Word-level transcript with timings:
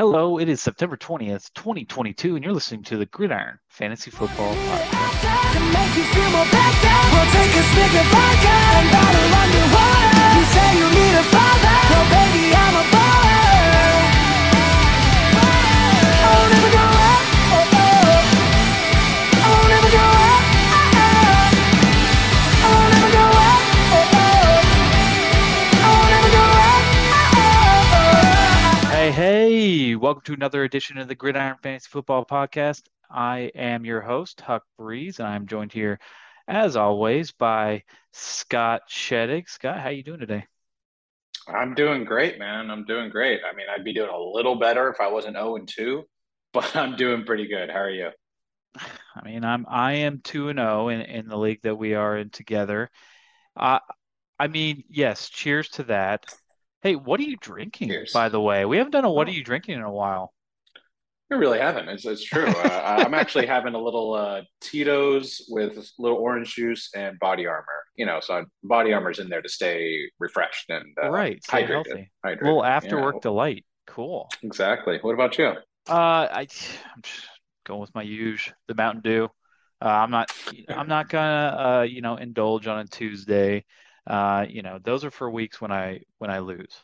Hello, 0.00 0.38
it 0.38 0.48
is 0.48 0.62
September 0.62 0.96
20th, 0.96 1.52
2022, 1.52 2.34
and 2.34 2.42
you're 2.42 2.54
listening 2.54 2.82
to 2.84 2.96
the 2.96 3.04
Gridiron 3.04 3.58
Fantasy 3.68 4.10
Football 4.10 4.54
Podcast. 4.54 5.30
Welcome 30.00 30.22
to 30.22 30.32
another 30.32 30.64
edition 30.64 30.96
of 30.96 31.08
the 31.08 31.14
Gridiron 31.14 31.56
Fantasy 31.62 31.88
Football 31.90 32.24
Podcast. 32.24 32.84
I 33.10 33.50
am 33.54 33.84
your 33.84 34.00
host, 34.00 34.40
Huck 34.40 34.62
Breeze, 34.78 35.18
and 35.18 35.28
I'm 35.28 35.46
joined 35.46 35.74
here, 35.74 36.00
as 36.48 36.74
always, 36.74 37.32
by 37.32 37.82
Scott 38.10 38.80
Sheddick. 38.88 39.50
Scott, 39.50 39.78
how 39.78 39.90
you 39.90 40.02
doing 40.02 40.20
today? 40.20 40.46
I'm 41.46 41.74
doing 41.74 42.04
great, 42.04 42.38
man. 42.38 42.70
I'm 42.70 42.86
doing 42.86 43.10
great. 43.10 43.40
I 43.44 43.54
mean, 43.54 43.66
I'd 43.70 43.84
be 43.84 43.92
doing 43.92 44.08
a 44.08 44.18
little 44.18 44.58
better 44.58 44.88
if 44.88 45.02
I 45.02 45.08
wasn't 45.08 45.36
0 45.36 45.56
and 45.56 45.68
2, 45.68 46.02
but 46.54 46.74
I'm 46.74 46.96
doing 46.96 47.24
pretty 47.24 47.46
good. 47.46 47.68
How 47.68 47.80
are 47.80 47.90
you? 47.90 48.08
I 49.14 49.22
mean, 49.22 49.44
I'm 49.44 49.66
I 49.68 49.92
am 49.92 50.22
two 50.24 50.48
and 50.48 50.58
zero 50.58 50.88
in 50.88 51.02
in 51.02 51.28
the 51.28 51.36
league 51.36 51.60
that 51.64 51.76
we 51.76 51.92
are 51.92 52.16
in 52.16 52.30
together. 52.30 52.88
Uh, 53.54 53.80
I 54.38 54.48
mean, 54.48 54.82
yes, 54.88 55.28
cheers 55.28 55.68
to 55.70 55.82
that. 55.84 56.24
Hey, 56.82 56.96
what 56.96 57.20
are 57.20 57.24
you 57.24 57.36
drinking, 57.36 57.88
Cheers. 57.88 58.12
by 58.12 58.28
the 58.28 58.40
way? 58.40 58.64
We 58.64 58.78
haven't 58.78 58.92
done 58.92 59.04
a 59.04 59.10
what 59.10 59.28
are 59.28 59.30
Oh. 59.30 59.34
you 59.34 59.44
drinking 59.44 59.76
in 59.76 59.82
a 59.82 59.90
while. 59.92 60.32
I 61.32 61.36
really 61.36 61.60
haven't. 61.60 61.88
It's, 61.88 62.04
it's 62.04 62.24
true. 62.24 62.46
Uh, 62.48 63.02
I'm 63.06 63.14
actually 63.14 63.46
having 63.56 63.74
a 63.74 63.78
little 63.78 64.14
uh, 64.14 64.42
Tito's 64.60 65.46
with 65.48 65.76
a 65.78 65.84
little 65.98 66.18
orange 66.18 66.54
juice 66.54 66.90
and 66.94 67.18
body 67.20 67.46
armor. 67.46 67.66
You 67.94 68.06
know, 68.06 68.18
so 68.20 68.44
body 68.64 68.92
armor's 68.92 69.20
in 69.20 69.28
there 69.28 69.42
to 69.42 69.48
stay 69.48 70.10
refreshed 70.18 70.70
and 70.70 70.86
uh, 71.02 71.10
Right, 71.10 71.42
stay 71.44 71.62
hydrated. 71.62 71.68
healthy. 71.68 72.10
hydrated. 72.26 72.40
A 72.40 72.44
little 72.44 72.64
after 72.64 73.00
work 73.00 73.20
delight. 73.20 73.64
Cool. 73.86 74.28
Exactly. 74.42 74.98
What 75.02 75.12
about 75.14 75.38
you? 75.38 75.52
Uh, 75.88 76.26
I 76.32 76.40
I'm 76.94 77.02
just 77.02 77.28
going 77.64 77.80
with 77.80 77.94
my 77.94 78.02
usual, 78.02 78.54
the 78.68 78.74
Mountain 78.74 79.02
Dew. 79.02 79.28
Uh, 79.82 79.88
I'm 79.88 80.10
not 80.10 80.32
I'm 80.68 80.88
not 80.88 81.08
gonna 81.08 81.56
uh, 81.78 81.82
you 81.82 82.00
know, 82.00 82.16
indulge 82.16 82.66
on 82.66 82.80
a 82.80 82.86
Tuesday. 82.86 83.64
Uh, 84.10 84.44
you 84.48 84.62
know, 84.62 84.78
those 84.82 85.04
are 85.04 85.10
for 85.10 85.30
weeks 85.30 85.60
when 85.60 85.70
I 85.70 86.00
when 86.18 86.30
I 86.30 86.40
lose. 86.40 86.74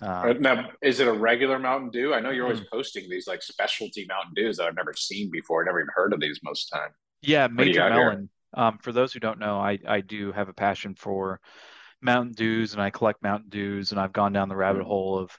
Uh, 0.00 0.30
Uh, 0.30 0.32
Now, 0.34 0.70
is 0.82 1.00
it 1.00 1.08
a 1.08 1.12
regular 1.12 1.58
Mountain 1.58 1.90
Dew? 1.90 2.14
I 2.14 2.20
know 2.20 2.30
you're 2.30 2.44
always 2.44 2.60
Mm. 2.60 2.70
posting 2.70 3.08
these 3.10 3.26
like 3.26 3.42
specialty 3.42 4.06
Mountain 4.08 4.32
Dews 4.34 4.56
that 4.56 4.66
I've 4.66 4.74
never 4.74 4.94
seen 4.94 5.30
before. 5.30 5.64
Never 5.64 5.80
even 5.80 5.90
heard 5.94 6.12
of 6.12 6.20
these 6.20 6.40
most 6.42 6.72
of 6.72 6.78
the 6.78 6.82
time. 6.84 6.94
yeah, 7.22 7.46
Major? 7.48 7.88
Melon. 7.90 8.30
Um, 8.54 8.78
for 8.78 8.92
those 8.92 9.12
who 9.12 9.20
don't 9.20 9.38
know, 9.38 9.58
I 9.58 9.78
I 9.86 10.00
do 10.00 10.32
have 10.32 10.48
a 10.48 10.54
passion 10.54 10.94
for 10.94 11.40
Mountain 12.00 12.32
Dews 12.34 12.72
and 12.72 12.82
I 12.82 12.90
collect 12.90 13.22
Mountain 13.22 13.50
Dews 13.50 13.92
and 13.92 14.00
I've 14.00 14.12
gone 14.12 14.32
down 14.32 14.48
the 14.48 14.56
rabbit 14.56 14.82
Mm. 14.82 14.86
hole 14.86 15.18
of 15.18 15.38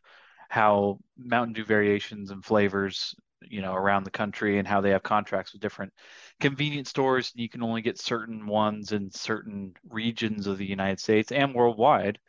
how 0.50 1.00
Mountain 1.18 1.54
Dew 1.54 1.64
variations 1.66 2.32
and 2.32 2.44
flavors, 2.44 3.16
you 3.42 3.62
know, 3.62 3.74
around 3.74 4.04
the 4.04 4.12
country 4.12 4.58
and 4.58 4.68
how 4.68 4.82
they 4.82 4.90
have 4.92 5.04
contracts 5.04 5.54
with 5.54 5.62
different 5.62 5.94
convenience 6.40 6.90
stores 6.90 7.32
and 7.34 7.42
you 7.42 7.50
can 7.50 7.64
only 7.64 7.82
get 7.82 8.00
certain 8.00 8.46
ones 8.48 8.92
in 8.92 9.10
certain 9.12 9.74
regions 9.90 10.48
of 10.48 10.58
the 10.58 10.66
United 10.66 11.00
States 11.00 11.32
and 11.32 11.54
worldwide. 11.54 12.20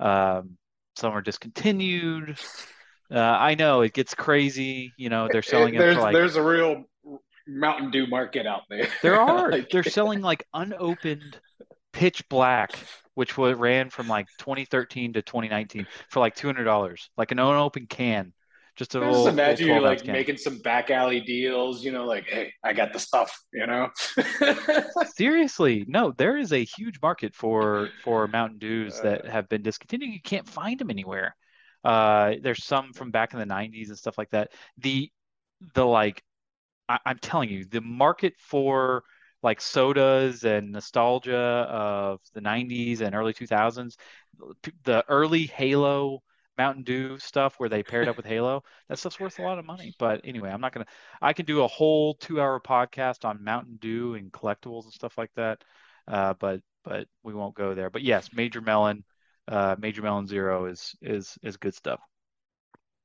Um, 0.00 0.56
some 0.96 1.12
are 1.12 1.22
discontinued. 1.22 2.38
Uh, 3.10 3.18
I 3.18 3.54
know 3.54 3.80
it 3.80 3.94
gets 3.94 4.14
crazy, 4.14 4.92
you 4.98 5.08
know, 5.08 5.28
they're 5.30 5.42
selling 5.42 5.74
it 5.74 5.78
there's 5.78 5.96
like 5.96 6.12
there's 6.12 6.36
a 6.36 6.42
real 6.42 6.84
Mountain 7.46 7.90
Dew 7.90 8.06
market 8.06 8.46
out 8.46 8.62
there. 8.68 8.88
there 9.02 9.20
are. 9.20 9.50
Like- 9.50 9.70
They're 9.70 9.82
selling 9.82 10.20
like 10.20 10.44
unopened 10.52 11.40
pitch 11.92 12.28
black, 12.28 12.78
which 13.14 13.38
was 13.38 13.56
ran 13.56 13.90
from 13.90 14.06
like 14.08 14.26
2013 14.38 15.14
to 15.14 15.22
2019 15.22 15.86
for 16.10 16.20
like 16.20 16.36
$200, 16.36 17.08
like 17.16 17.32
an 17.32 17.38
unopened 17.38 17.88
can. 17.88 18.32
Just 18.78 18.94
a 18.94 19.00
I 19.00 19.06
little, 19.06 19.26
just 19.26 19.26
imagine 19.26 19.66
little 19.66 19.68
you 19.68 19.80
12 19.80 19.84
like 19.84 20.04
can. 20.04 20.08
making 20.08 20.38
some 20.38 20.58
back 20.58 20.90
alley 20.90 21.20
deals, 21.20 21.84
you 21.84 21.92
know, 21.92 22.04
like, 22.04 22.24
hey, 22.28 22.52
I 22.64 22.72
got 22.72 22.92
the 22.92 22.98
stuff, 22.98 23.36
you 23.52 23.66
know? 23.66 23.90
Seriously, 25.00 25.84
no, 25.88 26.12
there 26.12 26.36
is 26.36 26.52
a 26.52 26.64
huge 26.64 27.00
market 27.00 27.34
for 27.34 27.92
for 28.02 28.26
Mountain 28.28 28.58
Dews 28.58 29.00
that 29.00 29.24
Uh. 29.24 29.28
have 29.28 29.48
been 29.48 29.62
discontinued. 29.62 30.12
You 30.12 30.20
can't 30.22 30.48
find 30.48 30.78
them 30.78 30.90
anywhere. 30.90 31.36
Uh, 31.84 32.34
there's 32.42 32.64
some 32.64 32.92
from 32.92 33.10
back 33.12 33.32
in 33.32 33.38
the 33.38 33.46
90s 33.46 33.90
and 33.90 33.98
stuff 33.98 34.18
like 34.18 34.30
that. 34.30 34.52
The 34.78 35.10
the 35.74 35.86
like 35.86 36.22
I, 36.88 36.98
I'm 37.06 37.18
telling 37.18 37.50
you, 37.50 37.64
the 37.66 37.80
market 37.82 38.34
for 38.38 39.04
like 39.42 39.60
sodas 39.60 40.44
and 40.44 40.72
nostalgia 40.72 41.36
of 41.36 42.20
the 42.34 42.40
90s 42.42 43.02
and 43.02 43.14
early 43.14 43.34
2000s, 43.34 43.96
the 44.84 45.04
early 45.08 45.46
Halo 45.46 46.22
Mountain 46.58 46.82
Dew 46.82 47.18
stuff 47.18 47.54
where 47.58 47.68
they 47.68 47.82
paired 47.82 48.08
up 48.08 48.16
with 48.16 48.26
Halo, 48.26 48.64
that 48.88 48.98
stuff's 48.98 49.20
worth 49.20 49.38
a 49.38 49.42
lot 49.42 49.58
of 49.58 49.64
money. 49.64 49.94
But 49.98 50.20
anyway, 50.24 50.50
I'm 50.50 50.60
not 50.60 50.72
gonna. 50.72 50.86
I 51.22 51.32
can 51.32 51.46
do 51.46 51.62
a 51.62 51.68
whole 51.68 52.14
two-hour 52.14 52.60
podcast 52.60 53.24
on 53.24 53.44
Mountain 53.44 53.78
Dew 53.80 54.14
and 54.14 54.32
collectibles 54.32 54.84
and 54.84 54.92
stuff 54.92 55.16
like 55.16 55.30
that. 55.36 55.62
Uh, 56.06 56.34
but 56.34 56.60
but 56.84 57.06
we 57.22 57.34
won't 57.34 57.54
go 57.54 57.74
there. 57.74 57.90
But 57.90 58.02
yes, 58.02 58.30
Major 58.34 58.60
Melon, 58.60 59.04
uh, 59.46 59.76
Major 59.78 60.02
Melon 60.02 60.26
Zero 60.26 60.66
is 60.66 60.94
is 61.00 61.38
is 61.42 61.56
good 61.56 61.74
stuff. 61.74 62.00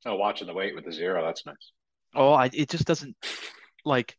oh, 0.06 0.16
watching 0.16 0.48
the 0.48 0.54
weight 0.54 0.76
with 0.76 0.86
the 0.86 0.92
zero, 0.92 1.24
that's 1.24 1.46
nice. 1.46 1.72
Oh, 2.16 2.34
I, 2.34 2.50
it 2.54 2.70
just 2.70 2.86
doesn't 2.86 3.16
like 3.86 4.18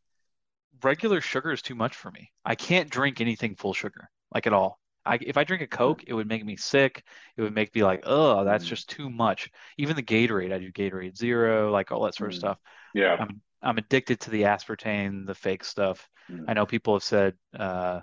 regular 0.83 1.21
sugar 1.21 1.51
is 1.51 1.61
too 1.61 1.75
much 1.75 1.95
for 1.95 2.11
me. 2.11 2.31
I 2.43 2.55
can't 2.55 2.89
drink 2.89 3.21
anything 3.21 3.55
full 3.55 3.73
sugar, 3.73 4.09
like 4.33 4.47
at 4.47 4.53
all. 4.53 4.79
I, 5.05 5.19
if 5.21 5.37
I 5.37 5.43
drink 5.43 5.61
a 5.63 5.67
Coke, 5.67 6.03
it 6.07 6.13
would 6.13 6.27
make 6.27 6.43
me 6.43 6.55
sick. 6.55 7.03
It 7.37 7.41
would 7.41 7.53
make 7.53 7.73
me 7.75 7.83
like, 7.83 8.03
oh, 8.05 8.43
that's 8.43 8.65
Mm. 8.65 8.69
just 8.69 8.89
too 8.89 9.09
much. 9.09 9.49
Even 9.77 9.95
the 9.95 10.03
Gatorade, 10.03 10.53
I 10.53 10.59
do 10.59 10.71
Gatorade 10.71 11.15
Zero, 11.17 11.71
like 11.71 11.91
all 11.91 12.03
that 12.03 12.15
sort 12.15 12.29
of 12.31 12.35
Mm. 12.35 12.39
stuff. 12.39 12.57
Yeah. 12.93 13.17
I'm 13.19 13.41
I'm 13.61 13.77
addicted 13.77 14.19
to 14.21 14.29
the 14.29 14.43
aspartame, 14.43 15.25
the 15.25 15.35
fake 15.35 15.63
stuff. 15.63 16.07
Mm. 16.31 16.45
I 16.47 16.53
know 16.53 16.65
people 16.65 16.93
have 16.93 17.03
said, 17.03 17.35
uh, 17.57 18.01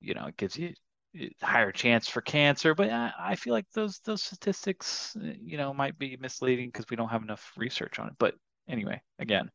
you 0.00 0.14
know, 0.14 0.26
it 0.26 0.36
gives 0.36 0.56
you 0.56 0.74
a 1.14 1.30
higher 1.44 1.72
chance 1.72 2.08
for 2.08 2.20
cancer, 2.20 2.74
but 2.74 2.90
I, 2.90 3.12
I 3.18 3.36
feel 3.36 3.52
like 3.52 3.66
those 3.72 4.00
those 4.00 4.22
statistics, 4.22 5.16
uh, 5.16 5.32
you 5.40 5.56
know, 5.56 5.72
might 5.72 5.98
be 5.98 6.16
misleading 6.16 6.68
because 6.68 6.86
we 6.90 6.96
don't 6.96 7.08
have 7.08 7.22
enough 7.22 7.52
research 7.56 7.98
on 7.98 8.08
it. 8.08 8.14
But 8.18 8.34
anyway, 8.68 9.00
again, 9.18 9.50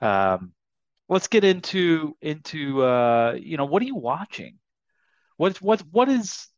um, 0.00 0.52
let's 1.08 1.28
get 1.28 1.44
into 1.44 2.16
into 2.22 2.82
uh, 2.82 3.36
you 3.40 3.56
know, 3.56 3.66
what 3.66 3.82
are 3.82 3.86
you 3.86 3.96
watching? 3.96 4.58
What's 5.40 5.62
what 5.62 5.80
what 5.90 6.10
is 6.10 6.48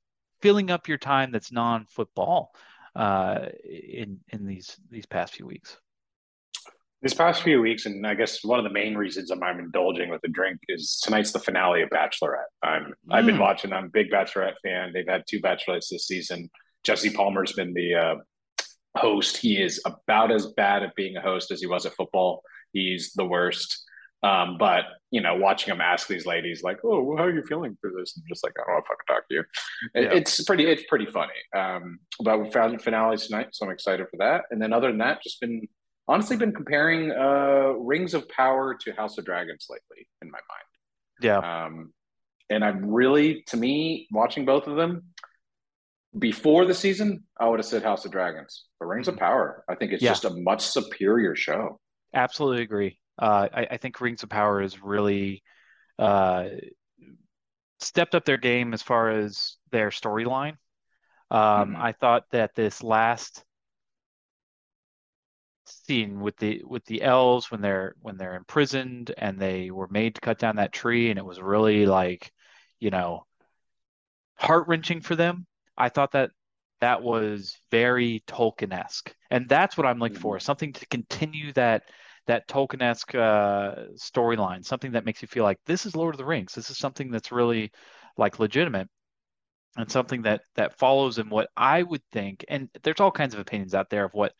filling 0.41 0.73
up 0.73 0.89
your 0.89 0.99
time 0.99 1.31
that's 1.31 1.53
non-football 1.53 2.53
uh, 2.97 3.47
in 3.65 4.19
in 4.31 4.45
these 4.45 4.77
these 4.91 5.07
past 5.07 5.35
few 5.35 5.47
weeks? 5.47 5.79
These 7.01 7.15
past 7.15 7.45
few 7.45 7.61
weeks, 7.61 7.87
and 7.87 8.05
I 8.05 8.15
guess 8.15 8.43
one 8.43 8.59
of 8.59 8.65
the 8.65 8.73
main 8.73 8.97
reasons 8.97 9.31
I'm, 9.31 9.41
I'm 9.45 9.61
indulging 9.61 10.09
with 10.11 10.21
a 10.25 10.29
drink 10.29 10.59
is 10.69 11.01
tonight's 11.05 11.31
the 11.31 11.39
finale 11.39 11.83
of 11.83 11.91
Bachelorette. 11.91 12.51
I'm 12.65 12.93
I've 13.09 13.25
been 13.25 13.37
Mm. 13.37 13.47
watching. 13.47 13.73
I'm 13.73 13.85
a 13.85 13.89
big 13.89 14.11
Bachelorette 14.11 14.57
fan. 14.65 14.93
They've 14.93 15.07
had 15.07 15.23
two 15.29 15.41
Bachelorettes 15.41 15.89
this 15.89 16.09
season. 16.09 16.51
Jesse 16.83 17.11
Palmer's 17.11 17.53
been 17.53 17.75
the 17.75 17.95
uh, 17.95 18.15
host. 18.97 19.37
He 19.37 19.63
is 19.63 19.81
about 19.87 20.33
as 20.33 20.49
bad 20.57 20.83
at 20.83 20.97
being 20.97 21.17
a 21.17 21.23
host 21.23 21.53
as 21.53 21.61
he 21.61 21.69
was 21.69 21.87
at 21.87 21.95
football. 21.95 22.43
He's 22.73 23.13
the 23.13 23.27
worst. 23.27 23.85
Um, 24.23 24.57
but 24.59 24.85
you 25.11 25.21
know, 25.21 25.35
watching 25.37 25.75
him 25.75 25.81
ask 25.81 26.07
these 26.09 26.27
ladies 26.27 26.63
like, 26.63 26.79
"Oh, 26.85 27.03
well, 27.03 27.17
how 27.19 27.25
are 27.25 27.35
you 27.35 27.43
feeling 27.43 27.77
for 27.81 27.91
this?" 27.97 28.17
and 28.17 28.25
just 28.29 28.45
like, 28.45 28.53
"I 28.59 28.63
don't 28.67 28.75
want 28.75 28.85
to 28.85 28.89
fucking 28.89 29.07
talk 29.17 29.29
to 29.29 29.35
you." 29.35 29.45
It- 29.95 30.05
Yeah. 30.05 30.19
It's 30.19 30.43
pretty. 30.45 30.65
It's 30.67 30.85
pretty 30.89 31.07
funny. 31.07 31.33
Um, 31.55 31.99
but 32.23 32.39
we 32.41 32.51
found 32.51 32.81
finales 32.83 33.27
tonight, 33.27 33.49
so 33.53 33.67
I'm 33.67 33.73
excited 33.73 34.07
for 34.11 34.17
that. 34.19 34.45
And 34.51 34.63
then 34.63 34.73
other 34.73 34.89
than 34.89 34.99
that, 34.99 35.23
just 35.23 35.41
been 35.41 35.67
honestly 36.09 36.37
been 36.37 36.53
comparing 36.53 37.11
uh, 37.13 37.73
Rings 37.79 38.15
of 38.15 38.29
Power 38.29 38.75
to 38.83 38.93
House 38.93 39.19
of 39.19 39.25
Dragons 39.25 39.67
lately 39.69 40.07
in 40.23 40.31
my 40.31 40.39
mind. 40.39 40.69
Yeah. 41.21 41.65
Um, 41.67 41.93
and 42.51 42.65
I'm 42.65 42.87
really, 42.91 43.43
to 43.49 43.57
me, 43.57 44.09
watching 44.13 44.45
both 44.45 44.67
of 44.67 44.77
them 44.77 45.05
before 46.19 46.65
the 46.67 46.75
season, 46.75 47.25
I 47.41 47.49
would 47.49 47.59
have 47.59 47.67
said 47.67 47.83
House 47.83 48.05
of 48.05 48.13
Dragons. 48.13 48.67
But 48.79 48.87
Rings 48.87 49.09
of 49.09 49.17
Power, 49.17 49.65
I 49.69 49.75
think 49.75 49.93
it's 49.93 50.03
Yeah. 50.03 50.11
just 50.11 50.25
a 50.25 50.31
much 50.31 50.61
superior 50.63 51.35
show. 51.35 51.81
Absolutely 52.15 52.63
agree. 52.63 52.99
Uh, 53.23 53.49
I, 53.55 53.67
I 53.73 53.77
think 53.77 54.01
Rings 54.01 54.25
of 54.25 54.31
Power 54.31 54.61
has 54.63 54.83
really 54.83 55.45
uh, 55.99 56.47
stepped 57.81 58.15
up 58.15 58.25
their 58.25 58.37
game 58.39 58.75
as 58.75 58.83
far 58.83 59.11
as 59.11 59.57
their 59.71 59.91
storyline. 59.91 60.57
Um, 61.31 61.77
Mhm. 61.77 61.79
I 61.79 61.93
thought 61.93 62.25
that 62.33 62.55
this 62.55 62.83
last 62.83 63.45
scene 65.67 66.21
with 66.21 66.37
the 66.39 66.63
with 66.67 66.85
the 66.87 67.03
elves 67.03 67.51
when 67.51 67.61
they're 67.61 67.95
when 68.01 68.17
they're 68.17 68.35
imprisoned 68.35 69.13
and 69.17 69.39
they 69.39 69.71
were 69.71 69.89
made 69.89 70.15
to 70.15 70.21
cut 70.21 70.39
down 70.39 70.57
that 70.57 70.73
tree 70.73 71.11
and 71.11 71.19
it 71.19 71.25
was 71.25 71.41
really 71.41 71.87
like, 71.87 72.33
you 72.81 72.91
know, 72.91 73.27
heart 74.37 74.69
wrenching 74.69 75.01
for 75.01 75.17
them. 75.17 75.47
I 75.77 75.89
thought 75.89 76.13
that 76.13 76.31
that 76.81 77.03
was 77.03 77.57
very 77.71 78.23
Tolkien-esque. 78.27 79.15
And 79.31 79.49
that's 79.49 79.77
what 79.77 79.87
I'm 79.87 79.99
looking 79.99 80.19
for, 80.19 80.39
Mhm. 80.39 80.41
something 80.41 80.73
to 80.75 80.87
continue 80.87 81.53
that 81.53 81.85
that 82.27 82.49
Tolkien-esque 82.49 83.15
uh, 83.15 83.75
storyline, 83.95 84.65
something 84.65 84.93
that 84.93 85.05
makes 85.05 85.23
you 85.23 85.29
feel 85.29 85.45
like 85.45 85.59
this 85.67 85.87
is 85.87 85.97
Lord 85.97 86.15
of 86.15 86.19
the 86.19 86.25
Rings. 86.25 86.55
This 86.55 86.71
is 86.71 86.79
something 86.79 87.11
that's 87.11 87.33
really 87.33 87.73
like 88.17 88.39
legitimate 88.39 88.89
and 89.77 89.91
something 89.91 90.23
that 90.23 90.43
that 90.55 90.79
follows 90.79 91.19
in 91.19 91.29
what 91.29 91.49
I 91.57 91.83
would 91.83 92.03
think. 92.13 92.45
And 92.49 92.69
there's 92.83 93.01
all 93.01 93.11
kinds 93.11 93.35
of 93.35 93.41
opinions 93.41 93.75
out 93.75 93.91
there 93.91 94.05
of 94.05 94.15
what 94.15 94.33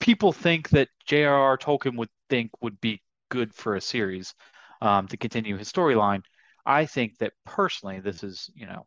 people 0.00 0.32
think 0.32 0.70
that 0.70 0.88
J.R.R. 1.06 1.58
Tolkien 1.58 1.96
would 1.96 2.08
think 2.28 2.50
would 2.60 2.80
be 2.80 3.02
good 3.28 3.54
for 3.54 3.76
a 3.76 3.80
series 3.80 4.34
um, 4.80 5.06
to 5.08 5.16
continue 5.16 5.56
his 5.56 5.70
storyline. 5.70 6.22
I 6.66 6.86
think 6.86 7.18
that 7.18 7.32
personally, 7.44 8.00
this 8.00 8.22
is, 8.22 8.50
you 8.54 8.66
know, 8.66 8.86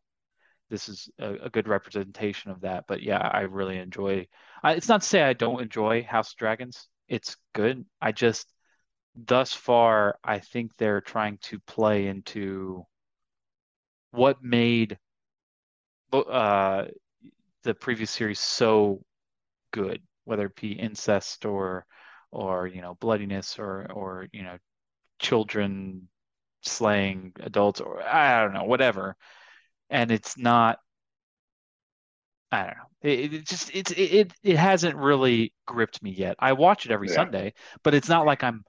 this 0.69 0.89
is 0.89 1.09
a, 1.19 1.33
a 1.45 1.49
good 1.49 1.67
representation 1.67 2.51
of 2.51 2.61
that. 2.61 2.85
But 2.87 3.01
yeah, 3.01 3.19
I 3.19 3.41
really 3.41 3.77
enjoy. 3.77 4.27
I, 4.63 4.73
it's 4.73 4.89
not 4.89 5.01
to 5.01 5.07
say 5.07 5.21
I 5.21 5.33
don't 5.33 5.61
enjoy 5.61 6.03
House 6.03 6.31
of 6.31 6.37
Dragons. 6.37 6.87
It's 7.07 7.37
good. 7.53 7.85
I 8.01 8.11
just 8.11 8.51
thus 9.15 9.53
far, 9.53 10.19
I 10.23 10.39
think 10.39 10.77
they're 10.77 11.01
trying 11.01 11.39
to 11.43 11.59
play 11.61 12.07
into 12.07 12.85
what 14.11 14.41
made 14.41 14.97
uh, 16.13 16.85
the 17.63 17.73
previous 17.75 18.11
series 18.11 18.39
so 18.39 19.03
good, 19.71 20.01
whether 20.25 20.47
it 20.47 20.55
be 20.57 20.73
incest 20.73 21.45
or 21.45 21.85
or 22.31 22.67
you 22.67 22.81
know 22.81 22.95
bloodiness 22.95 23.59
or 23.59 23.91
or 23.91 24.27
you 24.33 24.43
know 24.43 24.57
children 25.19 26.07
slaying 26.63 27.33
adults 27.41 27.81
or 27.81 28.01
I 28.03 28.43
don't 28.43 28.53
know 28.53 28.65
whatever, 28.65 29.15
and 29.89 30.11
it's 30.11 30.37
not. 30.37 30.79
I 32.51 32.65
don't 32.67 32.77
know. 32.77 32.92
It, 33.03 33.33
it 33.33 33.45
just 33.47 33.75
it's 33.75 33.91
it 33.91 34.33
it 34.43 34.57
hasn't 34.57 34.95
really 34.95 35.53
gripped 35.65 36.01
me 36.01 36.11
yet. 36.11 36.35
I 36.39 36.53
watch 36.53 36.85
it 36.85 36.91
every 36.91 37.09
Yeah. 37.09 37.15
Sunday, 37.15 37.53
but 37.83 37.93
it's 37.93 38.09
not 38.09 38.25
like 38.25 38.43
I'm 38.43 38.63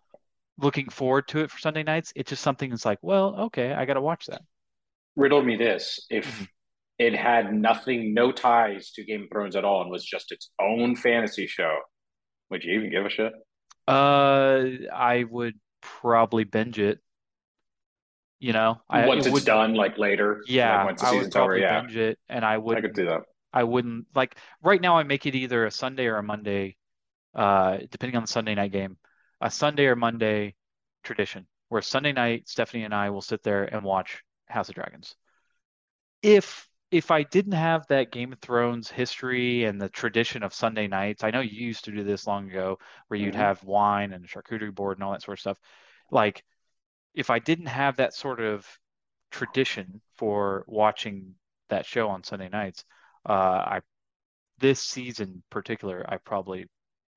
looking 0.59 0.89
forward 0.91 1.29
to 1.29 1.41
it 1.41 1.51
for 1.51 1.59
Sunday 1.59 1.83
nights. 1.83 2.13
It's 2.17 2.31
just 2.31 2.43
something 2.43 2.71
that's 2.71 2.85
like, 2.85 2.99
well, 3.03 3.37
okay, 3.43 3.73
I 3.73 3.85
got 3.85 3.95
to 3.95 4.01
watch 4.01 4.27
that. 4.27 4.43
Riddle 5.17 5.43
me 5.43 5.57
this: 5.57 6.05
if 6.11 6.27
Mhm. 6.27 6.49
it 6.99 7.15
had 7.15 7.55
nothing, 7.55 8.15
no 8.15 8.33
ties 8.33 8.91
to 8.93 9.05
Game 9.05 9.25
of 9.25 9.29
Thrones 9.31 9.57
at 9.57 9.65
all, 9.65 9.83
and 9.83 9.91
was 9.91 10.05
just 10.05 10.33
its 10.33 10.51
own 10.61 10.97
fantasy 10.97 11.47
show, 11.47 11.79
would 12.51 12.65
you 12.65 12.75
even 12.75 12.91
give 12.91 13.07
a 13.07 13.11
shit? 13.11 13.33
Uh, 13.87 14.65
I 14.93 15.25
would 15.29 15.59
probably 15.81 16.45
binge 16.45 16.79
it. 16.79 17.01
You 18.41 18.53
know, 18.53 18.83
I 18.91 19.07
once 19.07 19.25
it 19.25 19.31
it's 19.31 19.35
would, 19.35 19.47
done, 19.47 19.75
like 19.75 19.97
later, 19.97 20.43
yeah, 20.49 20.77
like 20.77 20.87
once 20.87 21.01
the 21.01 21.07
I 21.07 21.13
would 21.13 21.19
season's 21.19 21.37
over, 21.37 21.57
yeah, 21.59 21.81
binge 21.81 21.97
it, 21.97 22.19
and 22.29 22.45
I 22.45 22.59
would. 22.59 22.79
I 22.79 22.81
could 22.83 22.95
do 22.95 23.07
that. 23.07 23.23
I 23.55 23.65
wouldn't 23.65 24.09
like 24.15 24.37
right 24.63 24.81
now. 24.83 24.99
I 24.99 25.05
make 25.05 25.27
it 25.27 25.37
either 25.37 25.65
a 25.67 25.71
Sunday 25.71 26.07
or 26.09 26.19
a 26.19 26.23
Monday, 26.23 26.77
uh, 27.35 27.79
depending 27.91 28.17
on 28.17 28.25
the 28.25 28.29
Sunday 28.29 28.55
night 28.55 28.73
game, 28.73 28.99
a 29.41 29.51
Sunday 29.51 29.87
or 29.87 29.97
Monday 29.97 30.57
tradition, 31.05 31.47
where 31.69 31.83
Sunday 31.83 32.13
night 32.13 32.49
Stephanie 32.49 32.85
and 32.85 32.95
I 32.95 33.11
will 33.11 33.23
sit 33.23 33.43
there 33.45 33.65
and 33.65 33.85
watch 33.85 34.23
House 34.49 34.69
of 34.69 34.75
Dragons. 34.75 35.17
If 36.23 36.69
if 36.91 37.11
I 37.11 37.23
didn't 37.25 37.53
have 37.53 37.87
that 37.89 38.13
Game 38.13 38.33
of 38.33 38.41
Thrones 38.41 38.91
history 38.91 39.65
and 39.65 39.81
the 39.81 39.89
tradition 39.89 40.43
of 40.45 40.55
Sunday 40.55 40.87
nights, 40.87 41.25
I 41.25 41.31
know 41.31 41.41
you 41.41 41.67
used 41.67 41.85
to 41.87 41.93
do 41.93 42.05
this 42.05 42.27
long 42.27 42.49
ago, 42.51 42.79
where 43.09 43.19
you'd 43.19 43.35
Mhm. 43.35 43.39
have 43.39 43.65
wine 43.65 44.13
and 44.13 44.25
a 44.25 44.29
charcuterie 44.29 44.75
board 44.75 44.99
and 44.99 45.05
all 45.05 45.13
that 45.13 45.23
sort 45.23 45.39
of 45.39 45.41
stuff. 45.41 45.61
Like, 46.11 46.45
if 47.15 47.31
I 47.31 47.41
didn't 47.41 47.67
have 47.67 47.97
that 47.97 48.15
sort 48.15 48.41
of 48.41 48.67
tradition 49.31 50.03
for 50.17 50.65
watching 50.69 51.37
that 51.69 51.87
show 51.87 52.09
on 52.11 52.25
Sunday 52.25 52.49
nights, 52.49 52.85
I 53.33 53.81
this 54.61 54.81
season 54.81 55.29
in 55.29 55.43
particular, 55.51 56.05
I 56.09 56.19
probably 56.19 56.67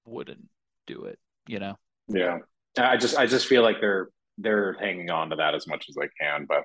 wouldn't 0.06 0.48
do 0.88 1.04
it, 1.06 1.19
you 1.48 1.59
know? 1.59 1.75
Yeah, 2.07 2.39
I 2.80 2.98
just, 2.98 3.18
I 3.18 3.25
just 3.25 3.48
feel 3.48 3.62
like 3.63 3.77
they're 3.81 4.09
they're 4.38 4.74
hanging 4.80 5.09
on 5.09 5.30
to 5.31 5.36
that 5.38 5.56
as 5.56 5.68
much 5.68 5.86
as 5.89 5.95
they 5.95 6.09
can, 6.19 6.45
but 6.48 6.63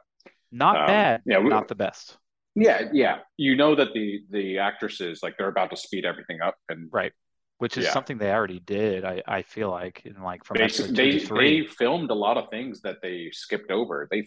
Not 0.50 0.76
um, 0.76 0.86
bad, 0.86 1.22
yeah, 1.26 1.38
we, 1.38 1.48
not 1.48 1.68
the 1.68 1.74
best. 1.74 2.18
yeah, 2.54 2.88
yeah. 2.92 3.18
You 3.36 3.56
know 3.56 3.74
that 3.74 3.92
the 3.94 4.20
the 4.30 4.58
actresses 4.58 5.20
like 5.22 5.36
they're 5.38 5.48
about 5.48 5.70
to 5.70 5.76
speed 5.76 6.04
everything 6.04 6.40
up, 6.40 6.56
and 6.68 6.88
Right. 6.92 7.12
Which 7.58 7.78
is 7.78 7.84
yeah, 7.84 7.92
something 7.92 8.18
they 8.18 8.32
already 8.32 8.58
did, 8.58 9.04
I, 9.04 9.22
I 9.26 9.42
feel 9.42 9.70
like, 9.70 10.02
in 10.04 10.20
like 10.20 10.44
from 10.44 10.58
they 10.58 10.64
episode 10.64 10.96
two 10.96 11.12
to 11.12 11.12
they 11.12 11.18
three. 11.20 11.60
they 11.62 11.66
filmed 11.68 12.10
a 12.10 12.14
lot 12.14 12.36
of 12.36 12.50
things 12.50 12.80
that 12.82 12.96
they 13.02 13.30
skipped 13.32 13.70
over. 13.70 14.08
They 14.10 14.24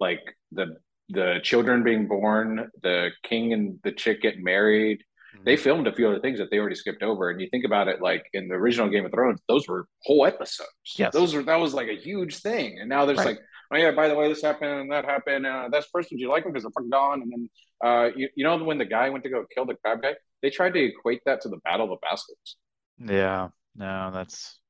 like 0.00 0.20
the 0.50 0.76
the 1.12 1.38
children 1.42 1.82
being 1.82 2.06
born, 2.08 2.70
the 2.82 3.10
king 3.22 3.52
and 3.52 3.78
the 3.84 3.92
chick 3.92 4.22
getting 4.22 4.42
married. 4.42 5.02
They 5.44 5.56
Mhm. 5.56 5.60
filmed 5.60 5.86
a 5.86 5.94
few 5.94 6.08
other 6.08 6.20
things 6.20 6.38
that 6.38 6.50
they 6.50 6.58
already 6.58 6.74
skipped 6.76 7.02
over. 7.02 7.30
And 7.30 7.40
you 7.40 7.48
think 7.50 7.64
about 7.64 7.88
it, 7.88 8.00
like 8.02 8.24
in 8.34 8.48
the 8.48 8.54
original 8.54 8.88
Game 8.88 9.06
of 9.06 9.12
Thrones, 9.12 9.40
those 9.48 9.66
were 9.66 9.86
whole 10.04 10.26
episodes. 10.26 10.68
Yes. 10.98 11.12
Those 11.12 11.34
were 11.34 11.42
that 11.44 11.56
was 11.56 11.72
like 11.74 11.88
a 11.88 11.96
huge 11.96 12.36
thing. 12.38 12.78
And 12.78 12.88
now 12.88 13.04
there's 13.06 13.18
Right. 13.18 13.28
like, 13.28 13.40
oh 13.72 13.76
yeah, 13.76 13.92
by 13.92 14.08
the 14.08 14.14
way, 14.14 14.28
this 14.28 14.42
happened 14.42 14.70
and 14.82 14.92
that 14.92 15.04
happened. 15.06 15.46
Uh, 15.46 15.68
that's 15.72 15.88
person, 15.88 16.16
do 16.18 16.22
you 16.22 16.28
like 16.28 16.44
him 16.44 16.52
because 16.52 16.64
they're 16.64 16.70
fucking 16.76 16.90
gone? 16.90 17.22
And 17.22 17.32
then 17.32 17.50
uh, 17.82 18.10
you, 18.14 18.28
you 18.36 18.44
know 18.44 18.62
when 18.62 18.78
the 18.78 18.84
guy 18.84 19.08
went 19.08 19.24
to 19.24 19.30
go 19.30 19.44
kill 19.54 19.64
the 19.66 19.74
crab 19.76 20.02
guy, 20.02 20.14
they 20.42 20.50
tried 20.50 20.74
to 20.74 20.80
equate 20.84 21.20
that 21.26 21.40
to 21.42 21.48
the 21.48 21.58
Battle 21.64 21.86
of 21.86 21.90
the 21.90 22.06
Bastards. 22.06 22.56
Yeah. 22.98 23.48
No, 23.74 24.10
that's 24.12 24.60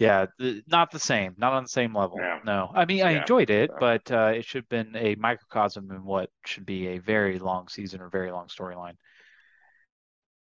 yeah, 0.00 0.24
not 0.66 0.90
the 0.90 0.98
same, 0.98 1.34
not 1.36 1.52
on 1.52 1.64
the 1.64 1.68
same 1.68 1.94
level. 1.94 2.16
Yeah, 2.18 2.38
No. 2.42 2.70
I 2.74 2.86
mean, 2.86 3.02
I 3.02 3.12
yeah. 3.12 3.20
enjoyed 3.20 3.50
it, 3.50 3.70
but 3.78 4.10
uh, 4.10 4.32
it 4.34 4.46
should 4.46 4.62
have 4.62 4.68
been 4.70 4.96
a 4.96 5.14
microcosm 5.16 5.90
in 5.90 6.04
what 6.04 6.30
should 6.46 6.64
be 6.64 6.88
a 6.88 6.98
very 6.98 7.38
long 7.38 7.68
season 7.68 8.00
or 8.00 8.08
very 8.08 8.32
long 8.32 8.46
storyline. 8.46 8.94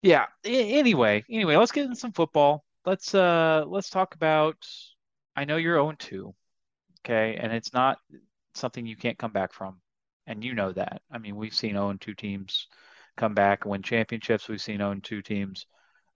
Yeah. 0.00 0.24
Anyway, 0.42 1.22
anyway, 1.28 1.56
let's 1.56 1.70
get 1.70 1.84
in 1.84 1.94
some 1.94 2.12
football. 2.12 2.64
Let's 2.86 3.14
uh 3.14 3.64
let's 3.68 3.90
talk 3.90 4.14
about 4.14 4.56
I 5.36 5.44
know 5.44 5.56
you're 5.56 5.76
0-2, 5.76 6.32
okay? 7.00 7.36
And 7.36 7.52
it's 7.52 7.74
not 7.74 7.98
something 8.54 8.86
you 8.86 8.96
can't 8.96 9.18
come 9.18 9.32
back 9.32 9.52
from. 9.52 9.80
And 10.26 10.42
you 10.42 10.54
know 10.54 10.72
that. 10.72 11.02
I 11.10 11.18
mean, 11.18 11.36
we've 11.36 11.54
seen 11.54 11.74
0-2 11.74 12.16
teams 12.16 12.68
come 13.18 13.34
back 13.34 13.64
and 13.64 13.70
win 13.70 13.82
championships. 13.82 14.48
We've 14.48 14.60
seen 14.60 14.78
0-2 14.78 15.22
teams 15.22 15.66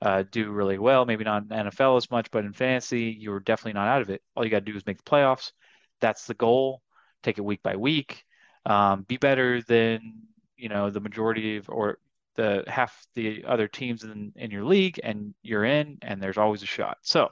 uh, 0.03 0.25
do 0.31 0.51
really 0.51 0.79
well. 0.79 1.07
Maybe 1.07 1.25
not 1.25 1.43
in 1.45 1.49
NFL 1.49 1.97
as 1.97 2.11
much, 2.11 2.31
but 2.31 2.45
in 2.45 2.53
fantasy, 2.53 3.17
you're 3.19 3.41
definitely 3.41 3.75
not 3.75 3.89
out 3.89 4.03
of 4.03 4.11
it. 4.11 4.23
All 4.35 4.45
you 4.45 4.51
got 4.51 4.65
to 4.65 4.73
do 4.73 4.77
is 4.77 4.87
make 4.87 4.99
the 4.99 5.11
playoffs. 5.11 5.53
That's 6.01 6.27
the 6.27 6.35
goal. 6.35 6.83
Take 7.23 7.39
it 7.39 7.45
week 7.45 7.63
by 7.63 7.77
week. 7.77 8.25
Um, 8.67 9.03
be 9.03 9.17
better 9.17 9.63
than, 9.63 10.15
you 10.57 10.69
know, 10.69 10.91
the 10.91 11.01
majority 11.01 11.57
of 11.57 11.69
or 11.69 11.99
the 12.35 12.65
half 12.67 13.07
the 13.15 13.45
other 13.47 13.69
teams 13.69 14.05
in, 14.05 14.33
in 14.37 14.51
your 14.51 14.65
league, 14.65 15.01
and 15.03 15.35
you're 15.43 15.65
in, 15.65 15.99
and 16.03 16.23
there's 16.23 16.37
always 16.37 16.63
a 16.63 16.67
shot. 16.67 16.99
So, 17.03 17.31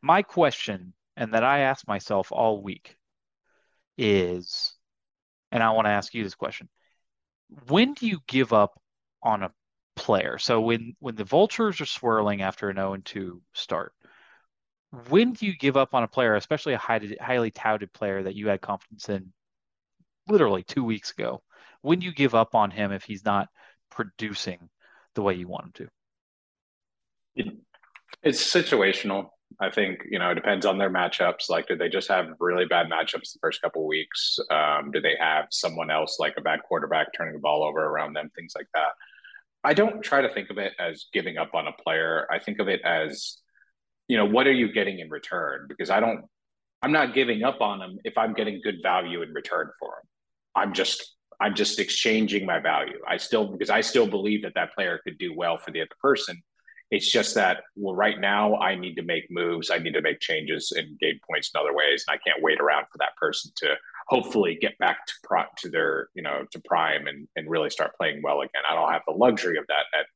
my 0.00 0.22
question, 0.22 0.92
and 1.16 1.34
that 1.34 1.42
I 1.42 1.60
ask 1.60 1.86
myself 1.88 2.30
all 2.30 2.62
week, 2.62 2.96
is, 3.96 4.74
and 5.50 5.62
I 5.62 5.70
want 5.70 5.86
to 5.86 5.90
ask 5.90 6.14
you 6.14 6.22
this 6.22 6.36
question: 6.36 6.68
When 7.66 7.94
do 7.94 8.06
you 8.06 8.20
give 8.28 8.52
up 8.52 8.80
on 9.22 9.42
a 9.42 9.50
player? 9.98 10.38
So 10.38 10.60
when 10.60 10.94
when 11.00 11.16
the 11.16 11.24
vultures 11.24 11.80
are 11.80 11.86
swirling 11.86 12.42
after 12.42 12.70
an 12.70 12.76
0-2 12.76 13.40
start, 13.52 13.92
when 15.08 15.32
do 15.32 15.46
you 15.46 15.56
give 15.56 15.76
up 15.76 15.94
on 15.94 16.02
a 16.02 16.08
player, 16.08 16.34
especially 16.34 16.72
a 16.72 16.78
highly, 16.78 17.16
highly 17.20 17.50
touted 17.50 17.92
player 17.92 18.22
that 18.22 18.34
you 18.34 18.48
had 18.48 18.60
confidence 18.60 19.08
in 19.08 19.32
literally 20.28 20.62
two 20.62 20.84
weeks 20.84 21.10
ago? 21.10 21.42
When 21.82 21.98
do 21.98 22.06
you 22.06 22.14
give 22.14 22.34
up 22.34 22.54
on 22.54 22.70
him 22.70 22.92
if 22.92 23.04
he's 23.04 23.24
not 23.24 23.48
producing 23.90 24.68
the 25.14 25.22
way 25.22 25.34
you 25.34 25.48
want 25.48 25.66
him 25.66 25.72
to? 25.74 25.88
It, 27.36 27.56
it's 28.22 28.42
situational. 28.42 29.28
I 29.60 29.70
think 29.70 30.00
you 30.10 30.18
know 30.18 30.30
it 30.30 30.34
depends 30.34 30.66
on 30.66 30.78
their 30.78 30.90
matchups. 30.90 31.48
Like, 31.48 31.68
did 31.68 31.78
they 31.78 31.88
just 31.88 32.08
have 32.08 32.26
really 32.38 32.66
bad 32.66 32.86
matchups 32.88 33.32
the 33.32 33.38
first 33.40 33.60
couple 33.62 33.86
weeks? 33.86 34.38
Um, 34.50 34.90
do 34.90 35.00
they 35.00 35.16
have 35.18 35.46
someone 35.50 35.90
else 35.90 36.18
like 36.18 36.34
a 36.36 36.42
bad 36.42 36.60
quarterback 36.66 37.08
turning 37.16 37.34
the 37.34 37.40
ball 37.40 37.64
over 37.64 37.84
around 37.84 38.14
them? 38.14 38.30
Things 38.34 38.52
like 38.56 38.68
that. 38.74 38.90
I 39.64 39.74
don't 39.74 40.02
try 40.02 40.20
to 40.20 40.32
think 40.32 40.50
of 40.50 40.58
it 40.58 40.72
as 40.78 41.06
giving 41.12 41.36
up 41.36 41.50
on 41.54 41.66
a 41.66 41.72
player. 41.82 42.26
I 42.30 42.38
think 42.38 42.58
of 42.60 42.68
it 42.68 42.80
as, 42.82 43.38
you 44.06 44.16
know, 44.16 44.24
what 44.24 44.46
are 44.46 44.52
you 44.52 44.72
getting 44.72 45.00
in 45.00 45.10
return? 45.10 45.66
Because 45.68 45.90
I 45.90 46.00
don't, 46.00 46.24
I'm 46.82 46.92
not 46.92 47.14
giving 47.14 47.42
up 47.42 47.60
on 47.60 47.80
them 47.80 47.98
if 48.04 48.16
I'm 48.16 48.34
getting 48.34 48.60
good 48.62 48.76
value 48.82 49.22
in 49.22 49.32
return 49.32 49.70
for 49.80 49.88
them. 49.90 50.08
I'm 50.54 50.72
just, 50.72 51.16
I'm 51.40 51.54
just 51.54 51.78
exchanging 51.78 52.46
my 52.46 52.60
value. 52.60 52.98
I 53.06 53.16
still, 53.16 53.46
because 53.46 53.70
I 53.70 53.80
still 53.80 54.06
believe 54.06 54.42
that 54.42 54.54
that 54.54 54.74
player 54.74 55.00
could 55.04 55.18
do 55.18 55.34
well 55.36 55.58
for 55.58 55.70
the 55.70 55.80
other 55.80 55.88
person. 56.00 56.40
It's 56.90 57.10
just 57.10 57.34
that, 57.34 57.58
well, 57.76 57.94
right 57.94 58.18
now 58.18 58.56
I 58.56 58.74
need 58.74 58.94
to 58.94 59.02
make 59.02 59.24
moves. 59.30 59.70
I 59.70 59.78
need 59.78 59.92
to 59.92 60.00
make 60.00 60.20
changes 60.20 60.72
and 60.74 60.98
gain 60.98 61.20
points 61.28 61.50
in 61.54 61.60
other 61.60 61.74
ways. 61.74 62.04
And 62.08 62.14
I 62.14 62.18
can't 62.26 62.42
wait 62.42 62.60
around 62.60 62.86
for 62.90 62.98
that 62.98 63.14
person 63.20 63.50
to 63.56 63.74
hopefully 64.08 64.58
get 64.60 64.76
back 64.78 65.06
to 65.06 65.12
pro, 65.22 65.42
to 65.58 65.68
their, 65.68 66.08
you 66.14 66.22
know, 66.22 66.44
to 66.50 66.60
prime 66.64 67.06
and, 67.06 67.28
and 67.36 67.48
really 67.48 67.70
start 67.70 67.92
playing 67.98 68.20
well 68.22 68.40
again. 68.40 68.62
I 68.68 68.74
don't 68.74 68.90
have 68.92 69.02
the 69.06 69.14
luxury 69.14 69.58
of 69.58 69.64
that 69.68 69.84
at 69.98 70.06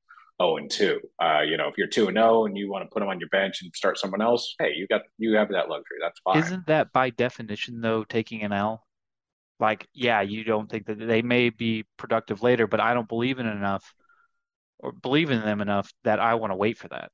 0 0.40 0.56
and 0.56 0.70
2. 0.70 1.00
Uh, 1.20 1.40
you 1.42 1.56
know, 1.56 1.68
if 1.68 1.76
you're 1.76 1.86
2 1.86 2.08
and 2.08 2.16
0 2.16 2.46
and 2.46 2.56
you 2.56 2.70
want 2.70 2.84
to 2.84 2.92
put 2.92 3.00
them 3.00 3.08
on 3.08 3.20
your 3.20 3.28
bench 3.28 3.62
and 3.62 3.70
start 3.74 3.98
someone 3.98 4.22
else, 4.22 4.54
hey, 4.58 4.72
you 4.74 4.86
got, 4.86 5.02
you 5.18 5.36
have 5.36 5.50
that 5.50 5.68
luxury. 5.68 5.98
That's 6.00 6.18
fine. 6.20 6.38
Isn't 6.38 6.66
that 6.66 6.92
by 6.92 7.10
definition, 7.10 7.80
though, 7.80 8.04
taking 8.04 8.42
an 8.42 8.52
L? 8.52 8.86
Like, 9.60 9.86
yeah, 9.94 10.22
you 10.22 10.42
don't 10.42 10.68
think 10.68 10.86
that 10.86 10.98
they 10.98 11.22
may 11.22 11.50
be 11.50 11.84
productive 11.96 12.42
later, 12.42 12.66
but 12.66 12.80
I 12.80 12.94
don't 12.94 13.08
believe 13.08 13.38
in 13.38 13.46
enough 13.46 13.94
or 14.78 14.92
believe 14.92 15.30
in 15.30 15.40
them 15.42 15.60
enough 15.60 15.92
that 16.04 16.18
I 16.18 16.34
want 16.34 16.50
to 16.50 16.56
wait 16.56 16.78
for 16.78 16.88
that. 16.88 17.12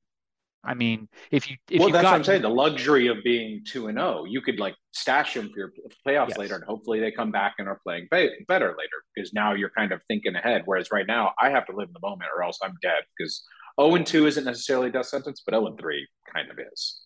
I 0.69 0.75
mean, 0.75 1.09
if 1.31 1.49
you 1.51 1.57
if 1.71 1.81
well, 1.81 1.89
you 1.89 1.93
that's 1.95 2.03
got 2.03 2.11
what 2.13 2.17
I'm 2.19 2.25
saying. 2.25 2.43
The 2.43 2.51
luxury 2.51 3.07
of 3.07 3.17
being 3.25 3.65
two 3.67 3.87
and 3.89 3.97
zero, 3.99 4.25
you 4.27 4.43
could 4.43 4.61
like 4.61 4.75
stash 4.93 5.33
them 5.35 5.49
for 5.51 5.59
your 5.59 5.73
playoffs 6.07 6.29
Yes. 6.29 6.39
later, 6.39 6.57
and 6.57 6.65
hopefully 6.65 7.01
they 7.01 7.11
come 7.11 7.31
back 7.31 7.55
and 7.59 7.67
are 7.69 7.81
playing 7.83 8.07
be- 8.11 8.45
better 8.47 8.69
later 8.79 8.99
because 9.15 9.33
now 9.33 9.55
you're 9.55 9.71
kind 9.71 9.93
of 9.93 10.03
thinking 10.09 10.35
ahead. 10.37 10.63
Whereas 10.67 10.91
right 10.93 11.07
now, 11.07 11.33
I 11.41 11.49
have 11.51 11.67
to 11.67 11.73
live 11.75 11.89
in 11.89 11.95
the 11.95 12.07
moment, 12.07 12.31
or 12.37 12.43
else 12.43 12.59
I'm 12.63 12.75
dead. 12.83 13.03
Because 13.17 13.43
zero 13.81 13.95
and 13.95 14.07
two 14.07 14.27
isn't 14.27 14.45
necessarily 14.45 14.89
a 14.89 14.93
death 14.93 15.07
sentence, 15.07 15.43
but 15.45 15.55
zero 15.55 15.67
and 15.69 15.79
three 15.79 16.07
kind 16.33 16.51
of 16.51 16.59
is. 16.73 17.01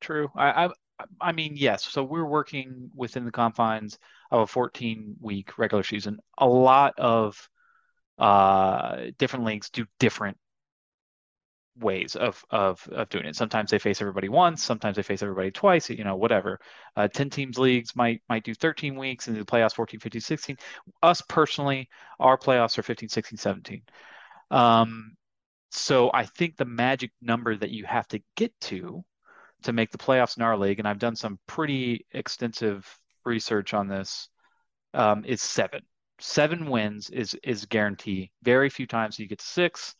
True. 0.00 0.28
I, 0.36 0.66
I 0.66 0.70
I 1.20 1.32
mean, 1.32 1.52
yes. 1.56 1.84
So 1.84 2.04
we're 2.04 2.26
working 2.26 2.90
within 2.94 3.24
the 3.24 3.32
confines 3.32 3.98
of 4.30 4.40
a 4.40 4.46
14 4.46 5.16
week 5.20 5.58
regular 5.58 5.82
season. 5.82 6.18
A 6.38 6.46
lot 6.46 6.94
of 6.98 7.48
uh 8.18 9.06
different 9.18 9.44
leagues 9.44 9.68
do 9.70 9.84
different 9.98 10.38
ways 11.78 12.16
of 12.16 12.44
of 12.50 12.86
of 12.92 13.08
doing 13.08 13.26
it. 13.26 13.36
Sometimes 13.36 13.70
they 13.70 13.78
face 13.78 14.00
everybody 14.00 14.28
once, 14.28 14.62
sometimes 14.62 14.96
they 14.96 15.02
face 15.02 15.22
everybody 15.22 15.50
twice, 15.50 15.90
you 15.90 16.04
know, 16.04 16.16
whatever. 16.16 16.58
Uh 16.96 17.08
10 17.08 17.30
teams 17.30 17.58
leagues 17.58 17.94
might 17.96 18.22
might 18.28 18.44
do 18.44 18.54
13 18.54 18.96
weeks 18.96 19.28
and 19.28 19.36
the 19.36 19.44
playoffs 19.44 19.74
14, 19.74 20.00
15, 20.00 20.20
16. 20.20 20.56
Us 21.02 21.22
personally, 21.28 21.88
our 22.20 22.38
playoffs 22.38 22.78
are 22.78 22.82
15, 22.82 23.08
16, 23.08 23.38
17. 23.38 23.82
Um 24.50 25.16
so 25.70 26.10
I 26.14 26.24
think 26.24 26.56
the 26.56 26.64
magic 26.64 27.12
number 27.20 27.56
that 27.56 27.70
you 27.70 27.84
have 27.84 28.08
to 28.08 28.20
get 28.36 28.58
to 28.62 29.04
to 29.62 29.72
make 29.72 29.90
the 29.90 29.98
playoffs 29.98 30.36
in 30.36 30.42
our 30.42 30.56
league, 30.56 30.78
and 30.78 30.88
I've 30.88 30.98
done 30.98 31.16
some 31.16 31.38
pretty 31.46 32.06
extensive 32.12 32.86
research 33.24 33.74
on 33.74 33.88
this, 33.88 34.28
um, 34.94 35.24
is 35.24 35.42
seven. 35.42 35.82
Seven 36.18 36.70
wins 36.70 37.10
is 37.10 37.34
is 37.42 37.66
guarantee. 37.66 38.30
Very 38.42 38.70
few 38.70 38.86
times 38.86 39.18
you 39.18 39.28
get 39.28 39.42
six, 39.42 39.94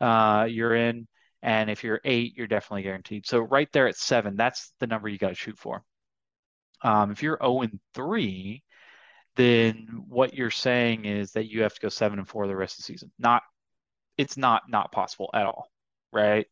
uh, 0.00 0.46
you're 0.48 0.74
in, 0.74 1.08
and 1.46 1.70
if 1.70 1.84
you're 1.84 2.00
eight, 2.04 2.36
you're 2.36 2.48
definitely 2.48 2.82
guaranteed. 2.82 3.24
So 3.24 3.38
right 3.38 3.68
there 3.72 3.86
at 3.86 3.96
seven, 3.96 4.34
that's 4.36 4.72
the 4.80 4.88
number 4.88 5.08
you 5.08 5.16
got 5.16 5.28
to 5.28 5.34
shoot 5.36 5.56
for. 5.56 5.84
Um, 6.82 7.12
if 7.12 7.22
you're 7.22 7.38
0 7.40 7.62
and 7.62 7.78
3, 7.94 8.64
then 9.36 10.02
what 10.08 10.34
you're 10.34 10.50
saying 10.50 11.04
is 11.04 11.32
that 11.32 11.48
you 11.48 11.62
have 11.62 11.72
to 11.72 11.80
go 11.80 11.88
seven 11.88 12.18
and 12.18 12.28
four 12.28 12.48
the 12.48 12.56
rest 12.56 12.74
of 12.74 12.78
the 12.78 12.92
season. 12.92 13.12
Not, 13.16 13.44
it's 14.18 14.36
not 14.36 14.64
not 14.68 14.90
possible 14.90 15.30
at 15.34 15.46
all, 15.46 15.70
right? 16.12 16.46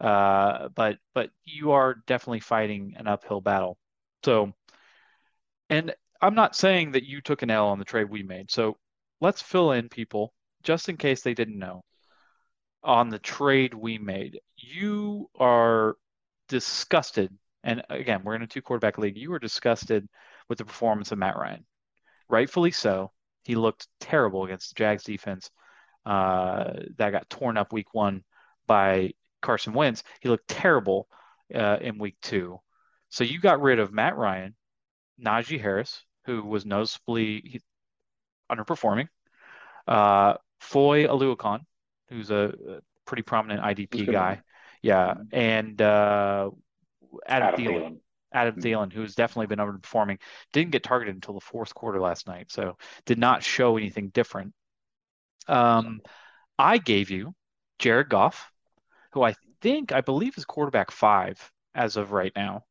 Uh, 0.00 0.70
but 0.74 0.98
but 1.14 1.30
you 1.44 1.72
are 1.72 2.02
definitely 2.08 2.40
fighting 2.40 2.94
an 2.96 3.06
uphill 3.06 3.40
battle. 3.40 3.78
So, 4.24 4.52
and 5.70 5.94
I'm 6.20 6.34
not 6.34 6.56
saying 6.56 6.92
that 6.92 7.04
you 7.04 7.20
took 7.20 7.42
an 7.42 7.50
L 7.50 7.68
on 7.68 7.78
the 7.78 7.84
trade 7.84 8.10
we 8.10 8.24
made. 8.24 8.50
So 8.50 8.76
let's 9.20 9.40
fill 9.40 9.70
in 9.72 9.88
people 9.88 10.34
just 10.64 10.88
in 10.88 10.96
case 10.96 11.22
they 11.22 11.34
didn't 11.34 11.58
know 11.58 11.84
on 12.82 13.08
the 13.08 13.18
trade 13.18 13.74
we 13.74 13.98
made. 13.98 14.40
You 14.56 15.30
are 15.38 15.96
disgusted, 16.48 17.32
and 17.64 17.82
again, 17.88 18.22
we're 18.24 18.34
in 18.34 18.42
a 18.42 18.46
two 18.46 18.62
quarterback 18.62 18.98
league. 18.98 19.16
You 19.16 19.30
were 19.30 19.38
disgusted 19.38 20.08
with 20.48 20.58
the 20.58 20.64
performance 20.64 21.12
of 21.12 21.18
Matt 21.18 21.36
Ryan, 21.36 21.64
rightfully 22.28 22.70
so. 22.70 23.12
He 23.44 23.54
looked 23.54 23.88
terrible 24.00 24.44
against 24.44 24.70
the 24.70 24.78
Jags 24.78 25.04
defense 25.04 25.50
uh, 26.06 26.72
that 26.96 27.10
got 27.10 27.30
torn 27.30 27.56
up 27.56 27.72
week 27.72 27.92
one 27.92 28.22
by 28.66 29.12
Carson 29.40 29.72
Wentz. 29.72 30.02
He 30.20 30.28
looked 30.28 30.48
terrible 30.48 31.08
uh, 31.54 31.78
in 31.80 31.98
week 31.98 32.16
two. 32.22 32.60
So 33.10 33.24
you 33.24 33.40
got 33.40 33.60
rid 33.60 33.78
of 33.78 33.92
Matt 33.92 34.16
Ryan, 34.16 34.54
Najee 35.22 35.60
Harris, 35.60 36.02
who 36.24 36.44
was 36.44 36.64
noticeably 36.64 37.60
underperforming, 38.50 39.08
uh, 39.86 40.34
Foye 40.60 41.06
Oluokun, 41.06 41.60
who's 42.12 42.30
a, 42.30 42.52
pretty 43.04 43.22
prominent 43.22 43.60
IDP 43.62 44.10
guy. 44.10 44.40
Yeah. 44.80 45.14
And 45.32 45.80
uh, 45.82 46.50
Adam, 47.26 47.48
Adam 47.48 47.60
Thielen. 47.60 47.72
Thielen. 47.74 47.96
Adam 48.32 48.54
mm-hmm. 48.54 48.66
Thielen, 48.66 48.92
who's 48.92 49.14
definitely 49.14 49.54
been 49.54 49.58
underperforming, 49.58 50.18
didn't 50.52 50.70
get 50.70 50.82
targeted 50.82 51.14
until 51.14 51.34
the 51.34 51.40
fourth 51.40 51.74
quarter 51.74 52.00
last 52.00 52.26
night, 52.26 52.50
so 52.50 52.76
did 53.04 53.18
not 53.18 53.42
show 53.42 53.76
anything 53.76 54.08
different. 54.08 54.54
Um, 55.48 56.00
I 56.58 56.78
gave 56.78 57.10
you 57.10 57.34
Jared 57.78 58.08
Goff, 58.08 58.50
who 59.12 59.22
I 59.22 59.34
think 59.60 59.92
I 59.92 60.00
believe 60.00 60.38
is 60.38 60.44
quarterback 60.44 60.90
five 60.90 61.38
as 61.74 61.96
of 61.96 62.12
right 62.12 62.32
now. 62.34 62.64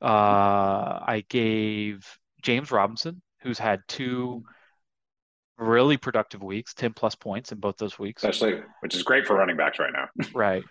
Uh, 0.00 0.98
I 1.06 1.24
gave 1.28 2.06
James 2.42 2.72
Robinson, 2.72 3.22
who's 3.42 3.58
had 3.58 3.82
two 3.86 4.42
really 5.62 5.96
productive 5.96 6.42
weeks, 6.42 6.74
10 6.74 6.92
plus 6.92 7.14
points 7.14 7.52
in 7.52 7.58
both 7.58 7.76
those 7.76 7.98
weeks. 7.98 8.22
Especially, 8.22 8.60
which 8.80 8.94
is 8.94 9.02
great 9.02 9.26
for 9.26 9.36
running 9.36 9.56
backs 9.56 9.78
right 9.78 9.92
now. 9.92 10.08
right. 10.34 10.64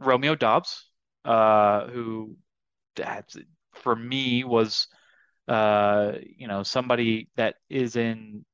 Romeo 0.00 0.34
Doubs, 0.34 0.88
uh, 1.24 1.86
who 1.88 2.36
for 3.74 3.94
me 3.94 4.44
was, 4.44 4.88
uh, 5.48 6.12
you 6.36 6.48
know, 6.48 6.62
somebody 6.62 7.28
that 7.36 7.56
is 7.70 7.96
in 7.96 8.44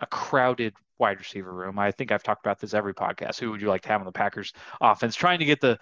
a 0.00 0.06
crowded 0.06 0.74
wide 0.98 1.18
receiver 1.18 1.52
room. 1.52 1.78
I 1.78 1.90
think 1.90 2.12
I've 2.12 2.22
talked 2.22 2.44
about 2.44 2.60
this 2.60 2.74
every 2.74 2.94
podcast. 2.94 3.40
Who 3.40 3.50
would 3.50 3.60
you 3.60 3.68
like 3.68 3.82
to 3.82 3.88
have 3.88 4.00
on 4.00 4.06
the 4.06 4.12
Packers 4.12 4.52
offense? 4.80 5.16
Trying 5.16 5.40
to 5.40 5.44
get 5.44 5.60
the 5.60 5.78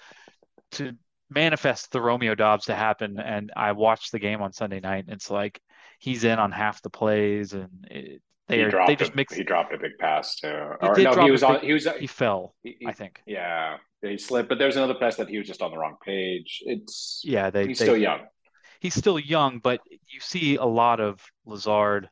to 0.72 0.92
manifest 1.30 1.92
the 1.92 2.00
Romeo 2.00 2.34
Doubs 2.34 2.66
to 2.66 2.74
happen. 2.74 3.18
And 3.18 3.52
I 3.56 3.72
watched 3.72 4.12
the 4.12 4.18
game 4.18 4.42
on 4.42 4.52
Sunday 4.52 4.80
night. 4.80 5.04
And 5.04 5.14
it's 5.14 5.30
like 5.30 5.60
he's 5.98 6.24
in 6.24 6.38
on 6.38 6.52
half 6.52 6.82
the 6.82 6.90
plays, 6.90 7.52
and 7.52 7.86
it, 7.90 8.22
they 8.50 8.62
are 8.62 8.86
they 8.86 8.96
just 8.96 9.12
a, 9.12 9.16
mix. 9.16 9.34
He 9.34 9.44
dropped 9.44 9.72
a 9.72 9.78
big 9.78 9.98
pass 9.98 10.36
too. 10.36 10.48
Or, 10.48 10.96
no, 10.98 11.22
he 11.22 11.30
was 11.30 11.42
on. 11.42 11.60
He 11.60 11.72
was. 11.72 11.86
He 11.98 12.06
fell. 12.06 12.54
He, 12.62 12.76
I 12.86 12.92
think. 12.92 13.22
Yeah, 13.26 13.76
he 14.02 14.18
slipped. 14.18 14.48
But 14.48 14.58
there's 14.58 14.76
another 14.76 14.94
pass 14.94 15.16
that 15.16 15.28
he 15.28 15.38
was 15.38 15.46
just 15.46 15.62
on 15.62 15.70
the 15.70 15.78
wrong 15.78 15.96
page. 16.04 16.62
It's 16.66 17.22
yeah. 17.24 17.50
They, 17.50 17.66
he's 17.66 17.78
they, 17.78 17.84
still 17.84 17.96
young. 17.96 18.20
He's 18.80 18.94
still 18.94 19.18
young, 19.18 19.58
but 19.58 19.80
you 19.88 20.20
see 20.20 20.56
a 20.56 20.64
lot 20.64 21.00
of 21.00 21.22
Lazard 21.44 22.08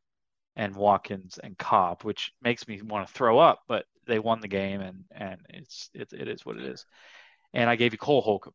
and 0.55 0.77
Watkins 0.77 1.39
and 1.43 1.57
Cobb, 1.57 2.03
which 2.03 2.33
makes 2.43 2.69
me 2.69 2.83
want 2.83 3.07
to 3.07 3.13
throw 3.13 3.39
up. 3.39 3.63
But 3.69 3.87
they 4.07 4.19
won 4.19 4.41
the 4.41 4.49
game, 4.49 4.81
and 4.81 5.05
and 5.11 5.41
it's 5.51 5.91
it, 5.95 6.13
it 6.13 6.29
is 6.29 6.45
what 6.45 6.57
it 6.57 6.65
is. 6.65 6.85
And 7.55 7.71
I 7.71 7.77
gave 7.77 7.93
you 7.93 7.99
Cole 7.99 8.21
Holcomb, 8.21 8.55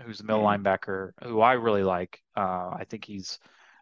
who's 0.00 0.18
the 0.18 0.24
middle 0.24 0.42
mm-hmm. 0.42 0.64
linebacker, 0.64 1.10
who 1.24 1.40
I 1.40 1.54
really 1.54 1.82
like. 1.82 2.20
Uh, 2.36 2.70
I 2.72 2.84
think 2.88 3.04
he's 3.04 3.38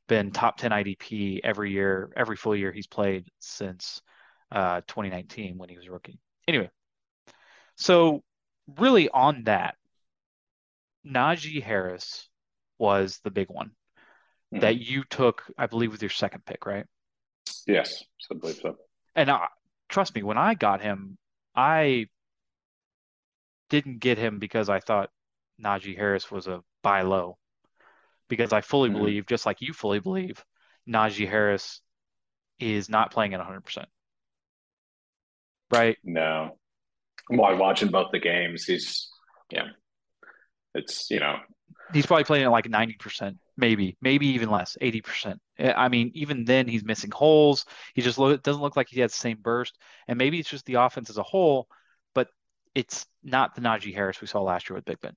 been 0.08 0.30
top 0.30 0.56
10 0.56 0.70
IDP 0.70 1.40
every 1.42 1.72
year, 1.72 2.12
every 2.16 2.36
full 2.36 2.56
year 2.56 2.72
he's 2.72 2.86
played 2.86 3.28
since 3.38 4.02
uh, 4.52 4.80
2019 4.86 5.58
when 5.58 5.68
he 5.68 5.76
was 5.76 5.86
a 5.86 5.90
rookie. 5.90 6.18
Anyway, 6.46 6.70
so 7.76 8.22
really 8.78 9.08
on 9.08 9.44
that, 9.44 9.76
Najee 11.06 11.62
Harris 11.62 12.28
was 12.78 13.20
the 13.24 13.30
big 13.30 13.48
one 13.48 13.68
mm-hmm. 14.52 14.60
that 14.60 14.78
you 14.78 15.04
took, 15.04 15.42
I 15.56 15.66
believe, 15.66 15.92
with 15.92 16.02
your 16.02 16.10
second 16.10 16.44
pick, 16.44 16.66
right? 16.66 16.86
Yes, 17.66 18.04
I 18.30 18.34
believe 18.34 18.56
so. 18.56 18.76
And 19.14 19.30
uh, 19.30 19.46
trust 19.88 20.14
me, 20.14 20.22
when 20.22 20.38
I 20.38 20.54
got 20.54 20.80
him, 20.80 21.16
I 21.54 22.06
didn't 23.70 23.98
get 23.98 24.18
him 24.18 24.38
because 24.38 24.68
I 24.68 24.80
thought 24.80 25.10
Najee 25.62 25.96
Harris 25.96 26.30
was 26.30 26.46
a 26.46 26.62
buy 26.82 27.02
low 27.02 27.38
because 28.28 28.52
I 28.52 28.60
fully 28.60 28.90
mm-hmm. 28.90 28.98
believe, 28.98 29.26
just 29.26 29.46
like 29.46 29.60
you 29.60 29.72
fully 29.72 30.00
believe, 30.00 30.44
Najee 30.88 31.28
Harris 31.28 31.80
is 32.58 32.88
not 32.88 33.12
playing 33.12 33.34
at 33.34 33.40
100%. 33.40 33.84
Right? 35.70 35.96
No. 36.04 36.58
While 37.28 37.56
watching 37.56 37.88
both 37.88 38.12
the 38.12 38.20
games, 38.20 38.64
he's, 38.64 39.08
yeah, 39.50 39.68
it's, 40.74 41.10
you 41.10 41.18
know, 41.18 41.38
he's 41.92 42.06
probably 42.06 42.24
playing 42.24 42.44
at 42.44 42.50
like 42.50 42.66
90%, 42.66 43.36
maybe, 43.56 43.96
maybe 44.00 44.28
even 44.28 44.50
less, 44.50 44.76
80%. 44.80 45.36
I 45.58 45.88
mean, 45.88 46.12
even 46.14 46.44
then, 46.44 46.68
he's 46.68 46.84
missing 46.84 47.10
holes. 47.10 47.64
He 47.94 48.02
just 48.02 48.18
look, 48.18 48.42
doesn't 48.42 48.62
look 48.62 48.76
like 48.76 48.88
he 48.88 49.00
has 49.00 49.12
the 49.12 49.18
same 49.18 49.38
burst. 49.40 49.76
And 50.06 50.18
maybe 50.18 50.38
it's 50.38 50.50
just 50.50 50.66
the 50.66 50.74
offense 50.74 51.10
as 51.10 51.18
a 51.18 51.22
whole, 51.22 51.66
but 52.14 52.28
it's 52.74 53.06
not 53.22 53.54
the 53.54 53.60
Najee 53.60 53.94
Harris 53.94 54.20
we 54.20 54.26
saw 54.26 54.42
last 54.42 54.68
year 54.68 54.76
with 54.76 54.84
Big 54.84 55.00
Ben. 55.00 55.14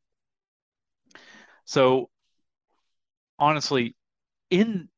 So 1.66 2.10
honestly, 3.40 3.96
in 4.50 4.90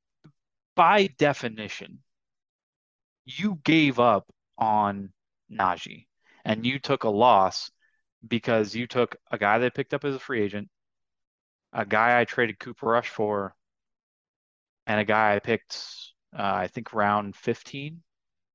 by 0.75 1.07
definition, 1.17 1.99
you 3.25 3.59
gave 3.63 3.99
up 3.99 4.25
on 4.57 5.11
Najee 5.51 6.07
and 6.43 6.65
you 6.65 6.79
took 6.79 7.03
a 7.03 7.09
loss 7.09 7.71
because 8.27 8.75
you 8.75 8.87
took 8.87 9.15
a 9.31 9.37
guy 9.37 9.59
that 9.59 9.75
picked 9.75 9.93
up 9.93 10.05
as 10.05 10.15
a 10.15 10.19
free 10.19 10.41
agent, 10.41 10.69
a 11.73 11.85
guy 11.85 12.19
I 12.19 12.25
traded 12.25 12.59
Cooper 12.59 12.87
Rush 12.87 13.09
for, 13.09 13.55
and 14.87 14.99
a 14.99 15.05
guy 15.05 15.35
I 15.35 15.39
picked, 15.39 15.77
uh, 16.37 16.41
I 16.41 16.67
think, 16.67 16.93
round 16.93 17.35
15 17.35 18.01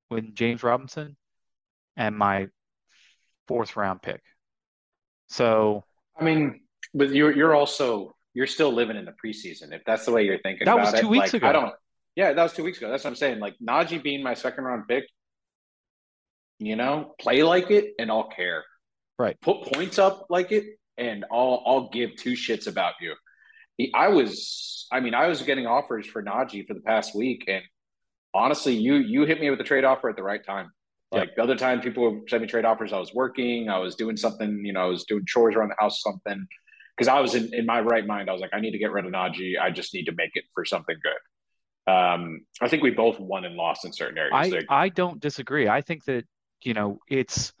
with 0.09 0.35
James 0.35 0.63
Robinson, 0.63 1.15
and 1.95 2.15
my 2.15 2.47
fourth 3.47 3.75
round 3.75 4.01
pick. 4.01 4.21
So, 5.29 5.83
I 6.19 6.23
mean, 6.23 6.61
but 6.93 7.09
you're 7.11 7.35
you're 7.35 7.55
also 7.55 8.16
you're 8.37 8.45
still 8.45 8.71
living 8.71 8.97
in 8.97 9.05
the 9.05 9.13
preseason. 9.13 9.73
If 9.73 9.81
that's 9.83 10.05
the 10.05 10.11
way 10.11 10.23
you're 10.23 10.37
thinking 10.37 10.65
that 10.65 10.75
about 10.75 10.91
was 10.93 11.01
two 11.01 11.07
it, 11.07 11.09
weeks 11.09 11.33
like, 11.33 11.41
ago. 11.41 11.47
I 11.47 11.51
don't. 11.53 11.73
Yeah, 12.15 12.33
that 12.33 12.43
was 12.43 12.53
two 12.53 12.63
weeks 12.63 12.77
ago. 12.77 12.87
That's 12.91 13.03
what 13.03 13.09
I'm 13.09 13.15
saying. 13.15 13.39
Like 13.39 13.55
Najee 13.57 14.03
being 14.03 14.21
my 14.21 14.35
second 14.35 14.63
round 14.63 14.87
pick, 14.87 15.05
You 16.59 16.75
know, 16.75 17.15
play 17.19 17.41
like 17.41 17.71
it, 17.71 17.95
and 17.97 18.11
I'll 18.11 18.29
care. 18.29 18.63
Right. 19.17 19.35
Put 19.41 19.63
points 19.73 19.97
up 19.97 20.27
like 20.29 20.51
it, 20.51 20.65
and 20.99 21.25
I'll 21.31 21.63
I'll 21.65 21.89
give 21.89 22.15
two 22.15 22.33
shits 22.33 22.67
about 22.67 22.93
you. 23.01 23.15
I 23.95 24.09
was, 24.09 24.85
I 24.91 24.99
mean, 24.99 25.15
I 25.15 25.27
was 25.27 25.41
getting 25.41 25.65
offers 25.65 26.05
for 26.05 26.21
Najee 26.21 26.67
for 26.67 26.75
the 26.75 26.81
past 26.81 27.15
week, 27.15 27.43
and 27.47 27.63
honestly, 28.35 28.75
you 28.75 28.95
you 28.95 29.25
hit 29.25 29.41
me 29.41 29.49
with 29.49 29.59
a 29.61 29.63
trade 29.63 29.83
offer 29.83 30.09
at 30.09 30.15
the 30.15 30.23
right 30.23 30.45
time. 30.45 30.71
Like 31.11 31.35
the 31.35 31.41
other 31.41 31.55
time, 31.55 31.81
people 31.81 32.03
would 32.11 32.29
send 32.29 32.41
me 32.41 32.47
trade 32.47 32.65
offers. 32.65 32.93
I 32.93 32.99
was 32.99 33.13
working, 33.13 33.69
I 33.69 33.79
was 33.79 33.95
doing 33.95 34.17
something, 34.17 34.63
you 34.63 34.73
know, 34.73 34.81
I 34.81 34.85
was 34.85 35.05
doing 35.05 35.23
chores 35.25 35.55
around 35.55 35.69
the 35.69 35.75
house, 35.79 36.03
something. 36.03 36.45
Because 36.97 37.07
I 37.07 37.19
was 37.19 37.35
in, 37.35 37.53
in 37.53 37.65
my 37.65 37.79
right 37.79 38.05
mind, 38.05 38.29
I 38.29 38.33
was 38.33 38.41
like, 38.41 38.53
I 38.53 38.59
need 38.59 38.71
to 38.71 38.79
get 38.79 38.91
rid 38.91 39.05
of 39.05 39.11
Najee. 39.11 39.59
I 39.61 39.69
just 39.69 39.93
need 39.93 40.05
to 40.05 40.13
make 40.13 40.31
it 40.33 40.45
for 40.53 40.65
something 40.65 40.95
good. 41.01 41.91
Um, 41.91 42.41
I 42.59 42.67
think 42.67 42.83
we 42.83 42.89
both 42.89 43.19
won 43.19 43.45
and 43.45 43.55
lost 43.55 43.85
in 43.85 43.93
certain 43.93 44.17
areas. 44.17 44.33
I 44.33 44.55
Like, 44.55 44.65
I 44.69 44.89
don't 44.89 45.21
disagree. 45.21 45.69
I 45.69 45.81
think 45.81 46.05
that, 46.05 46.25
you 46.63 46.73
know, 46.73 46.99
it's 47.07 47.53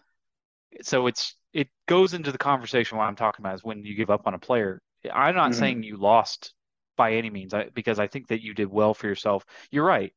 so 0.81 1.07
it's 1.07 1.35
it 1.53 1.69
goes 1.87 2.13
into 2.13 2.31
the 2.31 2.37
conversation 2.37 2.97
what 2.97 3.05
I'm 3.05 3.15
talking 3.15 3.43
about 3.45 3.55
is 3.55 3.63
when 3.63 3.83
you 3.83 3.95
give 3.95 4.09
up 4.09 4.27
on 4.27 4.33
a 4.33 4.39
player. 4.39 4.81
I'm 5.11 5.35
not 5.35 5.51
Mhm. 5.51 5.55
saying 5.55 5.83
you 5.83 5.97
lost 5.97 6.53
by 6.97 7.13
any 7.13 7.29
means, 7.29 7.53
I, 7.53 7.69
because 7.69 7.99
I 7.99 8.07
think 8.07 8.27
that 8.27 8.41
you 8.41 8.53
did 8.53 8.67
well 8.67 8.93
for 8.93 9.07
yourself. 9.07 9.45
You're 9.71 9.85
right. 9.85 10.13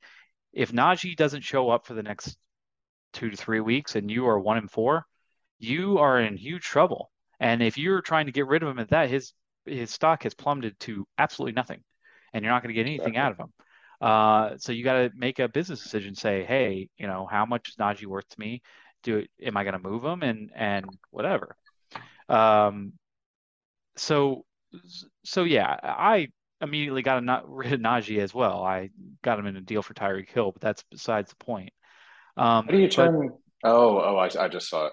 If 0.53 0.73
Najee 0.73 1.15
doesn't 1.15 1.43
show 1.43 1.71
up 1.71 1.87
for 1.87 1.95
the 1.95 2.03
next 2.03 2.37
two 3.13 3.31
to 3.31 3.37
three 3.37 3.61
weeks 3.61 3.95
and 3.95 4.11
you 4.11 4.27
are 4.27 4.39
one 4.39 4.57
and 4.57 4.71
four, 4.71 5.07
you 5.59 5.99
are 5.99 6.19
in 6.21 6.37
huge 6.37 6.65
trouble. 6.65 7.13
And 7.41 7.63
if 7.63 7.79
you're 7.79 8.03
trying 8.03 8.27
to 8.27 8.33
get 8.33 8.47
rid 8.47 8.63
of 8.63 8.69
him 8.69 8.79
at 8.79 8.91
that, 8.91 9.09
his 9.11 9.33
his 9.67 9.91
stock 9.91 10.23
has 10.23 10.35
plummeted 10.35 10.79
to 10.81 11.07
absolutely 11.19 11.53
nothing, 11.53 11.83
and 12.33 12.45
you're 12.45 12.53
not 12.53 12.63
going 12.63 12.75
to 12.75 12.75
get 12.75 12.87
anything 12.87 13.17
Exactly. 13.17 13.19
out 13.19 13.33
of 13.33 13.39
him. 13.39 13.53
Uh, 14.01 14.57
so 14.59 14.73
you 14.73 14.85
got 14.85 14.95
to 14.95 15.11
make 15.15 15.39
a 15.39 15.49
business 15.49 15.83
decision. 15.83 16.15
Say, 16.15 16.45
hey, 16.45 16.89
you 16.99 17.07
know, 17.07 17.27
how 17.31 17.47
much 17.47 17.69
is 17.69 17.77
Najee 17.77 18.07
worth 18.07 18.29
to 18.29 18.41
me? 18.41 18.63
Do 19.03 19.25
am 19.43 19.57
I 19.57 19.65
going 19.65 19.73
to 19.75 19.79
move 19.79 20.05
him 20.05 20.23
and 20.23 20.51
and 20.55 20.87
whatever. 21.11 21.57
Um, 22.29 22.93
so 23.97 24.45
so 25.25 25.45
yeah, 25.45 25.77
I 25.83 26.29
immediately 26.61 27.03
got 27.03 27.19
a 27.19 27.21
not 27.21 27.51
rid 27.55 27.73
of 27.73 27.81
Najee 27.81 28.21
as 28.21 28.35
well. 28.35 28.63
I 28.63 28.91
got 29.23 29.39
him 29.39 29.47
in 29.47 29.57
a 29.57 29.61
deal 29.61 29.83
for 29.83 29.95
Tyreek 29.95 30.31
Hill, 30.31 30.53
but 30.53 30.61
that's 30.61 30.85
besides 30.91 31.31
the 31.31 31.45
point. 31.45 31.73
Um, 32.37 32.67
how 32.67 32.73
do 32.73 32.79
you 32.79 32.89
but 32.89 32.93
turn? 32.93 33.31
Oh, 33.65 33.99
oh, 33.99 34.17
I, 34.17 34.31
I 34.45 34.49
just 34.49 34.69
saw 34.69 34.87
it. 34.87 34.93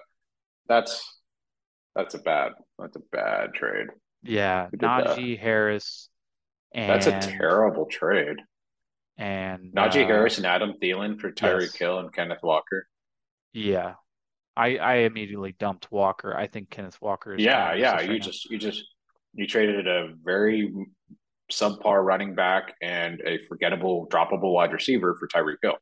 That's 0.66 1.17
that's 1.98 2.14
a 2.14 2.18
bad 2.18 2.52
that's 2.78 2.96
a 2.96 3.00
bad 3.12 3.52
trade. 3.54 3.88
yeah, 4.22 4.68
did 4.70 4.80
that? 4.80 5.06
Najee 5.18 5.38
Harris 5.38 6.08
That's 6.74 7.06
a 7.06 7.18
terrible 7.20 7.86
trade. 7.86 8.36
and 9.16 9.72
Najee 9.74 10.04
uh, 10.04 10.06
Harris 10.06 10.38
and 10.38 10.46
Adam 10.46 10.74
Thielen 10.82 11.20
for 11.20 11.30
Tyree 11.32 11.64
yes, 11.64 11.74
Hill 11.74 11.98
and 11.98 12.12
Kenneth 12.12 12.42
Walker. 12.42 12.86
yeah. 13.52 13.94
I 14.56 14.76
I 14.78 14.94
immediately 15.08 15.54
dumped 15.58 15.92
Walker. 15.92 16.36
I 16.36 16.46
think 16.48 16.70
Kenneth 16.70 16.98
Walker 17.00 17.34
is 17.34 17.42
Yeah, 17.44 17.74
yeah. 17.74 18.00
You 18.00 18.08
right 18.10 18.18
now. 18.18 18.26
just 18.26 18.50
you 18.50 18.58
just 18.58 18.84
you 19.34 19.46
traded 19.46 19.86
a 19.86 20.14
very 20.24 20.72
subpar 21.52 22.04
running 22.04 22.34
back 22.34 22.74
and 22.82 23.20
a 23.24 23.38
forgettable, 23.48 24.08
droppable 24.08 24.52
wide 24.52 24.72
receiver 24.72 25.16
for 25.18 25.28
Tyreek 25.28 25.58
Hill. 25.62 25.76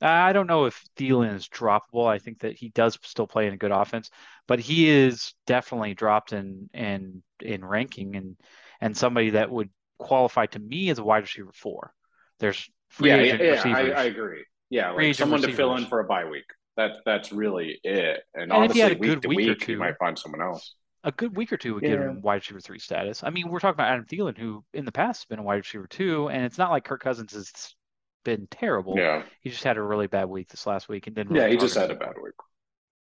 Yeah. 0.00 0.24
I 0.24 0.32
don't 0.32 0.46
know 0.46 0.66
if 0.66 0.84
Thielen 0.96 1.34
is 1.34 1.48
droppable. 1.48 2.06
I 2.06 2.18
think 2.18 2.40
that 2.40 2.56
he 2.56 2.68
does 2.70 2.98
still 3.02 3.26
play 3.26 3.46
in 3.46 3.54
a 3.54 3.58
good 3.58 3.72
offense, 3.72 4.10
but 4.46 4.60
he 4.60 4.88
is 4.88 5.34
definitely 5.46 5.94
dropped 5.94 6.32
in 6.32 6.70
in 6.72 7.22
in 7.40 7.64
ranking 7.64 8.16
and 8.16 8.36
and 8.80 8.96
somebody 8.96 9.30
that 9.30 9.50
would 9.50 9.70
qualify 9.98 10.46
to 10.46 10.58
me 10.58 10.90
as 10.90 10.98
a 10.98 11.04
wide 11.04 11.22
receiver 11.24 11.52
four. 11.52 11.92
There's 12.38 12.68
free 12.88 13.10
Yeah, 13.10 13.20
yeah, 13.20 13.34
agent 13.34 13.40
yeah. 13.40 13.66
I, 13.68 13.80
receivers, 13.80 13.92
I 13.92 14.04
agree. 14.04 14.44
Yeah, 14.70 14.90
like 14.90 15.00
agent 15.00 15.14
someone 15.14 15.42
to 15.42 15.48
fill 15.48 15.76
in 15.76 15.86
for 15.86 16.00
a 16.00 16.04
bye 16.04 16.24
week. 16.24 16.44
That's 16.76 16.96
that's 17.04 17.32
really 17.32 17.80
it. 17.84 18.20
And 18.34 18.52
And 18.52 18.64
if 18.64 18.72
he 18.72 18.80
had 18.80 18.92
honestly, 18.92 18.92
a 18.92 18.96
week 18.96 19.20
good 19.20 19.22
to 19.22 19.28
week 19.28 19.46
or 19.48 19.54
week, 19.54 19.68
you 19.68 19.76
two, 19.76 19.78
might 19.78 19.96
find 19.98 20.18
someone 20.18 20.42
else. 20.42 20.74
a 21.04 21.12
good 21.12 21.36
week 21.36 21.52
or 21.52 21.56
two 21.56 21.74
would 21.74 21.84
give 21.84 22.00
Yeah. 22.00 22.02
him 22.02 22.20
wide 22.20 22.36
receiver 22.36 22.60
three 22.60 22.78
status. 22.78 23.22
I 23.22 23.30
mean, 23.30 23.48
we're 23.48 23.60
talking 23.60 23.74
about 23.76 23.92
Adam 23.92 24.04
Thielen, 24.06 24.36
who 24.36 24.64
in 24.72 24.84
the 24.84 24.92
past 24.92 25.20
has 25.20 25.26
been 25.26 25.38
a 25.38 25.42
wide 25.42 25.56
receiver 25.56 25.86
two, 25.86 26.28
and 26.28 26.44
it's 26.44 26.58
not 26.58 26.70
like 26.70 26.84
Kirk 26.84 27.02
Cousins 27.02 27.32
has 27.32 27.74
been 28.28 28.46
terrible. 28.50 28.94
Yeah. 28.98 29.22
He 29.40 29.48
just 29.48 29.64
had 29.64 29.78
a 29.78 29.82
really 29.82 30.06
bad 30.06 30.28
week 30.28 30.48
this 30.48 30.66
last 30.66 30.86
week 30.86 31.06
and 31.06 31.16
didn't 31.16 31.34
Yeah, 31.34 31.48
he 31.48 31.56
just 31.56 31.74
had 31.74 31.90
a 31.90 31.94
bad 31.94 32.12
week. 32.22 32.34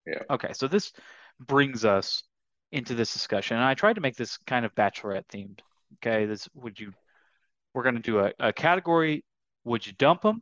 Yeah. 0.06 0.24
Okay, 0.30 0.54
so 0.54 0.68
this 0.70 0.94
brings 1.38 1.84
us 1.84 2.24
into 2.72 2.96
this 2.96 3.12
discussion, 3.12 3.58
and 3.58 3.66
I 3.66 3.74
tried 3.74 3.96
to 3.96 4.02
make 4.02 4.16
this 4.16 4.38
kind 4.48 4.66
of 4.66 4.74
bachelorette 4.74 5.28
themed. 5.28 5.60
Okay, 5.96 6.26
this 6.26 6.48
would 6.54 6.80
you? 6.80 6.94
We're 7.74 7.84
going 7.84 7.96
to 7.96 8.02
do 8.02 8.20
a, 8.20 8.32
a 8.40 8.54
category. 8.54 9.26
Would 9.66 9.86
you 9.86 9.92
dump 9.94 10.22
them? 10.22 10.42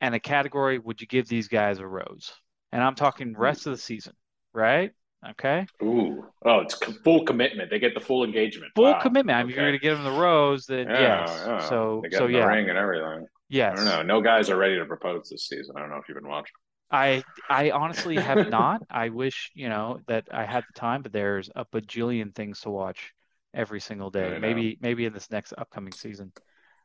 And 0.00 0.14
a 0.14 0.20
category. 0.20 0.78
Would 0.78 1.02
you 1.02 1.06
give 1.06 1.28
these 1.28 1.48
guys 1.48 1.78
a 1.78 1.86
rose? 1.86 2.32
And 2.72 2.82
I'm 2.82 2.94
talking 2.94 3.36
rest 3.36 3.66
of 3.66 3.72
the 3.72 3.78
season, 3.78 4.14
right? 4.54 4.92
Okay, 5.30 5.66
Ooh. 5.82 6.24
Oh, 6.44 6.60
it's 6.60 6.74
full 7.04 7.24
commitment. 7.24 7.68
They 7.70 7.78
get 7.78 7.94
the 7.94 8.00
full 8.00 8.24
engagement. 8.24 8.72
full 8.74 8.84
Wow. 8.92 9.00
commitment. 9.00 9.36
I 9.36 9.42
mean, 9.42 9.50
if 9.50 9.56
you're 9.56 9.64
going 9.66 9.78
to 9.78 9.82
give 9.82 9.96
them 9.98 10.04
the 10.04 10.20
rose, 10.20 10.66
then 10.66 10.88
Yeah, 10.88 11.00
yes. 11.26 11.44
yeah. 11.46 11.58
So 11.68 12.02
so 12.12 12.26
yeah, 12.26 12.46
ring 12.46 12.68
and 12.70 12.78
everything. 12.78 13.26
I 13.50 13.54
yes. 13.54 13.76
don't 13.76 13.84
know. 13.84 14.02
No 14.02 14.20
guys 14.20 14.50
are 14.50 14.56
ready 14.56 14.76
to 14.78 14.84
propose 14.84 15.28
this 15.30 15.46
season. 15.46 15.74
I 15.76 15.80
don't 15.80 15.90
know 15.90 15.96
if 15.96 16.08
you've 16.08 16.18
been 16.18 16.28
watching. 16.28 16.52
I 16.90 17.24
I 17.48 17.70
honestly 17.70 18.16
have 18.16 18.48
not. 18.50 18.82
I 18.90 19.08
wish, 19.08 19.50
you 19.54 19.68
know, 19.68 20.00
that 20.06 20.28
I 20.32 20.44
had 20.44 20.64
the 20.64 20.78
time, 20.78 21.02
but 21.02 21.12
there's 21.12 21.50
a 21.54 21.64
bajillion 21.64 22.34
things 22.34 22.60
to 22.60 22.70
watch 22.70 23.12
every 23.54 23.80
single 23.80 24.10
day. 24.10 24.38
Maybe 24.40 24.78
maybe 24.80 25.04
in 25.04 25.12
this 25.12 25.30
next 25.30 25.52
upcoming 25.56 25.92
season. 25.92 26.32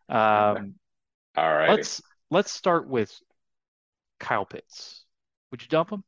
Um, 0.10 0.76
All 1.36 1.54
right. 1.54 1.69
let's 1.69 2.02
let's 2.30 2.52
start 2.52 2.88
with 2.88 3.15
Kyle 4.19 4.45
Pitts. 4.45 5.06
Would 5.52 5.62
you 5.62 5.67
dump 5.67 5.91
him? 5.91 6.04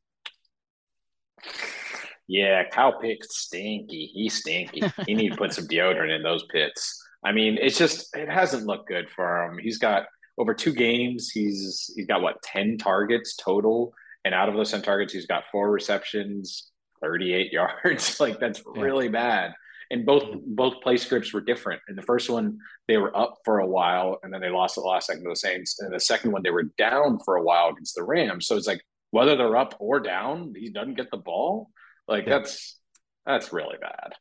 Yeah, 2.26 2.64
Kyle 2.68 2.98
Pitts 2.98 3.38
stinky. 3.38 4.10
He's 4.12 4.34
stinky. 4.34 4.82
he 5.06 5.14
need 5.14 5.32
to 5.32 5.36
put 5.36 5.52
some 5.52 5.66
deodorant 5.68 6.14
in 6.14 6.22
those 6.22 6.44
pits. 6.50 7.00
I 7.24 7.32
mean, 7.32 7.58
it's 7.60 7.78
just 7.78 8.14
it 8.16 8.28
hasn't 8.28 8.66
looked 8.66 8.88
good 8.88 9.08
for 9.10 9.44
him. 9.44 9.58
He's 9.58 9.78
got 9.78 10.04
over 10.38 10.54
two 10.54 10.72
games. 10.72 11.30
He's 11.30 11.92
he's 11.94 12.06
got 12.06 12.22
what 12.22 12.42
ten 12.42 12.76
targets 12.78 13.36
total, 13.36 13.94
and 14.24 14.34
out 14.34 14.48
of 14.48 14.54
those 14.54 14.70
ten 14.70 14.82
targets, 14.82 15.12
he's 15.12 15.26
got 15.26 15.44
four 15.52 15.70
receptions, 15.70 16.70
thirty-eight 17.00 17.52
yards. 17.84 18.18
like 18.20 18.38
that's 18.40 18.62
Yeah. 18.74 18.82
really 18.82 19.08
bad. 19.08 19.52
And 19.90 20.06
both 20.06 20.24
Mhm. 20.24 20.40
both 20.46 20.80
play 20.82 20.96
scripts 20.96 21.32
were 21.32 21.40
different. 21.42 21.80
In 21.88 21.94
the 21.94 22.02
first 22.02 22.28
one, 22.30 22.58
they 22.88 22.96
were 22.96 23.16
up 23.16 23.34
for 23.44 23.58
a 23.60 23.66
while, 23.66 24.18
and 24.22 24.32
then 24.32 24.40
they 24.40 24.48
lost 24.48 24.74
the 24.76 24.80
last 24.80 25.06
second 25.06 25.22
to 25.24 25.28
the 25.30 25.36
Saints. 25.36 25.78
And 25.80 25.92
the 25.94 26.00
second 26.00 26.32
one, 26.32 26.42
they 26.42 26.50
were 26.50 26.70
down 26.78 27.18
for 27.24 27.36
a 27.36 27.42
while 27.42 27.68
against 27.68 27.94
the 27.94 28.02
Rams. 28.02 28.46
So 28.46 28.56
it's 28.56 28.66
like 28.66 28.82
whether 29.10 29.36
they're 29.36 29.56
up 29.56 29.76
or 29.78 30.00
down, 30.00 30.54
he 30.56 30.70
doesn't 30.70 30.94
get 30.94 31.10
the 31.10 31.16
ball. 31.18 31.70
Like 32.08 32.24
Yeah. 32.26 32.38
that's 32.38 32.80
that's 33.26 33.52
really 33.52 33.76
bad. 33.80 34.14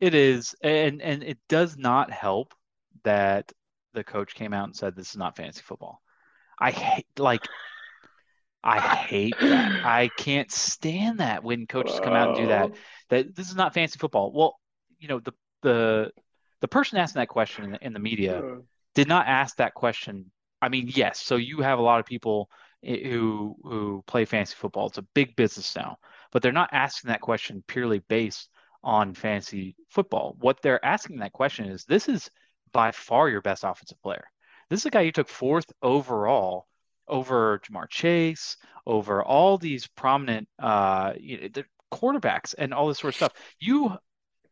It 0.00 0.14
is, 0.14 0.54
and 0.62 1.00
and 1.00 1.22
it 1.22 1.38
does 1.48 1.78
not 1.78 2.10
help 2.10 2.52
that 3.04 3.50
the 3.96 4.04
coach 4.04 4.34
came 4.34 4.52
out 4.52 4.64
and 4.64 4.76
said 4.76 4.94
this 4.94 5.10
is 5.10 5.16
not 5.16 5.36
fantasy 5.36 5.62
football. 5.62 6.00
I 6.58 6.70
hate 6.70 7.06
like 7.18 7.42
I 8.62 8.78
hate 8.78 9.34
that. 9.40 9.72
I 9.84 10.10
can't 10.16 10.50
stand 10.52 11.18
that 11.18 11.42
when 11.42 11.66
coaches 11.66 11.98
come 11.98 12.14
out 12.14 12.28
and 12.28 12.36
do 12.36 12.46
that. 12.48 12.72
That 13.10 13.34
this 13.34 13.48
is 13.48 13.56
not 13.56 13.74
fantasy 13.74 13.98
football. 13.98 14.32
Well, 14.32 14.58
you 14.98 15.08
know, 15.08 15.18
the 15.20 15.32
the 15.62 16.10
the 16.60 16.68
person 16.68 16.98
asking 16.98 17.20
that 17.20 17.28
question 17.28 17.64
in 17.64 17.70
the, 17.72 17.86
in 17.86 17.92
the 17.92 17.98
media 17.98 18.42
did 18.94 19.08
not 19.08 19.26
ask 19.26 19.56
that 19.56 19.74
question. 19.74 20.30
I 20.62 20.68
mean, 20.68 20.90
yes, 20.94 21.20
so 21.20 21.36
you 21.36 21.60
have 21.60 21.78
a 21.78 21.82
lot 21.82 22.00
of 22.00 22.06
people 22.06 22.48
who 22.82 23.56
who 23.62 24.04
play 24.06 24.24
fantasy 24.24 24.54
football. 24.56 24.86
It's 24.86 24.98
a 24.98 25.02
big 25.14 25.36
business 25.36 25.74
now, 25.74 25.96
but 26.32 26.42
they're 26.42 26.52
not 26.52 26.70
asking 26.72 27.08
that 27.08 27.20
question 27.20 27.64
purely 27.66 28.00
based 28.00 28.50
on 28.82 29.14
fantasy 29.14 29.74
football. 29.90 30.36
What 30.38 30.60
they're 30.62 30.84
asking 30.84 31.18
that 31.18 31.32
question 31.32 31.66
is, 31.66 31.84
this 31.84 32.08
is 32.08 32.30
by 32.76 32.92
far 32.92 33.30
your 33.30 33.40
best 33.40 33.64
offensive 33.64 34.02
player. 34.02 34.26
This 34.68 34.80
is 34.80 34.86
a 34.86 34.90
guy 34.90 35.00
you 35.00 35.10
took 35.10 35.30
fourth 35.30 35.72
overall 35.80 36.66
over 37.08 37.58
Ja'Marr 37.60 37.88
Chase, 37.88 38.58
over 38.86 39.24
all 39.24 39.56
these 39.56 39.86
prominent 39.86 40.46
uh, 40.58 41.14
you 41.18 41.40
know, 41.40 41.48
the 41.54 41.64
quarterbacks 41.90 42.54
and 42.58 42.74
all 42.74 42.86
this 42.86 42.98
sort 42.98 43.14
of 43.14 43.16
stuff. 43.16 43.32
You 43.58 43.96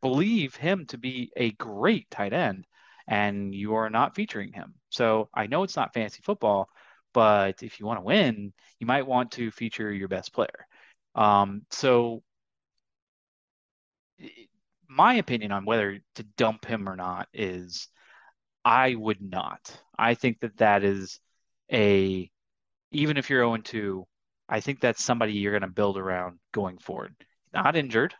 believe 0.01 0.57
him 0.57 0.87
to 0.87 0.97
be 0.97 1.33
a 1.37 1.51
great 1.51 2.09
tight 2.11 2.33
end 2.33 2.65
and 3.07 3.55
you 3.55 3.75
are 3.75 3.91
not 3.91 4.15
featuring 4.15 4.55
him. 4.55 4.73
So 4.89 5.29
I 5.35 5.47
know 5.47 5.63
it's 5.63 5.77
not 5.77 5.93
fantasy 5.93 6.23
football, 6.25 6.71
but 7.13 7.63
if 7.63 7.79
you 7.79 7.85
want 7.85 7.99
to 7.99 8.05
win, 8.05 8.55
you 8.81 8.87
might 8.87 9.07
want 9.07 9.33
to 9.33 9.51
feature 9.51 9.93
your 9.93 10.09
best 10.09 10.33
player. 10.33 10.67
Um, 11.15 11.67
so 11.71 12.23
my 14.89 15.17
opinion 15.17 15.53
on 15.53 15.67
whether 15.67 16.01
to 16.15 16.23
dump 16.39 16.65
him 16.65 16.89
or 16.89 16.97
not 16.97 17.29
is 17.35 17.89
I 18.65 18.95
would 18.95 19.21
not. 19.21 19.79
I 19.99 20.15
think 20.15 20.41
that 20.41 20.57
that 20.59 20.85
is 20.85 21.21
a, 21.71 22.31
even 22.91 23.17
if 23.17 23.29
you're 23.29 23.43
0 23.45 23.57
2, 23.59 24.07
I 24.49 24.61
think 24.61 24.81
that's 24.81 25.03
somebody 25.03 25.35
you're 25.35 25.53
going 25.53 25.63
to 25.63 25.69
build 25.69 25.99
around 25.99 26.39
going 26.53 26.79
forward. 26.79 27.15
Not 27.53 27.77
injured. 27.77 28.15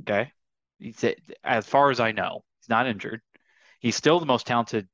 Okay. 0.00 0.32
He's, 0.78 1.04
as 1.42 1.66
far 1.66 1.90
as 1.90 2.00
I 2.00 2.12
know, 2.12 2.44
he's 2.60 2.68
not 2.68 2.86
injured. 2.86 3.20
He's 3.80 3.96
still 3.96 4.20
the 4.20 4.26
most 4.26 4.46
talented, 4.46 4.88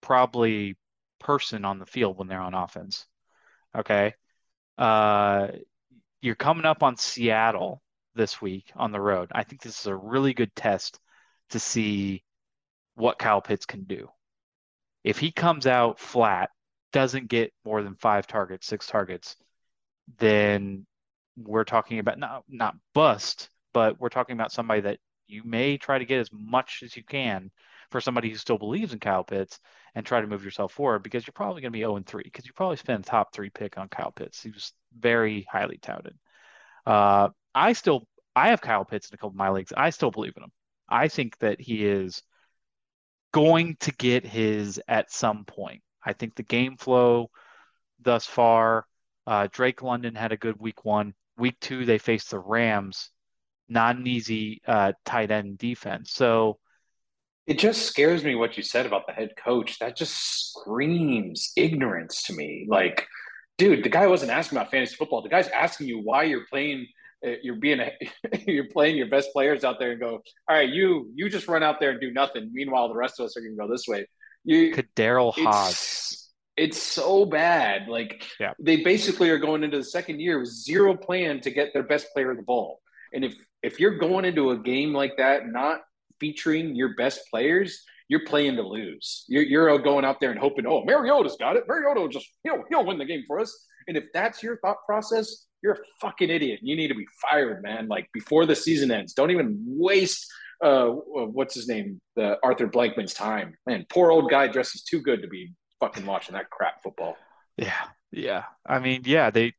probably 0.00 0.76
person 1.18 1.64
on 1.64 1.78
the 1.78 1.86
field 1.86 2.18
when 2.18 2.28
they're 2.28 2.40
on 2.40 2.54
offense. 2.54 3.06
Okay. 3.76 4.14
Uh, 4.76 5.48
you're 6.20 6.34
coming 6.34 6.64
up 6.64 6.82
on 6.82 6.96
Seattle 6.96 7.82
this 8.14 8.40
week 8.40 8.70
on 8.76 8.92
the 8.92 9.00
road. 9.00 9.30
I 9.32 9.44
think 9.44 9.62
this 9.62 9.80
is 9.80 9.86
a 9.86 9.96
really 9.96 10.34
good 10.34 10.54
test 10.54 10.98
to 11.50 11.58
see 11.58 12.22
what 12.94 13.18
Kyle 13.18 13.40
Pitts 13.40 13.66
can 13.66 13.84
do. 13.84 14.08
If 15.08 15.18
he 15.18 15.32
comes 15.32 15.66
out 15.66 15.98
flat, 15.98 16.50
doesn't 16.92 17.28
get 17.28 17.54
more 17.64 17.82
than 17.82 17.94
five 17.94 18.26
targets, 18.26 18.66
six 18.66 18.86
targets, 18.86 19.36
then 20.18 20.84
we're 21.34 21.64
talking 21.64 21.98
about 21.98 22.18
not 22.18 22.44
not 22.46 22.76
bust, 22.92 23.48
but 23.72 23.98
we're 23.98 24.10
talking 24.10 24.34
about 24.34 24.52
somebody 24.52 24.82
that 24.82 24.98
you 25.26 25.44
may 25.44 25.78
try 25.78 25.98
to 25.98 26.04
get 26.04 26.20
as 26.20 26.28
much 26.30 26.82
as 26.84 26.94
you 26.94 27.02
can 27.02 27.50
for 27.90 28.02
somebody 28.02 28.28
who 28.28 28.36
still 28.36 28.58
believes 28.58 28.92
in 28.92 28.98
Kyle 28.98 29.24
Pitts 29.24 29.60
and 29.94 30.04
try 30.04 30.20
to 30.20 30.26
move 30.26 30.44
yourself 30.44 30.72
forward 30.72 31.02
because 31.02 31.26
you're 31.26 31.32
probably 31.32 31.62
going 31.62 31.72
to 31.72 31.78
be 31.78 31.84
0 31.84 31.96
and 31.96 32.06
3 32.06 32.22
because 32.22 32.44
you 32.44 32.52
probably 32.52 32.76
spent 32.76 33.06
a 33.06 33.08
top 33.08 33.32
three 33.32 33.48
pick 33.48 33.78
on 33.78 33.88
Kyle 33.88 34.12
Pitts. 34.12 34.42
He 34.42 34.50
was 34.50 34.74
very 34.94 35.46
highly 35.50 35.78
touted. 35.78 36.18
Uh, 36.84 37.30
I 37.54 37.72
still 37.72 38.06
I 38.36 38.50
have 38.50 38.60
Kyle 38.60 38.84
Pitts 38.84 39.08
in 39.08 39.14
a 39.14 39.16
couple 39.16 39.30
of 39.30 39.36
my 39.36 39.48
leagues. 39.48 39.72
I 39.74 39.88
still 39.88 40.10
believe 40.10 40.34
in 40.36 40.42
him. 40.42 40.52
I 40.86 41.08
think 41.08 41.38
that 41.38 41.62
he 41.62 41.86
is 41.86 42.22
going 43.32 43.76
to 43.80 43.92
get 43.92 44.24
his 44.24 44.80
at 44.88 45.12
some 45.12 45.44
point. 45.44 45.82
I 46.04 46.12
think 46.12 46.34
the 46.34 46.42
game 46.42 46.76
flow 46.76 47.30
thus 48.00 48.24
far, 48.24 48.86
uh, 49.26 49.48
Drake 49.50 49.82
London 49.82 50.14
had 50.14 50.32
a 50.32 50.36
good 50.36 50.58
week 50.58 50.84
one. 50.84 51.14
Week 51.36 51.56
two, 51.60 51.84
they 51.84 51.98
faced 51.98 52.30
the 52.30 52.38
Rams, 52.38 53.10
not 53.68 53.96
an 53.96 54.06
easy 54.06 54.60
uh, 54.66 54.92
tight 55.04 55.30
end 55.30 55.58
defense. 55.58 56.12
So 56.12 56.58
it 57.46 57.58
just 57.58 57.86
scares 57.86 58.24
me 58.24 58.34
what 58.34 58.56
you 58.56 58.62
said 58.62 58.86
about 58.86 59.06
the 59.06 59.12
head 59.12 59.30
coach. 59.36 59.78
That 59.78 59.96
just 59.96 60.50
screams 60.50 61.52
ignorance 61.56 62.22
to 62.24 62.34
me. 62.34 62.66
Like, 62.68 63.06
dude, 63.56 63.84
the 63.84 63.88
guy 63.88 64.06
wasn't 64.06 64.32
asking 64.32 64.58
about 64.58 64.70
fantasy 64.70 64.96
football. 64.96 65.22
The 65.22 65.28
guy's 65.28 65.48
asking 65.48 65.88
you 65.88 66.00
why 66.00 66.24
you're 66.24 66.46
playing. 66.50 66.86
Uh, 67.26 67.32
you're 67.42 67.56
being 67.56 67.80
a, 67.80 67.92
you're 68.46 68.68
playing 68.68 68.96
your 68.96 69.08
best 69.08 69.32
players 69.32 69.64
out 69.64 69.78
there 69.78 69.92
and 69.92 70.00
go. 70.00 70.22
All 70.48 70.56
right, 70.56 70.68
you 70.68 71.10
you 71.14 71.28
just 71.28 71.48
run 71.48 71.62
out 71.62 71.80
there 71.80 71.90
and 71.90 72.00
do 72.00 72.12
nothing. 72.12 72.50
Meanwhile, 72.52 72.88
the 72.88 72.94
rest 72.94 73.18
of 73.18 73.26
us 73.26 73.36
are 73.36 73.40
going 73.40 73.56
to 73.56 73.58
go 73.58 73.68
this 73.70 73.86
way. 73.86 74.06
You 74.44 74.72
KhaDarel 74.72 75.34
Hodge. 75.34 75.70
It's, 75.70 76.30
it's 76.56 76.82
so 76.82 77.24
bad. 77.24 77.88
Like 77.88 78.24
yeah. 78.40 78.52
they 78.58 78.78
basically 78.82 79.30
are 79.30 79.38
going 79.38 79.64
into 79.64 79.78
the 79.78 79.84
second 79.84 80.20
year 80.20 80.38
with 80.38 80.48
zero 80.48 80.96
plan 80.96 81.40
to 81.42 81.50
get 81.50 81.72
their 81.72 81.82
best 81.82 82.08
player 82.12 82.34
the 82.34 82.42
ball. 82.42 82.80
And 83.12 83.24
if 83.24 83.34
if 83.62 83.80
you're 83.80 83.98
going 83.98 84.24
into 84.24 84.50
a 84.50 84.58
game 84.58 84.92
like 84.92 85.16
that, 85.18 85.46
not 85.46 85.80
featuring 86.20 86.74
your 86.74 86.94
best 86.94 87.20
players, 87.30 87.84
you're 88.08 88.24
playing 88.24 88.56
to 88.56 88.62
lose. 88.62 89.24
You're, 89.28 89.42
you're 89.42 89.78
going 89.78 90.04
out 90.04 90.20
there 90.20 90.30
and 90.30 90.38
hoping, 90.38 90.66
oh, 90.66 90.84
Mariota's 90.84 91.36
got 91.38 91.56
it. 91.56 91.64
Mariota 91.68 92.00
will 92.00 92.08
just 92.08 92.28
he'll 92.42 92.64
he'll 92.68 92.84
win 92.84 92.98
the 92.98 93.04
game 93.04 93.24
for 93.26 93.40
us. 93.40 93.66
And 93.86 93.96
if 93.96 94.04
that's 94.12 94.42
your 94.42 94.58
thought 94.58 94.78
process, 94.86 95.46
you're 95.62 95.74
a 95.74 95.78
fucking 96.00 96.30
idiot. 96.30 96.60
You 96.62 96.76
need 96.76 96.88
to 96.88 96.94
be 96.94 97.06
fired, 97.28 97.62
man. 97.62 97.88
Like 97.88 98.08
before 98.12 98.46
the 98.46 98.54
season 98.54 98.90
ends. 98.90 99.12
Don't 99.14 99.30
even 99.30 99.56
waste 99.66 100.26
uh 100.62 100.88
what's 100.88 101.54
his 101.54 101.68
name, 101.68 102.00
the 102.16 102.36
Arthur 102.42 102.66
Blankman's 102.66 103.14
time. 103.14 103.54
Man, 103.66 103.86
poor 103.88 104.10
old 104.10 104.30
guy 104.30 104.48
dresses 104.48 104.82
too 104.82 105.00
good 105.00 105.22
to 105.22 105.28
be 105.28 105.52
fucking 105.80 106.04
watching 106.04 106.34
that 106.34 106.50
crap 106.50 106.82
football. 106.82 107.16
Yeah, 107.56 107.84
yeah. 108.10 108.44
I 108.66 108.78
mean, 108.78 109.02
yeah, 109.04 109.30
they 109.30 109.54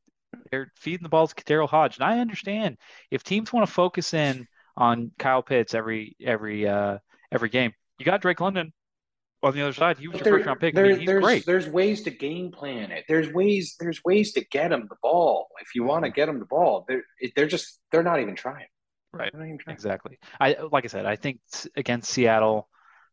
they're 0.51 0.71
feeding 0.75 1.03
the 1.03 1.09
balls 1.09 1.33
to 1.33 1.43
KhaDarel 1.43 1.69
Hodge, 1.69 1.97
and 1.97 2.03
I 2.03 2.19
understand 2.19 2.77
if 3.12 3.23
teams 3.23 3.51
want 3.51 3.65
to 3.65 3.73
focus 3.73 4.13
in 4.13 4.47
on 4.77 5.12
Kyle 5.17 5.41
Pitts 5.41 5.73
every 5.73 6.15
every 6.21 6.67
uh 6.67 6.97
every 7.31 7.49
game. 7.49 7.73
You 7.97 8.05
got 8.05 8.21
Drake 8.21 8.39
London 8.39 8.71
on 9.41 9.54
the 9.54 9.62
other 9.62 9.73
side. 9.73 9.97
He 9.97 10.08
was 10.08 10.17
your 10.17 10.23
there, 10.23 10.34
first 10.34 10.47
round 10.47 10.60
pick. 10.60 10.75
There, 10.75 10.86
I 10.86 10.93
mean, 10.95 11.06
there's, 11.06 11.23
great. 11.23 11.45
There's 11.45 11.67
ways 11.67 12.04
to 12.04 12.12
game 12.12 12.52
plan 12.52 12.91
it. 12.91 13.06
There's 13.08 13.32
ways. 13.32 13.75
There's 13.80 14.04
ways 14.04 14.34
to 14.34 14.45
get 14.45 14.71
him 14.71 14.88
the 14.89 14.97
ball 15.02 15.47
if 15.62 15.75
you 15.75 15.84
want 15.84 16.06
to 16.06 16.12
get 16.12 16.30
him 16.30 16.39
the 16.39 16.45
ball. 16.45 16.86
They're 16.88 17.04
they're 17.36 17.47
just 17.47 17.80
they're 17.91 18.04
not 18.04 18.19
even 18.19 18.36
trying. 18.36 18.67
Right. 19.13 19.32
Even 19.34 19.58
trying. 19.58 19.73
Exactly. 19.73 20.19
I 20.39 20.58
like 20.71 20.86
I 20.86 20.88
said. 20.88 21.06
I 21.06 21.15
think 21.15 21.39
against 21.75 22.12
Seattle 22.12 22.67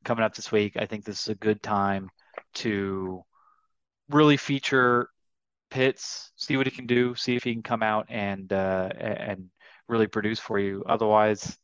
coming 0.05 0.25
up 0.25 0.35
this 0.35 0.51
week. 0.51 0.77
I 0.77 0.87
think 0.87 1.05
this 1.05 1.23
is 1.23 1.29
a 1.29 1.35
good 1.35 1.63
time 1.63 2.11
to 2.55 3.23
really 4.09 4.37
feature 4.37 5.09
Pitts, 5.69 6.31
see 6.37 6.57
what 6.57 6.67
he 6.67 6.71
can 6.71 6.87
do, 6.87 7.17
see 7.17 7.35
if 7.35 7.43
he 7.43 7.53
can 7.53 7.63
come 7.63 7.83
out 7.83 8.07
and 8.09 8.53
uh, 8.53 8.89
and 8.99 9.51
really 9.89 10.07
produce 10.07 10.39
for 10.39 10.61
you. 10.61 10.85
Otherwise, 10.89 11.59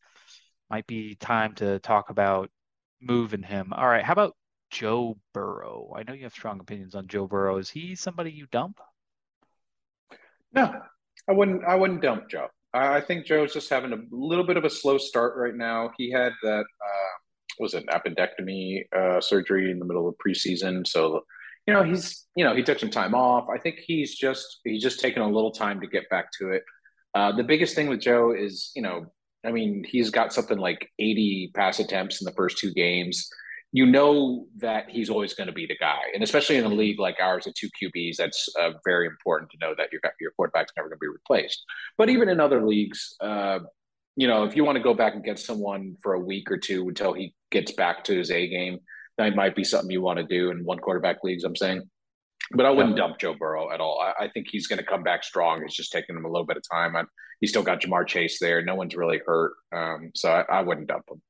might 0.69 0.87
be 0.89 1.15
time 1.15 1.55
to 1.55 1.79
talk 1.79 2.11
about 2.11 2.51
moving 3.01 3.43
him. 3.43 3.73
All 3.73 3.87
right, 3.87 4.03
how 4.05 4.13
about 4.13 4.35
Joe 4.73 5.19
Burrow? 5.35 5.93
I 5.95 6.03
know 6.03 6.15
you 6.15 6.25
have 6.25 6.33
strong 6.33 6.59
opinions 6.59 6.95
on 6.95 7.07
Joe 7.07 7.27
Burrow. 7.27 7.59
Is 7.59 7.71
he 7.71 7.95
somebody 7.95 8.33
you 8.33 8.47
dump? 8.51 8.81
No, 10.53 10.73
I 11.29 11.33
wouldn't. 11.33 11.63
I 11.65 11.77
wouldn't 11.77 12.03
dump 12.03 12.29
Joe. 12.29 12.49
I 12.75 13.03
think 13.03 13.27
Joe's 13.27 13.53
just 13.53 13.69
having 13.69 13.93
a 13.93 13.99
little 14.11 14.47
bit 14.47 14.57
of 14.57 14.65
a 14.65 14.71
slow 14.71 14.97
start 14.97 15.35
right 15.37 15.55
now. 15.55 15.91
He 15.99 16.11
had 16.11 16.33
that 16.43 16.61
uh, 16.61 17.13
was 17.61 17.75
an 17.75 17.85
appendectomy 17.91 18.85
uh, 18.97 19.21
surgery 19.21 19.71
in 19.71 19.79
the 19.79 19.85
middle 19.85 20.09
of 20.09 20.15
preseason, 20.27 20.87
so 20.87 21.21
you 21.67 21.75
know 21.75 21.85
he's 21.85 22.27
you 22.35 22.45
know 22.45 22.57
he 22.57 22.63
took 22.63 22.79
some 22.79 22.91
time 22.91 23.15
off. 23.15 23.49
I 23.55 23.59
think 23.59 23.77
he's 23.87 24.17
just 24.17 24.61
he's 24.65 24.83
just 24.83 25.01
taking 25.01 25.23
a 25.23 25.29
little 25.29 25.53
time 25.53 25.81
to 25.83 25.87
get 25.87 26.09
back 26.09 26.27
to 26.41 26.51
it. 26.51 26.63
Uh, 27.15 27.31
the 27.37 27.45
biggest 27.45 27.75
thing 27.75 27.89
with 27.89 28.01
Joe 28.01 28.33
is, 28.33 28.71
you 28.75 28.81
know, 28.81 29.05
I 29.45 29.53
mean, 29.53 29.85
he's 29.87 30.09
got 30.09 30.33
something 30.33 30.57
like 30.57 30.89
80 30.99 31.53
pass 31.55 31.79
attempts 31.79 32.23
in 32.23 32.25
the 32.25 32.33
first 32.33 32.57
two 32.57 32.73
games. 32.73 33.29
You 33.73 33.87
know 33.87 34.47
that 34.59 34.91
he's 34.91 35.09
always 35.09 35.33
going 35.35 35.47
to 35.47 35.53
be 35.53 35.67
the 35.67 35.77
guy, 35.79 36.01
and 36.15 36.23
especially 36.23 36.57
in 36.57 36.65
a 36.65 36.69
league 36.69 37.01
like 37.01 37.17
ours 37.21 37.47
with 37.47 37.55
two 37.55 37.69
QBs, 37.83 38.17
that's 38.17 38.49
uh, 38.61 38.73
very 38.85 39.07
important 39.07 39.51
to 39.51 39.59
know 39.61 39.75
that 39.77 39.89
your 39.93 40.01
your 40.21 40.33
quarterback's 40.33 40.73
never 40.77 40.89
going 40.89 40.99
to 40.99 41.01
be 41.01 41.09
replaced. 41.09 41.65
But 41.97 42.11
even 42.11 42.29
in 42.29 42.39
other 42.39 42.67
leagues, 42.67 43.15
uh, 43.21 43.61
you 44.17 44.29
know, 44.29 44.45
if 44.45 44.57
you 44.57 44.65
want 44.65 44.77
to 44.77 44.83
go 44.83 44.95
back 44.95 45.15
and 45.15 45.25
get 45.25 45.39
someone 45.39 45.97
for 46.03 46.13
a 46.15 46.21
week 46.21 46.51
or 46.51 46.59
two 46.59 46.87
until 46.89 47.15
he 47.15 47.35
gets 47.51 47.73
back 47.73 48.05
to 48.05 48.17
his 48.17 48.31
A 48.31 48.47
game, 48.47 48.79
that 49.19 49.35
might 49.35 49.57
be 49.57 49.65
something 49.65 49.91
you 49.91 50.03
want 50.03 50.19
to 50.19 50.27
do 50.27 50.51
in 50.51 50.65
one 50.65 50.79
quarterback 50.79 51.25
leagues. 51.25 51.45
I'm 51.45 51.57
saying. 51.57 51.83
But 52.55 52.67
I 52.67 52.71
wouldn't 52.71 52.97
dump 52.97 53.19
Joe 53.19 53.35
Burrow 53.39 53.73
at 53.73 53.81
all. 53.81 53.99
I, 54.01 54.25
I 54.25 54.29
think 54.29 54.49
he's 54.51 54.67
going 54.67 54.79
to 54.79 54.85
come 54.85 55.03
back 55.03 55.25
strong. 55.25 55.63
It's 55.63 55.77
just 55.77 55.93
taking 55.93 56.17
him 56.17 56.25
a 56.25 56.31
little 56.31 56.45
bit 56.45 56.59
of 56.59 56.63
time. 56.71 56.97
I, 56.97 57.05
he's 57.41 57.51
still 57.51 57.63
got 57.63 57.81
Ja'Marr 57.81 58.07
Chase 58.07 58.39
there. 58.41 58.63
No 58.63 58.75
one's 58.75 58.95
really 58.95 59.21
hurt, 59.25 59.53
um, 59.75 60.11
so 60.15 60.31
I, 60.31 60.59
I, 60.59 60.63
wouldn't 60.63 60.89
dump 60.89 61.05
him. 61.11 61.23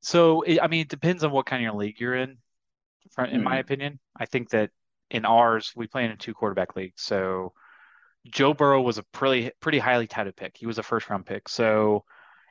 So 0.00 0.44
I 0.46 0.68
mean, 0.68 0.82
it 0.82 0.88
depends 0.88 1.24
on 1.24 1.30
what 1.30 1.46
kind 1.46 1.66
of 1.66 1.74
league 1.74 2.00
you're 2.00 2.16
in. 2.16 2.38
In 3.18 3.24
mm-hmm. 3.24 3.42
my 3.42 3.58
opinion, 3.58 3.98
I 4.16 4.26
think 4.26 4.50
that 4.50 4.70
in 5.10 5.24
ours 5.24 5.72
we 5.74 5.86
play 5.86 6.04
in 6.04 6.10
a 6.10 6.16
two 6.16 6.34
quarterback 6.34 6.76
league. 6.76 6.94
So 6.96 7.52
Joe 8.26 8.54
Burrow 8.54 8.82
was 8.82 8.98
a 8.98 9.02
pretty 9.02 9.50
pretty 9.60 9.78
highly 9.78 10.06
touted 10.06 10.36
pick. 10.36 10.56
He 10.56 10.66
was 10.66 10.78
a 10.78 10.82
first 10.82 11.08
round 11.10 11.26
pick. 11.26 11.48
So 11.48 12.04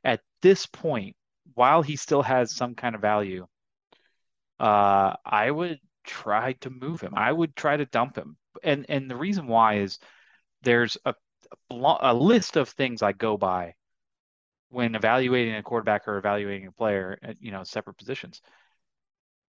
at 0.03 0.21
this 0.41 0.65
point, 0.65 1.15
while 1.53 1.81
he 1.81 1.95
still 1.95 2.21
has 2.21 2.55
some 2.55 2.75
kind 2.75 2.95
of 2.95 3.01
value, 3.01 3.47
uh, 4.59 5.15
I 5.25 5.49
would 5.49 5.79
try 6.03 6.53
to 6.61 6.69
move 6.69 7.01
him. 7.01 7.13
I 7.15 7.31
would 7.31 7.55
try 7.55 7.77
to 7.77 7.85
dump 7.85 8.17
him. 8.17 8.37
And 8.63 8.85
and 8.89 9.09
the 9.09 9.15
reason 9.15 9.47
why 9.47 9.75
is 9.75 9.99
there's 10.63 10.97
a 11.05 11.15
a 11.71 12.13
list 12.13 12.57
of 12.57 12.69
things 12.69 13.01
I 13.01 13.13
go 13.13 13.37
by 13.37 13.75
when 14.69 14.95
evaluating 14.95 15.55
a 15.55 15.63
quarterback 15.63 16.07
or 16.07 16.17
evaluating 16.17 16.67
a 16.67 16.71
player 16.71 17.17
at 17.21 17.41
you 17.41 17.51
know 17.51 17.63
separate 17.63 17.97
positions. 17.97 18.41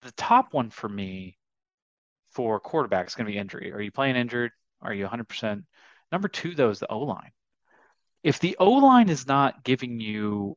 The 0.03 0.13
top 0.13 0.53
one 0.53 0.71
for 0.71 0.89
me 0.89 1.37
for 2.31 2.61
quarterback 2.61 3.09
is 3.09 3.15
going 3.15 3.27
to 3.27 3.33
be 3.33 3.39
injury. 3.39 3.73
Are 3.73 3.81
you 3.81 3.91
playing 3.91 4.17
injured? 4.17 4.53
Are 4.81 4.95
you 4.95 5.07
100%? 5.07 5.65
Number 6.13 6.29
two, 6.29 6.55
though, 6.55 6.71
is 6.71 6.79
the 6.79 6.91
O 6.91 7.01
line. 7.01 7.33
If 8.23 8.39
the 8.39 8.57
O 8.61 8.71
line 8.71 9.09
is 9.09 9.27
not 9.27 9.65
giving 9.65 10.01
you 10.01 10.57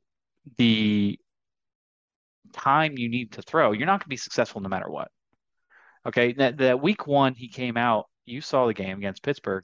the 0.58 1.19
time 2.54 2.97
you 2.97 3.10
need 3.10 3.34
to 3.34 3.41
throw, 3.41 3.71
you're 3.71 3.88
not 3.88 4.00
going 4.00 4.06
to 4.06 4.10
be 4.10 4.17
successful 4.17 4.62
no 4.62 4.69
matter 4.69 4.89
what. 4.89 5.10
Okay, 6.06 6.34
that, 6.34 6.58
that 6.58 6.82
week 6.82 7.08
one 7.08 7.36
he 7.36 7.47
came 7.47 7.78
out. 7.78 8.08
You 8.26 8.41
saw 8.41 8.67
the 8.67 8.74
game 8.74 8.97
against 8.97 9.24
Pittsburgh. 9.24 9.63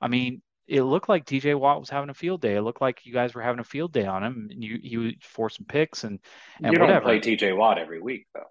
I 0.00 0.08
mean, 0.08 0.42
it 0.68 0.82
looked 0.82 1.08
like 1.08 1.24
TJ 1.24 1.58
Watt 1.58 1.80
was 1.80 1.88
having 1.88 2.10
a 2.10 2.14
field 2.14 2.42
day. 2.42 2.56
It 2.56 2.62
looked 2.62 2.82
like 2.82 3.06
you 3.06 3.12
guys 3.12 3.34
were 3.34 3.42
having 3.42 3.58
a 3.58 3.64
field 3.64 3.92
day 3.92 4.04
on 4.04 4.22
him. 4.22 4.48
And 4.50 4.62
you 4.62 4.78
he 4.82 5.18
forced 5.22 5.56
some 5.56 5.66
picks 5.66 6.04
and 6.04 6.20
and 6.62 6.74
you 6.74 6.80
whatever. 6.80 7.08
don't 7.08 7.22
play 7.22 7.36
TJ 7.36 7.56
Watt 7.56 7.78
every 7.78 8.00
week 8.00 8.26
though. 8.34 8.44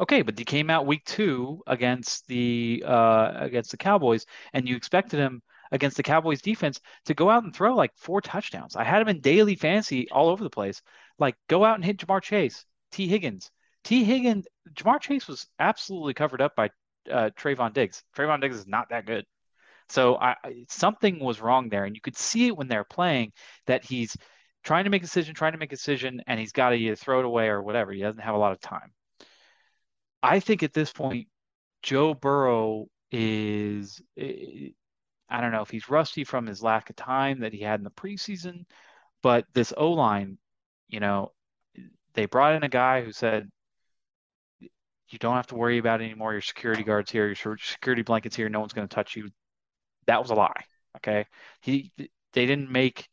Okay, 0.00 0.22
but 0.22 0.38
he 0.38 0.44
came 0.44 0.70
out 0.70 0.86
week 0.86 1.04
two 1.04 1.62
against 1.66 2.26
the 2.28 2.84
uh, 2.86 3.32
against 3.36 3.70
the 3.70 3.76
Cowboys, 3.76 4.26
and 4.52 4.68
you 4.68 4.76
expected 4.76 5.18
him 5.18 5.42
against 5.72 5.96
the 5.96 6.02
Cowboys 6.02 6.40
defense 6.40 6.80
to 7.06 7.14
go 7.14 7.28
out 7.28 7.42
and 7.42 7.54
throw 7.54 7.74
like 7.74 7.92
four 7.96 8.20
touchdowns. 8.20 8.76
I 8.76 8.84
had 8.84 9.02
him 9.02 9.08
in 9.08 9.20
daily 9.20 9.56
fantasy 9.56 10.08
all 10.10 10.28
over 10.28 10.44
the 10.44 10.50
place. 10.50 10.80
Like 11.18 11.34
go 11.48 11.64
out 11.64 11.76
and 11.76 11.84
hit 11.84 11.98
Ja'Marr 11.98 12.22
Chase, 12.22 12.64
Tee 12.92 13.08
Higgins, 13.08 13.50
Tee 13.82 14.04
Higgins, 14.04 14.46
Ja'Marr 14.74 15.00
Chase 15.00 15.26
was 15.26 15.48
absolutely 15.58 16.14
covered 16.14 16.40
up 16.40 16.54
by 16.54 16.70
uh, 17.10 17.30
Trevon 17.36 17.72
Diggs. 17.72 18.04
Trevon 18.16 18.40
Diggs 18.40 18.56
is 18.56 18.66
not 18.66 18.90
that 18.90 19.06
good. 19.06 19.24
So 19.88 20.16
I, 20.16 20.34
something 20.68 21.20
was 21.20 21.40
wrong 21.40 21.68
there, 21.68 21.84
and 21.84 21.94
you 21.94 22.00
could 22.00 22.16
see 22.16 22.48
it 22.48 22.56
when 22.56 22.68
they're 22.68 22.84
playing 22.84 23.32
that 23.66 23.84
he's 23.84 24.16
trying 24.64 24.84
to 24.84 24.90
make 24.90 25.02
a 25.02 25.06
decision, 25.06 25.34
trying 25.34 25.52
to 25.52 25.58
make 25.58 25.72
a 25.72 25.76
decision, 25.76 26.20
and 26.26 26.40
he's 26.40 26.52
got 26.52 26.70
to 26.70 26.76
either 26.76 26.96
throw 26.96 27.20
it 27.20 27.24
away 27.24 27.48
or 27.48 27.62
whatever. 27.62 27.92
He 27.92 28.00
doesn't 28.00 28.22
have 28.22 28.34
a 28.34 28.38
lot 28.38 28.52
of 28.52 28.60
time. 28.60 28.92
I 30.22 30.40
think 30.40 30.62
at 30.62 30.72
this 30.72 30.92
point, 30.92 31.28
Joe 31.82 32.14
Burrow 32.14 32.86
is 33.12 34.02
I 34.18 35.40
don't 35.40 35.52
know 35.52 35.62
if 35.62 35.70
he's 35.70 35.88
rusty 35.88 36.24
from 36.24 36.46
his 36.46 36.62
lack 36.62 36.90
of 36.90 36.96
time 36.96 37.40
that 37.40 37.52
he 37.52 37.60
had 37.60 37.80
in 37.80 37.84
the 37.84 37.90
preseason, 37.90 38.64
but 39.22 39.44
this 39.54 39.72
O 39.76 39.92
line, 39.92 40.38
you 40.88 41.00
know, 41.00 41.32
they 42.14 42.26
brought 42.26 42.54
in 42.54 42.64
a 42.64 42.68
guy 42.68 43.02
who 43.02 43.12
said, 43.12 43.48
you 44.60 45.18
don't 45.20 45.36
have 45.36 45.46
to 45.48 45.54
worry 45.54 45.78
about 45.78 46.00
it 46.00 46.06
anymore. 46.06 46.32
Your 46.32 46.40
security 46.40 46.82
guards 46.82 47.12
here, 47.12 47.26
your 47.26 47.56
security 47.58 48.02
blankets 48.02 48.34
here. 48.34 48.48
No 48.48 48.58
one's 48.58 48.72
going 48.72 48.88
to 48.88 48.94
touch 48.94 49.14
you. 49.14 49.30
That 50.06 50.20
was 50.20 50.30
a 50.30 50.34
lie. 50.34 50.64
Okay. 50.96 51.26
He, 51.60 51.92
they 51.96 52.46
didn't 52.46 52.70
make 52.70 53.08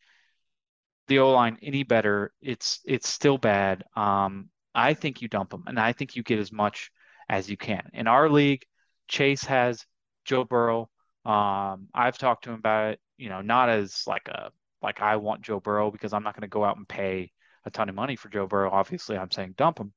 the 1.08 1.20
O 1.20 1.32
line 1.32 1.58
any 1.62 1.84
better. 1.84 2.32
It's, 2.42 2.80
it's 2.86 3.10
still 3.10 3.38
bad. 3.38 3.84
Um, 3.96 4.50
I 4.74 4.94
think 4.94 5.22
you 5.22 5.28
dump 5.28 5.54
him 5.54 5.64
and 5.68 5.80
I 5.80 5.94
think 5.94 6.16
you 6.16 6.24
get 6.24 6.40
as 6.40 6.52
much 6.52 6.92
as 7.30 7.50
you 7.50 7.58
can. 7.58 7.90
In 7.94 8.08
our 8.08 8.30
league, 8.30 8.66
Chase 9.08 9.44
has 9.44 9.86
Joe 10.26 10.44
Burrow. 10.44 10.90
Um, 11.26 11.88
I've 11.94 12.18
talked 12.18 12.46
to 12.46 12.52
him 12.52 12.60
about 12.60 12.94
it, 12.94 13.00
you 13.18 13.30
know, 13.30 13.42
not 13.42 13.70
as 13.70 14.04
like 14.08 14.28
a, 14.28 14.52
like 14.82 15.02
I 15.02 15.16
want 15.18 15.42
Joe 15.42 15.60
Burrow 15.60 15.92
because 15.92 16.14
I'm 16.14 16.24
not 16.24 16.36
going 16.36 16.42
to 16.42 16.48
go 16.48 16.64
out 16.64 16.78
and 16.78 16.88
pay 16.88 17.32
a 17.66 17.72
ton 17.72 17.90
of 17.90 17.96
money 17.96 18.16
for 18.16 18.30
Joe 18.30 18.48
Burrow. 18.48 18.70
Obviously, 18.72 19.18
I'm 19.18 19.32
saying 19.32 19.56
dump 19.58 19.80
him. 19.80 19.94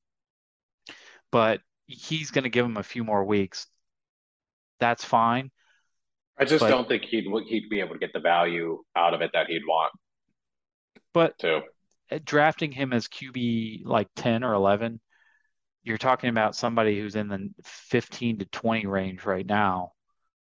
But 1.31 1.61
he's 1.87 2.31
going 2.31 2.43
to 2.43 2.49
give 2.49 2.65
him 2.65 2.77
a 2.77 2.83
few 2.83 3.03
more 3.03 3.23
weeks. 3.23 3.67
That's 4.79 5.03
fine. 5.03 5.51
I 6.39 6.45
just 6.45 6.61
but, 6.61 6.69
don't 6.69 6.87
think 6.87 7.03
he'd 7.03 7.25
he'd 7.47 7.69
be 7.69 7.79
able 7.79 7.93
to 7.93 7.99
get 7.99 8.13
the 8.13 8.19
value 8.19 8.83
out 8.95 9.13
of 9.13 9.21
it 9.21 9.31
that 9.33 9.47
he'd 9.47 9.63
want. 9.67 9.91
But 11.13 11.37
too. 11.39 11.61
drafting 12.23 12.71
him 12.71 12.93
as 12.93 13.07
QB 13.07 13.85
like 13.85 14.07
10 14.15 14.43
or 14.43 14.53
11, 14.53 14.99
you're 15.83 15.97
talking 15.97 16.29
about 16.29 16.55
somebody 16.55 16.99
who's 16.99 17.15
in 17.15 17.27
the 17.27 17.49
15 17.63 18.39
to 18.39 18.45
20 18.45 18.85
range 18.85 19.25
right 19.25 19.45
now 19.45 19.93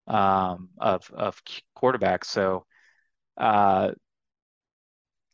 um, 0.08 0.70
of 0.78 1.10
of 1.14 1.42
quarterbacks. 1.78 2.26
So 2.26 2.66
uh, 3.38 3.92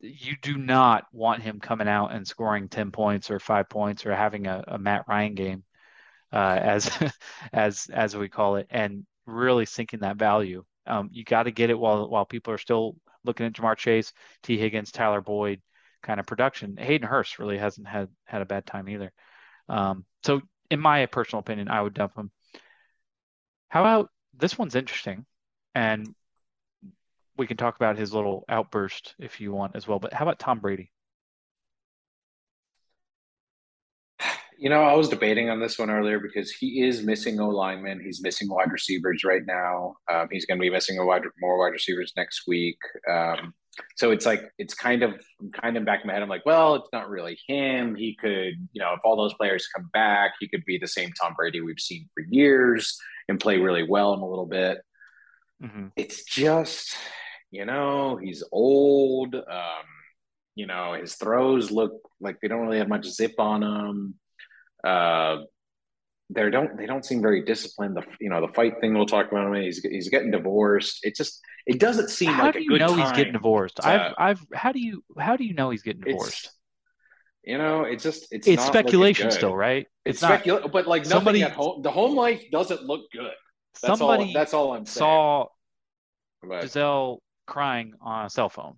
you 0.02 0.36
do 0.42 0.58
not 0.58 1.06
want 1.14 1.42
him 1.42 1.60
coming 1.60 1.88
out 1.88 2.12
and 2.14 2.28
scoring 2.28 2.68
10 2.68 2.92
points 2.92 3.32
or 3.32 3.40
five 3.40 3.70
points 3.70 4.06
or 4.06 4.14
having 4.14 4.48
a, 4.48 4.64
a 4.68 4.78
Matt 4.78 5.06
Ryan 5.08 5.34
game 5.34 5.64
uh, 6.32 6.60
as 6.62 6.92
as 7.54 7.88
as 7.92 8.16
we 8.16 8.30
call 8.30 8.58
it, 8.58 8.68
and 8.70 9.06
really 9.26 9.66
sinking 9.66 10.02
that 10.02 10.18
value. 10.18 10.64
Um, 10.86 11.10
you 11.12 11.24
got 11.24 11.44
to 11.44 11.52
get 11.52 11.70
it 11.70 11.80
while 11.80 12.10
while 12.10 12.26
people 12.26 12.54
are 12.54 12.58
still 12.58 12.96
looking 13.24 13.46
at 13.46 13.54
Ja'Marr 13.54 13.78
Chase, 13.78 14.14
Tee 14.42 14.58
Higgins, 14.58 14.92
Tyler 14.92 15.22
Boyd 15.22 15.62
kind 16.02 16.20
of 16.20 16.26
production. 16.26 16.78
Hayden 16.78 17.08
Hurst 17.08 17.40
really 17.40 17.58
hasn't 17.58 17.88
had 17.88 18.10
had 18.26 18.42
a 18.42 18.46
bad 18.46 18.66
time 18.66 18.90
either. 18.90 19.12
Um, 19.70 20.06
so, 20.24 20.42
in 20.70 20.80
my 20.80 21.06
personal 21.08 21.40
opinion, 21.40 21.70
I 21.70 21.82
would 21.82 21.94
dump 21.94 22.18
him. 22.18 22.32
How 23.70 23.82
about 23.82 24.10
this 24.34 24.58
one's 24.58 24.76
interesting, 24.76 25.26
and 25.74 26.14
we 27.38 27.48
can 27.48 27.58
talk 27.58 27.76
about 27.76 27.98
his 27.98 28.14
little 28.14 28.46
outburst 28.48 29.16
if 29.20 29.42
you 29.42 29.52
want 29.52 29.76
as 29.76 29.88
well. 29.88 30.00
But 30.00 30.14
how 30.14 30.26
about 30.26 30.40
Tom 30.40 30.60
Brady? 30.60 30.92
You 34.64 34.70
know, 34.70 34.82
I 34.82 34.94
was 34.94 35.10
debating 35.10 35.50
on 35.50 35.60
this 35.60 35.78
one 35.78 35.90
earlier 35.90 36.22
because 36.22 36.50
he 36.50 36.84
is 36.84 37.04
missing 37.04 37.38
O 37.38 37.50
lineman. 37.50 38.00
He's 38.00 38.24
missing 38.24 38.48
wide 38.50 38.72
receivers 38.72 39.26
right 39.26 39.42
now. 39.46 39.98
Um, 40.10 40.30
he's 40.32 40.46
going 40.46 40.58
to 40.58 40.62
be 40.62 40.70
missing 40.70 40.98
a 40.98 41.06
wide 41.06 41.24
more 41.42 41.60
wide 41.60 41.74
receivers 41.74 42.14
next 42.16 42.44
week. 42.48 42.78
Um, 43.12 43.54
so 43.98 44.12
it's 44.12 44.26
like 44.26 44.42
it's 44.58 44.74
kind 44.74 45.04
of 45.04 45.16
I'm 45.42 45.52
kind 45.52 45.76
of 45.76 45.84
back 45.84 46.00
in 46.02 46.08
my 46.08 46.14
head. 46.14 46.24
I'm 46.24 46.30
like, 46.30 46.46
well, 46.46 46.76
it's 46.76 46.88
not 46.94 47.10
really 47.10 47.38
him. 47.46 47.94
He 47.94 48.16
could, 48.16 48.54
you 48.72 48.82
know, 48.82 48.94
if 48.94 49.02
all 49.04 49.18
those 49.18 49.34
players 49.34 49.68
come 49.76 49.90
back, 49.92 50.36
he 50.40 50.48
could 50.48 50.64
be 50.64 50.78
the 50.78 50.88
same 50.88 51.12
Tom 51.22 51.34
Brady 51.36 51.60
we've 51.60 51.78
seen 51.78 52.08
for 52.14 52.24
years 52.30 52.98
and 53.28 53.42
play 53.42 53.58
really 53.58 53.84
well 53.84 54.14
in 54.14 54.22
a 54.22 54.30
little 54.30 54.46
bit. 54.46 54.78
Mm-hmm. 55.62 55.88
It's 55.98 56.24
just, 56.24 56.96
you 57.52 57.66
know, 57.66 58.16
he's 58.16 58.46
old. 58.50 59.36
Um, 59.36 59.86
you 60.56 60.68
know, 60.68 60.94
his 60.94 61.16
throws 61.16 61.70
look 61.70 61.92
like 62.22 62.38
they 62.42 62.48
don't 62.48 62.62
really 62.62 62.78
have 62.78 62.88
much 62.88 63.08
zip 63.08 63.34
on 63.40 63.60
them. 63.60 64.16
Uh, 64.84 65.44
they 66.30 66.50
don't 66.50 66.78
they 66.78 66.86
don't 66.86 67.06
seem 67.06 67.22
very 67.22 67.44
disciplined. 67.44 67.96
The 67.96 68.04
you 68.20 68.30
know 68.30 68.46
the 68.46 68.52
fight 68.54 68.80
thing 68.82 68.94
we'll 68.94 69.06
talk 69.06 69.32
about. 69.32 69.48
Him. 69.48 69.62
He's 69.62 69.82
he's 69.84 70.10
getting 70.10 70.32
divorced. 70.32 71.00
It 71.04 71.16
just 71.16 71.42
it 71.66 71.80
doesn't 71.80 72.10
seem 72.10 72.32
how 72.32 72.46
like 72.46 72.56
do 72.56 72.62
you 72.62 72.78
know 72.78 72.96
he's 72.96 73.12
getting 73.12 73.34
divorced? 73.34 73.78
To, 73.78 73.88
I've 73.88 74.14
I've 74.18 74.46
how 74.54 74.72
do 74.72 74.80
you 74.80 75.04
how 75.18 75.36
do 75.36 75.44
you 75.44 75.54
know 75.54 75.70
he's 75.70 75.84
getting 75.84 76.02
divorced? 76.02 76.50
You 77.44 77.58
know, 77.58 77.84
it's 77.84 78.04
just 78.04 78.28
it's 78.32 78.48
it's 78.48 78.66
speculation 78.66 79.30
still, 79.30 79.56
right? 79.56 79.86
It's, 80.06 80.24
it's 80.24 80.46
not, 80.46 80.72
but 80.72 80.88
like 80.88 81.06
somebody 81.06 81.44
at 81.44 81.52
home. 81.52 81.82
The 81.82 81.92
home 81.92 82.16
life 82.16 82.44
doesn't 82.52 82.84
look 82.84 83.12
good. 83.12 83.32
That's 83.82 84.00
somebody 84.00 84.26
all. 84.26 84.34
That's 84.34 84.54
all 84.54 84.74
I'm 84.74 84.86
saying. 84.86 85.00
Saw 85.00 85.46
Gisele 86.62 87.22
crying 87.46 87.94
on 88.02 88.26
a 88.26 88.30
cell 88.30 88.50
phone, 88.50 88.76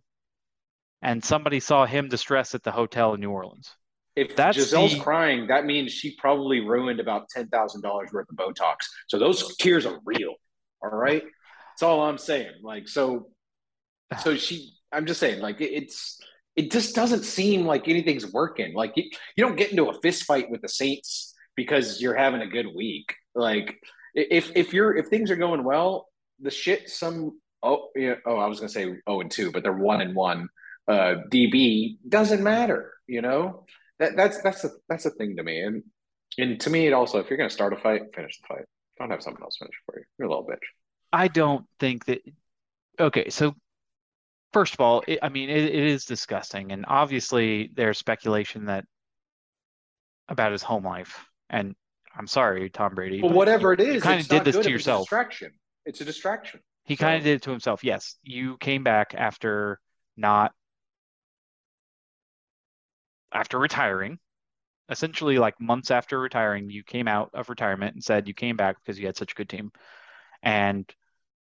and 1.02 1.24
somebody 1.24 1.60
saw 1.60 1.86
him 1.86 2.10
distressed 2.10 2.56
at 2.56 2.64
the 2.64 2.72
hotel 2.72 3.14
in 3.14 3.22
New 3.22 3.30
Orleans. 3.30 3.76
If 4.16 4.36
That's 4.36 4.58
Gisele's 4.58 4.94
the... 4.94 5.02
crying, 5.02 5.48
that 5.48 5.66
means 5.66 5.92
she 5.92 6.16
probably 6.16 6.62
ruined 6.62 7.00
about 7.00 7.30
ten 7.30 7.48
thousand 7.48 7.82
dollars 7.82 8.12
worth 8.14 8.28
of 8.30 8.36
Botox. 8.36 8.76
So 9.08 9.20
those 9.20 9.56
tears 9.58 9.86
are 9.86 10.00
real. 10.06 10.36
All 10.82 10.90
right, 10.90 11.24
that's 11.24 11.84
all 11.84 12.04
I'm 12.04 12.18
saying. 12.18 12.54
Like 12.64 12.88
so, 12.88 13.30
so 14.22 14.36
she. 14.38 14.72
I'm 14.92 15.06
just 15.06 15.20
saying, 15.20 15.42
like 15.42 15.60
it's. 15.60 16.20
It 16.56 16.72
just 16.72 16.96
doesn't 16.96 17.24
seem 17.24 17.66
like 17.66 17.90
anything's 17.90 18.32
working. 18.32 18.74
Like 18.74 18.94
you, 18.96 19.04
you 19.36 19.44
don't 19.44 19.58
get 19.58 19.72
into 19.72 19.90
a 19.90 20.00
fist 20.00 20.24
fight 20.24 20.50
with 20.50 20.62
the 20.62 20.70
Saints 20.70 21.34
because 21.58 22.02
you're 22.02 22.16
having 22.16 22.40
a 22.40 22.48
good 22.48 22.68
week. 22.74 23.14
Like 23.34 23.76
if 24.14 24.56
if 24.56 24.74
you're 24.74 24.96
if 24.96 25.08
things 25.08 25.30
are 25.32 25.36
going 25.36 25.66
well, 25.66 26.08
the 26.40 26.50
shit 26.50 26.90
some 26.90 27.42
oh 27.62 27.90
yeah, 27.94 28.16
oh 28.26 28.38
I 28.38 28.48
was 28.48 28.62
gonna 28.62 28.70
say 28.70 28.96
oh 29.06 29.20
and 29.20 29.30
two, 29.30 29.52
but 29.52 29.64
they're 29.64 29.74
one 29.74 30.00
and 30.00 30.16
one. 30.16 30.48
Uh, 30.88 31.16
DB 31.30 31.98
doesn't 32.08 32.42
matter, 32.42 32.94
you 33.08 33.22
know 33.22 33.66
that, 34.00 34.16
that's 34.16 34.42
that's 34.42 34.64
a 34.64 34.70
that's 34.90 35.06
a 35.06 35.12
thing 35.12 35.36
to 35.38 35.44
me. 35.44 35.62
And 35.62 35.84
and 36.38 36.60
to 36.62 36.70
me, 36.70 36.88
it 36.88 36.94
also 36.94 37.20
if 37.20 37.30
you're 37.30 37.38
going 37.38 37.50
to 37.50 37.54
start 37.54 37.74
a 37.74 37.78
fight, 37.78 38.02
finish 38.14 38.40
the 38.42 38.56
fight. 38.56 38.66
Don't 39.00 39.10
have 39.10 39.22
someone 39.22 39.44
else 39.44 39.58
finish 39.58 39.76
for 39.86 40.00
you. 40.00 40.06
You're 40.18 40.28
a 40.28 40.30
little 40.30 40.46
bitch. 40.46 40.58
I 41.12 41.28
don't 41.28 41.66
think 41.80 42.06
that. 42.06 42.22
Okay, 43.00 43.30
so 43.30 43.54
first 44.54 44.74
of 44.74 44.80
all, 44.80 45.04
it, 45.06 45.20
I 45.22 45.30
mean, 45.30 45.50
it, 45.50 45.66
it 45.66 45.84
is 45.84 46.06
disgusting, 46.06 46.72
and 46.72 46.86
obviously 46.88 47.72
there's 47.76 47.98
speculation 47.98 48.66
that 48.66 48.86
about 50.30 50.52
his 50.52 50.64
home 50.64 50.86
life. 50.86 51.26
And 51.50 51.76
I'm 52.18 52.28
sorry, 52.28 52.70
Tom 52.70 52.96
Brady. 52.96 53.22
Well, 53.22 53.34
whatever 53.34 53.74
you, 53.74 53.74
it 53.74 53.80
is, 53.82 53.96
you 53.96 54.02
kind 54.02 54.22
of 54.22 54.28
did 54.28 54.46
this 54.46 54.58
to 54.58 54.72
yourself. 54.72 55.02
It's 55.02 55.12
a 55.12 55.16
distraction. 55.16 55.52
It's 55.86 56.02
a 56.02 56.06
distraction. 56.06 56.60
He 56.86 56.96
so. 56.96 57.02
kind 57.02 57.18
of 57.18 57.24
did 57.24 57.36
it 57.36 57.42
to 57.44 57.52
himself. 57.52 57.84
Yes, 57.84 58.16
you 58.24 58.58
came 58.58 58.84
back 58.84 59.14
after 59.18 59.80
not 60.16 60.54
after 63.36 63.60
retiring, 63.60 64.18
essentially 64.90 65.38
like 65.38 65.60
months 65.60 65.92
after 65.92 66.20
retiring, 66.20 66.70
you 66.70 66.84
came 66.84 67.08
out 67.08 67.30
of 67.34 67.50
retirement 67.50 67.94
and 67.94 68.04
said 68.04 68.28
you 68.28 68.34
came 68.34 68.56
back 68.56 68.78
because 68.78 68.98
you 69.00 69.06
had 69.06 69.18
such 69.18 69.34
a 69.34 69.36
good 69.36 69.50
team. 69.50 69.72
And 70.42 70.90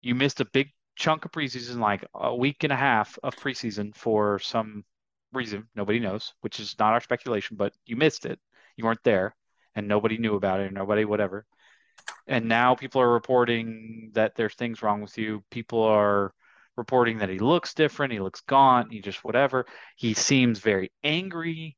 you 0.01 0.13
missed 0.13 0.41
a 0.41 0.45
big 0.45 0.69
chunk 0.95 1.25
of 1.25 1.31
preseason, 1.31 1.79
like 1.79 2.05
a 2.13 2.35
week 2.35 2.63
and 2.63 2.73
a 2.73 2.75
half 2.75 3.17
of 3.23 3.35
preseason 3.35 3.95
for 3.95 4.39
some 4.39 4.83
reason. 5.31 5.67
Nobody 5.75 5.99
knows, 5.99 6.33
which 6.41 6.59
is 6.59 6.75
not 6.77 6.93
our 6.93 7.01
speculation, 7.01 7.55
but 7.55 7.73
you 7.85 7.95
missed 7.95 8.25
it. 8.25 8.39
You 8.75 8.83
weren't 8.83 9.03
there 9.03 9.35
and 9.75 9.87
nobody 9.87 10.17
knew 10.17 10.35
about 10.35 10.59
it, 10.59 10.73
nobody, 10.73 11.05
whatever. 11.05 11.45
And 12.27 12.47
now 12.47 12.75
people 12.75 13.01
are 13.01 13.11
reporting 13.11 14.11
that 14.13 14.35
there's 14.35 14.55
things 14.55 14.81
wrong 14.81 15.01
with 15.01 15.17
you. 15.17 15.43
People 15.51 15.83
are 15.83 16.33
reporting 16.79 17.19
that 17.19 17.29
he 17.29 17.37
looks 17.37 17.75
different, 17.75 18.13
he 18.13 18.19
looks 18.19 18.41
gaunt, 18.41 18.91
he 18.91 19.01
just 19.01 19.23
whatever. 19.23 19.67
He 19.95 20.15
seems 20.15 20.57
very 20.57 20.91
angry 21.03 21.77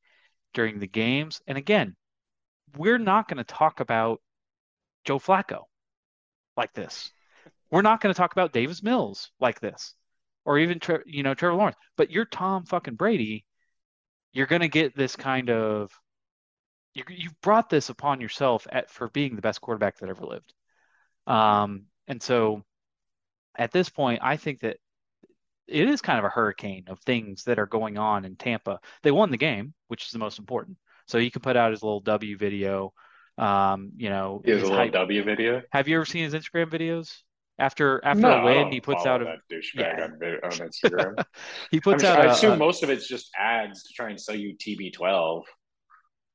during 0.53 0.79
the 0.79 0.87
games. 0.87 1.41
And 1.47 1.57
again, 1.57 1.95
we're 2.77 2.97
not 2.97 3.27
going 3.27 3.37
to 3.37 3.43
talk 3.43 3.81
about 3.81 4.21
Joe 5.03 5.19
Flacco 5.19 5.63
like 6.55 6.73
this. 6.73 7.11
We're 7.69 7.81
not 7.81 7.99
going 7.99 8.13
to 8.13 8.17
talk 8.17 8.31
about 8.31 8.53
Davis 8.53 8.81
Mills 8.83 9.31
like 9.39 9.59
this, 9.59 9.95
or 10.45 10.57
even 10.57 10.79
you 11.05 11.23
know 11.23 11.33
Trevor 11.33 11.55
Lawrence. 11.55 11.77
But 11.97 12.11
you're 12.11 12.25
Tom 12.25 12.65
fucking 12.65 12.95
Brady. 12.95 13.45
You're 14.33 14.47
going 14.47 14.61
to 14.61 14.69
get 14.69 14.95
this 14.95 15.15
kind 15.15 15.49
of 15.49 15.91
you 16.93 17.03
you've 17.09 17.39
brought 17.41 17.69
this 17.69 17.89
upon 17.89 18.21
yourself 18.21 18.67
at 18.71 18.89
for 18.89 19.09
being 19.09 19.35
the 19.35 19.41
best 19.41 19.61
quarterback 19.61 19.97
that 19.97 20.09
ever 20.09 20.25
lived. 20.25 20.53
Um, 21.27 21.85
and 22.07 22.21
so 22.21 22.63
at 23.57 23.71
this 23.71 23.89
point, 23.89 24.19
I 24.21 24.37
think 24.37 24.61
that 24.61 24.77
it 25.67 25.89
is 25.89 26.01
kind 26.01 26.19
of 26.19 26.25
a 26.25 26.29
hurricane 26.29 26.85
of 26.87 26.99
things 26.99 27.43
that 27.45 27.59
are 27.59 27.65
going 27.65 27.97
on 27.97 28.25
in 28.25 28.35
Tampa. 28.35 28.79
They 29.03 29.11
won 29.11 29.31
the 29.31 29.37
game, 29.37 29.73
which 29.87 30.05
is 30.05 30.11
the 30.11 30.19
most 30.19 30.39
important. 30.39 30.77
So 31.07 31.19
he 31.19 31.29
can 31.29 31.41
put 31.41 31.57
out 31.57 31.71
his 31.71 31.83
little 31.83 32.01
W 32.01 32.37
video. 32.37 32.93
Um, 33.37 33.91
you 33.97 34.09
know, 34.09 34.41
a 34.45 34.51
little 34.51 34.75
hype. 34.75 34.93
W 34.93 35.23
video. 35.23 35.61
Have 35.71 35.87
you 35.87 35.95
ever 35.95 36.05
seen 36.05 36.23
his 36.23 36.33
Instagram 36.33 36.69
videos? 36.69 37.17
After 37.59 38.03
after 38.03 38.21
no, 38.21 38.41
a 38.41 38.43
win, 38.43 38.71
he 38.71 38.81
puts 38.81 39.05
out 39.05 39.21
a 39.21 39.37
yeah. 39.75 40.03
on, 40.03 40.13
on 40.13 40.51
Instagram. 40.51 41.23
he 41.69 41.79
puts 41.79 42.03
I'm, 42.03 42.17
out. 42.17 42.27
I 42.27 42.31
assume 42.31 42.53
a, 42.53 42.57
most 42.57 42.81
of 42.81 42.89
it's 42.89 43.07
just 43.07 43.29
ads 43.37 43.83
to 43.83 43.93
try 43.93 44.09
and 44.09 44.19
sell 44.19 44.35
you 44.35 44.55
TB12. 44.55 45.43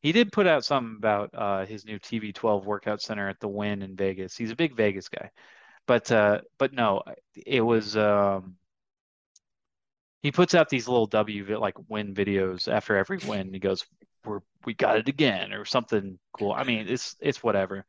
He 0.03 0.13
did 0.13 0.31
put 0.31 0.47
out 0.47 0.65
something 0.65 0.95
about 0.97 1.31
uh, 1.35 1.67
his 1.67 1.85
new 1.85 1.99
TB12 1.99 2.65
workout 2.65 3.03
center 3.03 3.29
at 3.29 3.41
the 3.41 3.49
Wynn 3.49 3.83
in 3.83 3.97
Vegas. 3.97 4.37
He's 4.37 4.53
a 4.53 4.57
big 4.57 4.77
Vegas 4.77 5.09
guy, 5.09 5.31
But 5.87 6.13
uh, 6.13 6.43
but 6.59 6.73
no, 6.73 7.03
it 7.35 7.61
was 7.61 7.97
um, 7.97 8.57
he 10.27 10.33
puts 10.33 10.55
out 10.57 10.69
these 10.69 10.89
little 10.89 11.07
W 11.07 11.57
like 11.61 11.77
win 11.89 12.13
videos 12.13 12.67
after 12.67 12.97
every 12.97 13.19
win. 13.19 13.53
He 13.53 13.61
goes, 13.61 13.87
"We're 14.25 14.41
we 14.65 14.75
got 14.75 14.97
it 14.97 15.09
again" 15.09 15.53
or 15.53 15.65
something 15.65 16.19
cool. 16.33 16.53
I 16.53 16.65
mean, 16.65 16.89
it's 16.89 17.15
it's 17.21 17.45
whatever. 17.45 17.85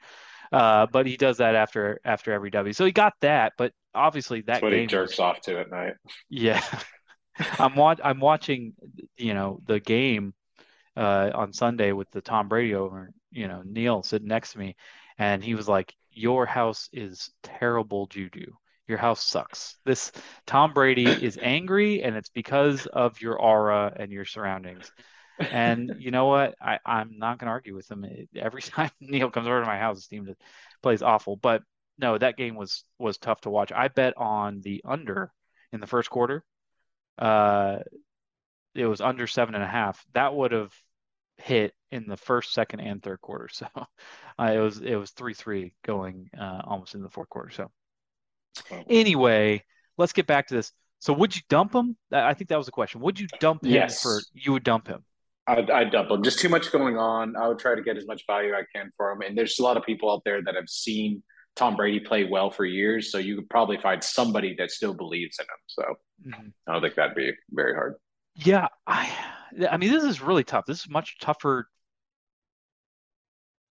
Uh, 0.52 0.86
but 0.92 1.08
he 1.08 1.18
does 1.18 1.38
that 1.38 1.56
after 1.56 2.00
after 2.06 2.32
every 2.32 2.52
W. 2.52 2.74
So 2.74 2.86
he 2.86 2.92
got 2.92 3.14
that, 3.22 3.54
but 3.58 3.74
obviously 3.96 4.42
that 4.42 4.62
That's 4.62 4.62
what 4.62 4.72
he 4.74 4.82
game 4.82 4.88
jerks 4.88 5.14
was, 5.14 5.20
off 5.20 5.42
to 5.42 5.60
at 5.60 5.72
night. 5.72 5.96
yeah. 6.30 6.62
I'm 7.60 7.76
watch 7.76 8.00
I'm 8.04 8.20
watching, 8.20 8.74
you 9.18 9.34
know, 9.34 9.60
the 9.66 9.80
game 9.80 10.36
uh, 10.96 11.32
on 11.34 11.54
Sunday 11.54 11.92
with 11.92 12.10
the 12.12 12.22
Tom 12.22 12.48
Brady 12.50 12.76
over, 12.76 13.12
you 13.32 13.48
know, 13.48 13.64
Neil 13.66 14.04
sitting 14.04 14.28
next 14.28 14.54
to 14.54 14.60
me, 14.60 14.76
and 15.18 15.44
he 15.44 15.56
was 15.56 15.68
like, 15.68 15.94
"Your 16.12 16.46
house 16.46 16.88
is 16.94 17.32
terrible 17.42 18.06
juju. 18.08 18.54
Your 18.88 18.98
house 18.98 19.24
sucks. 19.24 19.78
This 19.86 20.12
Tom 20.46 20.74
Brady 20.74 21.06
is 21.26 21.38
angry, 21.42 22.04
and 22.04 22.16
it's 22.16 22.30
because 22.30 22.86
of 22.88 23.22
your 23.22 23.40
aura 23.40 23.94
and 23.96 24.12
your 24.12 24.26
surroundings." 24.26 24.92
And 25.40 25.98
you 26.00 26.12
know 26.12 26.26
what? 26.26 26.56
I, 26.62 26.80
I'm 26.86 27.20
not 27.20 27.38
going 27.38 27.48
to 27.48 27.52
argue 27.52 27.76
with 27.76 27.90
him. 27.92 28.06
Every 28.36 28.62
time 28.64 28.90
Neil 29.00 29.30
comes 29.30 29.48
over 29.48 29.60
to 29.60 29.68
my 29.68 29.78
house, 29.78 29.98
his 29.98 30.08
team 30.08 30.34
plays 30.82 31.02
awful. 31.02 31.36
But 31.36 31.64
no, 31.98 32.18
that 32.18 32.38
game 32.38 32.56
was 32.56 32.84
was 32.98 33.18
tough 33.18 33.42
to 33.42 33.50
watch. 33.50 33.72
I 33.72 33.88
bet 33.88 34.18
on 34.18 34.62
the 34.62 34.82
under 34.86 35.32
in 35.72 35.80
the 35.80 35.88
first 35.88 36.10
quarter. 36.10 36.44
Uh, 37.18 37.80
it 38.76 38.86
was 38.86 39.02
under 39.02 39.28
seven 39.28 39.56
and 39.56 39.64
a 39.64 39.68
half. 39.68 40.04
That 40.14 40.36
would 40.36 40.52
have 40.52 40.74
hit 41.38 41.74
in 41.92 42.08
the 42.08 42.18
first, 42.18 42.54
second, 42.54 42.80
and 42.82 43.02
third 43.02 43.22
quarter. 43.22 43.50
So 43.58 43.68
uh, 43.76 44.52
it 44.54 44.60
was 44.60 44.80
it 44.80 44.96
was 44.96 45.12
three 45.12 45.34
three 45.34 45.74
going 45.84 46.30
uh, 46.40 46.62
almost 46.64 46.96
in 46.96 47.02
the 47.02 47.10
fourth 47.10 47.30
quarter. 47.30 47.50
So 47.50 47.72
anyway, 48.90 49.64
let's 49.98 50.14
get 50.14 50.28
back 50.28 50.48
to 50.48 50.56
this. 50.56 50.72
So 51.00 51.14
would 51.14 51.36
you 51.36 51.42
dump 51.50 51.74
him? 51.76 51.96
I 52.12 52.34
think 52.34 52.50
that 52.50 52.58
was 52.58 52.66
the 52.66 52.72
question. 52.72 53.02
Would 53.02 53.20
you 53.20 53.28
dump 53.40 53.64
him 53.66 53.72
Yes. 53.72 54.02
for? 54.02 54.20
You 54.34 54.54
would 54.54 54.64
dump 54.64 54.88
him. 54.88 55.04
I'd, 55.46 55.70
I'd 55.70 55.92
dump 55.92 56.10
him. 56.12 56.24
Just 56.24 56.40
too 56.40 56.50
much 56.50 56.72
going 56.72 56.98
on. 56.98 57.36
I 57.38 57.48
would 57.48 57.60
try 57.60 57.76
to 57.76 57.82
get 57.82 57.98
as 57.98 58.06
much 58.08 58.24
value 58.28 58.54
I 58.54 58.64
can 58.76 58.92
for 58.98 59.12
him. 59.12 59.22
And 59.22 59.38
there's 59.38 59.60
a 59.60 59.64
lot 59.64 59.78
of 59.78 59.84
people 59.84 60.12
out 60.12 60.24
there 60.26 60.42
that 60.44 60.56
have 60.56 60.68
seen 60.68 61.24
Tom 61.56 61.76
Brady 61.76 62.00
play 62.00 62.26
well 62.26 62.50
for 62.52 62.66
years. 62.66 63.12
So 63.12 63.18
you 63.18 63.36
could 63.36 63.50
probably 63.50 63.78
find 63.78 64.04
somebody 64.04 64.56
that 64.58 64.72
still 64.72 64.94
believes 64.94 65.38
in 65.40 65.44
him. 65.46 65.60
So 65.68 65.84
Mhm. 66.28 66.54
I 66.68 66.74
don't 66.74 66.82
think 66.82 66.96
that'd 66.96 67.16
be 67.16 67.32
very 67.52 67.74
hard. 67.76 67.96
Yeah, 68.36 68.68
I 68.86 69.12
I 69.72 69.78
mean 69.78 69.92
this 69.92 70.04
is 70.04 70.22
really 70.22 70.44
tough. 70.44 70.66
This 70.66 70.82
is 70.82 70.90
much 70.90 71.18
tougher 71.20 71.70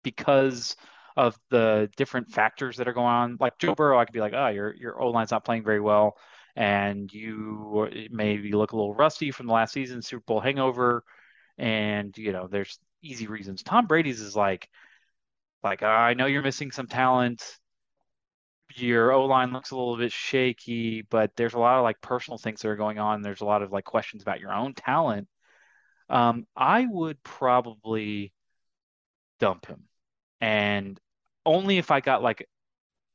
because 0.02 0.74
of 1.18 1.36
the 1.50 1.90
different 1.96 2.30
factors 2.30 2.76
that 2.76 2.86
are 2.86 2.92
going 2.92 3.08
on. 3.08 3.36
Like 3.40 3.58
Joe 3.58 3.74
Burrow, 3.74 3.98
I 3.98 4.04
could 4.04 4.12
be 4.12 4.20
like, 4.20 4.34
oh, 4.34 4.46
your 4.48 4.72
your 4.76 5.02
O 5.02 5.10
line's 5.10 5.32
not 5.32 5.44
playing 5.44 5.64
very 5.64 5.80
well, 5.80 6.16
and 6.54 7.12
you 7.12 8.08
maybe 8.12 8.52
look 8.52 8.70
a 8.70 8.76
little 8.76 8.94
rusty 8.94 9.32
from 9.32 9.48
the 9.48 9.52
last 9.52 9.72
season, 9.72 10.00
Super 10.00 10.22
Bowl 10.24 10.38
hangover, 10.38 11.02
and 11.58 12.16
you 12.16 12.32
know 12.32 12.46
there's 12.46 12.78
easy 13.02 13.26
reasons. 13.26 13.64
Tom 13.64 13.86
Brady's 13.88 14.20
is 14.20 14.36
like, 14.36 14.68
like 15.64 15.82
I 15.82 16.14
know 16.14 16.26
you're 16.26 16.42
missing 16.42 16.70
some 16.70 16.86
talent. 16.86 17.42
Your 18.76 19.10
O 19.12 19.24
line 19.24 19.52
looks 19.52 19.72
a 19.72 19.76
little 19.76 19.96
bit 19.96 20.12
shaky, 20.12 21.02
but 21.02 21.32
there's 21.36 21.54
a 21.54 21.58
lot 21.58 21.78
of 21.78 21.82
like 21.82 22.00
personal 22.00 22.38
things 22.38 22.62
that 22.62 22.68
are 22.68 22.76
going 22.76 23.00
on. 23.00 23.22
There's 23.22 23.40
a 23.40 23.44
lot 23.46 23.62
of 23.62 23.72
like 23.72 23.84
questions 23.84 24.22
about 24.22 24.38
your 24.38 24.52
own 24.52 24.74
talent. 24.74 25.26
Um, 26.08 26.46
I 26.56 26.86
would 26.88 27.20
probably 27.24 28.32
dump 29.40 29.66
him, 29.66 29.88
and 30.40 31.00
only 31.48 31.78
if 31.78 31.90
I 31.90 32.00
got 32.00 32.22
like 32.22 32.48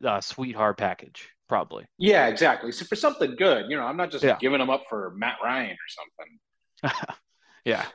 a 0.04 0.22
sweetheart 0.22 0.78
package, 0.78 1.30
probably. 1.50 1.86
Yeah, 1.98 2.28
exactly. 2.28 2.72
So 2.72 2.86
for 2.86 2.96
something 2.96 3.36
good, 3.36 3.70
you 3.70 3.78
know, 3.78 3.84
I'm 3.84 3.98
not 3.98 4.12
just 4.12 4.26
Yeah. 4.26 4.40
giving 4.40 4.60
them 4.60 4.70
up 4.70 4.84
for 4.90 5.14
Matt 5.16 5.38
Ryan 5.44 5.72
or 5.72 5.90
something. 5.90 6.40
Yeah, 7.66 7.86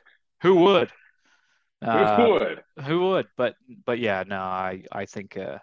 who 0.43 0.55
would? 0.57 0.91
Who 1.93 2.07
Uh, 2.07 2.31
would? 2.31 2.65
who 2.87 3.01
would? 3.09 3.29
But 3.37 3.57
but 3.87 3.99
yeah, 3.99 4.25
no, 4.27 4.41
I 4.41 4.85
I 4.93 5.07
think 5.07 5.37
uh, 5.37 5.59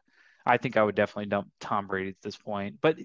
I 0.45 0.57
think 0.57 0.77
I 0.77 0.83
would 0.83 0.95
definitely 0.95 1.27
dump 1.27 1.49
Tom 1.59 1.87
Brady 1.87 2.09
at 2.11 2.21
this 2.21 2.37
point. 2.37 2.77
But 2.81 2.97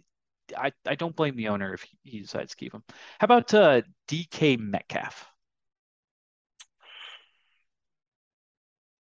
I 0.56 0.72
I 0.86 0.94
don't 0.96 1.16
blame 1.16 1.36
the 1.36 1.48
owner 1.48 1.74
if 1.74 1.82
he, 1.84 1.98
he 2.04 2.20
decides 2.20 2.52
to 2.52 2.56
keep 2.56 2.74
him. 2.74 2.84
How 3.20 3.26
about 3.26 3.54
uh, 3.54 3.82
DK 4.08 4.56
Metcalf? 4.56 5.26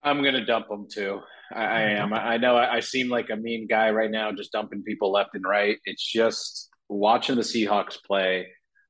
I'm 0.03 0.23
gonna 0.23 0.45
dump 0.45 0.67
him 0.69 0.87
too. 0.91 1.19
I, 1.53 1.63
I 1.63 1.81
am. 1.81 2.13
I 2.13 2.37
know 2.37 2.55
I, 2.57 2.75
I 2.75 2.79
seem 2.79 3.09
like 3.09 3.29
a 3.29 3.35
mean 3.35 3.67
guy 3.67 3.91
right 3.91 4.11
now, 4.11 4.31
just 4.31 4.51
dumping 4.51 4.83
people 4.83 5.11
left 5.11 5.35
and 5.35 5.43
right. 5.45 5.77
It's 5.85 6.03
just 6.05 6.69
watching 6.89 7.35
the 7.35 7.41
Seahawks 7.41 7.97
play. 8.03 8.47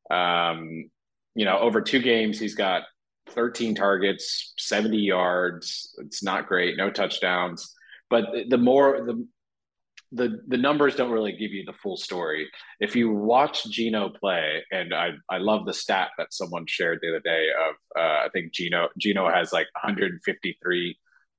Um, 0.09 0.89
you 1.35 1.45
know, 1.45 1.57
over 1.59 1.81
two 1.81 1.99
games, 1.99 2.39
he's 2.39 2.55
got 2.55 2.83
13 3.29 3.75
targets, 3.75 4.53
70 4.57 4.97
yards. 4.97 5.93
It's 5.99 6.23
not 6.23 6.47
great, 6.47 6.77
no 6.77 6.89
touchdowns. 6.89 7.73
But 8.09 8.25
the- 8.33 8.45
the 8.49 8.57
more 8.57 9.03
the 9.05 9.27
the 10.15 10.39
the 10.47 10.57
numbers 10.57 10.95
don't 10.95 11.09
really 11.11 11.31
give 11.31 11.51
you 11.51 11.63
the 11.65 11.73
full 11.73 11.97
story. 11.97 12.47
If 12.79 12.95
you 12.95 13.11
watch 13.11 13.65
Geno 13.65 14.09
play, 14.09 14.63
and 14.71 14.93
I 14.93 15.13
I 15.29 15.39
love 15.39 15.65
the 15.65 15.73
stat 15.73 16.09
that 16.19 16.31
someone 16.33 16.65
shared 16.67 16.99
the 17.01 17.09
other 17.09 17.19
day 17.19 17.47
of 17.67 17.75
uh, 17.99 18.25
I 18.25 18.27
think 18.31 18.53
Geno 18.53 18.89
Geno 18.99 19.27
has 19.27 19.51
like 19.51 19.67
153 19.81 20.95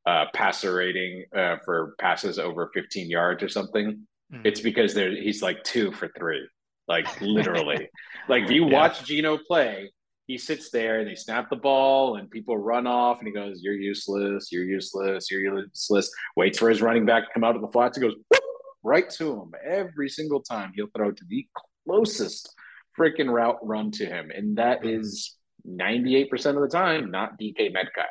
uh, 0.07 0.27
passer 0.35 0.75
rating 0.75 1.25
uh, 1.37 1.57
for 1.65 1.95
passes 1.99 2.39
over 2.39 2.71
15 2.75 3.09
yards 3.09 3.43
or 3.43 3.49
something. 3.49 4.07
Mhm. 4.33 4.41
It's 4.45 4.61
because 4.61 4.95
there 4.95 5.11
he's 5.11 5.43
like 5.43 5.63
two 5.65 5.93
for 5.93 6.09
three, 6.19 6.47
like 6.89 7.07
literally. 7.21 7.89
like 8.29 8.45
if 8.45 8.51
you 8.51 8.67
Yeah. 8.67 8.73
watch 8.73 9.05
Geno 9.05 9.39
play, 9.39 9.91
he 10.27 10.39
sits 10.39 10.71
there 10.71 11.01
and 11.01 11.09
they 11.09 11.15
snap 11.15 11.51
the 11.51 11.57
ball 11.57 12.17
and 12.17 12.31
people 12.31 12.57
run 12.57 12.87
off 12.87 13.19
and 13.19 13.27
he 13.29 13.33
goes, 13.35 13.61
"You're 13.63 13.75
useless. 13.75 14.51
You're 14.53 14.65
useless. 14.65 15.31
You're 15.31 15.41
useless." 15.65 16.11
Waits 16.37 16.59
for 16.59 16.69
his 16.71 16.81
running 16.83 17.05
back 17.07 17.25
to 17.27 17.31
come 17.35 17.45
out 17.45 17.57
of 17.57 17.63
the 17.63 17.69
flats. 17.69 17.97
He 17.99 18.03
goes 18.03 18.15
whoop, 18.31 18.43
right 18.83 19.09
to 19.11 19.33
him 19.43 19.53
every 19.65 20.09
single 20.09 20.41
time. 20.43 20.73
He'll 20.75 20.89
throw 20.97 21.13
to 21.13 21.25
the 21.29 21.47
closest 21.87 22.55
freaking 22.99 23.31
route 23.31 23.59
run 23.63 23.91
to 23.93 24.07
him, 24.07 24.31
and 24.31 24.57
that 24.57 24.83
Mhm. 24.83 24.99
is 25.01 25.37
98% 25.67 26.57
of 26.57 26.63
the 26.63 26.69
time 26.69 27.11
not 27.11 27.39
DK 27.39 27.71
Metcalf. 27.71 28.07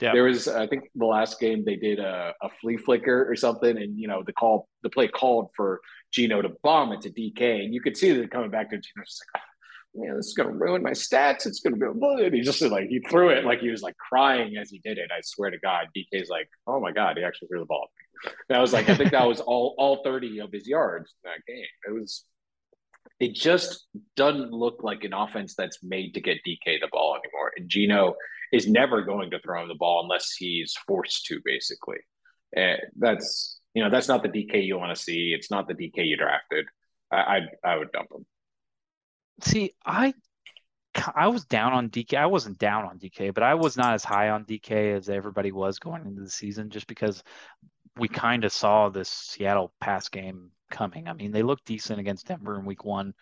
Yeah. 0.00 0.12
There 0.12 0.24
was, 0.24 0.48
I 0.48 0.66
think, 0.66 0.84
the 0.94 1.04
last 1.04 1.38
game 1.40 1.64
they 1.64 1.76
did 1.76 1.98
a, 1.98 2.32
a 2.42 2.48
flea 2.60 2.78
flicker 2.78 3.30
or 3.30 3.36
something, 3.36 3.76
and 3.76 3.98
you 3.98 4.08
know 4.08 4.22
the 4.24 4.32
call, 4.32 4.68
the 4.82 4.90
play 4.90 5.08
called 5.08 5.50
for 5.54 5.80
Geno 6.10 6.40
to 6.42 6.50
bomb 6.62 6.92
it 6.92 7.02
to 7.02 7.10
DK, 7.10 7.64
and 7.64 7.74
you 7.74 7.80
could 7.80 7.96
see 7.96 8.12
that 8.12 8.30
coming 8.30 8.50
back 8.50 8.70
to 8.70 8.76
Geno, 8.76 9.04
just 9.04 9.22
like, 9.34 9.42
oh, 9.42 10.00
man, 10.06 10.16
this 10.16 10.28
is 10.28 10.34
gonna 10.34 10.52
ruin 10.52 10.82
my 10.82 10.90
stats. 10.90 11.46
It's 11.46 11.60
gonna 11.60 11.76
be, 11.76 11.86
and 12.24 12.34
he 12.34 12.40
just 12.40 12.62
like 12.62 12.88
he 12.88 13.00
threw 13.10 13.28
it 13.30 13.44
like 13.44 13.60
he 13.60 13.70
was 13.70 13.82
like 13.82 13.96
crying 13.96 14.56
as 14.56 14.70
he 14.70 14.80
did 14.82 14.98
it. 14.98 15.10
I 15.14 15.20
swear 15.22 15.50
to 15.50 15.58
God, 15.58 15.88
DK's 15.96 16.30
like, 16.30 16.48
oh 16.66 16.80
my 16.80 16.92
God, 16.92 17.18
he 17.18 17.24
actually 17.24 17.48
threw 17.48 17.60
the 17.60 17.66
ball. 17.66 17.88
And 18.48 18.56
I 18.56 18.60
was 18.60 18.72
like, 18.72 18.88
I 18.88 18.96
think 18.96 19.10
that 19.12 19.26
was 19.26 19.40
all 19.40 19.74
all 19.76 20.02
thirty 20.02 20.40
of 20.40 20.50
his 20.52 20.66
yards 20.66 21.14
in 21.24 21.30
that 21.30 21.44
game. 21.46 21.66
It 21.88 21.92
was. 21.92 22.24
It 23.18 23.34
just 23.34 23.86
doesn't 24.16 24.50
look 24.50 24.82
like 24.82 25.04
an 25.04 25.12
offense 25.12 25.54
that's 25.54 25.82
made 25.82 26.14
to 26.14 26.22
get 26.22 26.38
DK 26.38 26.80
the 26.80 26.88
ball 26.90 27.18
anymore. 27.22 27.52
And 27.54 27.68
Geno 27.68 28.14
is 28.52 28.68
never 28.68 29.02
going 29.02 29.30
to 29.30 29.40
throw 29.40 29.62
him 29.62 29.68
the 29.68 29.74
ball 29.74 30.02
unless 30.02 30.32
he's 30.32 30.74
forced 30.86 31.26
to, 31.26 31.40
basically. 31.44 31.98
And 32.54 32.80
that's 32.96 33.60
you 33.74 33.82
know 33.82 33.90
that's 33.90 34.08
not 34.08 34.22
the 34.22 34.28
DK 34.28 34.64
you 34.64 34.78
want 34.78 34.96
to 34.96 35.00
see. 35.00 35.32
It's 35.36 35.50
not 35.50 35.68
the 35.68 35.74
DK 35.74 36.06
you 36.06 36.16
drafted. 36.16 36.66
I 37.12 37.16
I, 37.16 37.40
I 37.64 37.76
would 37.76 37.92
dump 37.92 38.08
him. 38.12 38.26
See, 39.42 39.72
I 39.84 40.14
I 41.14 41.28
was 41.28 41.44
down 41.44 41.72
on 41.72 41.88
DK. 41.88 42.14
I 42.14 42.26
wasn't 42.26 42.58
down 42.58 42.84
on 42.84 42.98
DK, 42.98 43.32
but 43.32 43.42
I 43.42 43.54
was 43.54 43.76
not 43.76 43.94
as 43.94 44.04
high 44.04 44.30
on 44.30 44.44
DK 44.44 44.96
as 44.96 45.08
everybody 45.08 45.52
was 45.52 45.78
going 45.78 46.04
into 46.04 46.22
the 46.22 46.30
season 46.30 46.70
just 46.70 46.86
because 46.86 47.22
we 47.96 48.08
kind 48.08 48.44
of 48.44 48.52
saw 48.52 48.88
this 48.88 49.08
Seattle 49.08 49.72
pass 49.80 50.08
game 50.08 50.50
coming. 50.70 51.08
I 51.08 51.12
mean, 51.12 51.32
they 51.32 51.42
looked 51.42 51.64
decent 51.66 52.00
against 52.00 52.26
Denver 52.26 52.58
in 52.58 52.64
week 52.64 52.84
one, 52.84 53.14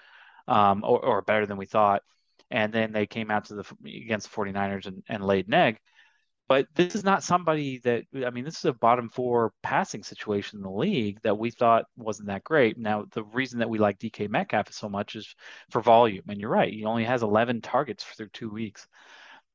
um, 0.47 0.83
or, 0.85 1.05
or 1.05 1.23
better 1.23 1.47
than 1.47 1.57
we 1.57 1.67
thought. 1.67 2.03
And 2.51 2.73
then 2.73 2.93
they 2.93 3.07
came 3.07 3.31
out 3.31 3.47
to 3.47 3.55
the 3.55 3.65
against 3.85 4.31
the 4.31 4.37
49ers 4.37 4.87
and, 4.87 5.03
and 5.09 5.25
laid 5.25 5.49
an 5.49 5.55
egg. 5.55 5.79
But 6.49 6.67
this 6.75 6.95
is 6.95 7.05
not 7.05 7.23
somebody 7.23 7.79
that 7.81 8.05
I 8.25 8.31
mean, 8.31 8.45
this 8.45 8.57
is 8.57 8.65
a 8.65 8.73
bottom 8.73 9.11
four 9.11 9.53
passing 9.63 10.03
situation 10.03 10.59
in 10.59 10.63
the 10.63 10.71
league 10.71 11.21
that 11.23 11.37
we 11.37 11.51
thought 11.51 11.85
wasn't 11.97 12.29
that 12.29 12.43
great. 12.43 12.79
Now, 12.79 13.05
the 13.13 13.23
reason 13.23 13.59
that 13.59 13.69
we 13.69 13.79
like 13.79 13.99
DK 13.99 14.31
Metcalf 14.31 14.73
so 14.73 14.89
much 14.89 15.15
is 15.15 15.35
for 15.71 15.83
volume, 15.83 16.25
and 16.29 16.41
you're 16.41 16.51
right, 16.51 16.73
he 16.73 16.87
only 16.87 17.05
has 17.05 17.23
11 17.23 17.61
targets 17.61 18.03
through 18.03 18.31
two 18.31 18.51
weeks. 18.51 18.89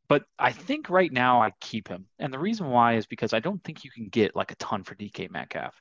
But 0.07 0.23
I 0.37 0.51
think 0.51 0.89
right 0.89 1.11
now 1.11 1.41
I 1.41 1.51
keep 1.59 1.87
him, 1.87 2.05
and 2.19 2.31
the 2.31 2.37
reason 2.39 2.69
why 2.69 2.93
is 2.95 3.07
because 3.07 3.33
I 3.33 3.39
don't 3.39 3.63
think 3.63 3.83
you 3.83 3.89
can 3.89 4.09
get 4.09 4.35
like 4.35 4.51
a 4.51 4.55
ton 4.55 4.83
for 4.83 4.95
DK 4.95 5.31
Metcalf. 5.31 5.73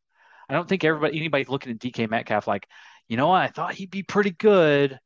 I 0.48 0.54
don't 0.54 0.68
think 0.68 0.84
everybody 0.84 1.18
anybody's 1.18 1.48
looking 1.50 1.72
at 1.72 1.78
DK 1.78 2.08
Metcalf 2.08 2.46
like, 2.46 2.66
you 3.08 3.18
know 3.18 3.28
what, 3.28 3.42
I 3.42 3.48
thought 3.48 3.74
he'd 3.74 3.90
be 3.90 4.02
pretty 4.02 4.30
good, 4.30 4.98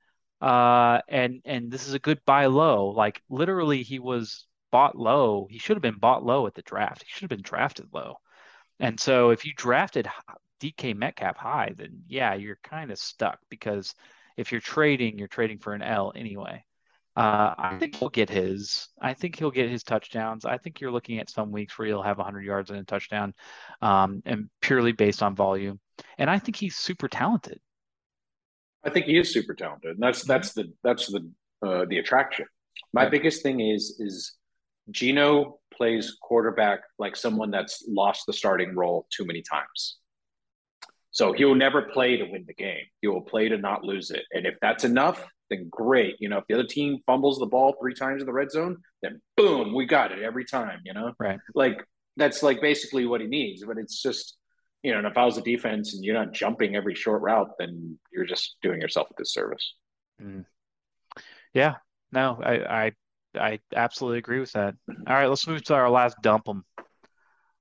uh, 0.47 1.01
and 1.09 1.40
and 1.44 1.72
this 1.72 1.88
is 1.88 1.94
a 1.94 1.99
good 1.99 2.20
buy 2.24 2.47
low. 2.47 2.88
Like 2.90 3.20
literally, 3.28 3.82
he 3.82 3.99
was 3.99 4.47
bought 4.70 4.97
low. 4.97 5.49
He 5.51 5.59
should 5.59 5.76
have 5.76 5.82
been 5.82 5.99
bought 5.99 6.24
low 6.24 6.47
at 6.47 6.55
the 6.55 6.62
draft. 6.62 7.03
He 7.03 7.09
should 7.11 7.22
have 7.22 7.30
been 7.30 7.42
drafted 7.42 7.88
low. 7.92 8.14
And 8.78 9.01
so 9.01 9.30
if 9.30 9.44
you 9.44 9.53
drafted 9.57 10.09
DK 10.61 10.94
Metcalf 10.97 11.36
high, 11.36 11.72
then 11.76 12.05
yeah, 12.07 12.34
you're 12.34 12.61
kind 12.62 12.92
of 12.92 12.99
stuck 12.99 13.40
because 13.51 13.94
if 14.36 14.53
you're 14.53 14.61
trading, 14.61 15.18
you're 15.18 15.28
trading 15.28 15.59
for 15.59 15.74
an 15.74 15.82
L 15.82 16.12
anyway. 16.14 16.64
Uh, 17.16 17.55
I 17.59 17.76
think 17.80 17.97
he'll 17.97 18.11
get 18.11 18.30
his. 18.30 18.88
I 19.01 19.14
think 19.14 19.36
he'll 19.38 19.51
get 19.51 19.70
his 19.70 19.82
touchdowns. 19.82 20.44
I 20.44 20.59
think 20.59 20.80
you're 20.80 20.92
looking 20.92 21.18
at 21.18 21.30
some 21.30 21.51
weeks 21.51 21.76
where 21.78 21.88
he'll 21.88 22.03
have 22.03 22.18
100 22.18 22.42
yards 22.44 22.70
and 22.70 22.78
a 22.78 22.84
touchdown, 22.84 23.34
um, 23.82 24.22
and 24.26 24.49
purely 24.61 24.92
based 24.92 25.22
on 25.24 25.34
volume. 25.34 25.80
And 26.18 26.30
I 26.30 26.38
think 26.38 26.57
he's 26.57 26.76
super 26.76 27.09
talented. 27.09 27.59
I 28.87 28.91
think 28.91 29.07
he 29.07 29.18
is 29.18 29.32
super 29.32 29.55
talented. 29.55 29.91
And 29.93 30.03
that's 30.03 30.22
that's 30.22 30.53
the 30.55 30.72
that's 30.84 31.07
the 31.09 31.28
uh, 31.66 31.84
the 31.91 31.99
attraction. 31.99 32.47
My 32.93 33.05
Yeah. 33.05 33.11
biggest 33.11 33.43
thing 33.43 33.61
is 33.61 33.97
is 33.99 34.34
Geno 34.91 35.59
plays 35.76 36.16
quarterback 36.22 36.80
like 36.99 37.16
someone 37.16 37.51
that's 37.51 37.84
lost 37.89 38.24
the 38.26 38.32
starting 38.32 38.74
role 38.74 39.07
too 39.11 39.24
many 39.26 39.43
times. 39.43 39.99
So 41.11 41.32
he'll 41.32 41.55
never 41.55 41.82
play 41.82 42.16
to 42.18 42.24
win 42.24 42.45
the 42.47 42.55
game. 42.55 42.84
He 43.01 43.09
will 43.09 43.22
play 43.22 43.49
to 43.49 43.59
not 43.59 43.82
lose 43.82 44.11
it. 44.11 44.24
And 44.32 44.47
if 44.47 44.55
that's 44.61 44.84
enough, 44.84 45.26
then 45.51 45.68
great. 45.70 46.16
You 46.20 46.28
know, 46.28 46.39
if 46.39 46.45
the 46.47 46.55
other 46.55 46.66
team 46.66 46.99
fumbles 47.07 47.39
the 47.39 47.47
ball 47.47 47.74
three 47.80 47.95
times 47.95 48.20
in 48.22 48.26
the 48.26 48.32
red 48.32 48.51
zone, 48.51 48.76
then 49.03 49.20
boom, 49.37 49.74
we 49.74 49.87
got 49.87 50.12
it 50.12 50.22
every 50.22 50.45
time, 50.45 50.80
you 50.84 50.93
know? 50.93 51.12
Right. 51.18 51.39
Like 51.55 51.82
that's 52.16 52.43
like 52.43 52.61
basically 52.61 53.07
what 53.07 53.20
he 53.22 53.26
needs. 53.26 53.64
But 53.64 53.78
it's 53.78 54.01
just, 54.03 54.37
you 54.83 54.93
know, 54.93 54.99
and 54.99 55.07
if 55.07 55.16
I 55.16 55.24
was 55.24 55.39
a 55.39 55.43
defense 55.43 55.95
and 55.95 56.05
you're 56.05 56.14
not 56.14 56.33
jumping 56.33 56.77
every 56.77 56.95
short 56.95 57.22
route, 57.22 57.51
then 57.59 57.99
you're 58.12 58.27
just 58.27 58.57
doing 58.62 58.81
yourself 58.81 59.09
a 59.11 59.14
disservice. 59.20 59.74
Mm. 60.22 60.45
Yeah. 61.53 61.77
No, 62.12 62.39
I, 62.43 62.85
I 62.87 62.93
I 63.39 63.59
absolutely 63.74 64.18
agree 64.18 64.41
with 64.41 64.53
that. 64.53 64.74
All 64.89 65.14
right, 65.14 65.27
let's 65.27 65.47
move 65.47 65.62
to 65.64 65.74
our 65.74 65.91
last 65.91 66.16
dump 66.22 66.49
'em. 66.49 66.64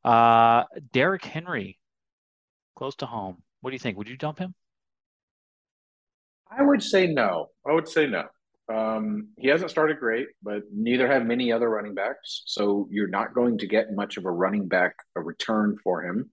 Uh, 0.03 0.63
Derrick 0.93 1.25
Henry, 1.25 1.79
close 2.75 2.95
to 2.97 3.05
home. 3.05 3.41
What 3.61 3.71
do 3.71 3.75
you 3.75 3.79
think? 3.79 3.97
Would 3.97 4.09
you 4.09 4.17
dump 4.17 4.39
him? 4.39 4.53
I 6.49 6.61
would 6.61 6.83
say 6.83 7.07
no. 7.07 7.49
I 7.67 7.73
would 7.73 7.87
say 7.87 8.07
no. 8.07 8.27
Um, 8.67 9.29
he 9.37 9.47
hasn't 9.47 9.71
started 9.71 9.99
great, 9.99 10.27
but 10.41 10.63
neither 10.71 11.07
have 11.07 11.25
many 11.25 11.51
other 11.51 11.69
running 11.69 11.93
backs. 11.93 12.43
So 12.45 12.87
you're 12.89 13.07
not 13.07 13.33
going 13.33 13.57
to 13.59 13.67
get 13.67 13.93
much 13.93 14.17
of 14.17 14.25
a 14.25 14.31
running 14.31 14.67
back 14.67 14.95
a 15.15 15.21
return 15.21 15.77
for 15.83 16.03
him. 16.03 16.31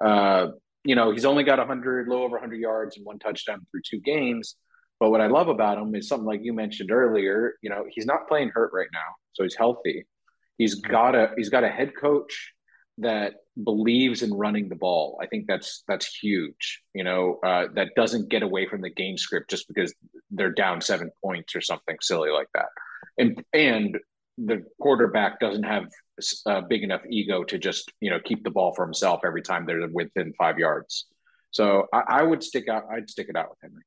Uh, 0.00 0.48
you 0.84 0.94
know, 0.94 1.12
he's 1.12 1.24
only 1.24 1.44
got 1.44 1.58
100, 1.58 2.08
low 2.08 2.22
over 2.22 2.36
100 2.36 2.56
yards 2.56 2.96
and 2.96 3.04
one 3.04 3.18
touchdown 3.18 3.66
through 3.70 3.82
two 3.88 4.00
games. 4.00 4.56
But 4.98 5.10
what 5.10 5.20
I 5.20 5.26
love 5.28 5.48
about 5.48 5.78
him 5.78 5.94
is 5.94 6.08
something 6.08 6.26
like 6.26 6.40
you 6.42 6.52
mentioned 6.52 6.90
earlier. 6.90 7.54
You 7.62 7.70
know, 7.70 7.84
he's 7.88 8.06
not 8.06 8.28
playing 8.28 8.50
hurt 8.54 8.70
right 8.72 8.88
now, 8.92 9.14
so 9.32 9.42
he's 9.42 9.56
healthy. 9.56 10.06
He's 10.58 10.74
got 10.74 11.14
a 11.14 11.30
he's 11.36 11.48
got 11.48 11.64
a 11.64 11.70
head 11.70 11.92
coach 11.98 12.52
that 12.98 13.34
believes 13.64 14.22
in 14.22 14.32
running 14.34 14.68
the 14.68 14.76
ball. 14.76 15.18
I 15.22 15.26
think 15.26 15.46
that's 15.46 15.82
that's 15.88 16.06
huge. 16.06 16.82
You 16.94 17.04
know, 17.04 17.38
uh, 17.42 17.68
that 17.74 17.94
doesn't 17.96 18.28
get 18.28 18.42
away 18.42 18.68
from 18.68 18.82
the 18.82 18.90
game 18.90 19.16
script 19.16 19.48
just 19.48 19.66
because 19.68 19.94
they're 20.30 20.52
down 20.52 20.82
seven 20.82 21.10
points 21.24 21.56
or 21.56 21.62
something 21.62 21.96
silly 22.02 22.30
like 22.30 22.48
that. 22.54 22.68
And 23.16 23.42
and 23.54 23.98
the 24.44 24.64
quarterback 24.80 25.40
doesn't 25.40 25.62
have 25.62 25.84
a 26.46 26.62
big 26.62 26.82
enough 26.82 27.02
ego 27.08 27.44
to 27.44 27.58
just 27.58 27.92
you 28.00 28.10
know 28.10 28.20
keep 28.20 28.44
the 28.44 28.50
ball 28.50 28.74
for 28.74 28.84
himself 28.84 29.20
every 29.24 29.42
time 29.42 29.66
they're 29.66 29.88
within 29.88 30.32
five 30.34 30.58
yards. 30.58 31.06
So 31.50 31.86
I, 31.92 32.02
I 32.08 32.22
would 32.22 32.42
stick 32.42 32.68
out. 32.68 32.84
I'd 32.90 33.10
stick 33.10 33.28
it 33.28 33.36
out 33.36 33.50
with 33.50 33.58
Henry. 33.62 33.82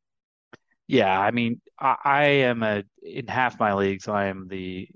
Yeah, 0.88 1.18
I 1.20 1.32
mean, 1.32 1.62
I, 1.80 1.96
I 2.04 2.24
am 2.26 2.64
a 2.64 2.84
in 3.02 3.28
half 3.28 3.60
my 3.60 3.74
leagues, 3.74 4.08
I 4.08 4.26
am 4.26 4.48
the 4.48 4.88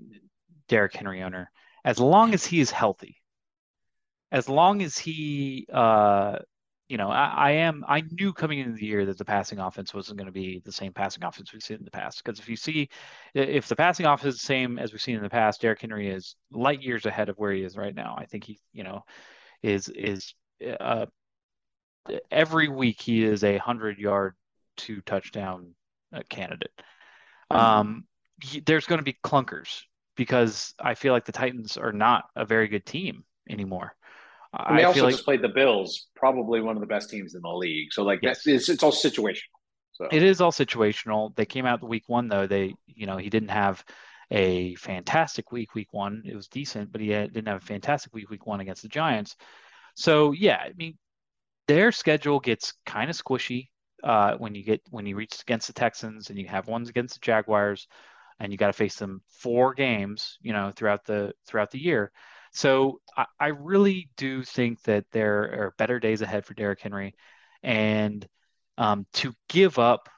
Derrick 0.68 0.94
Henry 0.94 1.22
owner. 1.22 1.50
As 1.84 1.98
long 1.98 2.34
as 2.34 2.44
he 2.44 2.60
is 2.60 2.70
healthy, 2.70 3.16
as 4.30 4.48
long 4.48 4.82
as 4.82 4.98
he, 4.98 5.66
uh, 5.72 6.38
you 6.88 6.96
know, 6.96 7.10
I, 7.10 7.26
I 7.36 7.50
am. 7.50 7.84
I 7.86 8.02
knew 8.18 8.32
coming 8.32 8.60
into 8.60 8.72
the 8.72 8.86
year 8.86 9.04
that 9.06 9.18
the 9.18 9.24
passing 9.24 9.58
offense 9.58 9.92
wasn't 9.92 10.18
going 10.18 10.26
to 10.26 10.32
be 10.32 10.62
the 10.64 10.72
same 10.72 10.92
passing 10.92 11.22
offense 11.22 11.52
we've 11.52 11.62
seen 11.62 11.76
in 11.76 11.84
the 11.84 11.90
past. 11.90 12.24
Because 12.24 12.38
if 12.38 12.48
you 12.48 12.56
see, 12.56 12.88
if 13.34 13.68
the 13.68 13.76
passing 13.76 14.06
offense 14.06 14.36
is 14.36 14.40
the 14.40 14.46
same 14.46 14.78
as 14.78 14.92
we've 14.92 15.02
seen 15.02 15.16
in 15.16 15.22
the 15.22 15.28
past, 15.28 15.60
Derrick 15.60 15.80
Henry 15.80 16.08
is 16.08 16.34
light 16.50 16.82
years 16.82 17.04
ahead 17.04 17.28
of 17.28 17.36
where 17.36 17.52
he 17.52 17.62
is 17.62 17.76
right 17.76 17.94
now. 17.94 18.16
I 18.18 18.24
think 18.24 18.44
he, 18.44 18.58
you 18.72 18.84
know, 18.84 19.04
is 19.62 19.88
is 19.88 20.32
uh, 20.80 21.06
every 22.30 22.68
week 22.68 23.00
he 23.00 23.22
is 23.22 23.44
a 23.44 23.58
hundred 23.58 23.98
yard, 23.98 24.34
two 24.76 25.02
touchdown 25.02 25.74
uh, 26.14 26.22
candidate. 26.30 26.72
Um, 27.50 28.04
he, 28.42 28.60
there's 28.60 28.86
going 28.86 28.98
to 28.98 29.04
be 29.04 29.16
clunkers 29.22 29.82
because 30.16 30.74
I 30.78 30.94
feel 30.94 31.12
like 31.12 31.26
the 31.26 31.32
Titans 31.32 31.76
are 31.76 31.92
not 31.92 32.24
a 32.34 32.46
very 32.46 32.68
good 32.68 32.86
team 32.86 33.24
anymore. 33.48 33.94
And 34.52 34.78
they 34.78 34.82
I 34.82 34.86
also 34.86 34.94
feel 34.94 35.04
like 35.04 35.14
just 35.14 35.24
played 35.24 35.42
the 35.42 35.48
Bills, 35.48 36.06
probably 36.16 36.60
one 36.60 36.76
of 36.76 36.80
the 36.80 36.86
best 36.86 37.10
teams 37.10 37.34
in 37.34 37.42
the 37.42 37.48
league. 37.48 37.92
So 37.92 38.02
like 38.02 38.20
Yes. 38.22 38.44
that, 38.44 38.54
it's, 38.54 38.68
it's 38.68 38.82
all 38.82 38.92
situational. 38.92 39.42
So 39.92 40.08
it 40.10 40.22
is 40.22 40.40
all 40.40 40.52
situational. 40.52 41.34
They 41.36 41.44
came 41.44 41.66
out 41.66 41.80
the 41.80 41.86
week 41.86 42.04
one 42.06 42.28
though. 42.28 42.46
They, 42.46 42.74
you 42.86 43.06
know, 43.06 43.16
he 43.16 43.30
didn't 43.30 43.50
have 43.50 43.84
a 44.30 44.74
fantastic 44.76 45.52
week. 45.52 45.74
Week 45.74 45.92
one, 45.92 46.22
it 46.24 46.36
was 46.36 46.48
decent, 46.48 46.92
but 46.92 47.00
he 47.00 47.10
had, 47.10 47.32
didn't 47.32 47.48
have 47.48 47.62
a 47.62 47.66
fantastic 47.66 48.14
week. 48.14 48.30
Week 48.30 48.46
one 48.46 48.60
against 48.60 48.82
the 48.82 48.88
Giants. 48.88 49.36
So 49.94 50.32
yeah, 50.32 50.58
I 50.64 50.72
mean, 50.76 50.96
their 51.66 51.92
schedule 51.92 52.40
gets 52.40 52.72
kind 52.86 53.10
of 53.10 53.16
squishy 53.16 53.68
uh, 54.02 54.36
when 54.36 54.54
you 54.54 54.64
get 54.64 54.80
when 54.90 55.06
you 55.06 55.16
reach 55.16 55.42
against 55.42 55.66
the 55.66 55.72
Texans 55.72 56.30
and 56.30 56.38
you 56.38 56.46
have 56.46 56.68
ones 56.68 56.88
against 56.88 57.14
the 57.14 57.20
Jaguars, 57.20 57.86
and 58.40 58.52
you 58.52 58.58
got 58.58 58.68
to 58.68 58.72
face 58.72 58.96
them 58.96 59.20
four 59.28 59.74
games, 59.74 60.38
you 60.40 60.52
know, 60.52 60.72
throughout 60.74 61.04
the 61.04 61.32
throughout 61.46 61.70
the 61.70 61.82
year. 61.82 62.12
So 62.58 63.00
I, 63.16 63.26
I 63.38 63.46
really 63.48 64.08
do 64.16 64.42
think 64.42 64.82
that 64.82 65.04
there 65.12 65.42
are 65.44 65.74
better 65.78 66.00
days 66.00 66.22
ahead 66.22 66.44
for 66.44 66.54
Derrick 66.54 66.80
Henry, 66.80 67.14
and 67.62 68.26
um, 68.76 69.06
to 69.12 69.32
give 69.48 69.78
up 69.78 70.08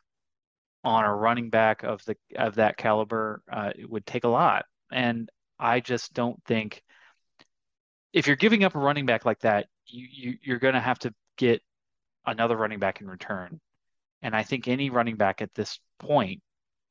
on 0.82 1.04
a 1.04 1.14
running 1.14 1.50
back 1.50 1.82
of 1.82 2.02
the 2.06 2.16
of 2.36 2.54
that 2.54 2.78
caliber, 2.78 3.42
uh, 3.52 3.72
it 3.76 3.90
would 3.90 4.06
take 4.06 4.24
a 4.24 4.28
lot. 4.28 4.64
And 4.90 5.28
I 5.58 5.80
just 5.80 6.14
don't 6.14 6.42
think 6.46 6.82
if 8.14 8.26
you're 8.26 8.36
giving 8.36 8.64
up 8.64 8.74
a 8.74 8.78
running 8.78 9.04
back 9.04 9.26
like 9.26 9.40
that, 9.40 9.66
you, 9.84 10.06
you 10.10 10.38
you're 10.42 10.58
going 10.58 10.72
to 10.72 10.80
have 10.80 10.98
to 11.00 11.12
get 11.36 11.60
another 12.24 12.56
running 12.56 12.78
back 12.78 13.02
in 13.02 13.06
return. 13.06 13.60
And 14.22 14.34
I 14.34 14.44
think 14.44 14.66
any 14.66 14.88
running 14.88 15.16
back 15.16 15.42
at 15.42 15.52
this 15.52 15.78
point, 15.98 16.40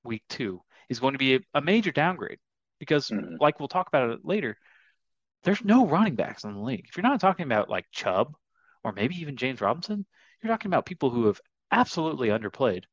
week 0.04 0.22
two, 0.30 0.62
is 0.89 1.00
going 1.00 1.14
to 1.16 1.18
be 1.18 1.38
a, 1.38 1.39
a 1.56 1.62
major 1.62 1.91
downgrade 1.91 2.38
because, 2.80 3.10
Mhm. 3.10 3.38
like 3.39 3.60
we'll 3.60 3.68
talk 3.68 3.88
about 3.88 4.12
it 4.12 4.20
later, 4.24 4.56
there's 5.44 5.64
no 5.64 5.88
running 5.88 6.16
backs 6.16 6.44
in 6.44 6.54
the 6.54 6.60
league. 6.60 6.86
If 6.90 6.98
you're 6.98 7.04
not 7.04 7.22
talking 7.22 7.46
about 7.46 7.70
like 7.70 7.86
Chubb 7.92 8.34
or 8.84 8.92
maybe 8.92 9.16
even 9.16 9.38
James 9.38 9.62
Robinson, 9.62 10.06
you're 10.42 10.52
talking 10.52 10.70
about 10.70 10.86
people 10.86 11.10
who 11.10 11.26
have 11.28 11.40
absolutely 11.72 12.30
underplayed 12.30 12.84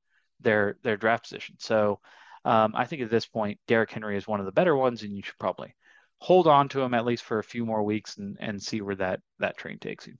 their 0.41 0.77
their 0.83 0.97
draft 0.97 1.25
position. 1.25 1.57
So 1.59 2.01
um, 2.45 2.73
I 2.77 2.85
think 2.85 3.03
at 3.03 3.11
this 3.11 3.27
point, 3.27 3.59
Derrick 3.67 3.91
Henry 3.91 4.17
is 4.17 4.29
one 4.29 4.41
of 4.41 4.47
the 4.47 4.53
better 4.53 4.77
ones, 4.77 5.03
and 5.03 5.17
you 5.17 5.23
should 5.23 5.39
probably 5.39 5.75
hold 6.19 6.47
on 6.47 6.69
to 6.71 6.81
him 6.81 6.95
at 6.95 7.05
least 7.05 7.25
for 7.25 7.39
a 7.39 7.45
few 7.45 7.67
more 7.67 7.83
weeks 7.83 8.17
and 8.19 8.37
and 8.41 8.63
see 8.63 8.81
where 8.81 8.97
that 8.97 9.21
that 9.39 9.57
train 9.57 9.79
takes 9.79 10.07
you. 10.07 10.15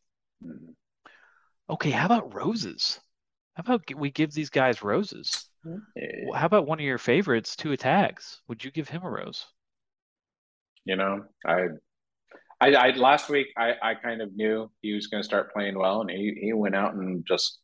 Okay, 1.69 1.91
how 1.91 2.07
about 2.07 2.35
roses? 2.35 3.01
How 3.55 3.63
about 3.63 3.83
we 3.95 4.11
give 4.11 4.33
these 4.33 4.51
guys 4.51 4.83
roses? 4.83 5.49
Eh, 5.97 6.27
How 6.35 6.47
about 6.47 6.67
one 6.67 6.79
of 6.79 6.85
your 6.85 6.99
favorites, 6.99 7.57
two 7.57 7.77
Tags? 7.77 8.41
Would 8.49 8.65
you 8.65 8.71
give 8.71 8.89
him 8.89 9.03
a 9.03 9.11
rose? 9.11 9.47
you 10.85 10.95
know, 10.95 11.25
I, 11.45 11.67
I, 12.61 12.73
I 12.73 12.91
last 12.91 13.29
week 13.29 13.49
I, 13.57 13.75
I 13.83 13.95
kind 13.95 14.23
of 14.23 14.35
knew 14.35 14.71
he 14.83 14.95
was 14.95 15.09
going 15.09 15.23
to 15.23 15.27
start 15.27 15.53
playing 15.53 15.79
well, 15.79 16.01
and 16.01 16.11
he 16.11 16.37
he 16.41 16.53
went 16.53 16.75
out 16.75 16.95
and 16.95 17.25
just 17.27 17.59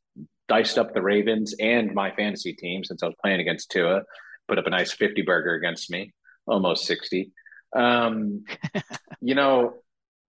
diced 0.49 0.79
up 0.79 0.93
the 0.93 1.03
Ravens 1.03 1.55
and 1.59 1.95
my 1.95 2.11
fantasy 2.15 2.53
team 2.53 2.85
since 2.85 3.03
I 3.03 3.07
was 3.07 3.17
playing 3.23 3.41
against 3.41 3.71
Tua, 3.71 4.03
put 4.49 4.59
up 4.59 4.67
a 4.67 4.71
nice 4.71 4.93
fifty 4.93 5.23
burger 5.23 5.55
against 5.55 5.91
me, 5.91 6.13
almost 6.47 6.85
sixty. 6.85 7.33
Um, 7.75 8.45
you 9.21 9.35
know, 9.35 9.75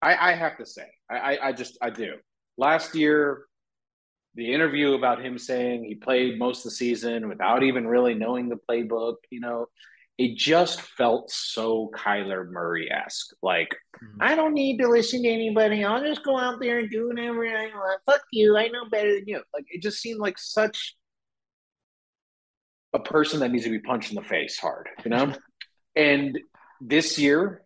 I, 0.02 0.32
I 0.32 0.36
have 0.36 0.58
to 0.58 0.66
say, 0.66 0.88
I, 1.10 1.16
I, 1.18 1.48
I 1.48 1.52
just 1.52 1.78
I 1.82 1.90
do. 1.90 2.14
Last 2.58 2.96
year, 2.96 3.46
the 4.36 4.54
interview 4.54 4.94
about 4.94 5.24
him 5.24 5.38
saying 5.38 5.84
he 5.84 5.96
played 5.96 6.40
most 6.40 6.60
of 6.60 6.64
the 6.66 6.72
season 6.72 7.30
without 7.30 7.64
even 7.64 7.88
really 7.88 8.14
knowing 8.14 8.50
the 8.50 8.60
playbook, 8.70 9.16
you 9.30 9.40
know, 9.40 9.68
it 10.18 10.38
just 10.38 10.82
felt 10.82 11.32
so 11.32 11.90
Kyler 11.96 12.48
Murray 12.50 12.90
esque. 12.92 13.32
Like, 13.42 13.76
Mhm. 13.96 14.18
I 14.22 14.36
don't 14.36 14.54
need 14.54 14.78
to 14.78 14.88
listen 14.88 15.24
to 15.24 15.30
anybody. 15.30 15.84
I'll 15.84 16.04
just 16.04 16.24
go 16.24 16.38
out 16.38 16.60
there 16.60 16.80
and 16.80 16.90
do 16.92 17.08
whatever 17.08 17.46
I 17.48 17.68
want. 17.68 18.02
Fuck 18.06 18.22
you. 18.32 18.56
I 18.56 18.68
know 18.68 18.86
better 18.86 19.14
than 19.16 19.28
you. 19.28 19.44
Like, 19.54 19.66
it 19.70 19.82
just 19.82 20.02
seemed 20.02 20.20
like 20.20 20.38
such 20.38 20.96
a 22.94 23.00
person 23.00 23.40
that 23.40 23.52
needs 23.52 23.64
to 23.64 23.72
be 23.72 23.80
punched 23.80 24.12
in 24.12 24.16
the 24.16 24.22
face 24.24 24.60
hard, 24.60 24.88
you 25.04 25.10
know? 25.10 25.34
and 25.96 26.40
this 26.80 27.18
year, 27.18 27.64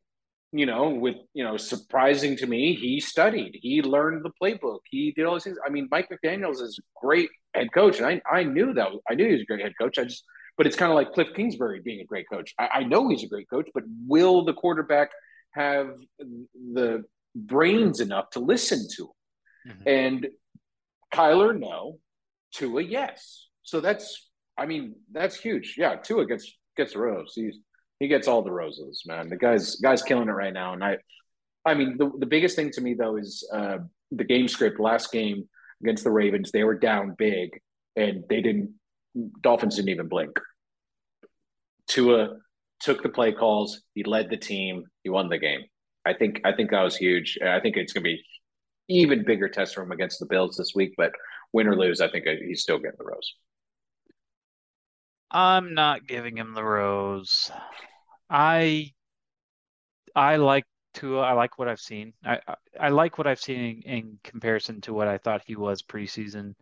you 0.54 0.66
know, 0.66 0.90
with, 0.90 1.18
you 1.34 1.44
know, 1.44 1.58
surprising 1.58 2.38
to 2.38 2.48
me, 2.48 2.74
he 2.76 3.02
studied, 3.02 3.60
he 3.62 3.82
learned 3.82 4.24
the 4.24 4.32
playbook, 4.42 4.80
he 4.90 5.12
did 5.12 5.26
all 5.26 5.34
these 5.34 5.44
things. 5.44 5.58
I 5.66 5.70
mean, 5.70 5.90
Mike 5.92 6.10
McDaniels 6.10 6.62
is 6.62 6.80
a 6.80 7.06
great 7.06 7.30
head 7.54 7.74
coach. 7.74 8.00
And 8.00 8.06
I, 8.08 8.22
I 8.32 8.44
knew 8.44 8.74
that. 8.74 8.88
I 9.10 9.16
knew 9.16 9.26
he 9.26 9.34
was 9.34 9.42
a 9.42 9.46
great 9.46 9.62
head 9.62 9.74
coach. 9.80 10.00
I 10.00 10.06
just, 10.06 10.24
but 10.58 10.66
it's 10.66 10.76
kind 10.76 10.92
of 10.92 10.96
like 10.96 11.14
Cliff 11.14 11.30
Kingsbury 11.36 11.82
being 11.84 12.02
a 12.02 12.06
great 12.06 12.28
coach. 12.30 12.54
I, 12.60 12.68
I 12.68 12.84
know 12.84 13.10
he's 13.10 13.24
a 13.24 13.28
great 13.28 13.50
coach, 13.50 13.70
but 13.74 13.84
will 14.06 14.44
the 14.44 14.54
quarterback 14.54 15.12
have 15.52 15.92
the 16.20 17.04
brains 17.36 18.00
enough 18.00 18.30
to 18.32 18.40
listen 18.40 18.88
to 18.98 19.04
him? 19.04 19.10
Mm-hmm. 19.68 19.88
And 19.88 20.28
Kyler, 21.14 21.58
no. 21.58 22.00
Tua, 22.54 22.82
yes. 22.82 23.48
So 23.64 23.82
that's, 23.82 24.30
I 24.58 24.66
mean, 24.66 24.96
that's 25.12 25.38
huge. 25.38 25.76
Yeah, 25.78 25.96
Tua 25.96 26.26
gets 26.26 26.52
gets 26.76 26.96
a 26.96 27.00
rose. 27.00 27.34
He's 27.36 27.58
he 28.00 28.08
gets 28.08 28.28
all 28.28 28.42
the 28.42 28.52
roses, 28.52 29.04
man. 29.06 29.30
The 29.30 29.38
guy's 29.38 29.76
guy's 29.76 30.02
killing 30.02 30.30
it 30.30 30.32
right 30.32 30.54
now. 30.54 30.74
And 30.74 30.84
I, 30.84 30.98
I 31.66 31.74
mean, 31.74 31.98
the 31.98 32.12
the 32.18 32.26
biggest 32.26 32.56
thing 32.56 32.72
to 32.72 32.82
me 32.82 32.94
though 32.94 33.18
is 33.18 33.48
uh, 33.54 33.80
the 34.12 34.24
game 34.24 34.48
script. 34.48 34.80
Last 34.80 35.12
game 35.12 35.48
against 35.84 36.04
the 36.04 36.12
Ravens, 36.12 36.52
they 36.52 36.64
were 36.64 36.76
down 36.76 37.16
big, 37.18 37.60
and 37.96 38.24
they 38.30 38.42
didn't. 38.42 38.74
Dolphins 39.42 39.76
didn't 39.76 39.90
even 39.90 40.08
blink. 40.08 40.38
Tua 41.88 42.38
took 42.80 43.02
the 43.02 43.10
play 43.10 43.32
calls. 43.32 43.82
He 43.94 44.04
led 44.04 44.30
the 44.30 44.38
team. 44.38 44.86
He 45.04 45.10
won 45.10 45.30
the 45.30 45.38
game. 45.38 45.62
I 46.06 46.14
think 46.14 46.42
I 46.46 46.54
think 46.54 46.72
that 46.72 46.84
was 46.84 46.96
huge. 46.96 47.38
I 47.42 47.60
think 47.60 47.76
it's 47.78 47.94
going 47.94 48.04
to 48.04 48.10
be 48.10 48.24
even 48.90 49.26
bigger 49.26 49.50
test 49.50 49.76
for 49.76 49.82
him 49.82 49.92
against 49.92 50.20
the 50.20 50.26
Bills 50.26 50.56
this 50.56 50.74
week. 50.76 50.94
But 50.98 51.12
win 51.54 51.68
or 51.68 51.76
lose, 51.76 52.02
I 52.02 52.10
think 52.10 52.26
he's 52.26 52.62
still 52.62 52.78
getting 52.78 52.98
the 52.98 53.06
rose. 53.06 53.34
I'm 55.30 55.74
not 55.74 56.08
giving 56.08 56.38
him 56.38 56.54
the 56.54 56.64
rose. 56.64 57.52
I 58.30 58.94
I 60.16 60.38
like 60.38 60.66
Tua. 60.94 61.22
I 61.22 61.34
like 61.34 61.60
what 61.60 61.68
I've 61.68 61.80
seen. 61.80 62.14
I 62.24 62.40
I, 62.48 62.56
I 62.80 62.90
like 62.90 63.18
what 63.18 63.28
I've 63.28 63.42
seen 63.42 63.82
in, 63.86 63.92
in 63.92 64.20
comparison 64.24 64.82
to 64.82 64.94
what 64.94 65.08
I 65.08 65.18
thought 65.18 65.44
he 65.46 65.56
was 65.56 65.82
preseason. 65.82 66.54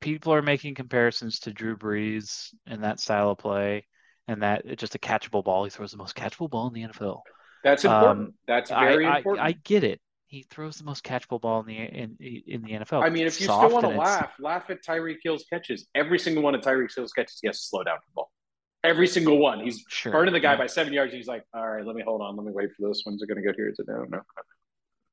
People 0.00 0.32
are 0.34 0.42
making 0.42 0.74
comparisons 0.74 1.40
to 1.40 1.52
Drew 1.52 1.76
Brees 1.76 2.54
and 2.66 2.84
that 2.84 3.00
style 3.00 3.30
of 3.30 3.38
play, 3.38 3.86
and 4.28 4.42
that 4.42 4.62
it's 4.64 4.80
just 4.80 4.94
a 4.94 4.98
catchable 4.98 5.44
ball. 5.44 5.64
He 5.64 5.70
throws 5.70 5.90
the 5.90 5.96
most 5.96 6.16
catchable 6.16 6.50
ball 6.50 6.68
in 6.68 6.74
the 6.74 6.82
NFL. 6.82 7.20
That's 7.64 7.84
important. 7.84 8.28
Um, 8.28 8.34
That's 8.46 8.70
very 8.70 9.06
I, 9.06 9.18
important. 9.18 9.44
I, 9.44 9.48
I, 9.48 9.52
get 9.52 9.82
it. 9.82 10.00
He 10.28 10.42
throws 10.42 10.76
the 10.76 10.84
most 10.84 11.04
catchable 11.04 11.40
ball 11.40 11.60
in 11.60 11.66
the 11.66 11.76
in 11.76 12.16
in 12.20 12.62
the 12.62 12.72
NFL. 12.72 13.02
I 13.02 13.10
mean, 13.10 13.26
if 13.26 13.40
you 13.40 13.44
still 13.44 13.70
want 13.70 13.86
to 13.86 13.96
laugh, 13.96 14.32
laugh 14.38 14.70
at 14.70 14.84
Tyreek 14.84 15.18
Hill's 15.22 15.44
catches. 15.50 15.86
Every 15.94 16.18
single 16.18 16.42
one 16.42 16.54
of 16.54 16.60
Tyreek 16.60 16.90
Hill's 16.94 17.12
catches, 17.12 17.38
he 17.40 17.48
has 17.48 17.60
to 17.60 17.66
slow 17.66 17.82
down 17.84 17.96
the 18.06 18.12
ball. 18.14 18.30
Every 18.84 19.08
single 19.08 19.38
one. 19.38 19.60
He's 19.60 19.84
sure, 19.88 20.12
burning 20.12 20.32
the 20.32 20.40
guy 20.40 20.52
yeah. 20.52 20.58
by 20.58 20.66
seven 20.66 20.92
yards. 20.92 21.12
He's 21.12 21.26
like, 21.26 21.42
all 21.54 21.68
right, 21.68 21.84
let 21.84 21.96
me 21.96 22.02
hold 22.02 22.22
on. 22.22 22.36
Let 22.36 22.46
me 22.46 22.52
wait 22.52 22.70
for 22.76 22.88
this. 22.88 23.02
When's 23.04 23.22
it 23.22 23.26
going 23.26 23.42
to 23.42 23.42
go 23.42 23.52
here? 23.56 23.68
Is 23.68 23.78
it 23.78 23.86
no? 23.88 24.04
No. 24.08 24.20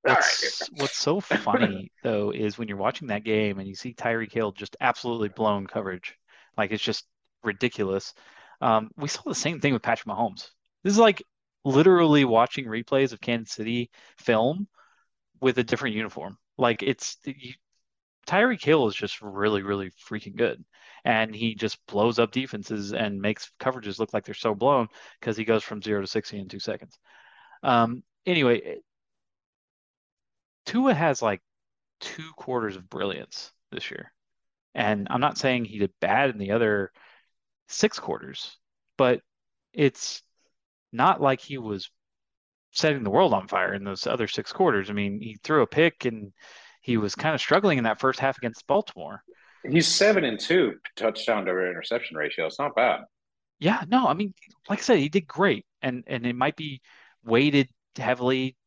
What's, 0.04 0.62
right. 0.62 0.82
what's 0.82 0.98
so 0.98 1.22
funny 1.22 1.92
though 2.04 2.32
is 2.32 2.58
when 2.58 2.68
you're 2.68 2.78
watching 2.78 3.08
that 3.08 3.24
game 3.24 3.60
and 3.60 3.68
you 3.68 3.76
see 3.76 3.94
Tyreek 3.94 4.34
Hill 4.34 4.52
just 4.52 4.76
absolutely 4.82 5.30
blown 5.30 5.66
coverage, 5.66 6.16
like 6.58 6.72
it's 6.72 6.84
just 6.84 7.06
ridiculous. 7.44 8.14
Um, 8.62 8.90
we 8.98 9.08
saw 9.08 9.22
the 9.26 9.36
same 9.36 9.60
thing 9.60 9.74
with 9.74 9.82
Patrick 9.82 10.08
Mahomes. 10.08 10.50
This 10.84 10.94
is 10.94 11.00
like 11.00 11.24
literally 11.64 12.26
watching 12.26 12.66
replays 12.66 13.14
of 13.14 13.22
Kansas 13.22 13.56
City 13.56 13.90
film 14.18 14.68
with 15.40 15.58
a 15.58 15.64
different 15.64 15.96
uniform. 15.96 16.38
Like 16.58 16.84
it's 16.84 17.18
Tyreek 18.28 18.64
Hill 18.64 18.88
is 18.88 18.96
just 18.96 19.22
really, 19.22 19.62
really 19.62 19.92
freaking 19.92 20.36
good. 20.36 20.64
And 21.06 21.36
he 21.36 21.56
just 21.56 21.86
blows 21.88 22.20
up 22.20 22.32
defenses 22.32 22.94
and 22.94 23.22
makes 23.22 23.52
coverages 23.60 24.00
look 24.00 24.14
like 24.14 24.24
they're 24.24 24.34
so 24.34 24.56
blown 24.56 24.88
because 25.20 25.36
he 25.36 25.44
goes 25.44 25.64
from 25.64 25.82
zero 25.82 26.02
to 26.02 26.08
60 26.08 26.40
in 26.40 26.48
two 26.48 26.60
seconds. 26.60 26.98
Um, 27.62 28.04
anyway, 28.26 28.78
Tua 30.66 30.94
has 30.94 31.22
like 31.22 31.42
two 32.00 32.32
quarters 32.36 32.76
of 32.76 32.90
brilliance 32.90 33.52
this 33.72 33.90
year. 33.92 34.12
And 34.76 35.08
I'm 35.10 35.22
not 35.22 35.38
saying 35.38 35.66
he 35.66 35.80
did 35.80 35.92
bad 36.00 36.30
in 36.30 36.38
the 36.38 36.52
other 36.52 36.92
six 37.68 38.00
quarters, 38.00 38.58
but 38.98 39.22
it's 39.74 40.22
not 40.92 41.22
like 41.22 41.42
he 41.42 41.58
was 41.58 41.90
setting 42.72 43.04
the 43.04 43.10
world 43.10 43.34
on 43.34 43.48
fire 43.48 43.74
in 43.74 43.84
those 43.84 44.08
other 44.08 44.28
six 44.28 44.52
quarters. 44.52 44.90
I 44.90 44.94
mean, 44.94 45.20
he 45.22 45.38
threw 45.44 45.62
a 45.62 45.68
pick 45.68 46.06
and 46.06 46.34
he 46.82 46.98
was 46.98 47.16
kind 47.16 47.36
of 47.36 47.42
struggling 47.42 47.78
in 47.78 47.84
that 47.86 48.00
first 48.00 48.20
half 48.20 48.38
against 48.38 48.68
Baltimore. 48.68 49.24
He's 49.68 49.88
seven 49.88 50.26
and 50.26 50.40
two 50.40 50.74
touchdown 50.96 51.46
to 51.46 51.52
interception 51.52 52.18
ratio. 52.18 52.48
It's 52.48 52.60
not 52.60 52.76
bad. 52.76 53.02
Yeah, 53.60 53.84
no, 53.88 54.08
I 54.08 54.14
mean, 54.14 54.34
like 54.70 54.80
I 54.80 54.82
said, 54.82 54.98
he 54.98 55.08
did 55.08 55.26
great, 55.26 55.66
and 55.82 56.04
and 56.08 56.26
it 56.26 56.36
might 56.36 56.58
be 56.58 56.82
weighted 57.24 57.70
heavily 57.96 58.58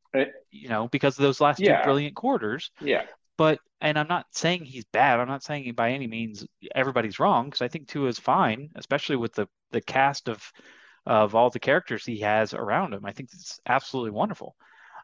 you 0.50 0.68
know, 0.68 0.88
because 0.88 1.18
of 1.18 1.22
those 1.22 1.40
last 1.40 1.60
yeah. 1.60 1.78
two 1.78 1.84
brilliant 1.84 2.14
quarters. 2.14 2.70
Yeah. 2.80 3.04
But 3.36 3.60
and 3.80 3.98
I'm 3.98 4.08
not 4.08 4.26
saying 4.30 4.64
he's 4.64 4.86
bad. 4.86 5.20
I'm 5.20 5.28
not 5.28 5.42
saying 5.42 5.72
by 5.74 5.92
any 5.92 6.06
means 6.06 6.46
everybody's 6.74 7.18
wrong 7.18 7.46
because 7.46 7.62
I 7.62 7.68
think 7.68 7.88
Tua 7.88 8.08
is 8.08 8.18
fine, 8.18 8.70
especially 8.74 9.16
with 9.16 9.34
the 9.34 9.46
the 9.70 9.80
cast 9.80 10.28
of 10.28 10.42
of 11.04 11.34
all 11.34 11.50
the 11.50 11.60
characters 11.60 12.04
he 12.04 12.20
has 12.20 12.54
around 12.54 12.94
him. 12.94 13.04
I 13.04 13.12
think 13.12 13.30
it's 13.32 13.60
absolutely 13.66 14.10
wonderful. 14.10 14.56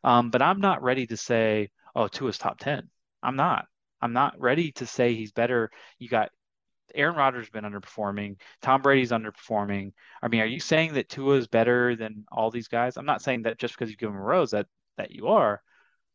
Um, 0.04 0.30
but 0.30 0.42
I'm 0.42 0.60
not 0.60 0.82
ready 0.82 1.06
to 1.06 1.16
say, 1.16 1.70
oh, 1.94 2.08
Tua's 2.08 2.38
top 2.38 2.58
ten. 2.58 2.88
I'm 3.22 3.36
not. 3.36 3.66
I'm 4.00 4.12
not 4.12 4.40
ready 4.40 4.72
to 4.72 4.86
say 4.86 5.14
he's 5.14 5.32
better. 5.32 5.70
You 5.98 6.08
got 6.08 6.30
Aaron 6.94 7.16
Rodgers 7.16 7.48
been 7.50 7.64
underperforming. 7.64 8.36
Tom 8.60 8.82
Brady's 8.82 9.12
underperforming. 9.12 9.92
I 10.22 10.28
mean, 10.28 10.40
are 10.40 10.46
you 10.46 10.60
saying 10.60 10.94
that 10.94 11.08
Tua 11.08 11.36
is 11.36 11.46
better 11.46 11.96
than 11.96 12.24
all 12.30 12.50
these 12.50 12.68
guys? 12.68 12.96
I'm 12.96 13.06
not 13.06 13.22
saying 13.22 13.42
that 13.42 13.58
just 13.58 13.74
because 13.74 13.90
you 13.90 13.96
give 13.96 14.10
him 14.10 14.16
a 14.16 14.20
rose 14.20 14.50
that 14.50 14.66
that 14.97 15.11
you 15.11 15.28
are. 15.28 15.62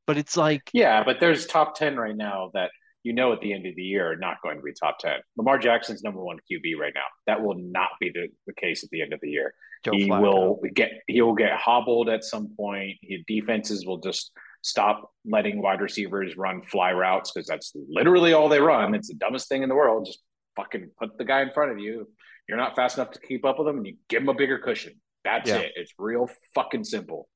But 0.06 0.18
it's 0.18 0.38
like 0.38 0.70
yeah, 0.74 1.04
but 1.04 1.20
there's 1.20 1.46
top 1.46 1.76
ten 1.76 1.98
right 1.98 2.16
now 2.16 2.52
that 2.54 2.72
you 3.04 3.14
know 3.14 3.34
at 3.34 3.42
the 3.42 3.54
end 3.54 3.66
of 3.66 3.76
the 3.76 3.84
year 3.84 4.12
are 4.12 4.16
not 4.16 4.38
going 4.42 4.58
to 4.58 4.64
be 4.64 4.74
top 4.74 5.00
ten. 5.00 5.20
Lamar 5.36 5.58
Jackson's 5.58 6.04
number 6.04 6.24
one 6.24 6.38
QB 6.50 6.78
right 6.80 6.94
now. 6.96 7.06
That 7.26 7.42
will 7.42 7.58
not 7.58 7.90
be 8.00 8.10
the, 8.14 8.28
the 8.46 8.54
case 8.54 8.84
at 8.84 8.90
the 8.90 9.02
end 9.02 9.14
of 9.14 9.20
the 9.22 9.30
year. 9.30 9.54
Joe 9.84 9.92
he 9.92 10.08
Flacco. 10.08 10.22
will 10.22 10.60
get 10.74 10.92
he 11.08 11.22
will 11.22 11.36
get 11.36 11.54
hobbled 11.54 12.10
at 12.10 12.24
some 12.24 12.50
point. 12.56 12.98
His 13.02 13.22
defenses 13.28 13.86
will 13.86 14.00
just 14.00 14.32
stop 14.62 15.12
letting 15.26 15.62
wide 15.62 15.82
receivers 15.82 16.36
run 16.38 16.62
fly 16.62 16.92
routes 16.92 17.32
because 17.32 17.48
that's 17.48 17.74
literally 17.90 18.34
all 18.34 18.50
they 18.50 18.60
run. 18.60 18.96
It's 18.96 19.10
the 19.10 19.16
dumbest 19.16 19.50
thing 19.50 19.64
in 19.64 19.70
the 19.70 19.76
world. 19.76 20.06
Just 20.06 20.20
fucking 20.56 20.92
put 21.00 21.18
the 21.18 21.26
guy 21.26 21.42
in 21.42 21.52
front 21.52 21.72
of 21.72 21.80
you. 21.80 22.08
You're 22.48 22.58
not 22.58 22.76
fast 22.76 22.98
enough 22.98 23.12
to 23.12 23.20
keep 23.20 23.46
up 23.46 23.60
with 23.60 23.68
him, 23.68 23.78
and 23.78 23.88
you 23.88 23.96
give 24.10 24.22
him 24.22 24.30
a 24.30 24.34
bigger 24.34 24.58
cushion. 24.58 24.94
That's 25.24 25.50
yeah. 25.50 25.58
it. 25.58 25.74
It's 25.76 25.94
real 25.98 26.30
fucking 26.56 26.86
simple. 26.86 27.28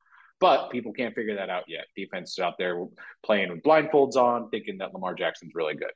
But 0.42 0.72
people 0.72 0.92
can't 0.92 1.16
figure 1.16 1.36
that 1.36 1.50
out 1.50 1.66
yet. 1.68 1.86
Defense 1.96 2.32
is 2.32 2.40
out 2.40 2.56
there 2.58 2.84
playing 3.24 3.52
with 3.52 3.62
blindfolds 3.62 4.16
on, 4.16 4.50
thinking 4.50 4.80
that 4.80 4.92
Lamar 4.94 5.14
Jackson's 5.14 5.54
really 5.54 5.76
good. 5.76 5.92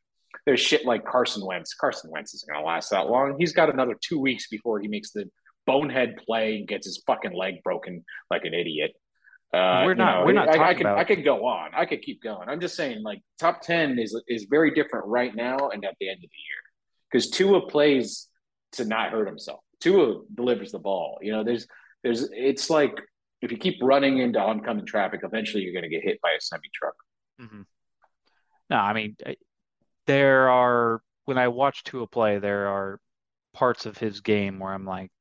There's 0.45 0.59
shit 0.59 0.85
like 0.85 1.03
Carson 1.03 1.43
Wentz. 1.45 1.73
Carson 1.73 2.11
Wentz 2.11 2.33
isn't 2.35 2.47
going 2.47 2.61
to 2.61 2.67
last 2.67 2.91
that 2.91 3.09
long. 3.09 3.35
He's 3.39 3.53
got 3.53 3.73
another 3.73 3.95
two 3.99 4.19
weeks 4.19 4.47
before 4.47 4.79
he 4.79 4.87
makes 4.87 5.11
the 5.11 5.29
bonehead 5.65 6.17
play 6.17 6.57
and 6.57 6.67
gets 6.67 6.85
his 6.85 7.01
fucking 7.07 7.33
leg 7.33 7.63
broken 7.63 8.05
like 8.29 8.45
an 8.45 8.53
idiot. 8.53 8.91
Uh, 9.51 9.83
we're 9.85 9.95
not. 9.95 10.25
We're 10.25 10.33
not. 10.33 10.49
I, 10.49 10.69
I, 10.69 10.73
could. 10.73 10.85
About... 10.85 10.99
I 10.99 11.03
could 11.05 11.23
go 11.23 11.45
on. 11.45 11.71
I 11.73 11.85
could 11.85 12.01
keep 12.01 12.21
going. 12.21 12.47
I'm 12.47 12.59
just 12.59 12.75
saying, 12.75 13.01
like 13.03 13.21
top 13.39 13.61
ten 13.61 13.97
is 13.97 14.19
is 14.27 14.45
very 14.49 14.71
different 14.71 15.07
right 15.07 15.33
now 15.33 15.69
and 15.69 15.83
at 15.85 15.95
the 15.99 16.09
end 16.09 16.17
of 16.17 16.21
the 16.21 16.27
year 16.27 16.61
because 17.09 17.29
Tua 17.29 17.65
plays 17.67 18.27
to 18.73 18.85
not 18.85 19.11
hurt 19.11 19.27
himself. 19.27 19.61
Tua 19.79 20.21
delivers 20.33 20.71
the 20.71 20.79
ball. 20.79 21.19
You 21.21 21.31
know, 21.31 21.43
there's 21.43 21.67
there's 22.03 22.27
it's 22.33 22.69
like 22.69 22.93
if 23.41 23.51
you 23.51 23.57
keep 23.57 23.75
running 23.81 24.19
into 24.19 24.39
oncoming 24.39 24.85
traffic, 24.85 25.21
eventually 25.23 25.63
you're 25.63 25.73
going 25.73 25.83
to 25.83 25.89
get 25.89 26.03
hit 26.03 26.19
by 26.21 26.29
a 26.37 26.41
semi 26.41 26.69
truck. 26.73 26.95
Mm-hmm. 27.41 27.61
No, 28.69 28.77
I 28.77 28.93
mean, 28.93 29.15
there 30.07 30.49
are, 30.49 31.01
when 31.25 31.37
I 31.37 31.49
watch 31.49 31.83
Tua 31.83 32.07
play, 32.07 32.39
there 32.39 32.67
are 32.67 32.99
parts 33.53 33.85
of 33.85 33.97
his 33.97 34.21
game 34.21 34.59
where 34.59 34.73
I'm 34.73 34.85
like, 34.85 35.11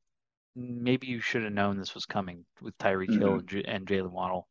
maybe 0.56 1.06
you 1.06 1.20
should 1.20 1.42
have 1.42 1.52
known 1.52 1.78
this 1.78 1.94
was 1.94 2.06
coming 2.06 2.44
with 2.60 2.76
Tyreek 2.78 3.08
mm-hmm. 3.08 3.20
Hill 3.20 3.32
and, 3.34 3.48
J- 3.48 3.64
and 3.64 3.86
Jaylen 3.86 4.12
Waddle. 4.12 4.48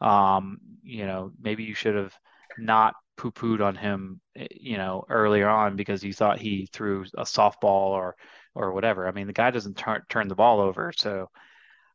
Um, 0.00 0.58
you 0.82 1.06
know, 1.06 1.32
maybe 1.40 1.64
you 1.64 1.74
should 1.74 1.94
have 1.94 2.14
not 2.58 2.94
poo 3.16 3.30
pooed 3.30 3.60
on 3.60 3.76
him, 3.76 4.20
eh, 4.36 4.46
you 4.50 4.76
know, 4.76 5.04
earlier 5.08 5.48
on 5.48 5.76
because 5.76 6.04
you 6.04 6.12
thought 6.12 6.38
he 6.38 6.68
threw 6.72 7.04
a 7.16 7.22
softball 7.22 7.90
or, 7.90 8.16
or 8.54 8.72
whatever. 8.72 9.06
I 9.06 9.12
mean, 9.12 9.26
the 9.26 9.32
guy 9.32 9.50
doesn't 9.50 9.76
turn 9.76 10.02
turn 10.08 10.28
the 10.28 10.34
ball 10.34 10.60
over. 10.60 10.92
So, 10.96 11.28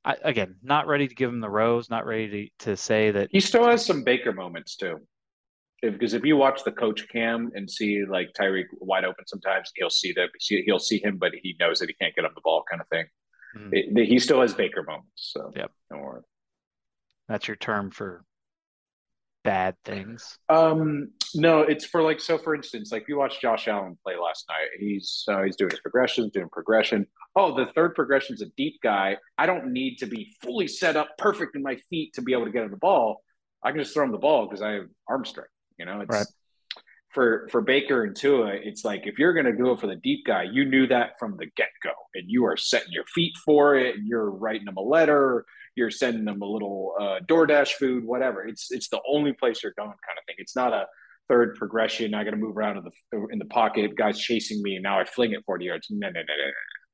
I, 0.05 0.17
again, 0.23 0.55
not 0.61 0.87
ready 0.87 1.07
to 1.07 1.15
give 1.15 1.29
him 1.29 1.39
the 1.39 1.49
rose, 1.49 1.89
not 1.89 2.05
ready 2.05 2.51
to, 2.59 2.65
to 2.65 2.77
say 2.77 3.11
that 3.11 3.29
he 3.31 3.39
still 3.39 3.65
has 3.65 3.85
some 3.85 4.03
Baker 4.03 4.33
moments 4.33 4.75
too. 4.75 4.99
Because 5.81 6.13
if 6.13 6.23
you 6.23 6.37
watch 6.37 6.63
the 6.63 6.71
coach 6.71 7.07
cam 7.09 7.51
and 7.55 7.69
see 7.69 8.05
like 8.05 8.31
Tyreek 8.39 8.67
wide 8.79 9.03
open, 9.03 9.25
sometimes 9.27 9.71
he'll 9.75 9.89
see 9.89 10.13
that 10.13 10.29
he'll 10.39 10.79
see 10.79 11.01
him, 11.03 11.17
but 11.17 11.33
he 11.41 11.55
knows 11.59 11.79
that 11.79 11.89
he 11.89 11.95
can't 11.95 12.15
get 12.15 12.25
on 12.25 12.31
the 12.35 12.41
ball, 12.41 12.63
kind 12.69 12.81
of 12.81 12.87
thing. 12.87 13.05
Mm-hmm. 13.57 13.97
It, 13.97 14.07
he 14.07 14.19
still 14.19 14.41
has 14.41 14.53
Baker 14.53 14.83
moments, 14.83 15.09
so 15.15 15.51
yep. 15.55 15.71
don't 15.91 16.01
worry. 16.01 16.21
That's 17.27 17.47
your 17.47 17.57
term 17.57 17.91
for 17.91 18.23
bad 19.43 19.75
things? 19.85 20.37
Um, 20.49 21.09
no, 21.35 21.61
it's 21.61 21.85
for 21.85 22.01
like 22.01 22.19
so. 22.19 22.37
For 22.37 22.55
instance, 22.55 22.91
like 22.91 23.05
you 23.07 23.17
watched 23.17 23.41
Josh 23.41 23.67
Allen 23.67 23.97
play 24.03 24.15
last 24.15 24.45
night. 24.49 24.67
He's 24.79 25.23
uh, 25.27 25.43
he's 25.43 25.55
doing 25.55 25.71
his 25.71 25.79
progressions, 25.79 26.31
doing 26.31 26.49
progression. 26.51 27.05
Oh, 27.35 27.55
the 27.55 27.71
third 27.73 27.95
progression 27.95 28.35
is 28.35 28.41
a 28.41 28.49
deep 28.57 28.79
guy. 28.81 29.17
I 29.37 29.45
don't 29.45 29.71
need 29.71 29.97
to 29.97 30.05
be 30.05 30.35
fully 30.41 30.67
set 30.67 30.95
up, 30.95 31.09
perfect 31.17 31.55
in 31.55 31.63
my 31.63 31.77
feet 31.89 32.13
to 32.13 32.21
be 32.21 32.33
able 32.33 32.45
to 32.45 32.51
get 32.51 32.63
him 32.63 32.71
the 32.71 32.77
ball. 32.77 33.23
I 33.63 33.71
can 33.71 33.81
just 33.81 33.93
throw 33.93 34.03
him 34.03 34.11
the 34.11 34.17
ball 34.17 34.47
because 34.47 34.61
I 34.61 34.73
have 34.73 34.87
arm 35.07 35.25
strength. 35.25 35.49
You 35.77 35.85
know, 35.85 36.01
it's 36.01 36.09
right. 36.09 36.27
For 37.13 37.47
for 37.51 37.61
Baker 37.61 38.03
and 38.03 38.15
Tua. 38.15 38.53
It's 38.53 38.83
like 38.83 39.07
if 39.07 39.17
you're 39.19 39.33
going 39.33 39.45
to 39.45 39.55
do 39.55 39.71
it 39.71 39.79
for 39.79 39.87
the 39.87 39.95
deep 39.95 40.25
guy, 40.25 40.43
you 40.43 40.65
knew 40.65 40.87
that 40.87 41.19
from 41.19 41.37
the 41.37 41.45
get 41.55 41.69
go, 41.83 41.91
and 42.15 42.23
you 42.27 42.45
are 42.45 42.57
setting 42.57 42.91
your 42.91 43.05
feet 43.13 43.33
for 43.45 43.75
it. 43.75 43.95
And 43.95 44.07
you're 44.07 44.29
writing 44.29 44.65
them 44.65 44.77
a 44.77 44.81
letter 44.81 45.45
you're 45.75 45.91
sending 45.91 46.25
them 46.25 46.41
a 46.41 46.45
little 46.45 46.93
uh, 46.99 47.19
DoorDash 47.25 47.73
food, 47.73 48.03
whatever. 48.03 48.45
It's 48.45 48.71
it's 48.71 48.89
the 48.89 49.01
only 49.07 49.33
place 49.33 49.63
you're 49.63 49.73
going, 49.75 49.89
kind 49.89 50.17
of 50.17 50.25
thing. 50.27 50.35
It's 50.37 50.55
not 50.55 50.73
a 50.73 50.85
third 51.29 51.55
progression. 51.55 52.13
I 52.13 52.23
got 52.23 52.31
to 52.31 52.37
move 52.37 52.55
around 52.55 52.77
in 52.77 52.83
the 52.83 53.27
in 53.31 53.39
the 53.39 53.45
pocket. 53.45 53.95
Guys 53.95 54.19
chasing 54.19 54.61
me, 54.61 54.75
and 54.75 54.83
now 54.83 54.99
I 54.99 55.05
fling 55.05 55.31
it 55.31 55.43
40 55.45 55.65
yards. 55.65 55.87
No, 55.89 56.07
no, 56.07 56.13
no, 56.13 56.19
no, 56.21 56.45
no. 56.45 56.51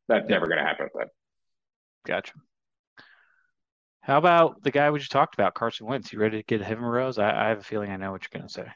That's 0.08 0.30
never 0.30 0.48
going 0.48 0.60
to 0.60 0.66
happen 0.66 0.88
But. 0.94 1.08
Gotcha. 2.06 2.34
How 4.02 4.18
about 4.18 4.64
the 4.64 4.72
guy 4.72 4.90
we 4.90 5.00
just 5.00 5.12
talked 5.12 5.36
about, 5.36 5.54
Carson 5.54 5.86
Wentz? 5.86 6.12
You 6.12 6.20
ready 6.20 6.38
to 6.38 6.44
get 6.44 6.66
him 6.66 6.84
a 6.84 6.90
rose? 6.90 7.20
I, 7.20 7.30
I 7.30 7.50
have 7.50 7.60
a 7.60 7.64
feeling 7.64 7.92
I 7.92 7.98
know 7.98 8.12
what 8.12 8.24
you're 8.24 8.40
going 8.40 8.48
to 8.48 8.54
say. 8.54 8.68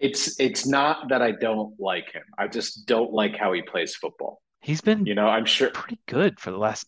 It's 0.00 0.38
it's 0.38 0.66
not 0.66 1.08
that 1.08 1.22
I 1.22 1.32
don't 1.32 1.78
like 1.80 2.12
him. 2.12 2.22
I 2.38 2.46
just 2.48 2.86
don't 2.86 3.12
like 3.12 3.36
how 3.36 3.52
he 3.52 3.62
plays 3.62 3.96
football. 3.96 4.40
He's 4.60 4.80
been 4.80 5.06
You 5.06 5.14
know, 5.14 5.28
I'm 5.28 5.44
sure. 5.46 5.70
pretty 5.70 6.00
good 6.06 6.38
for 6.40 6.50
the 6.50 6.58
last 6.58 6.86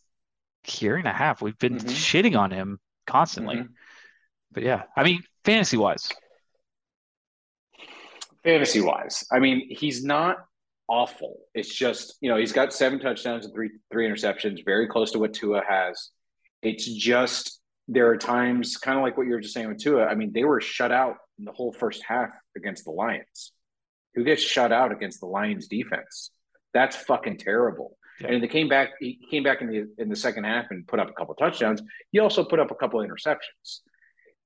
year 0.78 0.96
and 0.96 1.08
a 1.08 1.12
half. 1.12 1.42
We've 1.42 1.58
been 1.58 1.78
Mhm. 1.78 1.88
shitting 1.88 2.38
on 2.38 2.50
him 2.50 2.78
constantly. 3.06 3.56
Mhm. 3.56 3.68
But 4.52 4.62
yeah, 4.62 4.84
I 4.96 5.04
mean, 5.04 5.22
fantasy 5.44 5.76
wise, 5.76 6.08
fantasy 8.44 8.80
wise, 8.80 9.24
I 9.32 9.38
mean, 9.38 9.68
he's 9.70 10.04
not 10.04 10.38
awful. 10.88 11.38
It's 11.54 11.72
just 11.74 12.16
you 12.20 12.30
know 12.30 12.36
he's 12.36 12.52
got 12.52 12.72
seven 12.72 12.98
touchdowns 13.00 13.44
and 13.44 13.54
three 13.54 13.70
three 13.92 14.08
interceptions, 14.08 14.64
very 14.64 14.86
close 14.88 15.12
to 15.12 15.18
what 15.18 15.34
Tua 15.34 15.62
has. 15.68 16.10
It's 16.62 16.86
just 16.86 17.60
there 17.88 18.08
are 18.08 18.16
times, 18.16 18.76
kind 18.76 18.98
of 18.98 19.02
like 19.02 19.16
what 19.16 19.26
you 19.26 19.32
were 19.32 19.40
just 19.40 19.54
saying 19.54 19.68
with 19.68 19.78
Tua. 19.78 20.06
I 20.06 20.14
mean, 20.14 20.32
they 20.32 20.44
were 20.44 20.60
shut 20.60 20.92
out 20.92 21.16
in 21.40 21.44
the 21.44 21.52
whole 21.52 21.72
first 21.72 22.04
half 22.06 22.30
against 22.56 22.84
the 22.84 22.92
Lions. 22.92 23.52
Who 24.14 24.24
gets 24.24 24.42
shut 24.42 24.70
out 24.70 24.92
against 24.92 25.20
the 25.20 25.26
Lions 25.26 25.66
defense? 25.66 26.30
That's 26.72 26.94
fucking 26.94 27.38
terrible. 27.38 27.96
Yeah. 28.20 28.28
And 28.28 28.42
they 28.42 28.48
came 28.48 28.68
back. 28.68 28.90
He 29.00 29.18
came 29.30 29.42
back 29.42 29.62
in 29.62 29.68
the 29.68 29.86
in 29.98 30.08
the 30.08 30.16
second 30.16 30.44
half 30.44 30.66
and 30.70 30.86
put 30.86 31.00
up 31.00 31.08
a 31.08 31.12
couple 31.12 31.32
of 31.32 31.38
touchdowns. 31.38 31.82
He 32.12 32.18
also 32.18 32.44
put 32.44 32.60
up 32.60 32.70
a 32.70 32.74
couple 32.74 33.00
of 33.00 33.08
interceptions. 33.08 33.80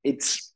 It's 0.04 0.52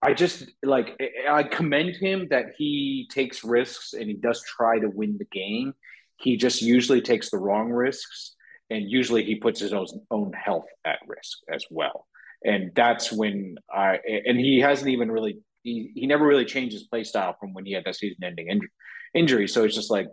I 0.00 0.14
just 0.14 0.50
like 0.64 1.00
I 1.28 1.44
commend 1.44 1.96
him 1.96 2.28
that 2.30 2.46
he 2.56 3.08
takes 3.12 3.44
risks 3.44 3.92
and 3.92 4.06
he 4.06 4.14
does 4.14 4.42
try 4.42 4.78
to 4.78 4.88
win 4.88 5.18
the 5.18 5.26
game. 5.26 5.74
He 6.16 6.36
just 6.36 6.62
usually 6.62 7.00
takes 7.00 7.30
the 7.30 7.38
wrong 7.38 7.70
risks, 7.70 8.34
and 8.70 8.90
usually 8.90 9.24
he 9.24 9.34
puts 9.34 9.60
his 9.60 9.72
own 9.72 9.86
own 10.10 10.32
health 10.32 10.66
at 10.84 10.98
risk 11.06 11.38
as 11.52 11.64
well. 11.70 12.06
And 12.44 12.72
that's 12.74 13.12
when 13.12 13.56
I 13.72 13.98
and 14.26 14.38
he 14.38 14.60
hasn't 14.60 14.90
even 14.90 15.10
really 15.10 15.38
he, 15.62 15.92
he 15.94 16.06
never 16.06 16.26
really 16.26 16.44
changed 16.44 16.72
his 16.72 16.84
play 16.84 17.04
style 17.04 17.36
from 17.38 17.54
when 17.54 17.64
he 17.64 17.72
had 17.72 17.84
that 17.84 17.94
season-ending 17.96 18.48
injury. 18.48 18.70
Injury, 19.14 19.46
so 19.48 19.64
it's 19.64 19.74
just 19.74 19.90
like 19.90 20.08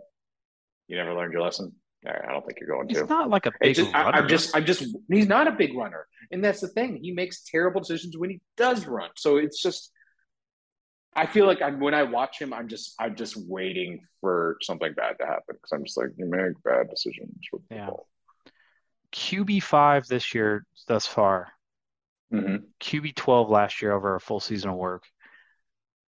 you 0.86 0.96
never 0.96 1.14
learned 1.14 1.32
your 1.32 1.42
lesson. 1.42 1.72
All 2.06 2.12
right, 2.12 2.22
I 2.28 2.32
don't 2.32 2.46
think 2.46 2.58
you're 2.60 2.68
going 2.68 2.88
he's 2.88 2.98
to. 2.98 3.06
not 3.06 3.28
like 3.28 3.46
a 3.46 3.52
big 3.60 3.76
just, 3.76 3.94
I, 3.94 4.04
runner. 4.04 4.18
I'm 4.18 4.28
just, 4.28 4.56
I'm 4.56 4.64
just, 4.64 4.84
he's 5.10 5.26
not 5.26 5.48
a 5.48 5.52
big 5.52 5.74
runner, 5.74 6.06
and 6.30 6.42
that's 6.44 6.60
the 6.60 6.68
thing. 6.68 6.98
He 7.02 7.12
makes 7.12 7.42
terrible 7.44 7.80
decisions 7.80 8.16
when 8.16 8.30
he 8.30 8.40
does 8.56 8.86
run. 8.86 9.10
So 9.16 9.36
it's 9.36 9.60
just, 9.60 9.90
I 11.14 11.26
feel 11.26 11.46
like 11.46 11.60
I'm 11.60 11.78
when 11.80 11.92
I 11.94 12.04
watch 12.04 12.40
him, 12.40 12.52
I'm 12.54 12.68
just, 12.68 12.94
I'm 12.98 13.16
just 13.16 13.36
waiting 13.36 14.00
for 14.20 14.56
something 14.62 14.92
bad 14.94 15.16
to 15.20 15.26
happen 15.26 15.56
because 15.56 15.72
I'm 15.72 15.84
just 15.84 15.98
like, 15.98 16.08
you 16.16 16.26
make 16.26 16.62
bad 16.62 16.88
decisions. 16.88 17.34
With 17.52 17.62
Yeah. 17.70 17.86
football. 17.86 18.06
QB 19.12 19.62
five 19.62 20.06
this 20.06 20.34
year 20.34 20.64
thus 20.86 21.06
far. 21.06 21.48
Mhm. 22.30 22.72
QB 22.80 23.12
12 23.12 23.50
last 23.50 23.82
year 23.82 23.92
over 23.92 24.14
a 24.14 24.20
full 24.20 24.40
season 24.40 24.70
of 24.70 24.76
work. 24.76 25.04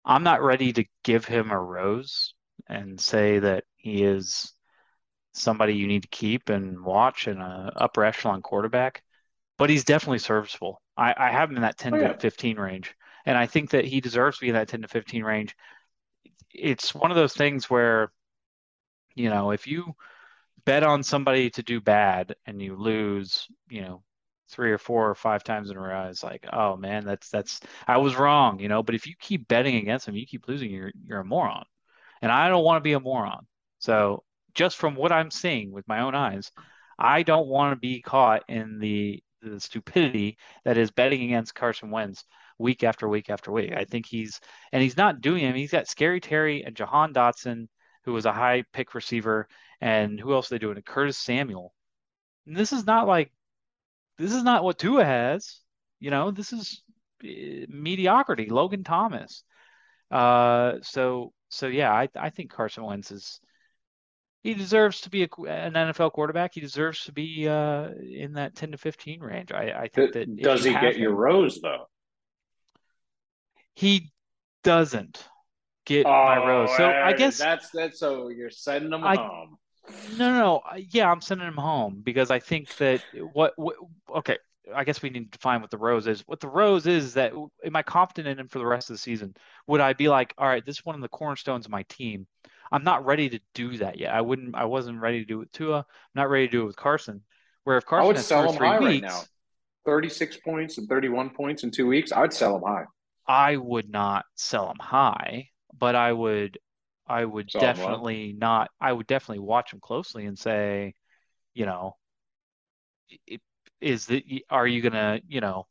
I'm 0.05 0.23
not 0.23 0.41
ready 0.41 0.73
to 0.73 0.85
give 1.03 1.25
him 1.25 1.51
a 1.51 1.59
rose 1.59 2.33
and 2.67 2.99
say 2.99 3.39
that 3.39 3.63
he 3.75 4.03
is 4.03 4.53
somebody 5.33 5.75
you 5.75 5.87
need 5.87 6.03
to 6.03 6.09
keep 6.09 6.49
and 6.49 6.83
watch 6.83 7.27
and 7.27 7.41
a 7.41 7.73
upper 7.75 8.05
echelon 8.05 8.41
quarterback, 8.41 9.03
but 9.57 9.69
he's 9.69 9.85
definitely 9.85 10.19
serviceable. 10.19 10.81
I, 10.97 11.15
I 11.17 11.31
have 11.31 11.49
him 11.49 11.57
in 11.57 11.63
that 11.63 11.77
10 11.77 11.93
Oh, 11.95 11.99
to 11.99 12.15
15 12.19 12.57
range, 12.59 12.95
and 13.25 13.37
I 13.37 13.47
think 13.47 13.71
that 13.71 13.85
he 13.85 14.01
deserves 14.01 14.37
to 14.37 14.41
be 14.43 14.49
in 14.49 14.55
that 14.55 14.69
10 14.69 14.83
to 14.83 14.87
15 14.87 15.23
range. 15.23 15.55
It's 16.53 16.93
one 16.95 17.11
of 17.11 17.17
those 17.17 17.33
things 17.33 17.69
where, 17.69 18.11
you 19.15 19.29
know, 19.29 19.51
if 19.51 19.67
you 19.67 19.95
bet 20.65 20.83
on 20.83 21.03
somebody 21.03 21.49
to 21.51 21.63
do 21.63 21.81
bad 21.81 22.35
and 22.45 22.61
you 22.61 22.75
lose, 22.75 23.47
you 23.69 23.81
know, 23.81 24.03
three 24.49 24.71
or 24.71 24.77
four 24.77 25.09
or 25.09 25.15
five 25.15 25.43
times 25.43 25.69
in 25.69 25.77
a 25.77 25.79
row, 25.79 26.07
it's 26.09 26.23
like, 26.23 26.45
oh 26.51 26.75
man, 26.77 27.05
that's 27.05 27.29
that's 27.29 27.61
I 27.87 27.97
was 27.97 28.15
wrong, 28.15 28.59
you 28.59 28.67
know. 28.67 28.83
But 28.83 28.95
if 28.95 29.07
you 29.07 29.13
keep 29.19 29.47
betting 29.47 29.75
against 29.75 30.05
them, 30.05 30.15
you 30.15 30.25
keep 30.25 30.47
losing, 30.47 30.71
you're 30.71 30.91
you're 31.05 31.21
a 31.21 31.25
moron. 31.25 31.65
And 32.21 32.31
I 32.31 32.49
don't 32.49 32.63
want 32.63 32.77
to 32.77 32.87
be 32.87 32.93
a 32.93 32.99
moron. 32.99 33.45
So 33.79 34.23
just 34.53 34.77
from 34.77 34.95
what 34.95 35.11
I'm 35.11 35.31
seeing 35.31 35.71
with 35.71 35.87
my 35.87 36.01
own 36.01 36.15
eyes, 36.15 36.51
I 36.97 37.23
don't 37.23 37.47
want 37.47 37.73
to 37.73 37.79
be 37.79 38.01
caught 38.01 38.43
in 38.49 38.79
the 38.79 39.23
the 39.41 39.59
stupidity 39.59 40.37
that 40.65 40.77
is 40.77 40.91
betting 40.91 41.23
against 41.23 41.55
Carson 41.55 41.91
Wentz 41.91 42.25
week 42.57 42.83
after 42.83 43.07
week 43.07 43.29
after 43.29 43.51
week. 43.51 43.73
I 43.73 43.85
think 43.85 44.05
he's 44.05 44.39
and 44.71 44.83
he's 44.83 44.97
not 44.97 45.21
doing 45.21 45.41
him. 45.41 45.55
He's 45.55 45.71
got 45.71 45.87
Scary 45.87 46.19
Terry 46.19 46.63
and 46.63 46.75
Jahan 46.75 47.13
Dotson, 47.13 47.67
who 48.03 48.13
was 48.13 48.25
a 48.25 48.33
high 48.33 48.63
pick 48.73 48.93
receiver, 48.93 49.47
and 49.81 50.19
who 50.19 50.33
else 50.33 50.51
are 50.51 50.55
they 50.55 50.59
doing? 50.59 50.81
Curtis 50.81 51.17
Samuel. 51.17 51.73
And 52.45 52.55
this 52.55 52.73
is 52.73 52.85
not 52.85 53.07
like 53.07 53.31
this 54.19 54.33
is 54.33 54.43
not 54.43 54.63
what 54.63 54.77
Tua 54.77 55.03
has. 55.03 55.61
You 55.99 56.11
know, 56.11 56.29
this 56.29 56.53
is 56.53 56.83
eh, 57.23 57.65
mediocrity. 57.67 58.47
Logan 58.49 58.83
Thomas. 58.83 59.43
Uh, 60.11 60.73
so 60.81 61.33
so 61.49 61.67
yeah, 61.67 61.91
I 61.91 62.09
I 62.15 62.29
think 62.29 62.51
Carson 62.51 62.83
Wentz 62.83 63.11
is 63.11 63.39
he 64.41 64.53
deserves 64.53 65.01
to 65.01 65.09
be 65.09 65.23
a, 65.23 65.29
an 65.47 65.73
NFL 65.73 66.13
quarterback. 66.13 66.51
He 66.53 66.61
deserves 66.61 67.03
to 67.05 67.11
be 67.11 67.47
uh 67.47 67.89
in 68.09 68.33
that 68.33 68.55
10 68.55 68.71
to 68.71 68.77
15 68.77 69.21
range. 69.21 69.51
I 69.51 69.71
I 69.71 69.87
think 69.87 70.13
that 70.13 70.37
Does 70.37 70.63
he 70.63 70.71
get 70.73 70.97
your 70.97 71.15
rose 71.15 71.59
though? 71.61 71.85
he 73.73 74.11
doesn't 74.63 75.25
get 75.85 76.05
my 76.05 76.37
rose. 76.37 76.75
So 76.75 76.85
I 76.85 77.13
guess 77.13 77.37
that's 77.37 77.69
that's 77.69 77.99
so 77.99 78.27
you're 78.29 78.49
sending 78.49 78.91
him 78.93 79.03
I- 79.03 79.15
home. 79.15 79.57
No, 80.17 80.31
no, 80.31 80.39
no. 80.39 80.61
Yeah, 80.89 81.11
I'm 81.11 81.21
sending 81.21 81.47
him 81.47 81.55
home 81.55 82.01
because 82.03 82.31
I 82.31 82.39
think 82.39 82.75
that 82.77 83.01
what, 83.33 83.53
what 83.57 83.75
okay, 84.17 84.37
I 84.73 84.83
guess 84.83 85.01
we 85.01 85.09
need 85.09 85.31
to 85.31 85.37
define 85.37 85.61
what 85.61 85.71
the 85.71 85.77
rose 85.77 86.07
is. 86.07 86.21
What 86.27 86.39
the 86.39 86.47
rose 86.47 86.87
is, 86.87 87.05
is 87.05 87.13
that 87.15 87.33
am 87.65 87.75
I 87.75 87.83
confident 87.83 88.27
in 88.27 88.39
him 88.39 88.47
for 88.47 88.59
the 88.59 88.65
rest 88.65 88.89
of 88.89 88.95
the 88.95 88.99
season? 88.99 89.35
Would 89.67 89.81
I 89.81 89.93
be 89.93 90.09
like, 90.09 90.33
all 90.37 90.47
right, 90.47 90.65
this 90.65 90.77
is 90.77 90.85
one 90.85 90.95
of 90.95 91.01
the 91.01 91.09
cornerstones 91.09 91.65
of 91.65 91.71
my 91.71 91.83
team. 91.83 92.27
I'm 92.71 92.83
not 92.83 93.05
ready 93.05 93.29
to 93.29 93.39
do 93.55 93.77
that 93.77 93.97
yet. 93.97 94.13
I 94.13 94.21
wouldn't 94.21 94.55
I 94.55 94.65
wasn't 94.65 94.99
ready 94.99 95.19
to 95.19 95.25
do 95.25 95.37
it 95.37 95.39
with 95.39 95.51
Tua. 95.51 95.79
I'm 95.79 95.85
not 96.15 96.29
ready 96.29 96.47
to 96.47 96.51
do 96.51 96.61
it 96.63 96.67
with 96.67 96.75
Carson. 96.75 97.21
Where 97.63 97.77
if 97.77 97.85
Carson 97.85 98.03
I 98.03 98.07
would 98.07 98.15
has 98.17 98.27
sell 98.27 98.49
him 98.49 98.57
three 98.57 98.67
high 98.67 98.77
right 98.77 99.01
now. 99.01 99.21
36 99.85 100.37
points 100.37 100.77
and 100.77 100.87
31 100.87 101.31
points 101.31 101.63
in 101.63 101.71
two 101.71 101.87
weeks. 101.87 102.11
I'd 102.11 102.33
sell 102.33 102.55
him 102.55 102.63
high. 102.63 102.85
I 103.27 103.57
would 103.57 103.89
not 103.89 104.25
sell 104.35 104.69
him 104.69 104.77
high, 104.79 105.49
but 105.77 105.95
I 105.95 106.11
would 106.11 106.59
I 107.09 107.25
would 107.25 107.49
Sell 107.49 107.61
him 107.61 107.67
low? 107.67 107.73
definitely 107.75 108.33
not 108.37 108.69
I 108.79 108.93
would 108.93 109.07
definitely 109.07 109.39
watch 109.39 109.73
him 109.73 109.79
closely 109.79 110.25
and 110.25 110.37
say, 110.37 110.93
you 111.53 111.65
know, 111.65 111.97
it, 113.27 113.41
is 113.81 114.05
that 114.07 114.23
are 114.49 114.67
you 114.67 114.81
gonna, 114.81 115.19
you 115.27 115.41
know, 115.41 115.67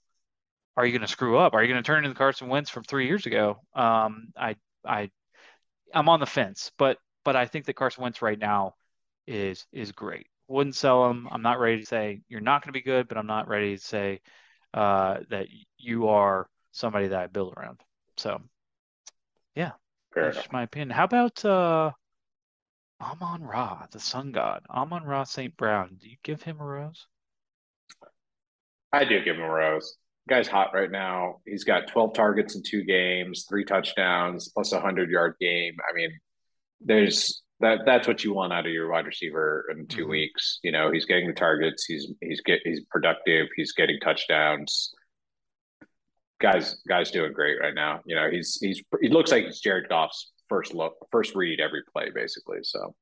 are 0.77 0.85
you 0.87 0.93
gonna 0.93 1.09
screw 1.09 1.39
up? 1.39 1.55
Are 1.55 1.63
you 1.63 1.69
gonna 1.69 1.83
turn 1.83 1.99
into 1.99 2.11
the 2.11 2.15
Carson 2.15 2.49
Wentz 2.49 2.71
from 2.71 2.85
three 2.85 3.07
years 3.07 3.27
ago? 3.27 3.61
Um, 3.75 4.29
I 4.37 4.57
I 4.85 5.11
I'm 5.95 6.09
on 6.09 6.21
the 6.21 6.27
fence, 6.27 6.73
but 6.79 6.99
but 7.25 7.37
I 7.37 7.47
think 7.47 7.67
that 7.67 7.75
Carson 7.75 8.03
Wentz 8.03 8.23
right 8.23 8.39
now 8.39 8.75
is 9.27 9.67
is 9.73 9.93
great. 9.93 10.27
Wouldn't 10.49 10.77
sell 10.77 11.11
him. 11.11 11.29
I'm 11.31 11.43
not 11.43 11.61
ready 11.61 11.81
to 11.81 11.87
say 11.87 12.23
you're 12.29 12.41
not 12.41 12.63
going 12.63 12.71
to 12.73 12.79
be 12.79 12.83
good, 12.83 13.07
but 13.09 13.19
I'm 13.19 13.27
not 13.27 13.49
ready 13.49 13.77
to 13.77 13.83
say 13.83 14.21
uh, 14.75 15.19
that 15.31 15.47
you 15.77 16.09
are 16.09 16.49
somebody 16.73 17.09
that 17.09 17.21
I 17.21 17.27
build 17.27 17.55
around. 17.57 17.81
So 18.17 18.41
Fair 20.19 20.25
that's 20.27 20.37
enough. 20.39 20.53
my 20.53 20.63
opinion. 20.65 20.91
How 20.91 21.05
about 21.05 21.45
uh, 21.45 21.91
Amon 23.01 23.43
Ra, 23.43 23.87
the 23.93 24.01
sun 24.01 24.33
god, 24.33 24.63
Amon 24.71 25.05
Ra 25.05 25.25
St. 25.25 25.57
Brown? 25.57 25.97
Do 26.01 26.09
you 26.09 26.17
give 26.23 26.43
him 26.43 26.61
a 26.61 26.65
rose? 26.65 27.07
I 28.93 29.05
do 29.05 29.23
give 29.23 29.37
him 29.37 29.43
a 29.43 29.49
rose. 29.49 29.97
Guy's 30.29 30.49
hot 30.49 30.71
right 30.75 30.91
now. 30.91 31.37
He's 31.47 31.65
got 31.65 31.89
12 31.89 32.15
targets 32.15 32.55
in 32.57 32.63
two 32.63 32.85
games, 32.85 33.47
three 33.49 33.65
touchdowns, 33.65 34.51
plus 34.53 34.73
a 34.73 34.81
hundred 34.81 35.11
yard 35.11 35.35
game. 35.41 35.77
I 35.89 35.95
mean, 35.95 36.11
there's 36.81 37.43
that. 37.61 37.81
That's 37.87 38.07
what 38.07 38.25
you 38.25 38.35
want 38.35 38.53
out 38.53 38.67
of 38.67 38.73
your 38.73 38.91
wide 38.91 39.07
receiver 39.07 39.65
in 39.71 39.87
2 39.87 40.05
Mhm. 40.07 40.11
weeks. 40.11 40.59
You 40.63 40.73
know, 40.73 40.91
he's 40.91 41.07
getting 41.07 41.29
the 41.29 41.35
targets. 41.35 41.85
He's 41.85 42.09
he's 42.21 42.41
get 42.43 42.61
he's 42.65 42.81
productive. 42.91 43.49
He's 43.57 43.73
getting 43.73 43.99
touchdowns. 44.01 44.93
Guys, 46.41 46.81
guys 46.89 47.11
doing 47.11 47.33
great 47.33 47.61
right 47.61 47.75
now. 47.75 48.01
You 48.05 48.15
know, 48.15 48.31
he's 48.31 48.59
he's 48.61 48.83
he 49.01 49.09
looks 49.09 49.33
like 49.33 49.45
he's 49.45 49.61
Jared 49.61 49.89
Goff's 49.89 50.33
first 50.49 50.73
look, 50.73 50.95
first 51.11 51.35
read 51.35 51.61
every 51.61 51.83
play, 51.93 52.11
basically. 52.15 52.59
So 52.63 52.95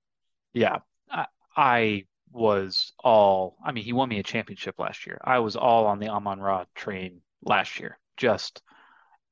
Yeah, 0.54 0.78
I, 1.10 1.26
I 1.56 2.04
was 2.32 2.92
all, 3.02 3.56
I 3.64 3.72
mean, 3.72 3.84
he 3.84 3.92
won 3.92 4.08
me 4.08 4.18
a 4.18 4.22
championship 4.22 4.78
last 4.78 5.06
year. 5.06 5.18
I 5.22 5.38
was 5.38 5.56
all 5.56 5.86
on 5.86 5.98
the 5.98 6.08
Amon 6.08 6.40
Ra 6.40 6.64
train 6.74 7.20
last 7.42 7.78
year. 7.78 7.98
Just 8.16 8.62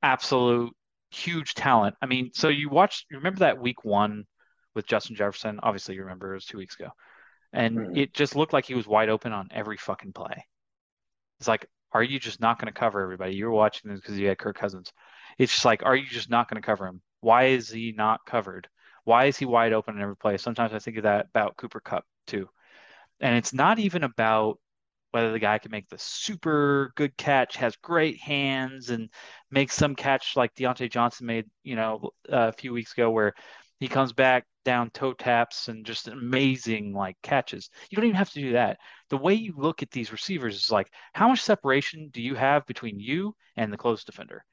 absolute 0.02 0.72
huge 1.10 1.54
talent. 1.54 1.96
I 2.02 2.06
mean, 2.06 2.30
so 2.32 2.48
you 2.48 2.68
watched, 2.68 3.06
you 3.10 3.16
remember 3.16 3.40
that 3.40 3.60
week 3.60 3.84
one 3.84 4.24
with 4.74 4.86
Justin 4.86 5.16
Jefferson? 5.16 5.60
Obviously, 5.62 5.94
you 5.94 6.02
remember 6.02 6.32
it 6.32 6.36
was 6.36 6.44
two 6.44 6.58
weeks 6.58 6.76
ago. 6.78 6.90
And 7.52 7.78
Mhm. 7.78 7.96
it 7.98 8.14
just 8.14 8.36
looked 8.36 8.52
like 8.52 8.66
he 8.66 8.74
was 8.74 8.86
wide 8.86 9.08
open 9.08 9.32
on 9.32 9.48
every 9.50 9.76
fucking 9.76 10.12
play. 10.12 10.44
It's 11.38 11.48
like, 11.48 11.66
are 11.94 12.02
you 12.02 12.18
just 12.18 12.40
not 12.40 12.58
going 12.58 12.72
to 12.72 12.78
cover 12.78 13.00
everybody? 13.00 13.34
You're 13.34 13.50
watching 13.50 13.90
this 13.90 14.00
because 14.00 14.18
you 14.18 14.26
had 14.26 14.38
Kirk 14.38 14.58
Cousins. 14.58 14.92
It's 15.38 15.52
just 15.52 15.64
like, 15.64 15.84
are 15.84 15.96
you 15.96 16.06
just 16.06 16.28
not 16.28 16.50
going 16.50 16.60
to 16.60 16.66
cover 16.66 16.86
him? 16.86 17.00
Why 17.20 17.44
is 17.44 17.70
he 17.70 17.94
not 17.96 18.26
covered? 18.26 18.68
Why 19.04 19.26
is 19.26 19.38
he 19.38 19.46
wide 19.46 19.72
open 19.72 19.96
in 19.96 20.02
every 20.02 20.16
play? 20.16 20.36
Sometimes 20.36 20.74
I 20.74 20.78
think 20.80 20.96
of 20.98 21.04
that 21.04 21.26
about 21.30 21.56
Cooper 21.56 21.80
Kupp 21.80 22.04
too. 22.26 22.48
And 23.20 23.36
it's 23.36 23.54
not 23.54 23.78
even 23.78 24.02
about 24.02 24.58
whether 25.12 25.30
the 25.30 25.38
guy 25.38 25.58
can 25.58 25.70
make 25.70 25.88
the 25.88 25.98
super 25.98 26.92
good 26.96 27.16
catch, 27.16 27.56
has 27.56 27.76
great 27.76 28.18
hands, 28.18 28.90
and 28.90 29.08
makes 29.50 29.74
some 29.74 29.94
catch 29.94 30.36
like 30.36 30.52
Diontae 30.54 30.90
Johnson 30.90 31.26
made, 31.26 31.46
you 31.62 31.76
know, 31.76 32.10
a 32.28 32.50
few 32.50 32.72
weeks 32.72 32.92
ago, 32.92 33.10
where 33.10 33.34
he 33.78 33.86
comes 33.86 34.12
back 34.12 34.44
down 34.64 34.90
toe 34.90 35.12
taps 35.12 35.68
and 35.68 35.84
just 35.84 36.08
amazing 36.08 36.92
like 36.92 37.16
catches. 37.22 37.70
You 37.90 37.96
don't 37.96 38.06
even 38.06 38.16
have 38.16 38.30
to 38.30 38.40
do 38.40 38.52
that. 38.52 38.78
The 39.10 39.16
way 39.16 39.34
you 39.34 39.54
look 39.56 39.82
at 39.82 39.90
these 39.90 40.12
receivers 40.12 40.56
is 40.56 40.70
like, 40.70 40.90
how 41.12 41.28
much 41.28 41.42
separation 41.42 42.08
do 42.12 42.20
you 42.20 42.34
have 42.34 42.66
between 42.66 42.98
you 42.98 43.34
and 43.56 43.72
the 43.72 43.76
close 43.76 44.04
defender? 44.04 44.44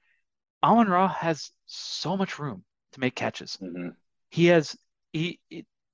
Amon 0.64 0.90
Ra 0.90 1.08
has 1.08 1.52
so 1.66 2.16
much 2.16 2.38
room 2.38 2.64
to 2.92 3.00
make 3.00 3.16
catches. 3.16 3.58
Mm-hmm. 3.62 3.90
He 4.30 4.46
has 4.48 4.78
he 5.12 5.40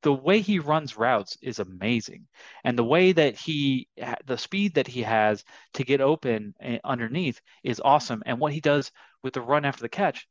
the 0.04 0.14
way 0.14 0.42
he 0.42 0.60
runs 0.60 0.98
routes 0.98 1.38
is 1.42 1.60
amazing, 1.60 2.28
and 2.64 2.78
the 2.78 2.84
way 2.84 3.12
that 3.12 3.36
he 3.36 3.88
the 4.26 4.38
speed 4.38 4.76
that 4.76 4.88
he 4.88 5.04
has 5.04 5.44
to 5.74 5.84
get 5.84 6.02
open 6.02 6.54
eh, 6.60 6.80
underneath 6.84 7.42
is 7.64 7.82
awesome. 7.84 8.22
And 8.26 8.40
what 8.40 8.54
he 8.54 8.60
does 8.60 8.92
with 9.24 9.34
the 9.34 9.42
run 9.42 9.66
after 9.66 9.82
the 9.82 9.90
catch, 9.90 10.28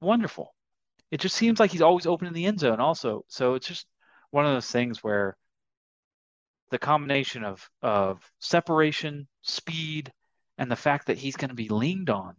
wonderful. 0.00 0.54
It 1.10 1.20
just 1.20 1.36
seems 1.36 1.60
like 1.60 1.70
he's 1.70 1.82
always 1.82 2.06
open 2.06 2.26
in 2.26 2.34
the 2.34 2.46
end 2.46 2.60
zone, 2.60 2.80
also. 2.80 3.24
So 3.28 3.54
it's 3.54 3.66
just 3.66 3.86
one 4.30 4.44
of 4.46 4.52
those 4.52 4.70
things 4.70 5.02
where 5.02 5.36
the 6.70 6.78
combination 6.78 7.44
of 7.44 7.68
of 7.82 8.28
separation, 8.40 9.28
speed, 9.42 10.12
and 10.58 10.70
the 10.70 10.76
fact 10.76 11.06
that 11.06 11.18
he's 11.18 11.36
going 11.36 11.50
to 11.50 11.54
be 11.54 11.68
leaned 11.68 12.10
on. 12.10 12.34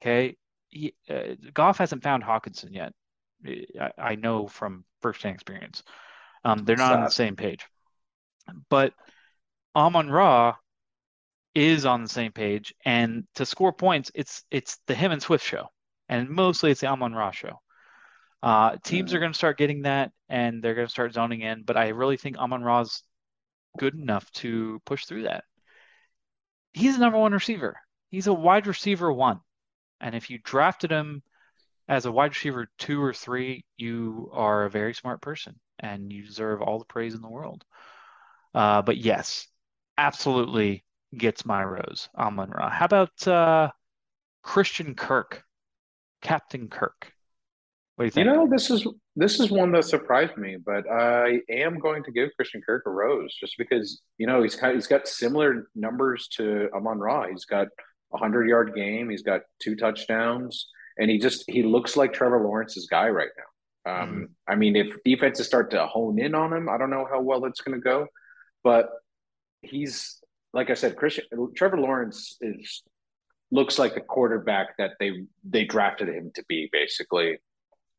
Okay, 0.00 0.36
he, 0.68 0.94
uh, 1.08 1.34
Goff 1.52 1.78
hasn't 1.78 2.02
found 2.02 2.22
Hockenson 2.22 2.72
yet. 2.72 2.92
I, 3.80 3.90
I 3.98 4.14
know 4.14 4.46
from 4.46 4.84
firsthand 5.02 5.34
experience. 5.34 5.82
Um, 6.44 6.64
they're 6.64 6.76
not 6.76 6.90
Sad. 6.90 6.98
on 6.98 7.04
the 7.04 7.10
same 7.10 7.36
page. 7.36 7.66
But 8.70 8.94
Amon 9.74 10.08
Ra 10.08 10.54
is 11.54 11.86
on 11.86 12.02
the 12.02 12.08
same 12.08 12.32
page, 12.32 12.74
and 12.84 13.24
to 13.34 13.44
score 13.44 13.72
points, 13.72 14.10
it's 14.14 14.44
it's 14.50 14.78
the 14.86 14.94
him 14.94 15.10
and 15.10 15.22
Swift 15.22 15.44
show, 15.44 15.66
and 16.08 16.28
mostly 16.28 16.70
it's 16.70 16.82
the 16.82 16.86
Amon 16.86 17.14
Ra 17.14 17.30
show. 17.30 17.60
Uh, 18.42 18.76
teams 18.84 19.12
are 19.14 19.18
going 19.18 19.32
to 19.32 19.38
start 19.38 19.58
getting 19.58 19.82
that, 19.82 20.12
and 20.28 20.62
they're 20.62 20.74
going 20.74 20.86
to 20.86 20.92
start 20.92 21.14
zoning 21.14 21.40
in. 21.40 21.62
But 21.62 21.76
I 21.76 21.88
really 21.88 22.16
think 22.16 22.38
Amon 22.38 22.62
Ra's 22.62 23.02
good 23.78 23.94
enough 23.94 24.30
to 24.32 24.80
push 24.84 25.04
through 25.06 25.24
that. 25.24 25.44
He's 26.72 26.94
the 26.94 27.00
number 27.00 27.18
one 27.18 27.32
receiver. 27.32 27.76
He's 28.10 28.26
a 28.26 28.34
wide 28.34 28.66
receiver 28.66 29.12
one, 29.12 29.40
and 30.00 30.14
if 30.14 30.30
you 30.30 30.38
drafted 30.38 30.90
him 30.90 31.22
as 31.88 32.06
a 32.06 32.12
wide 32.12 32.30
receiver 32.30 32.68
two 32.78 33.02
or 33.02 33.12
three, 33.12 33.64
you 33.76 34.30
are 34.32 34.64
a 34.64 34.70
very 34.70 34.94
smart 34.94 35.20
person 35.20 35.58
and 35.78 36.12
you 36.12 36.24
deserve 36.24 36.62
all 36.62 36.78
the 36.78 36.84
praise 36.84 37.14
in 37.14 37.22
the 37.22 37.28
world. 37.28 37.64
Uh, 38.54 38.82
but 38.82 38.96
yes, 38.96 39.46
absolutely 39.98 40.84
gets 41.16 41.44
my 41.44 41.62
rose, 41.62 42.08
Amon 42.16 42.50
Ra. 42.50 42.70
How 42.70 42.86
about 42.86 43.28
uh, 43.28 43.70
Christian 44.42 44.94
Kirk, 44.94 45.44
Captain 46.22 46.68
Kirk? 46.68 47.12
What 47.96 48.02
do 48.02 48.06
you 48.06 48.10
think? 48.10 48.26
You 48.26 48.32
know, 48.32 48.46
this 48.48 48.70
is 48.70 48.86
this 49.16 49.40
is 49.40 49.50
one 49.50 49.72
that 49.72 49.86
surprised 49.86 50.36
me, 50.36 50.56
but 50.64 50.84
I 50.90 51.40
am 51.50 51.78
going 51.78 52.04
to 52.04 52.12
give 52.12 52.30
Christian 52.36 52.60
Kirk 52.60 52.84
a 52.86 52.90
rose 52.90 53.34
just 53.34 53.56
because 53.56 54.02
you 54.18 54.26
know 54.26 54.42
he's 54.42 54.54
kind 54.54 54.72
of, 54.72 54.76
he's 54.76 54.86
got 54.86 55.08
similar 55.08 55.68
numbers 55.74 56.28
to 56.36 56.68
Amon 56.74 56.98
Ra. 56.98 57.26
He's 57.28 57.46
got 57.46 57.68
a 58.12 58.18
hundred 58.18 58.48
yard 58.48 58.74
game. 58.74 59.08
He's 59.08 59.22
got 59.22 59.42
two 59.62 59.76
touchdowns, 59.76 60.68
and 60.98 61.10
he 61.10 61.18
just 61.18 61.44
he 61.48 61.62
looks 61.62 61.96
like 61.96 62.12
Trevor 62.12 62.42
Lawrence's 62.42 62.86
guy 62.86 63.08
right 63.08 63.30
now. 63.36 63.92
Um, 64.02 64.08
mm-hmm. 64.08 64.24
I 64.46 64.56
mean, 64.56 64.76
if 64.76 64.94
defenses 65.02 65.46
start 65.46 65.70
to 65.70 65.86
hone 65.86 66.18
in 66.18 66.34
on 66.34 66.52
him, 66.52 66.68
I 66.68 66.76
don't 66.76 66.90
know 66.90 67.06
how 67.10 67.22
well 67.22 67.46
it's 67.46 67.62
going 67.62 67.80
to 67.80 67.82
go, 67.82 68.08
but 68.62 68.90
he's 69.62 70.20
like 70.52 70.68
I 70.68 70.74
said, 70.74 70.96
Christian 70.96 71.24
Trevor 71.56 71.78
Lawrence 71.78 72.36
is 72.42 72.82
looks 73.50 73.78
like 73.78 73.94
the 73.94 74.00
quarterback 74.02 74.76
that 74.76 74.92
they 75.00 75.12
they 75.48 75.64
drafted 75.64 76.08
him 76.08 76.30
to 76.34 76.44
be 76.46 76.68
basically 76.72 77.38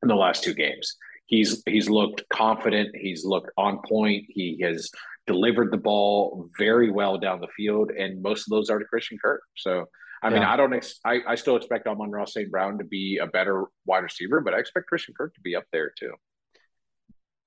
in 0.02 0.08
the 0.08 0.16
last 0.16 0.44
two 0.44 0.54
games. 0.54 0.96
He's 1.26 1.62
he's 1.66 1.90
looked 1.90 2.24
confident. 2.30 2.96
He's 2.96 3.26
looked 3.26 3.52
on 3.58 3.80
point. 3.86 4.26
He 4.30 4.60
has 4.64 4.90
delivered 5.26 5.72
the 5.72 5.78
ball 5.78 6.50
very 6.58 6.90
well 6.90 7.18
down 7.18 7.42
the 7.42 7.48
field, 7.56 7.92
and 7.92 8.22
most 8.22 8.48
of 8.48 8.52
those 8.52 8.70
are 8.70 8.80
to 8.80 8.86
Christian 8.86 9.18
Kirk. 9.22 9.42
So 9.58 9.86
I 10.24 10.30
mean, 10.30 10.44
I 10.44 10.56
don't. 10.56 10.74
Ex- 10.74 11.00
I 11.06 11.22
I 11.28 11.36
still 11.36 11.58
expect 11.58 11.88
Amon-Ra 11.88 12.26
St. 12.26 12.50
Brown 12.50 12.78
to 12.80 12.84
be 12.84 13.20
a 13.22 13.28
better 13.28 13.66
wide 13.86 14.00
receiver, 14.00 14.42
but 14.42 14.54
I 14.54 14.60
expect 14.60 14.88
Christian 14.88 15.14
Kirk 15.16 15.34
to 15.36 15.42
be 15.42 15.56
up 15.56 15.66
there 15.72 15.92
too. 15.98 16.14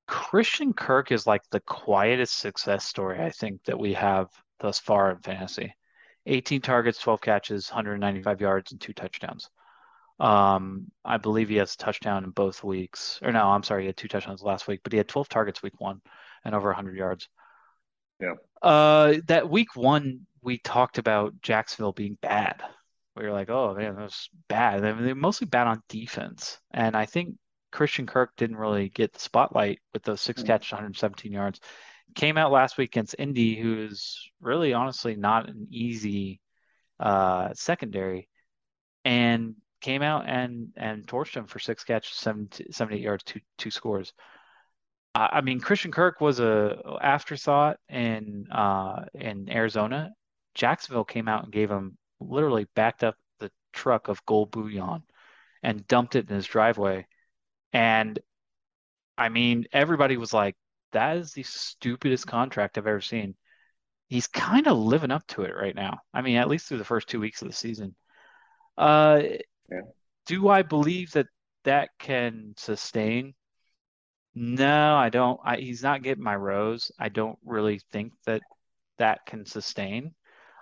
Christian 0.06 0.72
Kirk 0.72 1.12
is 1.12 1.26
like 1.26 1.42
the 1.50 1.60
quietest 1.60 2.38
success 2.38 2.84
story 2.84 3.20
I 3.20 3.30
think 3.30 3.62
that 3.64 3.78
we 3.78 3.94
have 3.94 4.28
thus 4.58 4.78
far 4.78 5.12
in 5.12 5.18
fantasy. 5.18 5.74
18 6.26 6.60
targets, 6.60 6.98
12 6.98 7.20
catches, 7.20 7.70
195 7.70 8.40
yards, 8.40 8.72
and 8.72 8.80
two 8.80 8.92
touchdowns. 8.92 9.48
Um, 10.20 10.92
I 11.02 11.16
believe 11.16 11.48
he 11.48 11.56
has 11.56 11.76
touchdown 11.76 12.24
in 12.24 12.30
both 12.30 12.62
weeks. 12.62 13.18
Or 13.22 13.32
no, 13.32 13.48
I'm 13.48 13.62
sorry, 13.62 13.84
he 13.84 13.86
had 13.86 13.96
two 13.96 14.08
touchdowns 14.08 14.42
last 14.42 14.68
week, 14.68 14.80
but 14.82 14.92
he 14.92 14.98
had 14.98 15.08
12 15.08 15.28
targets 15.28 15.62
week 15.62 15.80
one 15.80 16.02
and 16.44 16.54
over 16.54 16.68
100 16.68 16.96
yards. 16.96 17.28
Yeah. 18.20 18.34
Uh, 18.60 19.14
that 19.28 19.48
week 19.48 19.74
one, 19.74 20.26
we 20.42 20.58
talked 20.58 20.98
about 20.98 21.40
Jacksonville 21.40 21.92
being 21.92 22.18
bad. 22.20 22.62
We 23.16 23.24
were 23.24 23.32
like, 23.32 23.50
oh 23.50 23.74
man, 23.74 23.96
that 23.96 24.02
was 24.02 24.28
bad. 24.48 24.84
I 24.84 24.92
mean, 24.92 25.04
they're 25.04 25.14
mostly 25.14 25.46
bad 25.46 25.66
on 25.66 25.82
defense, 25.88 26.58
and 26.70 26.96
I 26.96 27.06
think 27.06 27.34
Christian 27.72 28.06
Kirk 28.06 28.30
didn't 28.36 28.56
really 28.56 28.88
get 28.88 29.12
the 29.12 29.20
spotlight 29.20 29.80
with 29.92 30.02
those 30.02 30.20
six 30.20 30.42
mm-hmm. 30.42 30.46
catches, 30.48 30.72
117 30.72 31.32
yards. 31.32 31.60
Came 32.14 32.36
out 32.36 32.52
last 32.52 32.78
week 32.78 32.90
against 32.90 33.16
Indy, 33.18 33.56
who 33.56 33.84
is 33.84 34.30
really 34.40 34.72
honestly 34.72 35.16
not 35.16 35.48
an 35.48 35.68
easy 35.70 36.40
uh, 36.98 37.50
secondary, 37.54 38.28
and 39.04 39.54
came 39.80 40.02
out 40.02 40.28
and 40.28 40.68
and 40.76 41.06
torched 41.06 41.34
him 41.34 41.46
for 41.46 41.58
six 41.58 41.84
catches, 41.84 42.16
70, 42.16 42.72
78 42.72 43.00
yards, 43.00 43.24
two 43.24 43.40
two 43.58 43.70
scores. 43.70 44.12
I 45.14 45.40
mean, 45.40 45.60
Christian 45.60 45.90
Kirk 45.90 46.20
was 46.20 46.38
a 46.38 46.78
afterthought 47.02 47.78
in 47.88 48.46
uh, 48.50 49.06
in 49.14 49.50
Arizona. 49.50 50.12
Jacksonville 50.54 51.04
came 51.04 51.26
out 51.26 51.44
and 51.44 51.52
gave 51.52 51.70
him 51.70 51.98
literally 52.20 52.66
backed 52.76 53.02
up 53.02 53.16
the 53.40 53.50
truck 53.72 54.08
of 54.08 54.24
gold 54.24 54.52
bullion 54.52 55.02
and 55.62 55.86
dumped 55.88 56.14
it 56.14 56.28
in 56.28 56.36
his 56.36 56.46
driveway. 56.46 57.06
And 57.72 58.18
I 59.18 59.30
mean, 59.30 59.66
everybody 59.72 60.16
was 60.16 60.32
like, 60.32 60.56
"That 60.92 61.16
is 61.16 61.32
the 61.32 61.42
stupidest 61.42 62.26
contract 62.26 62.78
I've 62.78 62.86
ever 62.86 63.00
seen." 63.00 63.34
He's 64.08 64.28
kind 64.28 64.66
of 64.68 64.78
living 64.78 65.10
up 65.10 65.26
to 65.28 65.42
it 65.42 65.54
right 65.56 65.74
now. 65.74 66.00
I 66.14 66.22
mean, 66.22 66.36
at 66.36 66.48
least 66.48 66.68
through 66.68 66.78
the 66.78 66.84
first 66.84 67.08
two 67.08 67.20
weeks 67.20 67.42
of 67.42 67.48
the 67.48 67.54
season. 67.54 67.96
Uh, 68.78 69.22
yeah. 69.70 69.80
Do 70.26 70.48
I 70.48 70.62
believe 70.62 71.12
that 71.12 71.26
that 71.64 71.90
can 71.98 72.54
sustain? 72.56 73.34
No, 74.34 74.94
I 74.94 75.08
don't. 75.08 75.40
I, 75.44 75.56
he's 75.56 75.82
not 75.82 76.02
getting 76.02 76.22
my 76.22 76.36
rose. 76.36 76.92
I 76.98 77.08
don't 77.08 77.38
really 77.44 77.80
think 77.90 78.12
that 78.26 78.42
that 78.98 79.20
can 79.26 79.44
sustain. 79.44 80.14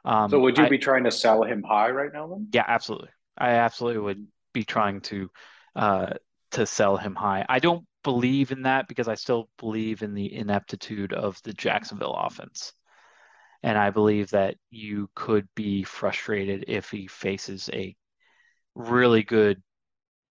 Um, 0.05 0.31
so 0.31 0.39
would 0.41 0.57
you 0.57 0.65
I, 0.65 0.69
be 0.69 0.79
trying 0.79 1.05
to 1.05 1.11
sell 1.11 1.43
him 1.43 1.63
high 1.63 1.91
right 1.91 2.11
now 2.13 2.29
then? 2.29 2.49
Yeah, 2.53 2.65
absolutely. 2.67 3.11
I 3.37 3.51
absolutely 3.51 4.01
would 4.01 4.27
be 4.53 4.65
trying 4.65 5.01
to 5.03 5.31
uh, 5.77 6.15
to 6.53 6.67
sell 6.67 6.97
him 6.97 7.15
high. 7.15 7.45
I 7.49 7.59
don't 7.59 7.85
believe 8.05 8.53
in 8.53 8.63
that 8.63 8.89
because 8.89 9.09
I 9.09 9.15
still 9.15 9.49
believe 9.59 10.03
in 10.03 10.15
the 10.15 10.35
ineptitude 10.35 11.13
of 11.13 11.41
the 11.43 11.53
Jacksonville 11.53 12.15
offense. 12.15 12.73
And 13.63 13.77
I 13.77 13.91
believe 13.91 14.31
that 14.31 14.55
you 14.71 15.11
could 15.15 15.49
be 15.55 15.83
frustrated 15.83 16.65
if 16.69 16.91
he 16.91 17.07
faces 17.07 17.69
a 17.73 17.95
really 18.79 19.22
good 19.22 19.62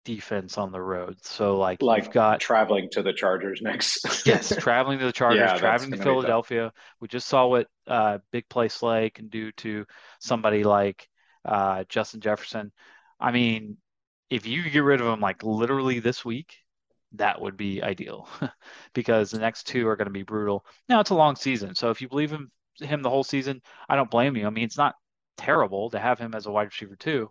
defense 0.04 0.58
on 0.58 0.72
the 0.72 0.80
road. 0.80 1.16
So 1.22 1.56
like, 1.56 1.80
like 1.80 2.04
you've 2.04 2.12
got 2.12 2.40
traveling 2.40 2.88
to 2.92 3.02
the 3.02 3.12
Chargers 3.12 3.60
next. 3.62 4.04
yes, 4.26 4.54
traveling 4.56 4.98
to 4.98 5.06
the 5.06 5.12
Chargers, 5.12 5.50
yeah, 5.52 5.58
traveling 5.58 5.92
to 5.92 5.96
Philadelphia. 5.96 6.72
We 7.00 7.08
just 7.08 7.28
saw 7.28 7.46
what 7.46 7.68
uh, 7.86 8.18
big 8.30 8.48
play 8.48 8.68
Slay 8.68 9.10
can 9.10 9.28
do 9.28 9.52
to 9.52 9.86
somebody 10.20 10.64
like 10.64 11.08
uh, 11.44 11.84
Justin 11.88 12.20
Jefferson. 12.20 12.72
I 13.18 13.30
mean, 13.30 13.76
if 14.28 14.46
you 14.46 14.68
get 14.68 14.80
rid 14.80 15.00
of 15.00 15.06
him 15.06 15.20
like 15.20 15.42
literally 15.42 16.00
this 16.00 16.24
week, 16.24 16.56
that 17.12 17.40
would 17.40 17.56
be 17.56 17.82
ideal 17.82 18.28
because 18.94 19.30
the 19.30 19.38
next 19.38 19.66
two 19.66 19.86
are 19.86 19.96
going 19.96 20.06
to 20.06 20.12
be 20.12 20.22
brutal. 20.22 20.64
Now 20.88 21.00
it's 21.00 21.10
a 21.10 21.14
long 21.14 21.36
season, 21.36 21.74
so 21.74 21.90
if 21.90 22.00
you 22.00 22.08
believe 22.08 22.32
in 22.32 22.48
him 22.80 23.02
the 23.02 23.10
whole 23.10 23.24
season, 23.24 23.62
I 23.88 23.96
don't 23.96 24.10
blame 24.10 24.36
you. 24.36 24.46
I 24.46 24.50
mean, 24.50 24.64
it's 24.64 24.78
not 24.78 24.94
terrible 25.36 25.90
to 25.90 25.98
have 25.98 26.18
him 26.18 26.34
as 26.34 26.46
a 26.46 26.50
wide 26.50 26.68
receiver 26.68 26.96
too. 26.96 27.30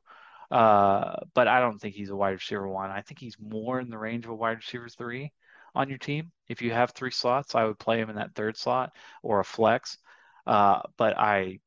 Uh, 0.52 1.16
but 1.34 1.48
I 1.48 1.62
don't 1.62 1.80
think 1.80 1.96
he's 1.96 2.10
a 2.10 2.16
wide 2.16 2.32
receiver 2.32 2.68
one. 2.68 2.92
I 2.92 3.02
think 3.02 3.20
he's 3.20 3.38
more 3.40 3.80
in 3.80 3.90
the 3.90 3.98
range 3.98 4.26
of 4.26 4.32
a 4.32 4.36
wide 4.36 4.58
receiver 4.58 4.90
three 4.90 5.32
on 5.74 5.88
your 5.88 5.98
team. 5.98 6.32
If 6.50 6.62
you 6.62 6.72
have 6.72 6.92
three 6.92 7.12
slots, 7.12 7.56
I 7.56 7.64
would 7.64 7.80
play 7.80 8.00
him 8.00 8.10
in 8.10 8.18
that 8.18 8.36
third 8.36 8.58
slot 8.58 8.92
or 9.24 9.40
a 9.40 9.46
flex. 9.46 9.98
Uh, 10.46 10.82
but 10.98 11.18
I 11.18 11.60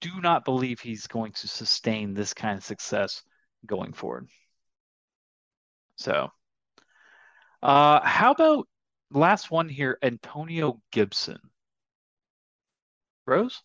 do 0.00 0.20
not 0.20 0.44
believe 0.44 0.78
he's 0.78 1.08
going 1.08 1.32
to 1.32 1.48
sustain 1.48 2.14
this 2.14 2.32
kind 2.32 2.56
of 2.56 2.64
success 2.64 3.22
going 3.66 3.92
forward. 3.92 4.28
So, 5.96 6.30
uh, 7.62 8.00
how 8.06 8.32
about 8.32 8.68
last 9.10 9.50
one 9.50 9.68
here, 9.68 9.98
Antonio 10.02 10.80
Gibson? 10.92 11.38
Rose? 13.26 13.60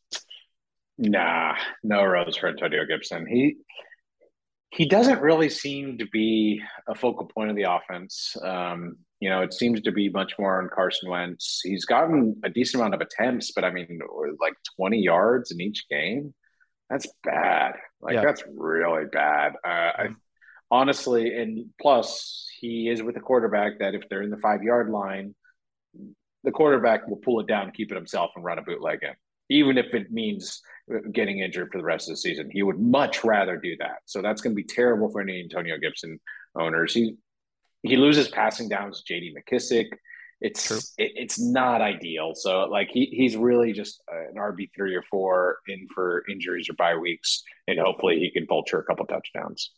Nah, 0.98 1.56
no 1.84 2.04
rose 2.04 2.38
for 2.38 2.50
Antonio 2.50 2.86
Gibson. 2.86 3.28
He 3.28 3.58
he 4.72 4.86
doesn't 4.86 5.22
really 5.22 5.50
seem 5.50 5.98
to 5.98 6.06
be 6.08 6.62
a 6.88 6.96
focal 6.96 7.26
point 7.28 7.50
of 7.50 7.56
the 7.56 7.64
offense. 7.64 8.36
Um, 8.42 8.96
you 9.20 9.30
know, 9.30 9.42
it 9.42 9.54
seems 9.54 9.82
to 9.82 9.92
be 9.92 10.10
much 10.10 10.34
more 10.40 10.62
on 10.62 10.70
Carson 10.74 11.10
Wentz. 11.10 11.60
He's 11.64 11.86
gotten 11.86 12.40
a 12.44 12.50
decent 12.50 12.82
amount 12.82 12.96
of 12.96 13.02
attempts, 13.02 13.52
but 13.52 13.64
I 13.66 13.72
mean, 13.72 14.00
like 14.40 14.54
20 14.78 14.98
yards 15.00 15.52
in 15.52 15.62
each 15.62 15.88
game. 15.90 16.34
That's 16.90 17.08
bad. 17.24 17.74
Like 18.02 18.16
Yeah. 18.16 18.24
that's 18.24 18.44
really 18.58 19.06
bad. 19.12 19.54
Uh, 19.64 19.68
I 19.68 20.08
honestly, 20.72 21.38
and 21.38 21.66
plus 21.80 22.48
he 22.60 22.90
is 22.90 23.04
with 23.04 23.18
a 23.18 23.22
quarterback 23.22 23.80
that 23.80 23.94
if 23.94 24.04
they're 24.10 24.24
in 24.24 24.30
the 24.32 24.38
five 24.38 24.64
yard 24.64 24.90
line, 24.90 25.36
the 26.44 26.52
quarterback 26.52 27.08
will 27.08 27.18
pull 27.18 27.42
it 27.42 27.48
down, 27.48 27.72
keep 27.72 27.92
it 27.92 27.96
himself, 27.96 28.32
and 28.36 28.44
run 28.44 28.58
a 28.58 28.62
bootleg 28.64 29.04
in, 29.04 29.14
even 29.52 29.78
if 29.78 29.94
it 29.94 30.12
means 30.12 30.62
getting 31.12 31.40
injured 31.40 31.72
for 31.72 31.78
the 31.78 31.84
rest 31.84 32.10
of 32.10 32.14
the 32.14 32.18
season. 32.18 32.50
He 32.52 32.64
would 32.64 32.80
much 32.80 33.24
rather 33.24 33.58
do 33.58 33.76
that. 33.80 34.00
So 34.06 34.22
that's 34.22 34.42
going 34.42 34.56
to 34.56 34.62
be 34.62 34.64
terrible 34.64 35.10
for 35.10 35.22
any 35.22 35.42
Antonio 35.42 35.78
Gibson 35.78 36.20
owners. 36.56 36.94
He 36.94 37.18
he 37.84 37.98
loses 37.98 38.28
passing 38.28 38.70
downs 38.70 39.00
to 39.00 39.14
J.D. 39.14 39.36
McKissic. 39.36 39.88
It's 40.40 40.94
it, 40.98 41.12
it's 41.16 41.40
not 41.40 41.82
ideal. 41.82 42.34
So 42.36 42.66
like 42.66 42.90
he 42.92 43.06
he's 43.06 43.36
really 43.36 43.74
just 43.74 44.02
an 44.08 44.36
RB 44.38 44.70
three 44.76 44.96
or 44.96 45.04
four 45.10 45.58
in 45.68 45.88
for 45.94 46.24
injuries 46.30 46.70
or 46.70 46.74
bye 46.74 46.96
weeks, 46.96 47.44
and 47.68 47.80
hopefully 47.80 48.20
he 48.20 48.32
can 48.32 48.48
vulture 48.48 48.80
a 48.80 48.84
couple 48.84 49.06
touchdowns. 49.06 49.72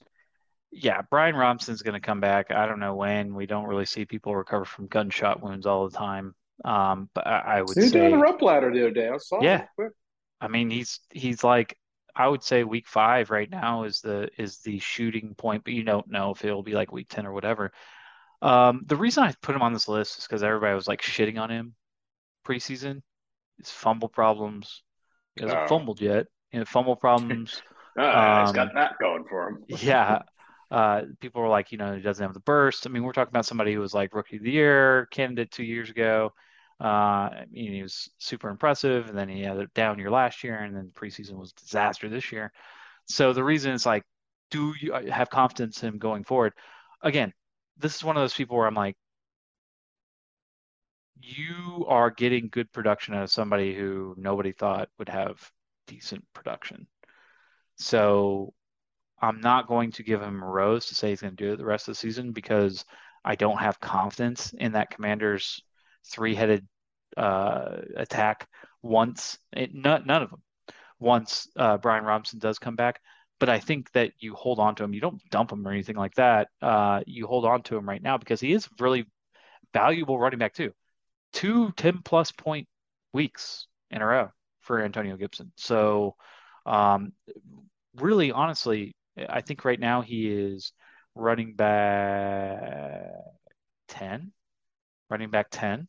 Yeah, 0.72 1.02
Brian 1.10 1.36
Robinson's 1.36 1.84
going 1.84 1.94
to 1.94 2.00
come 2.00 2.20
back. 2.20 2.52
I 2.52 2.66
don't 2.66 2.80
know 2.80 2.96
when. 2.96 3.36
We 3.36 3.46
don't 3.46 3.68
really 3.68 3.86
see 3.86 4.06
people 4.06 4.36
recover 4.36 4.66
from 4.66 4.88
gunshot 4.88 5.44
wounds 5.44 5.68
all 5.68 5.88
the 5.88 5.96
time. 5.96 6.34
Um, 6.64 7.10
but 7.14 7.26
I, 7.28 7.40
I 7.58 7.62
would 7.62 7.76
He's 7.76 7.92
say, 7.92 8.00
doing 8.00 8.12
the 8.12 8.18
rope 8.18 8.42
ladder 8.42 8.72
the 8.72 8.82
other 8.82 8.92
day. 8.92 9.10
I 9.10 9.18
saw. 9.18 9.42
Yeah. 9.42 9.66
I 10.40 10.48
mean, 10.48 10.70
he's 10.70 11.00
he's 11.12 11.44
like 11.44 11.78
I 12.16 12.28
would 12.28 12.44
say 12.44 12.64
week 12.64 12.88
five 12.88 13.32
right 13.32 13.50
now 13.50 13.84
is 13.84 14.02
the 14.02 14.30
is 14.38 14.60
the 14.60 14.80
shooting 14.80 15.34
point, 15.36 15.64
but 15.64 15.74
you 15.74 15.84
don't 15.84 16.10
know 16.10 16.32
if 16.32 16.44
it'll 16.46 16.64
be 16.64 16.74
like 16.74 16.92
week 16.92 17.08
10 17.10 17.26
or 17.26 17.34
whatever. 17.34 17.72
Um, 18.42 18.84
the 18.86 18.96
reason 18.98 19.24
I 19.24 19.34
put 19.42 19.56
him 19.56 19.62
on 19.62 19.74
this 19.74 19.88
list 19.88 20.20
is 20.20 20.26
because 20.26 20.44
everybody 20.44 20.76
was 20.76 20.88
like 20.88 21.02
shitting 21.02 21.40
on 21.42 21.50
him 21.50 21.76
preseason. 22.46 23.02
His 23.58 23.70
fumble 23.72 24.10
problems. 24.10 24.84
He 25.36 25.44
hasn't 25.44 25.62
Oh. 25.62 25.68
fumbled 25.68 26.02
yet. 26.02 26.28
You 26.52 26.60
know, 26.60 26.66
fumble 26.66 26.96
problems. 27.08 27.62
Ah, 27.98 28.42
he's 28.42 28.50
Um, 28.50 28.56
got 28.56 28.74
that 28.76 28.94
going 29.00 29.24
for 29.30 29.50
him. 29.50 29.64
Yeah. 29.82 30.24
Uh, 30.74 31.04
people 31.20 31.40
were 31.40 31.50
like, 31.50 31.72
you 31.72 31.78
know, 31.78 31.96
he 31.96 32.02
doesn't 32.02 32.26
have 32.26 32.34
the 32.34 32.40
burst. 32.40 32.88
I 32.88 32.90
mean, 32.90 33.04
we're 33.04 33.14
talking 33.14 33.32
about 33.32 33.46
somebody 33.46 33.76
who 33.76 33.80
was 33.80 33.94
like 33.94 34.16
rookie 34.16 34.38
of 34.38 34.44
the 34.44 34.50
year 34.50 35.06
candidate 35.12 35.52
two 35.52 35.64
years 35.64 35.92
ago. 35.92 36.34
Uh, 36.82 37.30
I 37.30 37.46
mean, 37.52 37.74
he 37.74 37.84
was 37.84 38.10
super 38.18 38.50
impressive, 38.50 39.08
and 39.08 39.16
then 39.16 39.30
he 39.30 39.44
had 39.44 39.60
a 39.60 39.68
down 39.68 40.00
year 40.00 40.10
last 40.10 40.44
year, 40.44 40.56
and 40.56 40.76
then 40.76 40.90
preseason 40.96 41.34
was 41.34 41.54
disaster 41.54 42.10
this 42.10 42.32
year. 42.32 42.52
So 43.06 43.34
the 43.34 43.44
reason 43.44 43.74
is 43.74 43.86
like, 43.86 44.04
do 44.50 44.74
you 44.82 44.94
have 44.94 45.30
confidence 45.30 45.84
in 45.84 45.90
him 45.90 46.00
going 46.00 46.24
forward? 46.24 46.54
Again, 47.04 47.34
this 47.78 47.96
is 47.96 48.04
one 48.04 48.18
of 48.18 48.24
those 48.24 48.34
people 48.34 48.58
where 48.58 48.66
I'm 48.66 48.74
like, 48.74 48.96
you 51.22 51.86
are 51.88 52.10
getting 52.10 52.50
good 52.50 52.72
production 52.72 53.14
out 53.14 53.24
of 53.24 53.32
somebody 53.32 53.76
who 53.76 54.16
nobody 54.18 54.54
thought 54.54 54.90
would 54.98 55.10
have 55.10 55.40
decent 55.86 56.26
production. 56.34 56.88
So 57.76 58.54
I'm 59.24 59.40
not 59.40 59.68
going 59.68 59.94
to 59.94 60.04
give 60.04 60.22
him 60.22 60.44
a 60.44 60.46
rose 60.46 60.88
to 60.88 60.96
say 60.96 61.10
he's 61.10 61.22
going 61.22 61.38
to 61.38 61.42
do 61.42 61.54
it 61.54 61.56
the 61.56 61.66
rest 61.66 61.88
of 61.88 61.94
the 61.94 62.00
season 62.00 62.34
because 62.34 62.84
I 63.24 63.36
don't 63.36 63.58
have 63.58 63.80
confidence 63.80 64.52
in 64.52 64.74
that 64.74 64.90
commander's 64.90 65.64
three-headed 66.06 66.68
uh, 67.16 67.78
attack 67.96 68.50
once 68.82 69.38
it, 69.56 69.74
none, 69.74 70.06
none 70.06 70.24
of 70.24 70.30
them 70.30 70.42
once 71.00 71.48
uh, 71.56 71.78
Brian 71.78 72.04
Robinson 72.04 72.38
does 72.40 72.60
come 72.60 72.76
back. 72.76 73.00
But 73.40 73.48
I 73.48 73.62
think 73.62 73.90
that 73.94 74.12
you 74.20 74.34
hold 74.34 74.60
on 74.60 74.76
to 74.76 74.84
him. 74.84 74.94
You 74.94 75.00
don't 75.00 75.22
dump 75.30 75.54
him 75.54 75.66
or 75.66 75.72
anything 75.72 75.96
like 75.96 76.16
that. 76.16 76.50
Uh, 76.62 77.00
you 77.08 77.26
hold 77.26 77.46
on 77.46 77.64
to 77.64 77.78
him 77.78 77.88
right 77.88 78.04
now 78.04 78.18
because 78.18 78.42
he 78.42 78.52
is 78.52 78.68
really 78.78 79.06
valuable 79.74 80.20
running 80.20 80.40
back 80.40 80.54
too. 80.54 80.74
Two 81.32 81.72
10 81.78 82.00
plus 82.04 82.34
point 82.34 82.68
weeks 83.14 83.68
in 83.90 84.02
a 84.02 84.06
row 84.06 84.32
for 84.60 84.84
Antonio 84.84 85.16
Gibson. 85.16 85.54
So 85.56 86.18
um, 86.66 87.14
really, 87.96 88.30
honestly, 88.34 88.94
I 89.18 89.42
think 89.42 89.66
right 89.66 89.80
now 89.80 90.02
he 90.02 90.28
is 90.28 90.74
running 91.16 91.56
back 91.56 93.12
10, 93.90 94.32
running 95.10 95.30
back 95.30 95.48
10. 95.52 95.88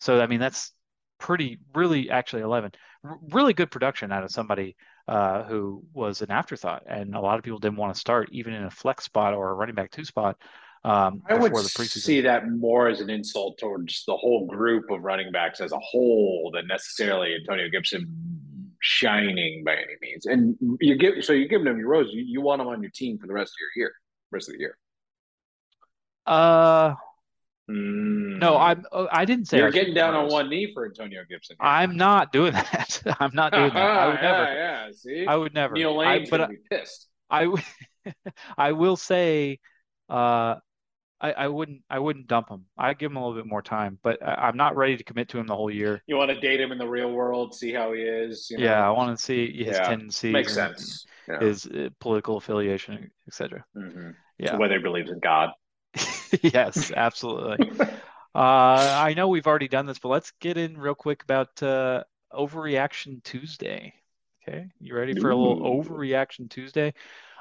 So, 0.00 0.20
I 0.20 0.26
mean, 0.26 0.40
that's 0.40 0.72
pretty, 1.18 1.58
really, 1.74 2.10
actually 2.10 2.42
11. 2.42 2.72
R- 3.04 3.18
really 3.30 3.52
good 3.52 3.70
production 3.70 4.10
out 4.12 4.24
of 4.24 4.30
somebody 4.30 4.76
uh, 5.08 5.44
who 5.44 5.84
was 5.92 6.22
an 6.22 6.30
afterthought. 6.30 6.84
And 6.86 7.14
a 7.14 7.20
lot 7.20 7.38
of 7.38 7.44
people 7.44 7.58
didn't 7.58 7.76
want 7.76 7.94
to 7.94 8.00
start 8.00 8.28
even 8.32 8.54
in 8.54 8.64
a 8.64 8.70
flex 8.70 9.04
spot 9.04 9.34
or 9.34 9.50
a 9.50 9.54
running 9.54 9.74
back 9.74 9.90
two 9.90 10.04
spot 10.04 10.36
um, 10.84 11.22
I 11.28 11.34
would 11.34 11.56
see 11.56 12.20
that 12.22 12.50
more 12.50 12.88
as 12.88 13.00
an 13.00 13.08
insult 13.08 13.58
towards 13.58 14.04
the 14.04 14.16
whole 14.16 14.46
group 14.46 14.90
of 14.90 15.02
running 15.02 15.30
backs 15.30 15.60
as 15.60 15.70
a 15.70 15.78
whole 15.78 16.50
than 16.52 16.66
necessarily 16.66 17.36
Antonio 17.36 17.68
Gibson 17.68 18.12
shining 18.82 19.62
by 19.64 19.72
any 19.74 19.94
means. 20.02 20.26
And 20.26 20.56
you 20.80 20.96
give 20.96 21.24
so 21.24 21.32
you're 21.32 21.48
giving 21.48 21.66
him 21.66 21.78
your 21.78 21.88
rose. 21.88 22.10
You, 22.12 22.22
you 22.22 22.40
want 22.42 22.60
him 22.60 22.68
on 22.68 22.82
your 22.82 22.90
team 22.90 23.16
for 23.18 23.26
the 23.26 23.32
rest 23.32 23.52
of 23.52 23.56
your 23.60 23.84
year, 23.86 23.94
rest 24.30 24.48
of 24.48 24.54
the 24.54 24.60
year. 24.60 24.76
Uh, 26.26 26.94
Mm. 27.70 28.40
no, 28.40 28.56
I'm, 28.58 28.84
uh, 28.90 29.06
I 29.12 29.24
didn't 29.24 29.46
say 29.46 29.58
You're 29.58 29.70
getting 29.70 29.94
down 29.94 30.14
on 30.14 30.28
one 30.28 30.50
knee 30.50 30.72
for 30.74 30.84
Antonio 30.84 31.22
Gibson. 31.30 31.56
I'm 31.60 31.96
not 31.96 32.32
doing 32.32 32.52
that. 32.54 33.00
I'm 33.20 33.30
not 33.34 33.52
doing 33.52 33.72
that. 33.72 33.76
I 33.76 34.06
would 34.08 34.14
never. 34.20 34.44
yeah. 34.52 34.88
See, 34.92 35.26
I 35.26 35.36
would 35.36 35.54
never. 35.54 35.74
Neil 35.74 35.92
I, 36.00 36.16
Lane's 36.16 36.28
but 36.28 36.38
gonna 36.38 36.48
be 36.48 36.58
pissed. 36.68 37.06
I, 37.30 37.54
I 38.58 38.72
will 38.72 38.96
say, 38.96 39.60
uh, 40.08 40.56
I, 41.22 41.32
I 41.32 41.48
wouldn't, 41.48 41.82
I 41.88 41.98
wouldn't 42.00 42.26
dump 42.26 42.48
him. 42.48 42.66
I'd 42.76 42.98
give 42.98 43.10
him 43.10 43.16
a 43.16 43.20
little 43.26 43.40
bit 43.40 43.48
more 43.48 43.62
time, 43.62 43.98
but 44.02 44.22
I, 44.22 44.34
I'm 44.34 44.56
not 44.56 44.76
ready 44.76 44.96
to 44.96 45.04
commit 45.04 45.28
to 45.30 45.38
him 45.38 45.46
the 45.46 45.54
whole 45.56 45.70
year. 45.70 46.02
You 46.06 46.16
want 46.16 46.30
to 46.30 46.40
date 46.40 46.60
him 46.60 46.72
in 46.72 46.78
the 46.78 46.88
real 46.88 47.12
world, 47.12 47.54
see 47.54 47.72
how 47.72 47.92
he 47.92 48.00
is. 48.00 48.48
You 48.50 48.58
know? 48.58 48.64
Yeah, 48.64 48.86
I 48.86 48.90
want 48.90 49.16
to 49.16 49.22
see 49.22 49.64
his 49.64 49.76
Yeah, 49.76 49.88
tendencies, 49.88 50.32
makes 50.32 50.54
sense. 50.54 51.06
Yeah. 51.28 51.40
his 51.40 51.66
uh, 51.66 51.88
political 52.00 52.36
affiliation, 52.38 53.10
etc. 53.28 53.64
Mhm. 53.76 54.14
Yeah. 54.38 54.56
Whether 54.56 54.78
he 54.78 54.82
believes 54.82 55.10
in 55.10 55.20
God. 55.20 55.50
Yes, 56.42 56.90
absolutely. 56.96 57.70
Uh, 58.34 58.38
I 58.38 59.12
know 59.14 59.28
we've 59.28 59.46
already 59.46 59.68
done 59.68 59.84
this, 59.84 59.98
but 59.98 60.08
let's 60.08 60.32
get 60.40 60.56
in 60.56 60.78
real 60.78 60.94
quick 60.94 61.22
about 61.22 61.62
uh, 61.62 62.02
Overreaction 62.32 63.22
Tuesday. 63.22 63.92
Okay, 64.42 64.68
you 64.80 64.94
ready 64.96 65.12
for 65.12 65.30
a 65.30 65.36
little 65.36 65.60
Overreaction 65.60 66.48
Tuesday? 66.48 66.94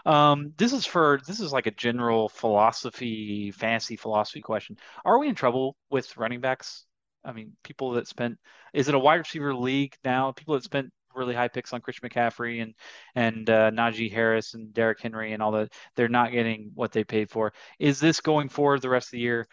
Um, 0.06 0.54
this 0.58 0.74
is 0.74 0.86
for 0.86 1.20
this 1.28 1.40
is 1.40 1.52
like 1.52 1.68
a 1.68 1.72
general 1.72 2.30
philosophy, 2.30 3.52
fantasy 3.52 3.96
philosophy 3.96 4.42
question. 4.42 4.78
Are 5.06 5.20
we 5.20 5.28
in 5.28 5.36
trouble 5.36 5.76
with 5.90 6.18
running 6.18 6.42
backs? 6.42 6.86
I 7.24 7.34
mean, 7.34 7.54
people 7.64 7.92
that 7.92 8.08
spent 8.08 8.38
is 8.74 8.88
it 8.90 8.96
a 8.96 9.00
wide 9.00 9.18
receiver 9.18 9.54
league 9.54 9.96
now? 10.04 10.32
People 10.32 10.56
that 10.56 10.64
spent 10.64 10.92
really 11.16 11.36
high 11.36 11.48
picks 11.48 11.74
on 11.74 11.82
Christian 11.82 12.10
McCaffrey 12.10 12.62
and 12.62 12.74
and 13.16 13.50
uh, 13.50 13.72
Najee 13.72 14.12
Harris 14.12 14.54
and 14.54 14.74
Derrick 14.74 15.00
Henry 15.02 15.34
and 15.34 15.44
all 15.44 15.52
that, 15.52 15.74
they're 15.96 16.08
not 16.10 16.32
getting 16.32 16.72
what 16.74 16.92
they 16.92 17.04
paid 17.04 17.30
for. 17.30 17.54
Is 17.80 18.00
this 18.00 18.22
going 18.22 18.50
forward 18.50 18.82
the 18.82 18.90
rest 18.90 19.08
of 19.08 19.12
the 19.12 19.20
year? 19.20 19.48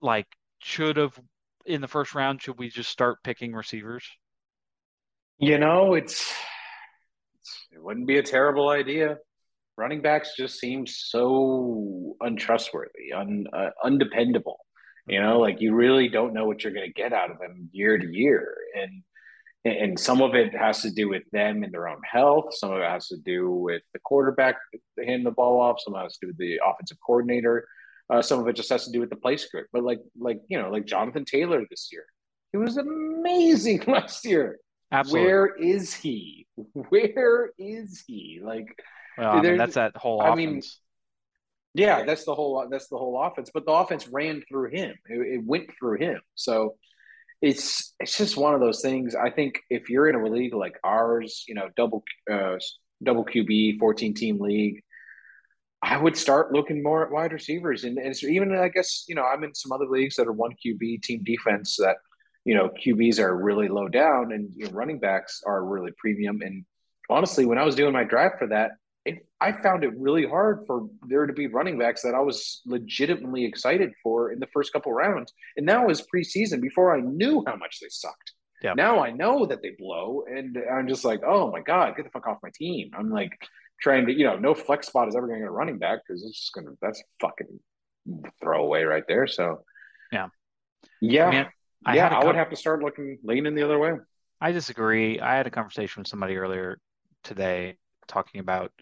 Like, 0.00 0.26
should 0.60 0.96
have 0.96 1.18
in 1.66 1.80
the 1.80 1.88
first 1.88 2.14
round, 2.14 2.42
should 2.42 2.58
we 2.58 2.68
just 2.68 2.90
start 2.90 3.22
picking 3.22 3.52
receivers? 3.52 4.04
You 5.38 5.58
know, 5.58 5.94
it's 5.94 6.32
it 7.70 7.82
wouldn't 7.82 8.06
be 8.06 8.18
a 8.18 8.22
terrible 8.22 8.68
idea. 8.68 9.18
Running 9.78 10.02
backs 10.02 10.32
just 10.36 10.58
seem 10.58 10.86
so 10.86 12.16
untrustworthy, 12.20 13.12
un, 13.14 13.46
uh, 13.52 13.70
undependable. 13.84 14.56
You 15.06 15.22
know, 15.22 15.38
like 15.38 15.60
you 15.60 15.74
really 15.74 16.08
don't 16.08 16.34
know 16.34 16.46
what 16.46 16.62
you're 16.62 16.74
going 16.74 16.88
to 16.88 16.92
get 16.92 17.12
out 17.12 17.30
of 17.30 17.38
them 17.38 17.70
year 17.72 17.96
to 17.96 18.06
year, 18.06 18.54
and 18.74 19.02
and 19.64 19.98
some 19.98 20.20
of 20.20 20.34
it 20.34 20.54
has 20.54 20.82
to 20.82 20.90
do 20.90 21.08
with 21.08 21.22
them 21.32 21.62
and 21.62 21.72
their 21.72 21.88
own 21.88 22.00
health. 22.04 22.54
Some 22.54 22.72
of 22.72 22.80
it 22.80 22.88
has 22.88 23.08
to 23.08 23.16
do 23.18 23.50
with 23.50 23.82
the 23.92 24.00
quarterback 24.00 24.56
handing 24.98 25.24
the 25.24 25.30
ball 25.30 25.60
off. 25.60 25.80
Some 25.80 25.94
of 25.94 26.00
it 26.00 26.04
has 26.04 26.18
to 26.18 26.26
do 26.26 26.28
with 26.28 26.38
the 26.38 26.60
offensive 26.64 26.98
coordinator. 27.04 27.66
Uh, 28.10 28.20
some 28.20 28.40
of 28.40 28.48
it 28.48 28.56
just 28.56 28.70
has 28.70 28.84
to 28.84 28.92
do 28.92 29.00
with 29.00 29.10
the 29.10 29.16
play 29.16 29.36
script. 29.36 29.68
But 29.72 29.84
like 29.84 30.00
like 30.18 30.40
you 30.48 30.60
know, 30.60 30.70
like 30.70 30.86
Jonathan 30.86 31.24
Taylor 31.24 31.64
this 31.70 31.88
year, 31.92 32.04
he 32.50 32.58
was 32.58 32.76
amazing 32.76 33.84
last 33.86 34.24
year. 34.24 34.58
Absolutely. 34.90 35.26
Where 35.26 35.46
is 35.56 35.94
he? 35.94 36.46
Where 36.72 37.50
is 37.58 38.02
he? 38.06 38.40
Like, 38.42 38.82
Well, 39.18 39.36
I 39.36 39.42
mean, 39.42 39.56
that's 39.56 39.74
that 39.74 39.96
whole 39.96 40.20
I 40.22 40.34
mean, 40.34 40.62
yeah, 41.74 42.04
that's 42.04 42.24
the 42.24 42.34
whole 42.34 42.66
that's 42.70 42.88
the 42.88 42.96
whole 42.96 43.20
offense. 43.22 43.50
But 43.52 43.66
the 43.66 43.72
offense 43.72 44.08
ran 44.08 44.42
through 44.48 44.70
him. 44.70 44.94
It, 45.08 45.34
it 45.34 45.42
went 45.44 45.70
through 45.78 45.98
him. 45.98 46.20
So 46.34 46.76
it's 47.40 47.94
it's 48.00 48.16
just 48.16 48.36
one 48.36 48.54
of 48.54 48.60
those 48.60 48.80
things. 48.80 49.14
I 49.14 49.30
think 49.30 49.60
if 49.70 49.88
you're 49.90 50.08
in 50.08 50.16
a 50.16 50.24
league 50.24 50.54
like 50.54 50.78
ours, 50.84 51.44
you 51.46 51.54
know, 51.54 51.68
double 51.76 52.04
uh, 52.30 52.56
double 53.02 53.24
QB, 53.24 53.78
14 53.78 54.14
team 54.14 54.40
league, 54.40 54.82
I 55.82 55.96
would 55.96 56.16
start 56.16 56.52
looking 56.52 56.82
more 56.82 57.04
at 57.04 57.12
wide 57.12 57.32
receivers. 57.32 57.84
And, 57.84 57.98
and 57.98 58.16
so 58.16 58.26
even 58.26 58.54
I 58.56 58.68
guess, 58.68 59.04
you 59.08 59.14
know, 59.14 59.24
I'm 59.24 59.44
in 59.44 59.54
some 59.54 59.72
other 59.72 59.86
leagues 59.86 60.16
that 60.16 60.26
are 60.26 60.32
one 60.32 60.52
QB 60.64 61.02
team 61.02 61.22
defense 61.24 61.76
that, 61.76 61.96
you 62.44 62.54
know, 62.54 62.70
QBs 62.84 63.20
are 63.20 63.36
really 63.36 63.68
low 63.68 63.88
down 63.88 64.32
and 64.32 64.50
you 64.56 64.66
know, 64.66 64.72
running 64.72 64.98
backs 64.98 65.42
are 65.46 65.64
really 65.64 65.92
premium. 65.98 66.40
And 66.42 66.64
honestly, 67.08 67.46
when 67.46 67.58
I 67.58 67.64
was 67.64 67.76
doing 67.76 67.92
my 67.92 68.04
draft 68.04 68.38
for 68.38 68.48
that, 68.48 68.72
it, 69.04 69.26
I 69.40 69.52
found 69.52 69.84
it 69.84 69.96
really 69.96 70.26
hard 70.26 70.64
for 70.66 70.88
there 71.06 71.26
to 71.26 71.32
be 71.32 71.46
running 71.46 71.78
backs 71.78 72.02
that 72.02 72.14
I 72.14 72.20
was 72.20 72.60
legitimately 72.66 73.44
excited 73.44 73.92
for 74.02 74.32
in 74.32 74.38
the 74.38 74.48
first 74.48 74.72
couple 74.72 74.92
rounds. 74.92 75.32
And 75.56 75.68
that 75.68 75.86
was 75.86 76.06
preseason 76.14 76.60
before 76.60 76.94
I 76.94 77.00
knew 77.00 77.42
how 77.46 77.56
much 77.56 77.80
they 77.80 77.88
sucked. 77.88 78.32
Yeah. 78.62 78.74
Now 78.74 79.02
I 79.02 79.10
know 79.10 79.46
that 79.46 79.62
they 79.62 79.70
blow, 79.78 80.24
and 80.28 80.58
I'm 80.72 80.88
just 80.88 81.04
like, 81.04 81.20
oh 81.24 81.50
my 81.50 81.60
god, 81.60 81.96
get 81.96 82.04
the 82.04 82.10
fuck 82.10 82.26
off 82.26 82.38
my 82.42 82.50
team. 82.54 82.90
I'm 82.98 83.10
like 83.10 83.32
trying 83.80 84.06
to, 84.06 84.12
you 84.12 84.24
know, 84.24 84.36
no 84.36 84.54
flex 84.54 84.88
spot 84.88 85.08
is 85.08 85.14
ever 85.14 85.28
going 85.28 85.38
to 85.38 85.44
get 85.44 85.48
a 85.48 85.52
running 85.52 85.78
back 85.78 86.00
because 86.06 86.24
it's 86.24 86.40
just 86.40 86.52
gonna 86.52 86.72
that's 86.82 87.02
fucking 87.20 87.60
throwaway 88.40 88.82
right 88.82 89.04
there. 89.06 89.26
So 89.26 89.62
Yeah. 90.12 90.28
yeah, 91.00 91.26
I 91.26 91.30
mean, 91.30 91.46
I 91.86 91.96
yeah, 91.96 92.08
I 92.08 92.24
would 92.24 92.34
have 92.34 92.50
to 92.50 92.56
start 92.56 92.82
looking 92.82 93.18
leaning 93.22 93.54
the 93.54 93.62
other 93.62 93.78
way. 93.78 93.92
I 94.40 94.52
disagree. 94.52 95.20
I 95.20 95.36
had 95.36 95.46
a 95.46 95.50
conversation 95.50 96.00
with 96.00 96.08
somebody 96.08 96.36
earlier 96.36 96.78
today 97.22 97.76
talking 98.08 98.40
about 98.40 98.72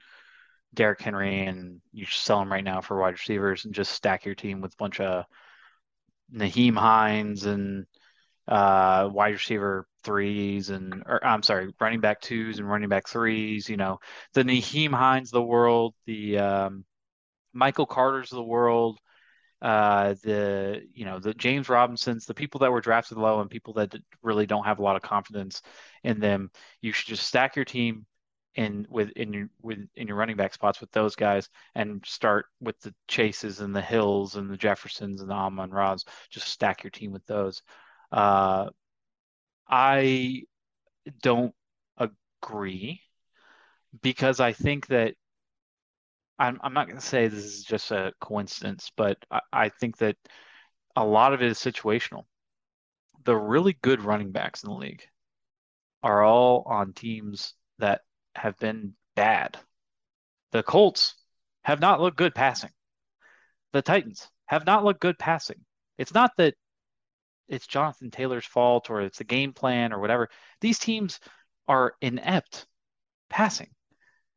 Derrick 0.75 1.01
Henry 1.01 1.47
and 1.47 1.81
you 1.93 2.07
sell 2.07 2.41
him 2.41 2.53
right 2.53 2.65
now 2.65 2.81
for 2.81 2.99
wide 2.99 3.15
receivers 3.15 3.65
and 3.65 3.75
just 3.75 3.93
stack 3.93 4.25
your 4.25 4.35
team 4.35 4.61
with 4.61 4.75
a 4.75 4.77
bunch 4.79 5.01
of 5.01 5.25
Nyheim 6.33 6.77
Hines 6.77 7.47
and 7.47 7.87
uh, 8.49 9.09
wide 9.13 9.35
receiver 9.35 9.87
threes 10.05 10.71
and 10.71 11.03
or 11.07 11.25
I'm 11.25 11.43
sorry, 11.43 11.75
running 11.81 12.01
back 12.01 12.21
twos 12.21 12.59
and 12.59 12.69
running 12.69 12.89
back 12.89 13.09
threes. 13.09 13.69
You 13.69 13.77
know, 13.77 13.99
the 14.35 14.45
Nyheim 14.45 14.93
Hines 14.93 15.29
of 15.29 15.39
the 15.39 15.43
world, 15.43 15.95
the 16.07 16.39
um, 16.39 16.85
Michael 17.53 17.87
Carter's 17.87 18.33
of 18.33 18.37
the 18.37 18.45
world, 18.45 18.99
uh, 19.63 20.15
the 20.23 20.83
you 20.93 21.05
know 21.05 21.19
the 21.19 21.35
James 21.35 21.69
Robinsons, 21.69 22.27
the 22.27 22.35
people 22.35 22.61
that 22.61 22.71
were 22.71 22.81
drafted 22.81 23.19
low 23.19 23.41
and 23.41 23.51
people 23.51 23.75
that 23.75 23.95
really 24.23 24.47
don't 24.47 24.65
have 24.65 24.79
a 24.79 24.83
lot 24.83 24.97
of 24.97 25.03
confidence 25.03 25.63
in 26.05 26.21
them. 26.21 26.51
You 26.83 26.93
should 26.93 27.09
just 27.09 27.27
stack 27.27 27.57
your 27.57 27.65
team 27.65 28.07
in 28.57 28.87
with 28.89 29.11
in 29.11 29.33
your 29.33 29.49
with 29.63 29.79
in 29.95 30.09
your 30.09 30.17
running 30.17 30.37
back 30.37 30.55
spots 30.55 30.81
with 30.81 30.91
those 30.91 31.15
guys 31.15 31.49
and 31.75 32.03
start 32.07 32.47
with 32.61 32.81
the 32.81 32.95
Chases 33.07 33.61
and 33.61 33.77
the 33.77 33.83
Hills 33.83 34.37
and 34.37 34.51
the 34.51 34.57
Jeffersons 34.57 35.21
and 35.21 35.31
the 35.31 35.35
Amon 35.35 35.71
Rods. 35.71 36.05
Just 36.31 36.49
stack 36.49 36.83
your 36.83 36.91
team 36.91 37.13
with 37.13 37.25
those. 37.27 37.63
Uh, 38.11 38.71
I 39.69 40.45
don't 41.23 41.55
agree 41.99 43.03
because 44.03 44.41
I 44.41 44.53
think 44.53 44.87
that 44.89 45.15
I'm, 46.39 46.59
I'm 46.63 46.75
not 46.75 46.87
going 46.87 47.01
to 47.01 47.07
say 47.07 47.29
this 47.29 47.45
is 47.45 47.65
just 47.65 47.91
a 47.91 48.13
coincidence, 48.21 48.91
but 48.97 49.19
I, 49.31 49.41
I 49.53 49.69
think 49.69 49.99
that 49.99 50.17
a 50.95 51.05
lot 51.05 51.35
of 51.35 51.43
it 51.43 51.49
is 51.49 51.59
situational. 51.59 52.25
The 53.25 53.37
really 53.37 53.77
good 53.83 54.03
running 54.03 54.33
backs 54.33 54.63
in 54.63 54.71
the 54.71 54.77
league 54.77 55.03
are 56.03 56.23
all 56.23 56.63
on 56.67 56.93
teams 56.93 57.55
that 57.79 58.03
have 58.37 58.59
been 58.59 58.95
bad. 59.15 59.59
The 60.53 60.63
Colts 60.63 61.15
have 61.63 61.81
not 61.81 62.01
looked 62.01 62.17
good 62.17 62.35
passing. 62.35 62.71
The 63.73 63.83
Titans 63.83 64.29
have 64.47 64.65
not 64.65 64.85
looked 64.85 65.01
good 65.01 65.19
passing. 65.19 65.65
It's 65.99 66.15
not 66.15 66.33
that 66.37 66.55
it's 67.49 67.67
Jonathan 67.67 68.11
Taylor's 68.11 68.47
fault 68.47 68.91
or 68.91 69.01
it's 69.01 69.21
a 69.21 69.25
game 69.25 69.53
plan 69.53 69.93
or 69.93 70.01
whatever. 70.01 70.29
These 70.61 70.79
teams 70.79 71.21
are 71.69 71.95
inept 72.01 72.67
passing. 73.29 73.69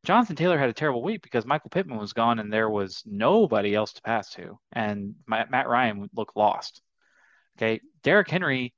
Jonathan 0.05 0.35
Taylor 0.35 0.57
had 0.57 0.69
a 0.69 0.73
terrible 0.73 1.03
week 1.03 1.21
because 1.21 1.45
Michael 1.45 1.69
Pittman 1.69 1.97
was 1.97 2.13
gone 2.13 2.39
and 2.39 2.51
there 2.51 2.69
was 2.69 3.03
nobody 3.05 3.75
else 3.75 3.93
to 3.93 4.01
pass 4.01 4.29
to, 4.31 4.57
and 4.71 5.15
Matt, 5.27 5.67
Ryan 5.67 6.09
looked 6.15 6.37
lost. 6.37 6.81
Okay, 7.57 7.81
Derrick 8.03 8.29
Henry 8.29 8.73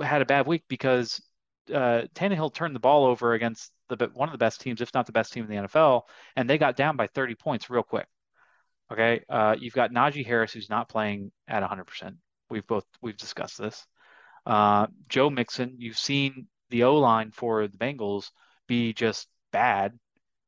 had 0.00 0.20
a 0.20 0.26
bad 0.26 0.46
week 0.46 0.64
because 0.68 1.22
uh, 1.72 2.02
Tannehill 2.14 2.52
turned 2.52 2.76
the 2.76 2.80
ball 2.80 3.06
over 3.06 3.32
against 3.32 3.72
the 3.88 4.10
one 4.14 4.28
of 4.28 4.32
the 4.32 4.38
best 4.38 4.60
teams, 4.60 4.80
if 4.80 4.92
not 4.94 5.06
the 5.06 5.12
best 5.12 5.32
team 5.32 5.44
in 5.44 5.50
the 5.50 5.68
NFL, 5.68 6.02
and 6.34 6.48
they 6.48 6.58
got 6.58 6.76
down 6.76 6.96
by 6.96 7.06
30 7.08 7.34
points 7.34 7.70
real 7.70 7.82
quick. 7.82 8.06
Okay, 8.92 9.24
uh, 9.28 9.56
you've 9.58 9.74
got 9.74 9.90
Najee 9.90 10.26
Harris 10.26 10.52
who's 10.52 10.70
not 10.70 10.88
playing 10.88 11.32
at 11.48 11.62
100%. 11.62 12.16
We've 12.50 12.66
both 12.66 12.84
we've 13.02 13.16
discussed 13.16 13.58
this. 13.58 13.86
Uh, 14.44 14.86
Joe 15.08 15.28
Mixon, 15.28 15.74
you've 15.78 15.98
seen 15.98 16.46
the 16.70 16.84
O 16.84 16.96
line 16.96 17.32
for 17.32 17.66
the 17.66 17.76
Bengals 17.76 18.30
be 18.68 18.92
just 18.92 19.28
bad 19.52 19.98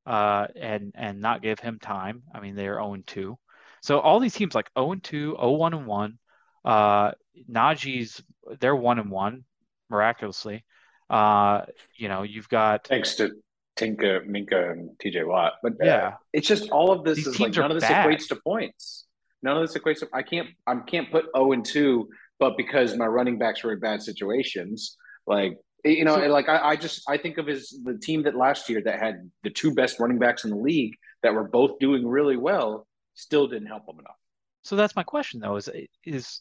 uh, 0.06 0.46
and 0.56 0.92
and 0.94 1.20
not 1.20 1.42
give 1.42 1.58
him 1.60 1.78
time. 1.78 2.22
I 2.32 2.40
mean, 2.40 2.54
they 2.54 2.68
are 2.68 2.76
0 2.76 2.98
2. 3.06 3.38
So 3.82 4.00
all 4.00 4.20
these 4.20 4.34
teams 4.34 4.54
like 4.54 4.70
0 4.78 4.94
2, 5.02 5.36
0 5.38 5.50
1 5.50 5.74
and 5.74 5.86
1. 5.86 6.18
Uh, 6.64 7.12
Najee's 7.50 8.22
they're 8.60 8.76
1 8.76 8.98
and 8.98 9.10
1 9.10 9.44
miraculously. 9.90 10.64
Uh, 11.10 11.62
you 11.96 12.08
know, 12.08 12.22
you've 12.22 12.48
got 12.48 12.86
Thanks 12.86 13.14
to 13.16 13.30
Tinka, 13.76 14.20
Minkah, 14.28 14.72
and 14.72 14.90
TJ 15.02 15.26
Watt. 15.26 15.54
But 15.62 15.72
uh, 15.74 15.84
yeah, 15.84 16.14
it's 16.32 16.46
just 16.48 16.70
all 16.70 16.90
of 16.92 17.04
this 17.04 17.16
These 17.16 17.26
is 17.28 17.40
like 17.40 17.54
none 17.54 17.70
of 17.70 17.76
this 17.80 17.88
bad. 17.88 18.06
equates 18.08 18.28
to 18.28 18.36
points. 18.36 19.06
None 19.42 19.56
of 19.56 19.62
this 19.66 19.76
equates 19.80 20.00
to 20.00 20.08
I 20.12 20.22
can't 20.22 20.48
I 20.66 20.74
can't 20.76 21.10
put 21.10 21.26
0 21.36 21.52
and 21.52 21.64
2, 21.64 22.08
but 22.38 22.56
because 22.56 22.96
my 22.96 23.06
running 23.06 23.38
backs 23.38 23.62
were 23.62 23.72
in 23.72 23.80
bad 23.80 24.02
situations, 24.02 24.96
like 25.26 25.56
you 25.84 26.04
know, 26.04 26.16
So- 26.16 26.26
like 26.26 26.48
I, 26.48 26.70
I 26.70 26.76
just 26.76 27.02
I 27.08 27.16
think 27.16 27.38
of 27.38 27.48
as 27.48 27.72
the 27.84 27.96
team 27.96 28.24
that 28.24 28.34
last 28.36 28.68
year 28.68 28.82
that 28.84 28.98
had 28.98 29.30
the 29.44 29.50
two 29.50 29.72
best 29.74 30.00
running 30.00 30.18
backs 30.18 30.44
in 30.44 30.50
the 30.50 30.56
league 30.56 30.94
that 31.22 31.32
were 31.32 31.44
both 31.44 31.78
doing 31.78 32.06
really 32.06 32.36
well, 32.36 32.86
still 33.14 33.46
didn't 33.46 33.68
help 33.68 33.86
them 33.86 33.98
enough. 34.00 34.16
So 34.62 34.74
that's 34.76 34.96
my 34.96 35.04
question 35.04 35.40
though, 35.40 35.56
is 35.56 35.70
is 36.04 36.40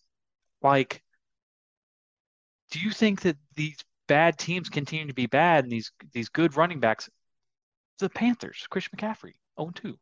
like 0.63 1.03
do 2.71 2.79
you 2.79 2.89
think 2.91 3.21
that 3.21 3.37
these 3.55 3.77
bad 4.07 4.37
teams 4.37 4.69
continue 4.69 5.07
to 5.07 5.13
be 5.13 5.27
bad 5.27 5.63
and 5.63 5.71
these 5.71 5.91
these 6.13 6.29
good 6.29 6.55
running 6.55 6.79
backs 6.79 7.09
the 7.99 8.09
Panthers, 8.09 8.65
Chris 8.69 8.87
McCaffrey, 8.95 9.33
0-2. 9.57 9.95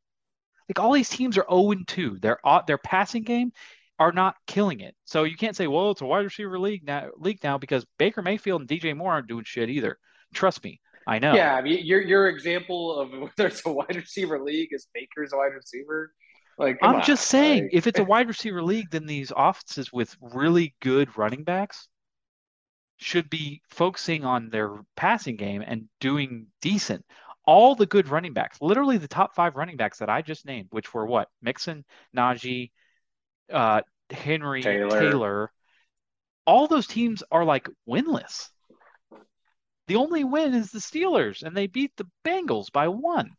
Like 0.68 0.80
all 0.80 0.91
these 0.91 1.10
teams 1.10 1.38
are 1.38 1.43
0-2. 1.43 2.22
Their 2.22 2.45
uh, 2.45 2.62
their 2.66 2.78
passing 2.78 3.24
game 3.24 3.51
are 3.99 4.12
not 4.12 4.36
killing 4.47 4.80
it. 4.82 4.95
So 5.06 5.24
you 5.24 5.38
can't 5.38 5.56
say, 5.56 5.68
well, 5.68 5.91
it's 5.91 6.01
a 6.01 6.06
wide 6.06 6.26
receiver 6.26 6.60
league 6.60 6.86
now 6.86 7.10
league 7.18 7.43
now 7.43 7.58
because 7.58 7.86
Baker 7.97 8.22
Mayfield 8.22 8.62
and 8.62 8.70
DJ 8.70 8.95
Moore 8.95 9.14
aren't 9.14 9.28
doing 9.28 9.43
shit 9.45 9.70
either. 9.70 9.97
Trust 10.34 10.64
me, 10.64 10.80
I 11.08 11.20
know. 11.20 11.36
Yeah, 11.36 11.56
I 11.56 11.62
mean, 11.62 11.86
your 11.86 12.01
your 12.01 12.28
example 12.28 12.99
of 12.99 13.12
whether 13.20 13.47
it's 13.47 13.66
a 13.66 13.72
wide 13.72 13.95
receiver 13.95 14.43
league 14.43 14.70
is 14.72 14.88
Baker's 14.93 15.32
wide 15.34 15.53
receiver. 15.53 16.12
Like, 16.58 16.80
I'm 16.82 16.95
on, 16.95 17.03
just 17.03 17.28
saying, 17.28 17.64
like- 17.64 17.74
if 17.74 17.86
it's 17.86 17.99
a 17.99 18.03
wide 18.03 18.28
receiver 18.28 18.64
league, 18.64 18.89
then 18.89 19.06
these 19.06 19.32
offenses 19.36 19.91
with 19.91 20.16
really 20.22 20.74
good 20.82 21.16
running 21.18 21.43
backs 21.43 21.88
should 22.98 23.30
be 23.30 23.62
focusing 23.70 24.24
on 24.26 24.50
their 24.50 24.70
passing 24.96 25.36
game 25.36 25.62
and 25.66 25.88
doing 26.00 26.48
decent. 26.62 27.06
All 27.46 27.76
the 27.76 27.86
good 27.86 28.08
running 28.08 28.34
backs, 28.34 28.58
literally 28.62 28.98
the 28.98 29.08
top 29.08 29.36
five 29.36 29.56
running 29.56 29.78
backs 29.78 30.00
that 30.00 30.10
I 30.10 30.22
just 30.22 30.46
named, 30.46 30.68
which 30.72 30.93
were 30.93 31.06
what? 31.06 31.28
Mixon, 31.41 31.86
Najee, 32.16 32.72
uh, 33.52 33.82
Henry, 34.10 34.64
Taylor. 34.64 35.00
Taylor. 35.00 35.52
All 36.48 36.68
those 36.68 36.88
teams 36.88 37.24
are 37.32 37.46
like 37.46 37.68
winless. 37.88 38.50
The 39.88 39.98
only 39.98 40.24
win 40.24 40.56
is 40.56 40.72
the 40.72 40.80
Steelers, 40.80 41.43
and 41.43 41.56
they 41.56 41.68
beat 41.68 41.91
the 41.96 42.08
Bengals 42.26 42.72
by 42.72 42.88
one 42.88 43.32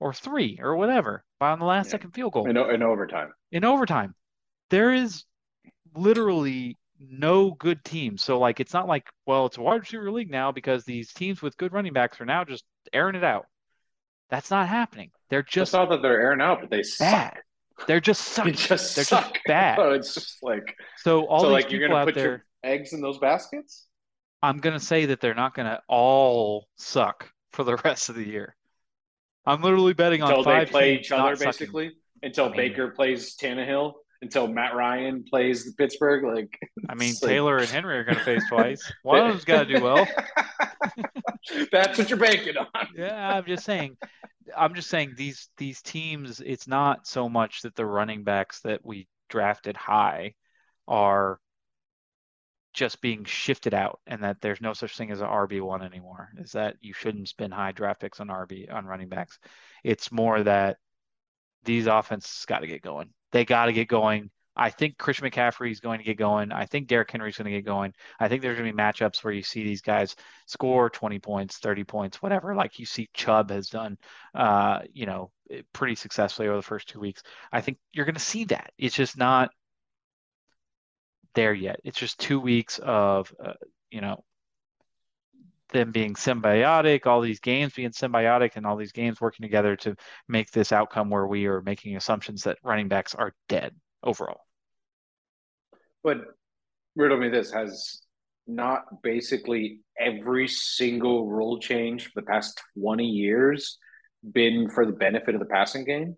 or 0.00 0.12
three 0.12 0.58
or 0.60 0.74
whatever 0.74 1.24
by 1.38 1.50
on 1.52 1.60
the 1.60 1.64
last 1.64 1.86
Yeah. 1.86 1.92
second 1.92 2.10
field 2.12 2.32
goal 2.32 2.48
in, 2.48 2.56
in 2.56 2.82
overtime. 2.82 3.32
in 3.52 3.64
overtime. 3.64 4.14
There 4.70 4.92
is 4.92 5.24
literally 5.94 6.76
no 7.10 7.52
good 7.52 7.84
team. 7.84 8.16
So 8.18 8.38
like 8.38 8.60
it's 8.60 8.72
not 8.72 8.88
like, 8.88 9.06
well, 9.26 9.46
it's 9.46 9.56
a 9.58 9.62
wide 9.62 9.80
receiver 9.80 10.10
league 10.10 10.30
now 10.30 10.52
because 10.52 10.84
these 10.84 11.12
teams 11.12 11.42
with 11.42 11.56
good 11.56 11.72
running 11.72 11.92
backs 11.92 12.20
are 12.20 12.24
now 12.26 12.44
just 12.44 12.64
airing 12.92 13.14
it 13.16 13.24
out. 13.24 13.46
That's 14.30 14.50
not 14.50 14.68
happening. 14.68 15.10
They're 15.30 15.42
Just 15.42 15.52
just 15.54 15.72
not 15.74 15.90
that 15.90 16.02
they're 16.02 16.20
airing 16.20 16.40
out, 16.40 16.60
but 16.60 16.70
they 16.70 16.82
bad. 16.98 17.34
suck. 17.34 17.38
They're 17.86 18.00
just 18.00 18.36
They 18.44 18.52
just 18.52 18.94
They're 18.96 19.04
suck. 19.04 19.24
just 19.34 19.44
bad. 19.46 19.76
So 19.76 19.92
it's 19.92 20.14
just 20.14 20.36
like 20.42 20.74
So 20.98 21.26
all 21.26 21.40
so. 21.40 21.46
these 21.48 21.52
Like 21.52 21.70
you're 21.70 21.80
people 21.82 21.94
gonna 21.96 22.00
out 22.02 22.06
put 22.06 22.14
there, 22.14 22.24
your 22.26 22.44
eggs 22.62 22.92
in 22.92 23.00
those 23.00 23.18
baskets. 23.18 23.86
I'm 24.42 24.58
gonna 24.58 24.80
say 24.80 25.06
that 25.06 25.20
they're 25.20 25.34
not 25.34 25.54
gonna 25.54 25.80
all 25.88 26.66
suck 26.76 27.30
for 27.52 27.64
the 27.64 27.76
rest 27.84 28.08
of 28.08 28.14
the 28.14 28.26
year. 28.26 28.54
I'm 29.46 29.60
literally 29.62 29.92
betting 29.92 30.22
on 30.22 30.30
until 30.30 30.44
they 30.44 30.64
play 30.66 30.94
teams 30.94 31.06
each 31.06 31.12
other, 31.12 31.22
not 31.22 31.38
sucking. 31.38 31.48
basically. 31.48 31.92
Until 32.22 32.46
I 32.46 32.48
mean- 32.48 32.56
Baker 32.56 32.88
plays 32.88 33.36
Tannehill. 33.36 33.92
Until 34.24 34.48
Matt 34.48 34.74
Ryan 34.74 35.22
plays 35.22 35.64
the 35.66 35.72
Pittsburgh. 35.72 36.24
Like 36.24 36.58
I 36.88 36.94
mean, 36.94 37.10
it's 37.10 37.22
like- 37.22 37.30
Taylor 37.30 37.58
and 37.58 37.68
Henry 37.68 37.98
are 37.98 38.04
gonna 38.04 38.24
face 38.24 38.42
twice. 38.48 38.92
One 39.02 39.20
of 39.20 39.28
them's 39.28 39.44
got 39.44 39.68
to 39.68 39.74
do 39.76 39.82
well. 39.82 40.08
That's 41.72 41.98
what 41.98 42.08
you're 42.08 42.18
banking 42.18 42.56
on. 42.56 42.88
Yeah, 42.96 43.36
I'm 43.36 43.44
just 43.44 43.64
saying. 43.64 43.96
I'm 44.56 44.74
just 44.74 44.88
saying 44.88 45.14
these 45.16 45.48
these 45.58 45.82
teams. 45.82 46.40
It's 46.40 46.66
not 46.66 47.06
so 47.06 47.28
much 47.28 47.62
that 47.62 47.74
the 47.74 47.84
running 47.84 48.24
backs 48.24 48.60
that 48.60 48.80
we 48.84 49.08
drafted 49.28 49.76
high 49.76 50.34
are 50.88 51.38
just 52.72 53.00
being 53.00 53.24
shifted 53.24 53.72
out 53.72 54.00
and 54.06 54.24
that 54.24 54.40
there's 54.40 54.60
no 54.60 54.72
such 54.72 54.96
thing 54.96 55.10
as 55.10 55.20
an 55.20 55.28
RB1 55.28 55.84
anymore. 55.84 56.30
Is 56.38 56.52
that 56.52 56.76
you 56.80 56.92
shouldn't 56.92 57.28
spend 57.28 57.52
high 57.54 57.72
draft 57.72 58.00
picks 58.00 58.20
on 58.20 58.28
RB 58.28 58.72
on 58.72 58.86
running 58.86 59.08
backs. 59.08 59.38
It's 59.84 60.10
more 60.10 60.42
that 60.42 60.78
these 61.64 61.86
offenses 61.86 62.44
got 62.46 62.60
to 62.60 62.66
get 62.66 62.82
going. 62.82 63.10
They 63.32 63.44
got 63.44 63.66
to 63.66 63.72
get 63.72 63.88
going. 63.88 64.30
I 64.56 64.70
think 64.70 64.98
Christian 64.98 65.28
McCaffrey 65.28 65.72
is 65.72 65.80
going 65.80 65.98
to 65.98 66.04
get 66.04 66.16
going. 66.16 66.52
I 66.52 66.66
think 66.66 66.86
Derrick 66.86 67.10
Henry 67.10 67.30
is 67.30 67.36
going 67.36 67.50
to 67.50 67.56
get 67.56 67.64
going. 67.64 67.92
I 68.20 68.28
think 68.28 68.40
there's 68.40 68.56
going 68.56 68.70
to 68.70 68.76
be 68.76 68.82
matchups 68.82 69.24
where 69.24 69.32
you 69.32 69.42
see 69.42 69.64
these 69.64 69.82
guys 69.82 70.14
score 70.46 70.90
20 70.90 71.18
points, 71.18 71.58
30 71.58 71.84
points, 71.84 72.22
whatever, 72.22 72.54
like 72.54 72.78
you 72.78 72.86
see 72.86 73.08
Chubb 73.14 73.50
has 73.50 73.68
done, 73.68 73.98
uh, 74.34 74.80
you 74.92 75.06
know, 75.06 75.32
pretty 75.72 75.96
successfully 75.96 76.46
over 76.46 76.56
the 76.56 76.62
first 76.62 76.88
two 76.88 77.00
weeks. 77.00 77.22
I 77.50 77.60
think 77.60 77.78
you're 77.92 78.06
going 78.06 78.14
to 78.14 78.20
see 78.20 78.44
that. 78.44 78.72
It's 78.78 78.94
just 78.94 79.18
not 79.18 79.50
there 81.34 81.52
yet. 81.52 81.80
It's 81.82 81.98
just 81.98 82.20
two 82.20 82.38
weeks 82.38 82.78
of, 82.78 83.34
uh, 83.44 83.54
you 83.90 84.00
know, 84.00 84.22
them 85.74 85.90
being 85.90 86.14
symbiotic, 86.14 87.04
all 87.04 87.20
these 87.20 87.40
games 87.40 87.74
being 87.74 87.90
symbiotic, 87.90 88.52
and 88.56 88.64
all 88.64 88.76
these 88.76 88.92
games 88.92 89.20
working 89.20 89.44
together 89.44 89.76
to 89.76 89.94
make 90.26 90.50
this 90.50 90.72
outcome 90.72 91.10
where 91.10 91.26
we 91.26 91.44
are 91.44 91.60
making 91.60 91.96
assumptions 91.96 92.44
that 92.44 92.56
running 92.64 92.88
backs 92.88 93.14
are 93.14 93.34
dead 93.50 93.74
overall. 94.02 94.40
But 96.02 96.18
riddle 96.96 97.18
me 97.18 97.28
this: 97.28 97.52
has 97.52 98.00
not 98.46 99.02
basically 99.02 99.80
every 99.98 100.48
single 100.48 101.26
rule 101.26 101.58
change 101.58 102.06
for 102.06 102.20
the 102.20 102.26
past 102.26 102.60
twenty 102.78 103.06
years 103.06 103.78
been 104.32 104.70
for 104.70 104.86
the 104.86 104.92
benefit 104.92 105.34
of 105.34 105.40
the 105.40 105.46
passing 105.46 105.84
game? 105.84 106.16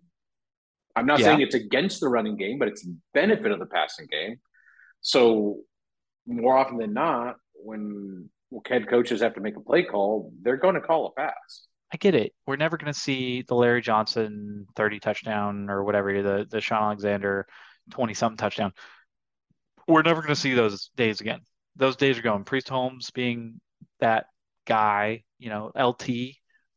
I'm 0.95 1.05
not 1.05 1.19
Yeah. 1.19 1.25
saying 1.25 1.41
it's 1.41 1.55
against 1.55 1.99
the 1.99 2.09
running 2.09 2.37
game, 2.37 2.57
but 2.57 2.69
it's 2.69 2.87
benefit 3.13 3.51
of 3.51 3.59
the 3.59 3.65
passing 3.65 4.07
game. 4.09 4.39
So 5.01 5.59
more 6.25 6.57
often 6.57 6.77
than 6.77 6.93
not, 6.93 7.35
when 7.53 8.29
head 8.67 8.87
coaches 8.89 9.21
have 9.21 9.35
to 9.35 9.41
make 9.41 9.55
a 9.55 9.61
play 9.61 9.83
call, 9.83 10.31
they're 10.41 10.57
going 10.57 10.75
to 10.75 10.81
call 10.81 11.07
a 11.07 11.11
pass. 11.11 11.67
I 11.93 11.97
get 11.97 12.15
it. 12.15 12.33
We're 12.45 12.57
never 12.57 12.77
going 12.77 12.91
to 12.91 12.99
see 12.99 13.43
the 13.47 13.55
Larry 13.55 13.81
Johnson 13.81 14.65
30 14.75 14.99
touchdown 14.99 15.69
or 15.69 15.83
whatever, 15.83 16.21
the, 16.21 16.45
the 16.49 16.59
Shaun 16.59 16.83
Alexander 16.83 17.45
20 17.91 18.13
something 18.13 18.37
touchdown. 18.37 18.73
We're 19.87 20.01
never 20.01 20.21
going 20.21 20.35
to 20.35 20.39
see 20.39 20.53
those 20.53 20.89
days 20.97 21.21
again. 21.21 21.39
Those 21.77 21.95
days 21.95 22.17
are 22.17 22.23
going. 22.23 22.43
Priest 22.43 22.67
Holmes 22.67 23.09
being 23.11 23.61
that 23.99 24.25
guy, 24.65 25.23
you 25.39 25.49
know, 25.49 25.71
LT. 25.75 26.09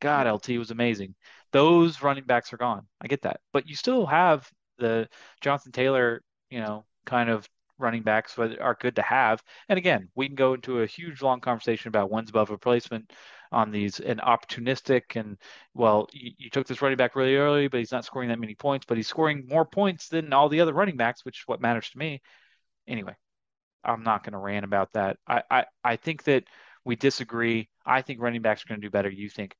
God, 0.01 0.27
LT 0.27 0.51
was 0.59 0.71
amazing. 0.71 1.15
Those 1.53 2.03
running 2.03 2.25
backs 2.25 2.53
are 2.53 2.57
gone. 2.59 2.87
I 3.01 3.09
get 3.09 3.23
that. 3.23 3.41
But 3.53 3.69
you 3.69 3.75
still 3.75 4.07
have 4.07 4.49
the 4.79 5.09
Jonathan 5.41 5.73
Taylor, 5.73 6.23
you 6.51 6.61
know, 6.61 6.85
kind 7.05 7.29
of 7.29 7.49
running 7.81 8.03
backs 8.03 8.39
are 8.39 8.77
good 8.81 8.97
to 8.97 9.03
have. 9.03 9.43
And 9.69 9.79
again, 9.79 10.09
we 10.15 10.27
can 10.27 10.37
go 10.37 10.55
into 10.55 10.83
a 10.83 10.87
huge 10.87 11.23
long 11.23 11.41
conversation 11.41 11.89
about 11.89 12.11
wins 12.11 12.31
above 12.31 12.51
replacement 12.51 13.13
on 13.53 13.71
these 13.71 13.99
and 13.99 14.21
opportunistic 14.21 15.17
and 15.17 15.37
well, 15.75 16.09
you, 16.13 16.33
you 16.39 16.51
took 16.51 16.67
this 16.67 16.83
running 16.83 16.97
back 16.97 17.17
really 17.17 17.37
early, 17.37 17.69
but 17.69 17.79
he's 17.79 17.93
not 17.93 18.05
scoring 18.05 18.29
that 18.29 18.39
many 18.39 18.55
points, 18.55 18.87
but 18.87 18.97
he's 18.97 19.09
scoring 19.09 19.47
more 19.49 19.65
points 19.65 20.09
than 20.09 20.33
all 20.33 20.49
the 20.49 20.61
other 20.61 20.73
running 20.73 20.97
backs, 20.97 21.25
which 21.25 21.41
is 21.41 21.45
what 21.47 21.61
matters 21.61 21.91
to 21.91 21.99
me. 21.99 22.23
Anyway, 22.87 23.17
I'm 23.85 24.03
not 24.03 24.23
going 24.23 24.33
to 24.33 24.39
rant 24.39 24.65
about 24.65 24.93
that. 24.93 25.17
I, 25.27 25.43
I, 25.51 25.65
I 25.83 25.97
think 25.97 26.25
that 26.25 26.45
we 26.85 26.97
disagree. 26.97 27.69
I 27.85 28.03
think 28.03 28.21
running 28.21 28.43
backs 28.43 28.65
are 28.65 28.69
going 28.69 28.81
to 28.81 28.87
do 28.87 28.91
better. 28.91 29.11
You 29.11 29.29
think 29.29 29.57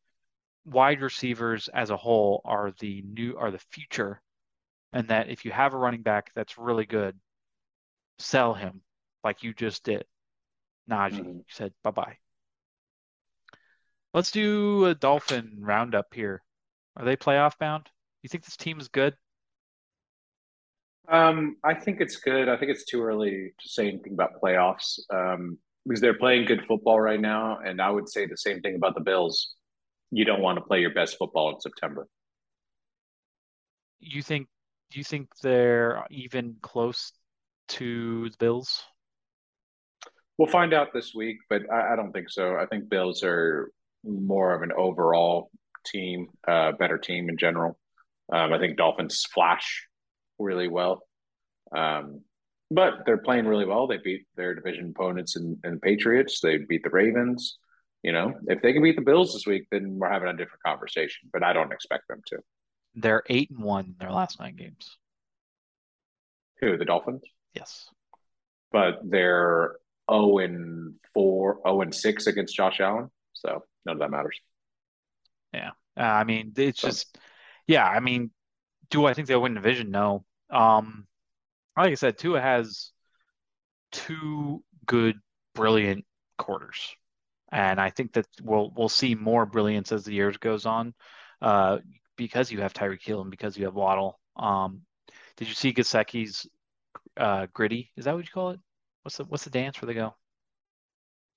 wide 0.65 1.01
receivers 1.01 1.69
as 1.69 1.91
a 1.91 1.97
whole 1.97 2.43
are 2.45 2.73
the 2.81 3.03
new 3.03 3.37
are 3.37 3.51
the 3.51 3.59
future, 3.71 4.21
and 4.93 5.09
that 5.09 5.29
if 5.29 5.45
you 5.45 5.51
have 5.51 5.75
a 5.75 5.79
running 5.79 6.03
back 6.03 6.31
that's 6.35 6.59
really 6.59 6.87
good, 6.87 7.19
sell 8.21 8.55
him 8.55 8.83
like 9.25 9.43
you 9.43 9.53
just 9.55 9.85
did. 9.85 10.05
Najee 10.89 11.21
Mhm. 11.21 11.45
said 11.49 11.73
bye 11.83 11.91
bye. 11.91 12.19
Let's 14.13 14.31
do 14.31 14.87
a 14.87 14.95
Dolphin 14.95 15.59
roundup 15.61 16.13
here. 16.15 16.43
Are 16.97 17.05
they 17.05 17.17
playoff 17.17 17.59
bound? 17.59 17.89
You 18.23 18.29
think 18.29 18.45
this 18.45 18.57
team 18.57 18.81
is 18.81 18.89
good? 18.89 19.17
Um, 21.09 21.57
I 21.65 21.75
think 21.75 22.01
it's 22.01 22.17
good. 22.17 22.49
I 22.49 22.57
think 22.57 22.71
it's 22.71 22.85
too 22.85 23.03
early 23.03 23.53
to 23.59 23.69
say 23.69 23.89
anything 23.89 24.13
about 24.13 24.41
playoffs 24.41 24.99
um, 25.11 25.59
because 25.87 26.01
they're 26.01 26.15
playing 26.19 26.47
good 26.47 26.65
football 26.67 27.01
right 27.01 27.21
now, 27.21 27.59
and 27.59 27.81
I 27.81 27.91
would 27.91 28.09
say 28.09 28.27
the 28.27 28.37
same 28.37 28.61
thing 28.61 28.77
about 28.77 28.95
the 28.95 29.01
Bills. 29.01 29.55
You 30.11 30.25
don't 30.25 30.41
want 30.41 30.59
to 30.59 30.65
play 30.65 30.81
your 30.81 30.93
best 30.93 31.17
football 31.19 31.55
in 31.55 31.61
September. 31.61 32.07
You 34.01 34.23
think 34.23 34.49
do 34.91 34.99
you 34.99 35.05
think 35.05 35.29
they're 35.41 36.05
even 36.11 36.57
close 36.63 37.13
to 37.71 38.31
the 38.31 38.37
Bills? 38.39 38.83
We'll 40.39 40.49
find 40.49 40.73
out 40.73 40.89
this 40.93 41.13
week, 41.15 41.39
but 41.49 41.63
I, 41.71 41.93
I 41.93 41.97
don't 41.97 42.13
think 42.13 42.31
so. 42.31 42.57
I 42.57 42.67
think 42.67 42.89
Bills 42.89 43.23
are 43.23 43.71
more 44.05 44.55
of 44.55 44.63
an 44.63 44.73
overall 44.73 45.51
team, 45.87 46.29
uh, 46.49 46.73
better 46.73 46.99
team 46.99 47.29
in 47.29 47.37
general. 47.37 47.79
Um, 48.33 48.53
I 48.53 48.59
think 48.59 48.77
Dolphins 48.77 49.27
flash 49.35 49.87
really 50.39 50.69
well, 50.69 51.03
um, 51.77 52.23
but 52.71 53.03
they're 53.05 53.19
playing 53.19 53.47
really 53.47 53.67
well. 53.67 53.87
They 53.87 53.99
beat 53.99 54.27
their 54.37 54.55
division 54.55 54.95
opponents 54.97 55.37
and 55.37 55.59
in, 55.65 55.73
in 55.73 55.81
Patriots. 55.81 56.41
They 56.41 56.59
beat 56.59 56.85
the 56.85 56.91
Ravens. 56.91 57.59
You 58.03 58.13
know, 58.13 58.33
if 58.47 58.63
they 58.63 58.73
can 58.73 58.83
beat 58.83 58.97
the 58.97 59.03
Bills 59.03 59.35
this 59.35 59.47
week, 59.47 59.67
then 59.71 59.99
we're 59.99 60.11
having 60.11 60.29
a 60.29 60.33
different 60.33 60.63
conversation. 60.65 61.29
But 61.33 61.43
I 61.43 61.53
don't 61.53 61.73
expect 61.73 62.09
them 62.09 62.23
to. 62.29 62.39
They're 62.95 63.23
eight 63.29 63.51
and 63.51 63.63
one 63.63 63.85
in 63.85 63.97
their 63.99 64.13
last 64.13 64.41
nine 64.41 64.57
games. 64.57 64.97
Who 66.61 66.79
the 66.79 66.85
Dolphins? 66.85 67.23
Yes. 67.55 67.89
But 68.73 69.01
they're 69.05 69.77
zero 70.11 70.39
and 70.39 70.95
four, 71.15 71.61
zero 71.67 71.81
and 71.83 71.95
six 71.95 72.27
against 72.27 72.55
Josh 72.55 72.81
Allen. 72.81 73.11
So 73.33 73.65
none 73.85 73.95
of 73.95 74.01
that 74.01 74.11
matters. 74.11 74.39
Uh, 75.97 76.03
I 76.03 76.25
mean, 76.25 76.53
it's 76.57 76.81
So- 76.81 76.89
just, 76.89 77.19
yeah. 77.67 77.87
I 77.87 78.01
mean, 78.01 78.31
do 78.91 79.05
I 79.05 79.13
think 79.13 79.27
they'll 79.29 79.43
win 79.43 79.55
the 79.55 79.61
division? 79.61 79.91
No. 79.91 80.25
Um, 80.49 81.07
like 81.77 81.91
I 81.91 81.95
said, 81.95 82.17
Tua 82.17 82.41
has 82.41 82.93
two 83.93 84.63
good, 84.87 85.19
brilliant 85.55 86.07
quarters, 86.39 86.95
and 87.53 87.81
I 87.81 87.91
think 87.91 88.13
that 88.13 88.27
we'll 88.43 88.73
we'll 88.75 88.89
see 88.89 89.15
more 89.15 89.47
brilliance 89.47 89.93
as 89.93 90.05
the 90.05 90.15
years 90.15 90.37
goes 90.39 90.65
on, 90.65 90.95
uh, 91.43 91.79
because 92.17 92.51
you 92.51 92.61
have 92.61 92.73
Tyreek 92.73 93.03
Hill 93.03 93.21
and 93.21 93.31
because 93.31 93.57
you 93.59 93.65
have 93.67 93.75
Waddle. 93.75 94.19
Um, 94.37 94.83
did 95.37 95.49
you 95.49 95.55
see 95.55 95.73
Gesicki's 95.75 96.47
uh, 97.17 97.47
gritty? 97.53 97.91
Is 97.97 98.05
that 98.05 98.15
what 98.15 98.25
you 98.25 98.31
call 98.33 98.51
it? 98.51 98.61
What's 99.03 99.17
the 99.17 99.25
what's 99.25 99.45
the 99.45 99.51
dance 99.51 99.81
where 99.81 99.87
they 99.87 99.95
go? 99.95 100.15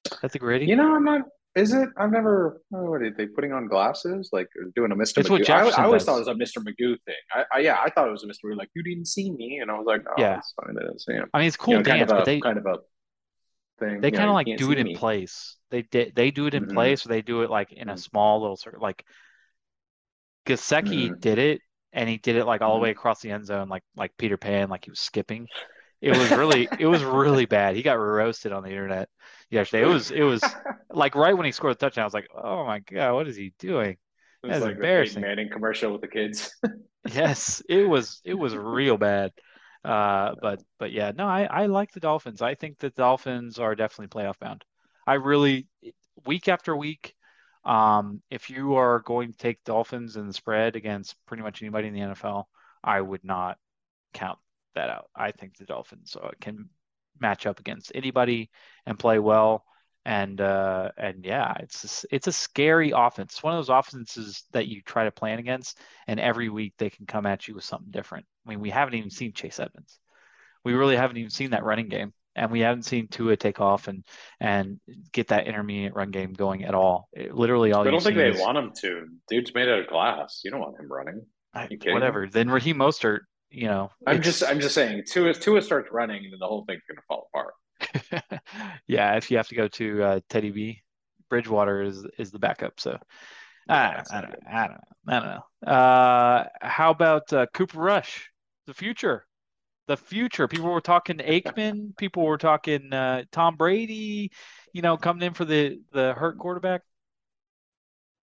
Is 0.06 0.20
that 0.22 0.32
the 0.32 0.40
gritty? 0.40 0.66
You 0.68 0.76
know, 0.76 0.96
I'm 0.96 1.04
not. 1.04 1.22
Is 1.56 1.72
it? 1.74 1.90
I've 1.98 2.12
never. 2.12 2.62
Oh, 2.74 2.90
what 2.90 3.02
are 3.02 3.12
they 3.16 3.28
putting 3.28 3.52
on 3.54 3.68
glasses? 3.68 4.30
Like 4.32 4.48
doing 4.76 4.92
a 4.92 4.96
Mr. 4.96 5.22
It's 5.22 5.30
what 5.30 5.42
Magoo? 5.42 5.50
I, 5.50 5.62
I 5.70 5.84
always 5.84 6.02
does. 6.02 6.08
thought 6.08 6.16
it 6.16 6.20
was 6.20 6.28
a 6.28 6.36
Mr. 6.36 6.62
Magoo 6.62 6.98
thing. 7.06 7.16
I, 7.32 7.44
I 7.54 7.60
yeah, 7.60 7.78
I 7.84 7.90
thought 7.90 8.08
it 8.08 8.12
was 8.12 8.24
a 8.24 8.28
Mr. 8.28 8.48
Magoo. 8.48 8.58
Like 8.58 8.70
you 8.76 8.84
didn't 8.84 9.06
see 9.08 9.32
me, 9.32 9.60
and 9.62 9.70
I 9.70 9.76
was 9.76 9.86
like, 9.86 10.02
oh, 10.10 10.22
Yeah. 10.22 10.38
it's 10.38 10.54
fine. 10.62 10.76
Didn't 10.76 11.00
see 11.02 11.14
him. 11.14 11.30
I 11.34 11.40
mean, 11.40 11.48
it's 11.48 11.58
cool 11.58 11.74
you 11.74 11.78
know, 11.78 11.84
kind 11.84 12.02
dance, 12.02 12.06
of 12.10 12.10
a 12.10 12.22
but 12.22 12.26
they 12.26 12.44
kind 12.44 12.58
of 12.58 12.66
a 12.66 12.78
thing. 13.80 13.96
they 14.02 14.12
you 14.12 14.18
know, 14.18 14.18
kind 14.18 14.30
of 14.30 14.34
like 14.34 14.56
do 14.56 14.72
it 14.72 14.80
in 14.80 14.86
me. 14.86 14.94
place. 14.94 15.58
They 15.72 15.82
did 15.84 16.16
they 16.16 16.32
do 16.32 16.48
it 16.48 16.54
in 16.54 16.66
Mhm. 16.66 16.68
place, 16.68 17.06
or 17.06 17.10
they 17.10 17.22
do 17.22 17.42
it 17.42 17.50
like 17.50 17.72
in 17.72 17.90
a 17.90 17.94
Mhm. 17.94 17.98
small 17.98 18.42
little 18.42 18.58
circle. 18.58 18.82
Like 18.82 19.04
Gesicki 20.46 21.10
Mhm. 21.10 21.22
did 21.22 21.38
it, 21.38 21.62
and 21.94 22.10
he 22.10 22.18
did 22.18 22.36
it 22.36 22.46
like 22.46 22.62
all 22.62 22.76
the 22.78 22.80
Mhm. 22.80 22.84
way 22.84 22.92
across 22.92 23.22
the 23.22 23.32
end 23.32 23.46
zone, 23.46 23.70
like 23.70 23.84
like 23.96 24.16
Peter 24.18 24.38
Pan, 24.38 24.70
like 24.70 24.86
he 24.86 24.92
was 24.92 25.00
skipping. 25.00 25.48
It 26.04 26.18
was 26.18 26.34
really 26.34 26.68
it 26.80 26.88
was 26.88 27.04
really 27.04 27.46
bad. 27.46 27.76
He 27.76 27.82
got 27.82 27.94
roasted 27.94 28.52
on 28.52 28.64
the 28.64 28.70
internet 28.70 29.10
yesterday. 29.50 29.84
It 29.84 29.88
was 29.88 30.12
it 30.12 30.24
was 30.24 30.56
like 30.92 31.16
right 31.16 31.36
when 31.36 31.46
he 31.46 31.52
scored 31.52 31.76
the 31.76 31.80
touchdown, 31.80 32.04
I 32.04 32.06
was 32.06 32.14
like, 32.14 32.30
oh 32.36 32.66
my 32.66 32.80
God, 32.80 33.14
what 33.16 33.28
is 33.28 33.36
he 33.38 33.54
doing? 33.60 33.98
It 34.44 34.48
That's 34.48 34.60
was 34.60 34.62
like 34.62 34.78
the 34.78 34.86
embarrassing. 34.86 35.22
Peyton 35.22 35.22
Manning 35.22 35.50
commercial 35.50 35.92
with 35.92 36.02
the 36.02 36.08
kids. 36.08 36.54
Yes, 37.06 37.62
it 37.68 37.84
was 37.84 38.22
it 38.24 38.34
was 38.36 38.56
real 38.56 38.98
bad. 38.98 39.32
Uh, 39.84 40.36
but 40.42 40.62
but 40.80 40.92
yeah, 40.92 41.12
no, 41.16 41.28
I 41.28 41.44
I 41.44 41.66
like 41.66 41.92
the 41.92 42.00
Dolphins. 42.00 42.42
I 42.42 42.56
think 42.56 42.80
the 42.80 42.90
Dolphins 42.92 43.60
are 43.60 43.76
definitely 43.76 44.08
playoff 44.08 44.40
bound. 44.40 44.64
I 45.06 45.16
really 45.16 45.68
week 46.26 46.48
after 46.48 46.76
week, 46.76 47.14
um, 47.66 48.22
if 48.30 48.50
you 48.50 48.76
are 48.76 49.00
going 49.02 49.32
to 49.32 49.38
take 49.38 49.64
Dolphins 49.66 50.16
and 50.16 50.30
the 50.30 50.34
spread 50.34 50.76
against 50.76 51.16
pretty 51.26 51.44
much 51.44 51.62
anybody 51.62 51.88
in 51.90 51.94
the 51.94 52.00
NFL, 52.02 52.46
I 52.84 53.02
would 53.02 53.24
not 53.26 53.58
count 54.14 54.40
that 54.76 54.90
out. 54.90 55.10
I 55.16 55.32
think 55.32 55.58
the 55.58 55.66
Dolphins 55.66 56.16
uh, 56.22 56.30
can 56.42 56.70
match 57.20 57.46
up 57.46 57.60
against 57.60 57.92
anybody 57.96 58.50
and 58.86 58.98
play 58.98 59.20
well. 59.20 59.66
And 60.06 60.42
uh, 60.42 60.92
and 60.98 61.24
yeah, 61.24 61.54
it's 61.60 62.04
a 62.04 62.16
it's 62.16 62.28
a 62.28 62.34
scary 62.34 62.92
offense. 62.94 63.34
It's 63.34 63.44
one 63.44 63.54
of 63.54 63.60
those 63.60 63.70
offenses 63.70 64.44
that 64.52 64.68
you 64.68 64.82
try 64.82 65.06
to 65.06 65.12
plan 65.12 65.40
against, 65.40 65.80
and 66.08 66.20
every 66.20 66.50
week 66.50 66.74
they 66.78 66.90
can 66.90 67.06
come 67.06 67.26
at 67.26 67.48
you 67.48 67.56
with 67.56 67.64
something 67.64 67.90
different. 67.90 68.26
I 68.46 68.50
mean, 68.50 68.60
we 68.60 68.70
haven't 68.70 68.96
even 68.96 69.10
seen 69.10 69.32
Chase 69.32 69.62
Edmonds. 69.62 70.00
We 70.66 70.74
really 70.74 70.98
haven't 70.98 71.16
even 71.16 71.30
seen 71.30 71.52
that 71.52 71.64
running 71.64 71.88
game, 71.88 72.12
and 72.36 72.52
we 72.52 72.60
haven't 72.60 72.84
seen 72.84 73.08
Tua 73.08 73.38
take 73.38 73.62
off 73.62 73.88
and 73.88 74.04
and 74.42 74.82
get 75.14 75.30
that 75.30 75.48
intermediate 75.48 75.96
run 75.96 76.12
game 76.12 76.34
going 76.34 76.66
at 76.66 76.76
all. 76.76 77.08
It- 77.14 77.34
literally, 77.34 77.72
all 77.72 77.88
I 77.88 77.92
don't 77.92 78.04
think 78.04 78.18
they 78.18 78.30
is 78.30 78.42
want 78.42 78.58
him 78.58 78.72
to. 78.82 79.08
Dude's 79.30 79.54
made 79.54 79.70
out 79.70 79.80
of 79.80 79.88
glass. 79.88 80.42
You 80.44 80.52
don't 80.52 80.60
want 80.60 80.78
him 80.78 80.92
running. 80.92 81.26
I- 81.54 81.64
you 81.64 81.78
kidding 81.78 81.88
me? 81.88 81.94
whatever. 81.94 82.28
Then 82.28 82.50
Raheem 82.50 82.76
Mostert, 82.76 83.22
you 83.54 83.68
know, 83.68 83.92
I'm 84.08 84.22
just 84.22 84.44
I'm 84.44 84.60
just 84.60 84.74
saying. 84.74 85.04
Tua 85.08 85.34
Tua 85.34 85.62
starts 85.62 85.90
running, 85.92 86.24
and 86.24 86.34
then 86.34 86.40
the 86.40 86.48
whole 86.48 86.66
thing's 86.66 86.82
gonna 86.90 87.02
fall 87.08 87.30
apart. 87.34 87.54
yeah, 88.88 89.16
if 89.16 89.30
you 89.30 89.38
have 89.38 89.48
to 89.50 89.56
go 89.56 89.68
to 89.68 90.04
uh, 90.04 90.20
Teddy 90.28 90.50
B, 90.50 90.82
Bridgewater 91.30 91.84
is 91.84 92.06
is 92.18 92.32
the 92.32 92.40
backup. 92.40 92.80
So 92.80 92.98
I 93.70 93.94
don't, 93.94 94.14
I 94.14 94.22
don't, 94.22 94.32
know, 94.32 94.38
I 94.52 94.68
don't 94.68 94.74
know. 94.74 94.84
I 95.08 95.20
don't 95.20 95.30
know. 95.30 95.72
Uh, 95.72 96.46
how 96.62 96.90
about 96.90 97.32
uh, 97.32 97.46
Cooper 97.54 97.80
Rush, 97.80 98.30
the 98.66 98.74
future? 98.74 99.28
The 99.88 99.98
future. 99.98 100.48
People 100.48 100.72
were 100.72 100.82
talking 100.82 101.18
Aikman. 101.18 101.96
People 101.98 102.24
were 102.24 102.38
talking 102.38 102.92
uh, 102.92 103.24
Tom 103.32 103.56
Brady. 103.56 104.32
You 104.74 104.82
know, 104.82 104.98
coming 104.98 105.28
in 105.28 105.34
for 105.34 105.46
the 105.46 105.80
the 105.92 106.14
hurt 106.14 106.40
quarterback. 106.40 106.82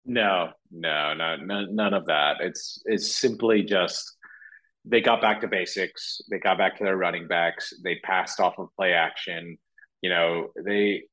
No, 0.05 0.51
no, 0.73 1.15
no, 1.15 1.37
no, 1.37 1.67
none 1.67 1.95
of 1.95 2.07
that. 2.07 2.39
It's 2.41 2.83
it's 2.87 3.15
simply 3.15 3.63
just 3.63 4.17
they 4.85 5.01
got 5.01 5.21
back 5.21 5.41
to 5.43 5.49
basics. 5.49 6.21
They 6.31 6.39
got 6.39 6.59
back 6.59 6.79
to 6.79 6.85
their 6.85 6.97
running 6.97 7.29
backs. 7.29 7.73
They 7.83 7.97
passed 8.03 8.41
off 8.41 8.59
of 8.59 8.69
play 8.77 8.93
action. 8.93 9.59
You 10.03 10.11
know, 10.11 10.49
they 10.65 11.05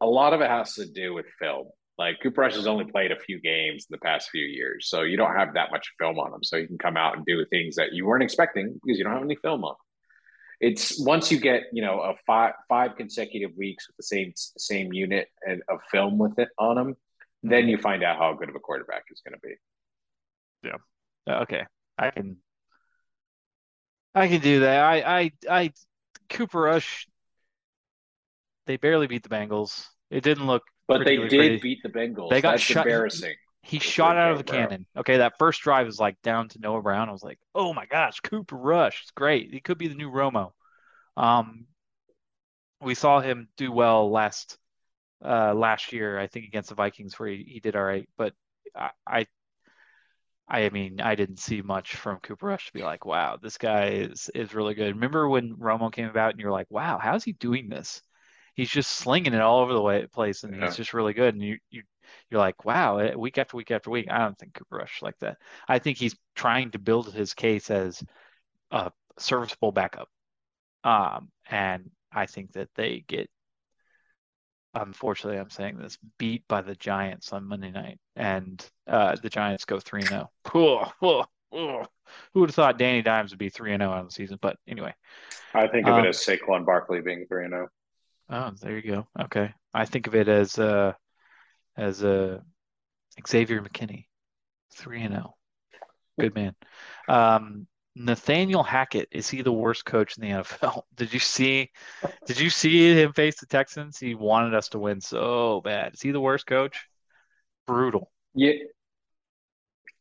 a 0.00 0.06
lot 0.06 0.32
of 0.32 0.40
it 0.40 0.50
has 0.50 0.74
to 0.74 0.86
do 0.86 1.14
with 1.14 1.26
film. 1.38 1.68
Like 1.98 2.20
Cooper 2.22 2.42
Rush 2.42 2.54
has 2.54 2.68
only 2.68 2.84
played 2.84 3.10
a 3.10 3.18
few 3.18 3.40
games 3.40 3.86
in 3.90 3.94
the 3.94 3.98
past 3.98 4.30
few 4.30 4.44
years, 4.44 4.88
so 4.88 5.02
you 5.02 5.16
don't 5.16 5.34
have 5.34 5.54
that 5.54 5.72
much 5.72 5.90
film 5.98 6.20
on 6.20 6.32
him. 6.32 6.44
So 6.44 6.56
you 6.56 6.68
can 6.68 6.78
come 6.78 6.96
out 6.96 7.16
and 7.16 7.26
do 7.26 7.44
things 7.46 7.74
that 7.74 7.92
you 7.92 8.06
weren't 8.06 8.22
expecting 8.22 8.78
because 8.84 8.98
you 8.98 9.04
don't 9.04 9.14
have 9.14 9.22
any 9.22 9.34
film 9.34 9.64
on. 9.64 9.72
Him. 9.72 9.76
It's 10.60 11.04
once 11.04 11.32
you 11.32 11.40
get 11.40 11.64
you 11.72 11.82
know 11.82 12.00
a 12.00 12.14
five 12.24 12.52
five 12.68 12.96
consecutive 12.96 13.50
weeks 13.56 13.88
with 13.88 13.96
the 13.96 14.04
same 14.04 14.32
same 14.36 14.92
unit 14.92 15.26
and 15.44 15.62
of 15.68 15.80
film 15.90 16.18
with 16.18 16.38
it 16.38 16.50
on 16.56 16.78
him, 16.78 16.96
then 17.42 17.62
mm-hmm. 17.62 17.70
you 17.70 17.78
find 17.78 18.04
out 18.04 18.18
how 18.18 18.32
good 18.32 18.48
of 18.48 18.54
a 18.54 18.60
quarterback 18.60 19.02
is 19.10 19.20
going 19.26 19.34
to 19.34 19.40
be. 19.40 19.54
Yeah. 20.62 21.32
Uh, 21.34 21.42
okay. 21.42 21.64
I 21.98 22.10
can. 22.10 22.36
I 24.14 24.28
can 24.28 24.40
do 24.40 24.60
that. 24.60 24.80
I 24.80 25.20
I 25.20 25.30
I 25.48 25.72
Cooper 26.28 26.60
Rush. 26.60 27.06
They 28.66 28.76
barely 28.76 29.06
beat 29.06 29.22
the 29.22 29.28
Bengals. 29.28 29.86
It 30.10 30.22
didn't 30.22 30.46
look 30.46 30.62
but 30.88 31.04
they 31.04 31.16
did 31.16 31.28
pretty. 31.28 31.58
beat 31.58 31.82
the 31.82 31.88
Bengals. 31.88 32.30
They 32.30 32.40
got 32.40 32.52
That's 32.52 32.62
shut- 32.62 32.86
embarrassing. 32.86 33.34
He 33.62 33.78
for 33.78 33.84
shot 33.84 34.16
out 34.16 34.32
of 34.32 34.38
the 34.38 34.44
cannon. 34.44 34.86
Okay, 34.96 35.18
that 35.18 35.38
first 35.38 35.60
drive 35.60 35.86
is 35.86 35.98
like 35.98 36.20
down 36.22 36.48
to 36.48 36.58
Noah 36.58 36.80
Brown. 36.80 37.08
I 37.08 37.12
was 37.12 37.22
like, 37.22 37.38
oh 37.54 37.74
my 37.74 37.84
gosh, 37.84 38.20
Cooper 38.20 38.56
Rush. 38.56 39.02
It's 39.02 39.10
great. 39.10 39.52
He 39.52 39.60
could 39.60 39.76
be 39.76 39.88
the 39.88 39.94
new 39.94 40.10
Romo. 40.10 40.52
Um, 41.16 41.66
we 42.80 42.94
saw 42.94 43.20
him 43.20 43.48
do 43.56 43.70
well 43.70 44.10
last 44.10 44.56
uh 45.22 45.52
last 45.52 45.92
year, 45.92 46.18
I 46.18 46.28
think 46.28 46.46
against 46.46 46.70
the 46.70 46.76
Vikings 46.76 47.18
where 47.18 47.28
he, 47.28 47.44
he 47.46 47.60
did 47.60 47.76
all 47.76 47.82
right. 47.82 48.08
But 48.16 48.32
I, 48.74 48.90
I 49.06 49.26
I 50.48 50.70
mean, 50.70 51.00
I 51.00 51.14
didn't 51.14 51.38
see 51.38 51.62
much 51.62 51.96
from 51.96 52.20
Cooper 52.20 52.46
Rush 52.46 52.66
to 52.66 52.72
be 52.72 52.82
like, 52.82 53.04
wow, 53.04 53.36
this 53.40 53.58
guy 53.58 53.88
is 53.90 54.30
is 54.34 54.54
really 54.54 54.74
good. 54.74 54.94
Remember 54.94 55.28
when 55.28 55.56
Romo 55.56 55.92
came 55.92 56.08
about 56.08 56.32
and 56.32 56.40
you're 56.40 56.52
like, 56.52 56.70
wow, 56.70 56.98
how's 56.98 57.24
he 57.24 57.32
doing 57.32 57.68
this? 57.68 58.02
He's 58.54 58.70
just 58.70 58.90
slinging 58.92 59.34
it 59.34 59.40
all 59.40 59.60
over 59.60 59.72
the 59.72 59.82
way, 59.82 60.06
place, 60.06 60.44
and 60.44 60.54
Yeah. 60.54 60.64
he's 60.64 60.76
just 60.76 60.94
really 60.94 61.12
good. 61.12 61.34
And 61.34 61.42
you 61.42 61.58
you 61.70 61.82
you're 62.30 62.40
like, 62.40 62.64
wow, 62.64 62.98
eh, 62.98 63.14
week 63.14 63.38
after 63.38 63.56
week 63.56 63.70
after 63.70 63.90
week. 63.90 64.06
I 64.10 64.18
don't 64.18 64.38
think 64.38 64.54
Cooper 64.54 64.76
Rush 64.78 65.02
like 65.02 65.18
that. 65.20 65.36
I 65.68 65.78
think 65.78 65.98
he's 65.98 66.16
trying 66.34 66.70
to 66.72 66.78
build 66.78 67.12
his 67.12 67.34
case 67.34 67.70
as 67.70 68.02
a 68.70 68.92
serviceable 69.18 69.72
backup. 69.72 70.08
Um, 70.84 71.30
and 71.50 71.90
I 72.12 72.26
think 72.26 72.52
that 72.52 72.68
they 72.74 73.04
get, 73.06 73.30
unfortunately, 74.74 75.38
I'm 75.38 75.50
saying 75.50 75.78
this, 75.78 75.98
beat 76.18 76.44
by 76.48 76.62
the 76.62 76.74
Giants 76.74 77.32
on 77.32 77.46
Monday 77.46 77.70
night, 77.70 77.98
and 78.16 78.64
uh, 78.86 79.16
the 79.22 79.30
Giants 79.30 79.64
go 79.64 79.80
three 79.80 80.00
and 80.00 80.08
zero. 80.08 80.30
Cool. 80.44 80.92
Who 81.50 82.40
would 82.40 82.50
have 82.50 82.54
thought 82.54 82.78
Danny 82.78 83.02
Dimes 83.02 83.30
would 83.30 83.38
be 83.38 83.48
three 83.48 83.72
and 83.72 83.80
zero 83.80 83.92
on 83.92 84.04
the 84.06 84.10
season? 84.10 84.38
But 84.40 84.56
anyway, 84.66 84.94
I 85.54 85.66
think 85.68 85.86
of 85.86 85.94
Um, 85.94 86.04
it 86.04 86.08
as 86.08 86.18
Saquon 86.18 86.64
Barkley 86.66 87.00
being 87.00 87.26
three 87.26 87.44
and 87.44 87.52
zero. 87.52 87.68
oh, 88.30 88.50
there 88.60 88.76
you 88.76 88.82
go. 88.82 89.08
Okay, 89.18 89.52
I 89.74 89.84
think 89.84 90.06
of 90.06 90.14
it 90.14 90.28
as 90.28 90.58
uh 90.58 90.92
as 91.76 92.02
uh, 92.04 92.40
Xavier 93.26 93.62
McKinney, 93.62 94.06
three 94.74 95.02
and 95.02 95.14
zero. 95.14 95.34
Good 96.18 96.34
man. 96.34 96.54
Um, 97.08 97.66
Nathaniel 97.98 98.62
Hackett 98.62 99.08
is 99.10 99.28
he 99.28 99.42
the 99.42 99.52
worst 99.52 99.84
coach 99.84 100.16
in 100.16 100.22
the 100.22 100.42
NFL? 100.42 100.82
Did 100.96 101.12
you 101.12 101.18
see? 101.18 101.70
Did 102.26 102.38
you 102.38 102.48
see 102.48 102.94
him 102.94 103.12
face 103.12 103.40
the 103.40 103.46
Texans? 103.46 103.98
He 103.98 104.14
wanted 104.14 104.54
us 104.54 104.68
to 104.70 104.78
win 104.78 105.00
so 105.00 105.60
bad. 105.64 105.94
Is 105.94 106.00
he 106.00 106.12
the 106.12 106.20
worst 106.20 106.46
coach? 106.46 106.86
Brutal. 107.66 108.10
Yeah, 108.34 108.52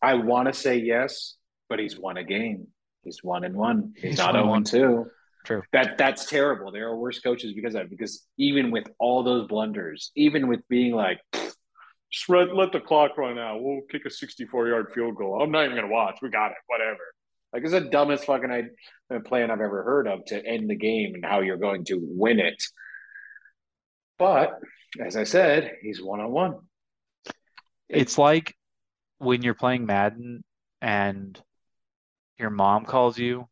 I 0.01 0.13
want 0.13 0.47
to 0.47 0.53
say 0.53 0.77
yes, 0.77 1.35
but 1.69 1.79
he's 1.79 1.97
won 1.97 2.17
a 2.17 2.23
game. 2.23 2.67
He's 3.03 3.23
one 3.23 3.43
and 3.43 3.55
one. 3.55 3.93
He's, 3.95 4.11
He's 4.11 4.17
not 4.19 4.33
one 4.33 4.41
and 4.41 4.49
oh 4.49 4.53
and 4.53 4.65
two. 4.65 5.05
True. 5.45 5.63
That 5.71 5.97
that's 5.97 6.25
terrible. 6.25 6.71
There 6.71 6.87
are 6.87 6.97
worse 6.97 7.19
coaches 7.19 7.53
because 7.53 7.73
of 7.73 7.81
that. 7.81 7.89
Because 7.89 8.25
even 8.37 8.69
with 8.69 8.85
all 8.99 9.23
those 9.23 9.47
blunders, 9.47 10.11
even 10.15 10.47
with 10.47 10.59
being 10.67 10.93
like, 10.93 11.19
just 12.11 12.29
let, 12.29 12.55
let 12.55 12.71
the 12.71 12.79
clock 12.79 13.17
run 13.17 13.39
out. 13.39 13.61
We'll 13.61 13.81
kick 13.89 14.05
a 14.05 14.09
64 14.09 14.67
yard 14.67 14.91
field 14.93 15.15
goal. 15.15 15.41
I'm 15.41 15.51
not 15.51 15.65
even 15.65 15.75
gonna 15.75 15.87
watch. 15.87 16.19
We 16.21 16.29
got 16.29 16.51
it. 16.51 16.57
Whatever. 16.67 16.99
Like 17.53 17.63
it's 17.63 17.71
the 17.71 17.81
dumbest 17.81 18.25
fucking 18.25 18.51
I- 18.51 19.15
uh, 19.15 19.19
plan 19.19 19.51
I've 19.51 19.61
ever 19.61 19.83
heard 19.83 20.07
of 20.07 20.25
to 20.25 20.45
end 20.45 20.69
the 20.69 20.75
game 20.75 21.15
and 21.15 21.25
how 21.25 21.41
you're 21.41 21.57
going 21.57 21.85
to 21.85 21.99
win 22.01 22.39
it. 22.39 22.61
But 24.19 24.59
as 24.99 25.15
I 25.15 25.23
said, 25.23 25.71
he's 25.81 26.01
one 26.01 26.19
on 26.19 26.31
one. 26.31 26.55
It's 27.89 28.17
like 28.17 28.53
when 29.19 29.43
you're 29.43 29.53
playing 29.53 29.85
Madden 29.85 30.43
and 30.81 31.41
your 32.37 32.49
mom 32.49 32.85
calls 32.85 33.17
you 33.17 33.47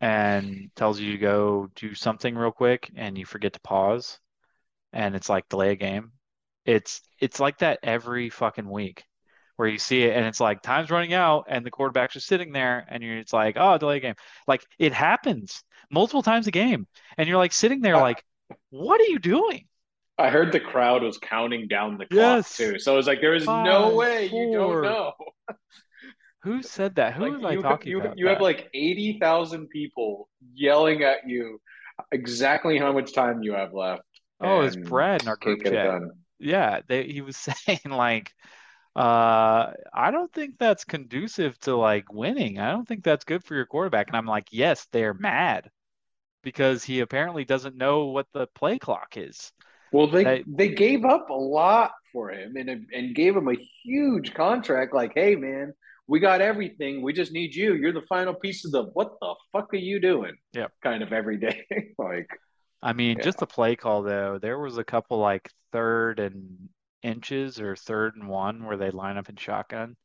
and 0.00 0.70
tells 0.74 0.98
you 0.98 1.12
to 1.12 1.18
go 1.18 1.68
do 1.74 1.94
something 1.94 2.34
real 2.34 2.52
quick 2.52 2.90
and 2.96 3.18
you 3.18 3.26
forget 3.26 3.52
to 3.52 3.60
pause 3.60 4.18
and 4.92 5.14
it's 5.14 5.28
like 5.28 5.48
delay 5.48 5.70
a 5.70 5.76
game. 5.76 6.12
It's 6.64 7.02
it's 7.20 7.40
like 7.40 7.58
that 7.58 7.80
every 7.82 8.30
fucking 8.30 8.68
week 8.68 9.04
where 9.60 9.68
you 9.68 9.76
see 9.76 10.04
it 10.04 10.16
and 10.16 10.24
it's 10.24 10.40
like 10.40 10.62
time's 10.62 10.90
running 10.90 11.12
out 11.12 11.44
and 11.46 11.66
the 11.66 11.70
quarterback's 11.70 12.14
just 12.14 12.26
sitting 12.26 12.50
there 12.50 12.86
and 12.88 13.02
you're 13.02 13.18
it's 13.18 13.34
like, 13.34 13.56
oh, 13.58 13.76
delay 13.76 14.00
game. 14.00 14.14
Like 14.48 14.64
it 14.78 14.94
happens 14.94 15.62
multiple 15.90 16.22
times 16.22 16.46
a 16.46 16.50
game 16.50 16.86
and 17.18 17.28
you're 17.28 17.36
like 17.36 17.52
sitting 17.52 17.82
there 17.82 17.98
like, 17.98 18.24
what 18.70 19.02
are 19.02 19.04
you 19.04 19.18
doing? 19.18 19.66
I 20.16 20.30
heard 20.30 20.52
the 20.52 20.60
crowd 20.60 21.02
was 21.02 21.18
counting 21.18 21.68
down 21.68 21.98
the 21.98 22.06
clock 22.06 22.16
Yes. 22.16 22.56
too. 22.56 22.78
So 22.78 22.94
it 22.94 22.96
was 22.96 23.06
like 23.06 23.20
there 23.20 23.34
is 23.34 23.44
Five, 23.44 23.66
no 23.66 23.94
way 23.94 24.30
you 24.32 24.50
don't 24.50 24.82
know. 24.82 25.12
Who 26.44 26.62
said 26.62 26.94
that? 26.94 27.12
Who 27.12 27.24
like 27.24 27.32
was 27.32 27.44
I 27.44 27.56
talking 27.56 27.90
you, 27.90 28.00
about? 28.00 28.18
you 28.18 28.28
have 28.28 28.40
like 28.40 28.70
80,000 28.72 29.68
people 29.68 30.30
yelling 30.54 31.02
at 31.02 31.28
you 31.28 31.60
exactly 32.12 32.78
how 32.78 32.92
much 32.92 33.12
time 33.12 33.42
you 33.42 33.52
have 33.52 33.74
left. 33.74 34.04
Oh, 34.40 34.62
it's 34.62 34.76
Brad 34.76 35.20
in 35.20 35.28
our 35.28 35.36
group 35.36 35.62
chat. 35.64 36.00
Yeah, 36.38 36.80
they, 36.88 37.04
he 37.08 37.20
was 37.20 37.36
saying 37.66 37.80
like, 37.90 38.32
uh, 38.96 39.72
I 39.94 40.10
don't 40.10 40.32
think 40.32 40.58
that's 40.58 40.84
conducive 40.84 41.58
to 41.60 41.76
like 41.76 42.12
winning. 42.12 42.58
I 42.58 42.70
don't 42.72 42.86
think 42.86 43.04
that's 43.04 43.24
good 43.24 43.44
for 43.44 43.54
your 43.54 43.66
quarterback. 43.66 44.08
And 44.08 44.16
I'm 44.16 44.26
like, 44.26 44.48
yes, 44.50 44.86
they're 44.92 45.14
mad 45.14 45.70
because 46.42 46.82
he 46.82 47.00
apparently 47.00 47.44
doesn't 47.44 47.76
know 47.76 48.06
what 48.06 48.26
the 48.32 48.46
play 48.54 48.78
clock 48.78 49.14
is. 49.16 49.52
Well, 49.92 50.06
they 50.06 50.24
They- 50.24 50.44
they 50.46 50.68
gave 50.68 51.04
up 51.04 51.30
a 51.30 51.34
lot 51.34 51.92
for 52.12 52.30
him 52.30 52.56
and 52.56 52.86
and 52.92 53.14
gave 53.14 53.36
him 53.36 53.48
a 53.48 53.56
huge 53.84 54.34
contract. 54.34 54.92
Like, 54.94 55.12
hey 55.14 55.36
man, 55.36 55.72
we 56.06 56.18
got 56.20 56.40
everything. 56.40 57.02
We 57.02 57.12
just 57.12 57.32
need 57.32 57.54
you. 57.54 57.74
You're 57.74 57.92
the 57.92 58.06
final 58.08 58.34
piece 58.34 58.64
of 58.64 58.72
the. 58.72 58.84
What 58.84 59.18
the 59.20 59.34
fuck 59.52 59.72
are 59.72 59.76
you 59.76 60.00
doing? 60.00 60.36
Yeah, 60.52 60.66
Kind 60.82 61.02
of 61.02 61.12
every 61.12 61.36
day. 61.38 61.64
like, 61.98 62.28
I 62.82 62.92
mean, 62.92 63.18
Yeah. 63.18 63.24
just 63.24 63.38
the 63.38 63.46
play 63.46 63.76
call 63.76 64.02
though, 64.02 64.38
there 64.40 64.58
was 64.58 64.78
a 64.78 64.84
couple 64.84 65.18
like 65.18 65.50
third 65.72 66.18
and 66.18 66.68
inches 67.02 67.60
or 67.60 67.76
third 67.76 68.16
and 68.16 68.28
one 68.28 68.64
where 68.64 68.76
they 68.76 68.90
line 68.90 69.16
up 69.16 69.28
in 69.28 69.36
shotgun. 69.36 69.96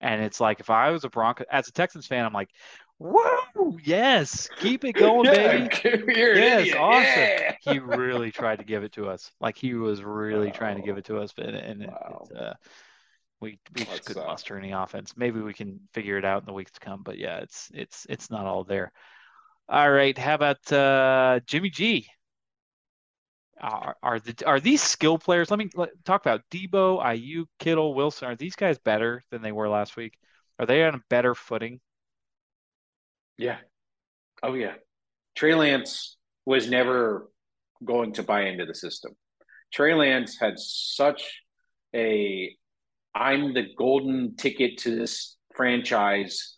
And 0.00 0.22
it's 0.22 0.40
like 0.40 0.60
if 0.60 0.70
I 0.70 0.90
was 0.90 1.04
a 1.04 1.08
Bronco 1.08 1.44
as 1.50 1.68
a 1.68 1.72
Texans 1.72 2.06
fan, 2.06 2.24
I'm 2.26 2.32
like, 2.32 2.50
whoa, 2.98 3.76
yes, 3.82 4.48
keep 4.56 4.84
it 4.84 4.92
going, 4.94 5.24
baby. 5.30 5.70
you're 6.14 6.36
Yes, 6.36 6.74
awesome. 6.74 7.06
Yeah. 7.06 7.56
he 7.60 7.78
really 7.78 8.30
tried 8.30 8.58
to 8.58 8.64
give 8.64 8.82
it 8.84 8.92
to 8.92 9.08
us. 9.08 9.30
Like 9.40 9.56
he 9.56 9.74
was 9.74 10.02
really 10.02 10.50
trying 10.50 10.76
to 10.76 10.82
give 10.82 10.98
it 10.98 11.06
to 11.06 11.18
us, 11.18 11.32
but 11.32 11.46
and 11.48 11.86
Wow. 11.86 12.28
it, 12.30 12.36
uh, 12.36 12.54
we 13.40 13.58
we 13.74 13.84
just 13.84 14.04
couldn't 14.04 14.22
sucks. 14.22 14.32
muster 14.32 14.58
any 14.58 14.72
offense. 14.72 15.14
Maybe 15.16 15.40
we 15.40 15.54
can 15.54 15.80
figure 15.92 16.18
it 16.18 16.24
out 16.24 16.42
in 16.42 16.46
the 16.46 16.52
weeks 16.52 16.72
to 16.72 16.80
come. 16.80 17.02
But 17.02 17.18
yeah, 17.18 17.38
it's 17.38 17.70
it's 17.74 18.06
it's 18.08 18.30
not 18.30 18.46
all 18.46 18.64
there. 18.64 18.92
All 19.68 19.90
right, 19.90 20.16
how 20.16 20.34
about 20.34 20.72
uh, 20.72 21.40
Jimmy 21.46 21.70
G? 21.70 22.06
Are 23.64 24.20
the 24.20 24.34
are 24.46 24.60
these 24.60 24.82
skill 24.82 25.18
players? 25.18 25.50
Let 25.50 25.58
me 25.58 25.70
let, 25.74 25.90
talk 26.04 26.20
about 26.20 26.42
Debo, 26.50 27.02
Aiyuk, 27.02 27.46
Kittle, 27.58 27.94
Wilson. 27.94 28.28
Are 28.28 28.36
these 28.36 28.56
guys 28.56 28.78
better 28.78 29.22
than 29.30 29.40
they 29.40 29.52
were 29.52 29.68
last 29.68 29.96
week? 29.96 30.18
Are 30.58 30.66
they 30.66 30.84
on 30.84 30.94
a 30.94 31.00
better 31.08 31.34
footing? 31.34 31.80
Yeah. 33.38 33.58
Oh 34.42 34.54
yeah. 34.54 34.74
Trey 35.34 35.54
Lance 35.54 36.16
was 36.44 36.68
never 36.68 37.30
going 37.82 38.12
to 38.14 38.22
buy 38.22 38.42
into 38.42 38.66
the 38.66 38.74
system. 38.74 39.12
Trey 39.72 39.94
Lance 39.94 40.36
had 40.38 40.58
such 40.58 41.40
a 41.94 42.54
I'm 43.14 43.54
the 43.54 43.66
golden 43.78 44.36
ticket 44.36 44.78
to 44.78 44.94
this 44.94 45.36
franchise 45.54 46.56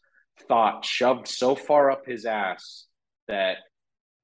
thought 0.48 0.84
shoved 0.84 1.28
so 1.28 1.54
far 1.54 1.90
up 1.90 2.06
his 2.06 2.24
ass 2.24 2.86
that 3.28 3.58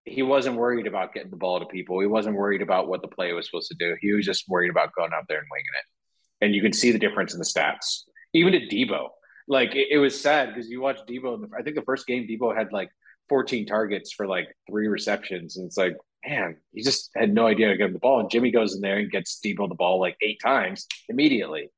he 0.05 0.23
wasn't 0.23 0.57
worried 0.57 0.87
about 0.87 1.15
getting 1.15 1.31
the 1.31 1.37
ball 1.37 1.61
to 1.61 1.66
people. 1.66 2.01
He 2.01 2.07
wasn't 2.07 2.37
worried 2.37 2.62
about 2.62 2.89
what 2.89 3.03
the 3.03 3.09
play 3.09 3.33
was 3.33 3.47
supposed 3.47 3.69
to 3.69 3.77
do. 3.79 3.97
He 4.01 4.12
was 4.12 4.27
just 4.27 4.49
worried 4.49 4.70
about 4.70 4.95
going 4.95 5.12
out 5.15 5.24
there 5.29 5.39
and 5.39 5.47
winging 5.51 5.66
it. 5.79 6.45
And 6.45 6.55
you 6.55 6.62
can 6.62 6.73
see 6.73 6.91
the 6.91 6.99
difference 6.99 7.33
in 7.35 7.39
the 7.39 7.45
stats. 7.45 8.03
Even 8.35 8.55
at 8.55 8.70
Debo. 8.70 9.09
like 9.47 9.74
it, 9.77 9.89
it 9.91 9.99
was 9.99 10.20
sad 10.20 10.49
because 10.49 10.69
you 10.69 10.81
watch 10.81 10.99
Debo. 11.09 11.41
The, 11.41 11.57
I 11.57 11.62
think 11.62 11.77
the 11.77 11.83
first 11.83 12.07
game 12.07 12.27
Debo 12.27 12.57
had 12.57 12.73
like 12.73 12.91
14 13.29 13.66
targets 13.66 14.12
for 14.12 14.27
like 14.27 14.49
three 14.69 14.89
receptions, 14.89 15.57
and 15.57 15.66
it's 15.66 15.77
like, 15.77 15.95
man, 16.27 16.57
he 16.73 16.83
just 16.83 17.11
had 17.15 17.33
no 17.33 17.47
idea 17.47 17.69
to 17.69 17.77
get 17.77 17.87
him 17.87 17.93
the 17.93 17.99
ball. 17.99 18.20
And 18.20 18.31
Jimmy 18.31 18.51
goes 18.51 18.74
in 18.74 18.81
there 18.81 18.99
and 18.99 19.11
gets 19.11 19.41
Debo 19.45 19.69
the 19.69 19.74
ball 19.74 20.01
like 20.01 20.16
eight 20.23 20.41
times 20.43 20.87
immediately. 21.09 21.70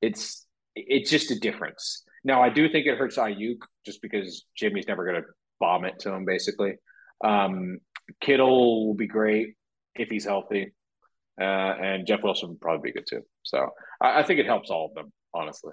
It's 0.00 0.46
it's 0.74 1.10
just 1.10 1.30
a 1.30 1.38
difference. 1.38 2.04
Now 2.24 2.42
I 2.42 2.48
do 2.48 2.68
think 2.70 2.86
it 2.86 2.96
hurts 2.96 3.16
Aiyuk 3.16 3.58
just 3.84 4.00
because 4.00 4.46
Jimmy's 4.56 4.88
never 4.88 5.04
going 5.04 5.22
to 5.22 5.28
bomb 5.60 5.84
it 5.84 5.98
to 6.00 6.12
him 6.12 6.24
basically. 6.24 6.76
Um, 7.22 7.78
Kittle 8.20 8.86
will 8.86 8.94
be 8.94 9.06
great 9.06 9.54
if 9.94 10.08
he's 10.08 10.24
healthy, 10.24 10.72
uh, 11.40 11.44
and 11.44 12.06
Jeff 12.06 12.22
Wilson 12.22 12.50
would 12.50 12.60
probably 12.60 12.90
be 12.90 12.94
good 12.98 13.06
too. 13.08 13.22
So 13.42 13.68
I, 14.00 14.20
I 14.20 14.22
think 14.22 14.40
it 14.40 14.46
helps 14.46 14.70
all 14.70 14.86
of 14.86 14.94
them, 14.94 15.12
honestly, 15.34 15.72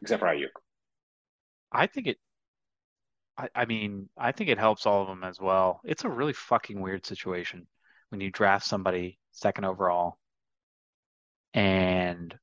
except 0.00 0.20
for 0.20 0.28
Aiyuk. 0.28 0.48
I 1.70 1.86
think 1.86 2.08
it. 2.08 2.18
I, 3.38 3.48
I 3.54 3.64
mean, 3.64 4.08
I 4.18 4.32
think 4.32 4.50
it 4.50 4.58
helps 4.58 4.84
all 4.84 5.02
of 5.02 5.08
them 5.08 5.24
as 5.24 5.40
well. 5.40 5.80
It's 5.84 6.04
a 6.04 6.08
really 6.08 6.34
fucking 6.34 6.80
weird 6.80 7.06
situation 7.06 7.66
when 8.10 8.20
you 8.20 8.30
draft 8.30 8.66
somebody 8.66 9.18
second 9.30 9.64
overall, 9.64 10.18
and, 11.54 12.34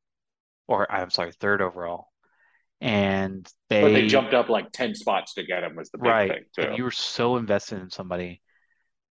or 0.67 0.91
I'm 0.91 1.11
sorry, 1.11 1.31
third 1.31 1.61
overall, 1.61 2.07
and 2.81 3.47
they 3.69 3.81
But 3.81 3.93
they 3.93 4.07
jumped 4.07 4.33
up 4.33 4.49
like 4.49 4.71
ten 4.71 4.95
spots 4.95 5.33
to 5.35 5.43
get 5.43 5.63
him 5.63 5.75
was 5.75 5.89
the 5.89 5.97
big 5.97 6.13
right, 6.13 6.27
thing 6.27 6.45
and 6.57 6.77
you 6.77 6.83
were 6.83 6.91
so 6.91 7.37
invested 7.37 7.81
in 7.81 7.89
somebody, 7.89 8.41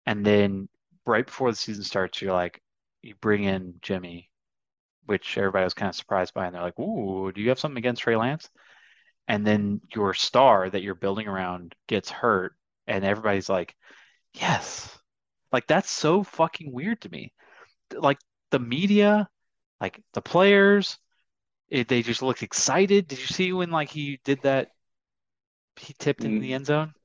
and 0.06 0.26
then 0.26 0.70
right 1.06 1.26
before 1.26 1.52
the 1.52 1.58
season 1.58 1.84
starts, 1.84 2.22
you're 2.22 2.34
like, 2.34 2.62
you 3.02 3.16
bring 3.22 3.44
in 3.46 3.76
Jimmy, 3.82 4.30
which 5.06 5.38
everybody 5.38 5.66
was 5.66 5.74
kind 5.74 5.90
of 5.90 5.96
surprised 5.96 6.34
by, 6.34 6.46
and 6.48 6.56
they're 6.56 6.64
like, 6.64 6.80
"Ooh, 6.80 7.32
do 7.34 7.42
you 7.42 7.50
have 7.50 7.60
something 7.60 7.80
against 7.80 8.04
Trey 8.04 8.16
Lance?" 8.18 8.50
And 9.28 9.48
then 9.48 9.82
your 9.96 10.14
star 10.14 10.70
that 10.70 10.84
you're 10.84 10.96
building 10.96 11.28
around 11.28 11.76
gets 11.88 12.12
hurt, 12.12 12.56
and 12.88 13.06
everybody's 13.06 13.50
like, 13.50 13.76
"Yes." 14.34 14.98
Like 15.52 15.68
that's 15.68 15.92
so 15.92 16.24
fucking 16.24 16.72
weird 16.74 17.02
to 17.02 17.10
me. 17.10 17.34
Like 17.96 18.20
the 18.52 18.60
media, 18.60 19.30
like 19.82 20.02
the 20.14 20.22
players, 20.22 20.98
it, 21.72 21.90
they 21.90 22.04
just 22.04 22.24
looked 22.24 22.44
excited. 22.44 23.08
Did 23.10 23.20
you 23.20 23.28
see 23.28 23.54
when 23.54 23.72
like 23.72 23.92
he 23.92 24.20
did 24.26 24.44
that? 24.44 24.70
He 25.76 25.94
tipped 26.00 26.24
into 26.24 26.40
the 26.40 26.54
end 26.54 26.66
zone. 26.68 26.96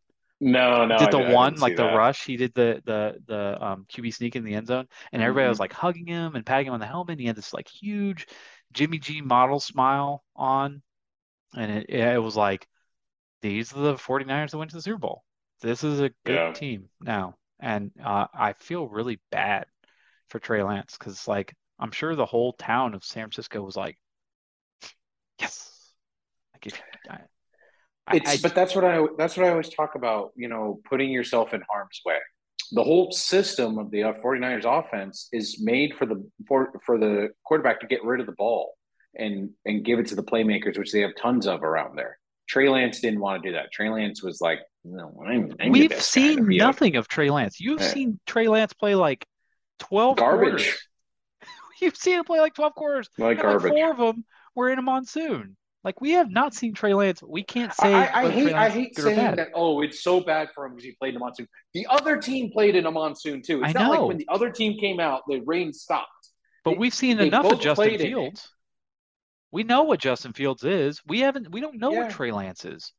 No, 0.41 0.85
no, 0.87 0.97
did 0.97 1.11
the 1.11 1.21
one 1.21 1.59
like 1.61 1.77
the 1.77 1.85
that. 1.85 1.87
rush 1.87 2.25
he 2.25 2.37
did 2.37 2.55
the 2.55 2.83
the 2.85 3.17
the 3.27 3.65
um 3.65 3.85
QB 3.89 4.11
sneak 4.11 4.37
in 4.37 4.45
the 4.45 4.55
end 4.55 4.67
zone 4.69 4.87
and 5.13 5.23
everybody 5.23 5.49
was 5.49 5.59
hmm 5.59 5.61
like 5.61 5.73
hugging 5.73 6.07
him 6.07 6.35
and 6.37 6.47
patting 6.47 6.67
him 6.69 6.75
on 6.75 6.81
the 6.81 6.87
helmet 6.87 7.13
and 7.15 7.21
he 7.21 7.27
had 7.27 7.37
this 7.37 7.53
like 7.53 7.69
huge 7.69 8.27
Jimmy 8.73 8.99
G 8.99 9.21
model 9.21 9.61
smile 9.61 10.25
on 10.35 10.83
and 11.57 11.73
it, 11.73 11.91
it 11.91 12.23
was 12.23 12.37
like 12.37 12.69
these 13.43 13.75
are 13.75 13.81
the 13.83 13.99
49ers 13.99 14.53
that 14.53 14.59
went 14.59 14.71
to 14.73 14.77
the 14.79 14.83
Super 14.83 14.99
Bowl 14.99 15.25
this 15.63 15.85
is 15.85 16.01
a 16.01 16.11
good 16.25 16.43
Yeah. 16.43 16.55
team 16.55 16.89
now 17.01 17.37
and 17.61 17.93
uh, 18.05 18.27
I 18.35 18.55
feel 18.55 18.89
really 18.89 19.21
bad 19.31 19.67
for 20.31 20.39
Trey 20.41 20.63
Lance 20.63 20.97
because 20.99 21.29
like 21.29 21.55
I'm 21.79 21.93
sure 21.93 22.15
the 22.17 22.27
whole 22.27 22.55
town 22.55 22.95
of 22.95 23.05
San 23.05 23.25
Francisco 23.25 23.63
was 23.63 23.77
like 23.77 23.99
yes 25.41 25.93
I 26.55 26.59
I, 27.09 27.19
I 28.07 28.17
It's 28.17 28.43
but 28.43 28.55
that's 28.55 28.75
what 28.75 28.85
I 28.85 29.05
that's 29.19 29.37
what 29.37 29.47
I 29.47 29.51
always 29.51 29.69
talk 29.69 29.95
about, 29.95 30.33
you 30.37 30.49
know, 30.49 30.81
putting 30.89 31.11
yourself 31.11 31.55
in 31.55 31.63
harm's 31.71 32.01
way. 32.05 32.19
The 32.73 32.83
whole 32.83 33.13
system 33.13 33.79
of 33.79 33.91
the 33.91 34.05
uh, 34.05 34.13
49ers 34.15 34.65
offense 34.65 35.29
is 35.33 35.61
made 35.63 35.95
for 35.97 36.07
the 36.07 36.29
for, 36.49 36.73
for 36.85 36.99
the 36.99 37.31
quarterback 37.45 37.81
to 37.81 37.87
get 37.87 38.03
rid 38.05 38.21
of 38.21 38.27
the 38.27 38.33
ball 38.33 38.75
and 39.15 39.51
and 39.65 39.85
give 39.85 39.99
it 39.99 40.07
to 40.09 40.15
the 40.17 40.23
playmakers, 40.23 40.79
which 40.79 40.93
they 40.93 41.01
have 41.01 41.13
tons 41.21 41.47
of 41.47 41.63
around 41.63 41.97
there. 41.97 42.19
Trey 42.49 42.69
Lance 42.69 43.01
didn't 43.01 43.21
want 43.21 43.43
to 43.43 43.49
do 43.49 43.55
that. 43.57 43.73
Trey 43.73 43.89
Lance 43.89 44.23
was 44.23 44.41
like, 44.41 44.61
no, 44.85 45.21
I'm, 45.27 45.53
I'm 45.61 45.73
We've 45.73 45.91
best 45.91 46.15
guy 46.15 46.31
in 46.31 46.37
the 46.37 46.43
seen 46.43 46.47
field. 46.47 46.59
nothing 46.59 46.97
of 46.97 47.09
Trey 47.09 47.31
Lance. 47.31 47.59
You've 47.61 47.81
Eh, 47.81 47.93
seen 47.93 48.21
Trey 48.27 48.47
Lance 48.49 48.73
play 48.73 48.95
like 48.95 49.27
12 49.81 50.17
Garbage, 50.17 50.51
quarters. 50.65 50.89
You've 51.81 51.97
seen 51.97 52.19
him 52.21 52.25
play 52.25 52.39
like 52.41 52.55
12 52.55 52.75
quarters, 52.75 53.11
like 53.19 53.39
and 53.39 53.49
like 53.49 53.61
garbage. 53.61 53.73
four 53.73 53.91
of 53.91 53.99
them 53.99 54.25
were 54.57 54.71
in 54.71 54.79
a 54.79 54.83
monsoon. 54.83 55.57
Like 55.85 56.01
we 56.01 56.13
have 56.13 56.29
not 56.33 56.53
seen 56.53 56.75
Trey 56.75 56.95
Lance. 56.95 57.23
We 57.23 57.45
can't 57.45 57.73
say 57.73 57.95
I 57.95 58.23
I 58.25 58.31
hate 58.31 58.53
I 58.53 58.69
hate 58.69 58.99
saying 58.99 59.37
that. 59.37 59.51
Oh, 59.55 59.83
it's 59.83 60.03
so 60.03 60.19
bad 60.19 60.49
for 60.53 60.67
him 60.67 60.73
because 60.73 60.85
he 60.85 60.93
played 60.93 61.11
in 61.11 61.17
a 61.17 61.21
monsoon. 61.21 61.47
The 61.75 61.87
other 61.89 62.17
team 62.17 62.51
played 62.51 62.75
in 62.75 62.87
a 62.87 62.91
monsoon 62.91 63.41
too. 63.41 63.63
I 63.63 63.67
It's 63.67 63.75
not 63.79 63.91
like 63.91 64.09
when 64.09 64.17
the 64.17 64.29
other 64.29 64.51
team 64.51 64.77
came 64.81 64.99
out, 64.99 65.23
the 65.29 65.43
rain 65.47 65.73
stopped. 65.73 66.31
but 66.65 66.73
They 66.73 66.79
we've 66.79 66.95
seen 66.95 67.21
enough 67.21 67.45
of 67.45 67.61
Justin 67.61 67.75
played 67.77 68.01
in 68.01 68.07
it. 68.07 68.11
Fields. 68.11 68.51
We 69.53 69.63
know 69.63 69.85
what 69.85 70.01
Justin 70.01 70.33
Fields 70.33 70.65
is. 70.65 71.01
We 71.07 71.21
haven't. 71.21 71.53
We 71.53 71.61
don't 71.61 71.79
know 71.79 71.93
what 71.93 72.11
Trey 72.11 72.33
Lance 72.33 72.65
is. 72.65 72.93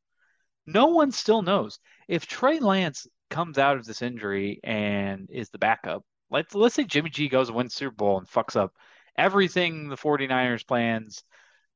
No 0.65 0.87
one 0.87 1.11
still 1.11 1.41
knows. 1.41 1.79
If 2.07 2.25
Trey 2.25 2.59
Lance 2.59 3.05
comes 3.29 3.57
out 3.57 3.75
of 3.75 3.85
this 3.85 4.01
injury 4.01 4.61
and 4.63 5.27
is 5.29 5.49
the 5.49 5.57
backup, 5.57 6.03
let's 6.29 6.55
let's 6.55 6.75
say 6.75 6.85
Jimmy 6.85 7.09
G 7.09 7.27
goes 7.27 7.49
and 7.49 7.57
wins 7.57 7.75
Super 7.75 7.95
Bowl 7.95 8.17
and 8.17 8.27
fucks 8.29 8.55
up 8.55 8.71
everything 9.17 9.89
the 9.89 9.97
49ers 9.97 10.65
plans, 10.65 11.23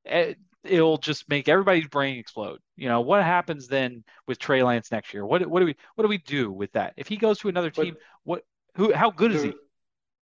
Eh, 0.06 0.34
it'll 0.64 0.98
just 0.98 1.28
make 1.30 1.48
everybody's 1.50 1.88
brain 1.88 2.18
explode. 2.18 2.60
You 2.76 2.88
know, 2.88 3.02
what 3.02 3.24
happens 3.24 3.68
then 3.68 4.04
with 4.28 4.40
Trey 4.40 4.64
Lance 4.64 4.92
next 4.92 5.14
year? 5.14 5.26
What 5.26 5.46
what 5.48 5.60
do 5.60 5.66
we 5.66 5.76
what 5.96 6.04
do 6.04 6.08
we 6.08 6.20
do 6.20 6.52
with 6.52 6.72
that? 6.74 6.94
If 6.98 7.08
he 7.08 7.18
goes 7.18 7.40
to 7.40 7.50
another 7.50 7.72
but 7.76 7.84
team, 7.84 7.96
what 8.24 8.44
who 8.76 8.94
how 8.94 9.12
good 9.12 9.32
is 9.34 9.44
he? 9.44 9.54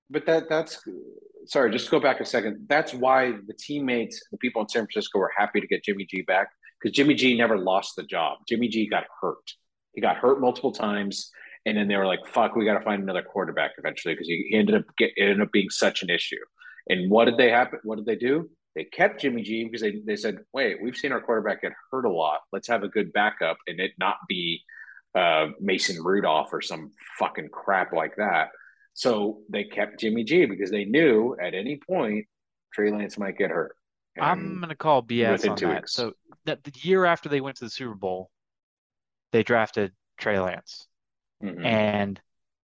but 0.09 0.25
that 0.25 0.49
that's 0.49 0.79
sorry. 1.45 1.71
Just 1.71 1.85
to 1.85 1.91
go 1.91 1.99
back 1.99 2.19
a 2.19 2.25
second. 2.25 2.65
That's 2.67 2.93
why 2.93 3.31
the 3.31 3.53
teammates, 3.53 4.21
the 4.31 4.37
people 4.37 4.61
in 4.61 4.69
San 4.69 4.83
Francisco, 4.83 5.19
were 5.19 5.31
happy 5.35 5.61
to 5.61 5.67
get 5.67 5.83
Jimmy 5.83 6.05
G 6.05 6.21
back 6.21 6.49
because 6.81 6.95
Jimmy 6.95 7.13
G 7.13 7.37
never 7.37 7.57
lost 7.57 7.95
the 7.95 8.03
job. 8.03 8.39
Jimmy 8.47 8.67
G 8.67 8.87
got 8.87 9.05
hurt. 9.21 9.51
He 9.93 10.01
got 10.01 10.17
hurt 10.17 10.39
multiple 10.39 10.71
times, 10.71 11.31
and 11.65 11.77
then 11.77 11.87
they 11.87 11.97
were 11.97 12.05
like, 12.05 12.25
"Fuck, 12.27 12.55
we 12.55 12.65
got 12.65 12.77
to 12.77 12.85
find 12.85 13.03
another 13.03 13.23
quarterback 13.23 13.71
eventually," 13.77 14.13
because 14.13 14.27
he, 14.27 14.47
he 14.49 14.57
ended 14.57 14.75
up 14.75 14.83
get, 14.97 15.11
ended 15.17 15.41
up 15.41 15.51
being 15.51 15.69
such 15.69 16.03
an 16.03 16.09
issue. 16.09 16.37
And 16.89 17.11
what 17.11 17.25
did 17.25 17.37
they 17.37 17.49
happen? 17.49 17.79
What 17.83 17.97
did 17.97 18.05
they 18.05 18.15
do? 18.15 18.49
They 18.77 18.83
kept 18.83 19.21
Jimmy 19.21 19.41
G 19.41 19.63
because 19.63 19.81
they, 19.81 20.01
they 20.05 20.15
said, 20.15 20.37
"Wait, 20.53 20.79
we've 20.79 20.95
seen 20.95 21.11
our 21.11 21.19
quarterback 21.19 21.63
get 21.63 21.71
hurt 21.91 22.05
a 22.05 22.11
lot. 22.11 22.41
Let's 22.51 22.67
have 22.67 22.83
a 22.83 22.87
good 22.87 23.11
backup, 23.11 23.57
and 23.65 23.79
it 23.79 23.93
not 23.97 24.17
be 24.29 24.61
uh, 25.15 25.47
Mason 25.59 26.03
Rudolph 26.03 26.53
or 26.53 26.61
some 26.61 26.91
fucking 27.17 27.49
crap 27.49 27.91
like 27.91 28.15
that." 28.17 28.49
So 28.93 29.39
they 29.49 29.63
kept 29.63 29.99
Jimmy 29.99 30.23
G 30.23 30.45
because 30.45 30.69
they 30.69 30.85
knew 30.85 31.35
at 31.41 31.55
any 31.55 31.79
point 31.89 32.27
Trey 32.71 32.91
Lance 32.91 33.17
might 33.17 33.35
get 33.35 33.49
hurt, 33.49 33.75
I'm 34.19 34.61
gonna 34.61 34.75
call 34.75 35.01
BS 35.01 35.49
on 35.49 35.57
two 35.57 35.65
that. 35.65 35.75
weeks. 35.81 35.93
So 35.93 36.13
that 36.45 36.63
the 36.63 36.71
year 36.83 37.03
after 37.05 37.29
they 37.29 37.41
went 37.41 37.57
to 37.57 37.65
the 37.65 37.71
Super 37.71 37.95
Bowl, 37.95 38.29
they 39.31 39.41
drafted 39.41 39.91
Trey 40.19 40.39
Lance, 40.39 40.87
Mhm. 41.43 41.65
and 41.65 42.21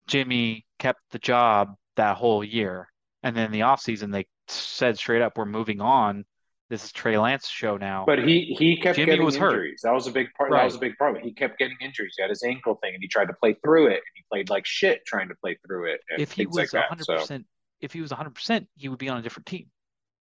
Jimmy 0.06 0.66
kept 0.78 1.01
the 1.12 1.18
job 1.18 1.76
that 1.97 2.18
whole 2.18 2.44
year. 2.44 2.90
And 3.22 3.35
then 3.35 3.52
the 3.52 3.60
offseason, 3.60 4.12
they 4.12 4.26
said 4.49 4.99
straight 4.99 5.23
up, 5.23 5.37
"We're 5.37 5.45
moving 5.45 5.81
on. 5.81 6.25
This 6.71 6.85
is 6.85 6.93
Trey 6.93 7.19
Lance 7.19 7.49
show 7.49 7.77
now." 7.77 8.05
But 8.07 8.21
he 8.21 8.55
he 8.59 8.77
kept 8.77 8.97
Jimmy 8.97 9.12
getting 9.12 9.25
was 9.25 9.37
hurt, 9.37 9.53
injuries. 9.53 9.81
That 9.83 9.93
was 9.93 10.07
a 10.07 10.12
big 10.12 10.29
part. 10.37 10.51
That 10.51 10.65
was 10.65 10.77
a 10.77 10.79
big 10.79 10.97
problem. 10.97 11.23
He 11.23 11.33
kept 11.33 11.59
getting 11.59 11.77
injuries. 11.81 12.15
He 12.16 12.23
had 12.23 12.31
his 12.31 12.43
ankle 12.43 12.79
thing, 12.83 12.95
and 12.95 13.03
he 13.03 13.09
tried 13.09 13.27
to 13.27 13.35
play 13.35 13.55
through 13.65 13.87
it. 13.87 13.95
And 13.95 14.15
he 14.15 14.25
played 14.31 14.51
like 14.51 14.66
shit 14.66 15.05
trying 15.07 15.29
to 15.29 15.35
play 15.37 15.59
through 15.66 15.93
it, 15.93 16.01
If 16.19 16.33
he 16.33 16.47
was 16.47 16.73
100%, 16.73 17.45
if 17.81 17.93
he 17.93 18.01
was 18.01 18.11
100%, 18.12 18.66
he 18.77 18.89
would 18.89 18.99
be 18.99 19.09
on 19.09 19.19
a 19.19 19.23
different 19.23 19.47
team, 19.47 19.66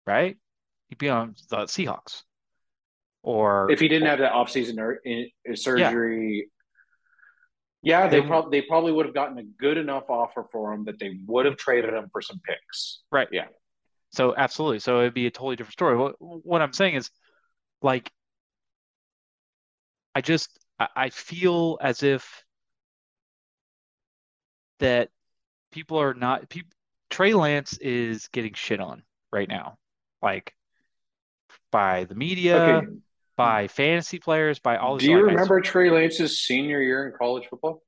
right? 0.06 0.36
He'd 0.88 0.98
be 0.98 1.08
on 1.08 1.34
the 1.50 1.64
Seahawks 1.64 2.22
or, 3.24 3.70
if 3.70 3.80
he 3.80 3.88
didn't 3.88 4.06
or 4.06 4.10
have 4.10 4.18
that 4.20 4.32
offseason 4.32 4.78
or 4.78 5.00
in, 5.04 5.12
in 5.12 5.30
yeah, 5.46 5.54
surgery, 5.54 6.50
yeah, 7.82 8.06
they 8.06 8.20
they 8.20 8.26
probably 8.26 8.60
they 8.60 8.66
probably 8.66 8.92
would 8.92 9.06
have 9.06 9.14
gotten 9.14 9.38
a 9.38 9.42
good 9.42 9.78
enough 9.78 10.04
offer 10.08 10.46
for 10.52 10.72
him 10.72 10.84
that 10.84 10.98
they 10.98 11.18
would 11.26 11.46
have 11.46 11.56
traded 11.56 11.94
him 11.94 12.08
for 12.12 12.20
some 12.20 12.40
picks. 12.46 13.02
right. 13.10 13.28
Yeah. 13.32 13.46
So 14.14 14.34
absolutely. 14.36 14.78
So 14.78 15.00
it'd 15.00 15.14
be 15.14 15.26
a 15.26 15.30
totally 15.30 15.56
different 15.56 15.72
story. 15.72 15.96
What 15.96 16.14
what 16.18 16.62
I'm 16.62 16.72
saying 16.72 16.94
is 16.94 17.10
like 17.82 18.10
I 20.14 20.20
just 20.20 20.58
I, 20.78 20.88
I 20.96 21.10
feel 21.10 21.78
as 21.80 22.02
if 22.02 22.44
that 24.78 25.10
people 25.72 25.98
are 26.00 26.14
not 26.14 26.48
people 26.48 26.70
Trey 27.10 27.34
Lance 27.34 27.78
is 27.78 28.28
getting 28.28 28.54
shit 28.54 28.80
on 28.80 29.02
right 29.32 29.48
now. 29.48 29.76
Like 30.22 30.54
by 31.70 32.04
the 32.04 32.14
Okay. 32.14 32.18
media, 32.18 32.82
by 33.36 33.68
fantasy 33.68 34.18
players, 34.18 34.58
by 34.58 34.76
all 34.76 34.98
Do 34.98 35.10
you 35.10 35.22
remember 35.22 35.60
Trey 35.60 35.90
Lance's 35.90 36.40
senior 36.40 36.80
year 36.80 37.06
in 37.06 37.12
college 37.18 37.46
football? 37.48 37.82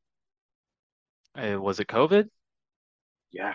uh, 1.37 1.61
was 1.61 1.81
it 1.81 1.87
COVID? 1.89 2.29
Yeah. 3.31 3.55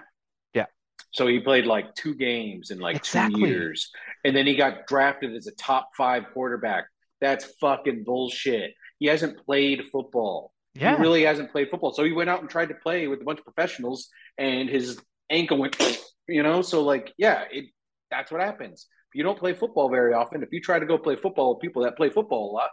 Yeah, 1.01 1.17
So 1.17 1.27
he 1.27 1.39
played 1.39 1.65
like 1.65 1.93
two 1.95 2.15
games 2.15 2.71
in 2.71 2.79
like 2.79 3.01
two 3.03 3.39
years, 3.39 3.91
and 4.23 4.35
then 4.35 4.47
he 4.47 4.55
got 4.55 4.87
drafted 4.87 5.35
as 5.35 5.47
a 5.47 5.51
top 5.53 5.89
five 5.95 6.25
quarterback. 6.33 6.85
That's 7.19 7.45
fucking 7.59 8.03
bullshit. 8.03 8.73
He 8.99 9.07
hasn't 9.07 9.45
played 9.45 9.83
football. 9.91 10.53
Yeah. 10.73 10.95
He 10.95 11.01
really 11.01 11.23
hasn't 11.23 11.51
played 11.51 11.69
football. 11.69 11.93
So 11.93 12.03
he 12.03 12.11
went 12.11 12.29
out 12.29 12.41
and 12.41 12.49
tried 12.49 12.69
to 12.69 12.75
play 12.75 13.07
with 13.07 13.21
a 13.21 13.23
bunch 13.23 13.39
of 13.39 13.45
professionals, 13.45 14.09
and 14.37 14.69
his 14.69 14.99
ankle 15.29 15.57
went, 15.57 15.77
you 16.27 16.43
know. 16.43 16.61
So 16.61 16.81
like, 16.83 17.13
yeah, 17.17 17.43
it 17.51 17.65
that's 18.09 18.31
what 18.31 18.41
happens. 18.41 18.87
If 19.09 19.17
you 19.17 19.23
don't 19.23 19.39
play 19.39 19.53
football 19.53 19.89
very 19.89 20.13
often, 20.13 20.43
if 20.43 20.49
you 20.51 20.61
try 20.61 20.79
to 20.79 20.85
go 20.85 20.97
play 20.97 21.15
football 21.15 21.53
with 21.53 21.61
people 21.61 21.83
that 21.83 21.97
play 21.97 22.09
football 22.09 22.51
a 22.51 22.53
lot, 22.53 22.69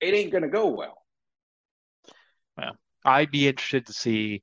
it 0.00 0.14
ain't 0.14 0.32
gonna 0.32 0.48
go 0.48 0.68
well. 0.68 1.02
well. 2.56 2.76
I'd 3.04 3.30
be 3.30 3.48
interested 3.48 3.86
to 3.86 3.92
see 3.92 4.42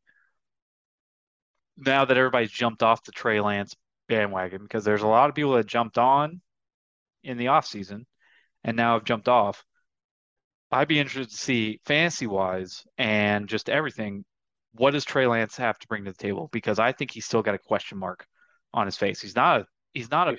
now 1.78 2.06
that 2.06 2.18
everybody's 2.18 2.52
jumped 2.52 2.84
off 2.84 3.04
the 3.04 3.12
Trey 3.12 3.40
Lance 3.42 3.76
bandwagon 4.08 4.64
because 4.64 4.84
there's 4.84 5.04
a 5.04 5.08
lot 5.08 5.30
of 5.30 5.36
people 5.36 5.54
that 5.54 5.66
jumped 5.68 5.98
on 5.98 6.42
in 7.24 7.38
the 7.38 7.46
offseason 7.48 8.06
and 8.64 8.78
now 8.78 8.94
have 8.96 9.06
jumped 9.06 9.28
off. 9.30 9.64
I'd 10.72 10.88
be 10.88 11.00
interested 11.00 11.32
to 11.32 11.38
see 11.38 11.80
fantasy 11.86 12.28
wise 12.28 12.86
and 12.98 13.48
just 13.48 13.70
everything. 13.70 14.26
What 14.74 14.92
does 14.92 15.06
Trey 15.06 15.26
Lance 15.28 15.56
have 15.58 15.80
to 15.80 15.88
bring 15.88 16.06
to 16.06 16.12
the 16.12 16.18
table? 16.18 16.50
Because 16.52 16.78
I 16.80 16.92
think 16.92 17.12
he's 17.12 17.26
still 17.26 17.42
got 17.42 17.56
a 17.56 17.60
question 17.60 17.98
mark 17.98 18.26
on 18.74 18.86
his 18.86 18.98
face. 18.98 19.22
He's 19.22 19.36
not 19.36 19.62
a 19.62 19.66
he's 19.94 20.12
not 20.12 20.28
a 20.30 20.38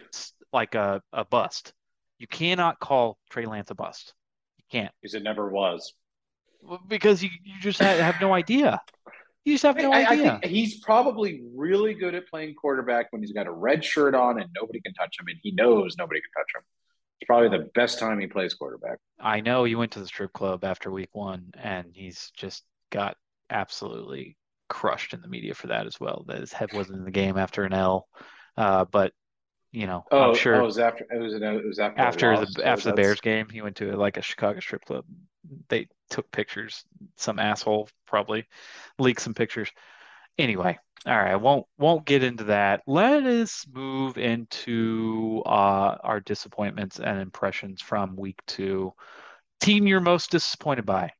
like 0.53 0.75
a, 0.75 1.03
a 1.13 1.25
bust. 1.25 1.73
You 2.19 2.27
cannot 2.27 2.79
call 2.81 3.19
Trey 3.31 3.47
Lance 3.47 3.71
a 3.71 3.75
bust. 3.75 4.15
You 4.59 4.65
can't 4.71 4.93
Because 5.03 5.15
it 5.15 5.23
never 5.23 5.49
was. 5.49 5.95
because 6.89 7.23
you, 7.23 7.31
you 7.43 7.61
just 7.61 7.79
have, 7.81 7.99
have 7.99 8.21
no 8.21 8.35
idea. 8.35 8.81
You 9.49 9.55
just 9.55 9.63
have 9.63 9.79
no 9.79 9.91
I, 9.91 10.03
I 10.03 10.07
idea. 10.11 10.39
think 10.43 10.53
he's 10.53 10.79
probably 10.81 11.41
really 11.57 11.95
good 11.95 12.15
at 12.15 12.29
playing 12.29 12.55
quarterback 12.55 13.07
when 13.13 13.23
he's 13.23 13.33
got 13.33 13.47
a 13.47 13.51
red 13.51 13.83
shirt 13.83 14.15
on 14.15 14.39
and 14.39 14.51
nobody 14.55 14.79
can 14.83 14.93
touch 14.93 15.17
him, 15.19 15.27
and 15.27 15.39
he 15.43 15.53
knows 15.53 15.97
nobody 15.97 16.21
can 16.21 16.31
touch 16.37 16.51
him. 16.55 16.63
It's 17.19 17.27
probably 17.27 17.49
the 17.57 17.71
best 17.75 17.99
time 17.99 18.21
he 18.21 18.27
plays 18.27 18.53
quarterback. 18.53 18.99
I 19.19 19.41
know 19.41 19.65
he 19.65 19.75
went 19.75 19.93
to 19.93 20.01
the 20.01 20.07
strip 20.07 20.35
club 20.35 20.65
after 20.65 20.91
week 20.91 21.09
one, 21.13 21.47
and 21.55 21.87
he's 21.95 22.31
just 22.37 22.63
got 22.91 23.17
absolutely 23.49 24.37
crushed 24.69 25.15
in 25.15 25.23
the 25.23 25.29
media 25.29 25.55
for 25.55 25.69
that 25.69 25.87
as 25.87 25.99
well. 25.99 26.27
That 26.29 26.41
his 26.41 26.53
head 26.53 26.75
wasn't 26.75 26.99
in 26.99 27.05
the 27.07 27.11
game 27.11 27.39
after 27.39 27.65
an 27.65 27.73
L. 27.73 28.07
Uh, 28.55 28.85
but 28.85 29.15
you 29.73 29.87
know, 29.87 30.05
Oh, 30.11 30.31
I'm 30.31 30.37
sure 30.37 30.57
oh, 30.57 30.61
it 30.61 30.65
was 30.65 30.79
after 30.79 31.07
it 31.11 31.19
was 31.19 31.35
it 31.35 31.67
was 31.67 31.79
after, 31.79 32.01
after 32.01 32.35
loss, 32.35 32.55
the 32.55 32.61
so 32.61 32.63
after 32.63 32.91
the 32.91 32.97
Bears 32.97 33.21
game, 33.21 33.49
he 33.51 33.61
went 33.61 33.77
to 33.77 33.97
like 33.97 34.17
a 34.17 34.23
Chicago 34.23 34.61
strip 34.61 34.85
club. 34.85 35.05
They 35.69 35.89
took 36.11 36.31
pictures. 36.31 36.85
Some 37.17 37.39
asshole 37.39 37.89
probably 38.07 38.47
leaked 38.99 39.21
some 39.21 39.35
pictures. 39.35 39.71
Anyway, 40.39 40.79
all 41.07 41.17
right, 41.17 41.33
I 41.33 41.37
won't 41.37 41.67
won't 41.79 42.07
get 42.07 42.23
into 42.23 42.45
that. 42.45 42.83
Let 42.87 43.25
us 43.25 43.67
move 43.71 44.17
into 44.17 45.43
uh, 45.45 45.97
our 46.03 46.21
disappointments 46.21 46.99
and 46.99 47.21
impressions 47.21 47.83
from 47.83 48.17
week 48.17 48.41
two. 48.47 48.93
Team 49.61 49.87
you're 49.87 50.01
most 50.01 50.31
disappointed 50.31 50.87
by. 50.87 51.13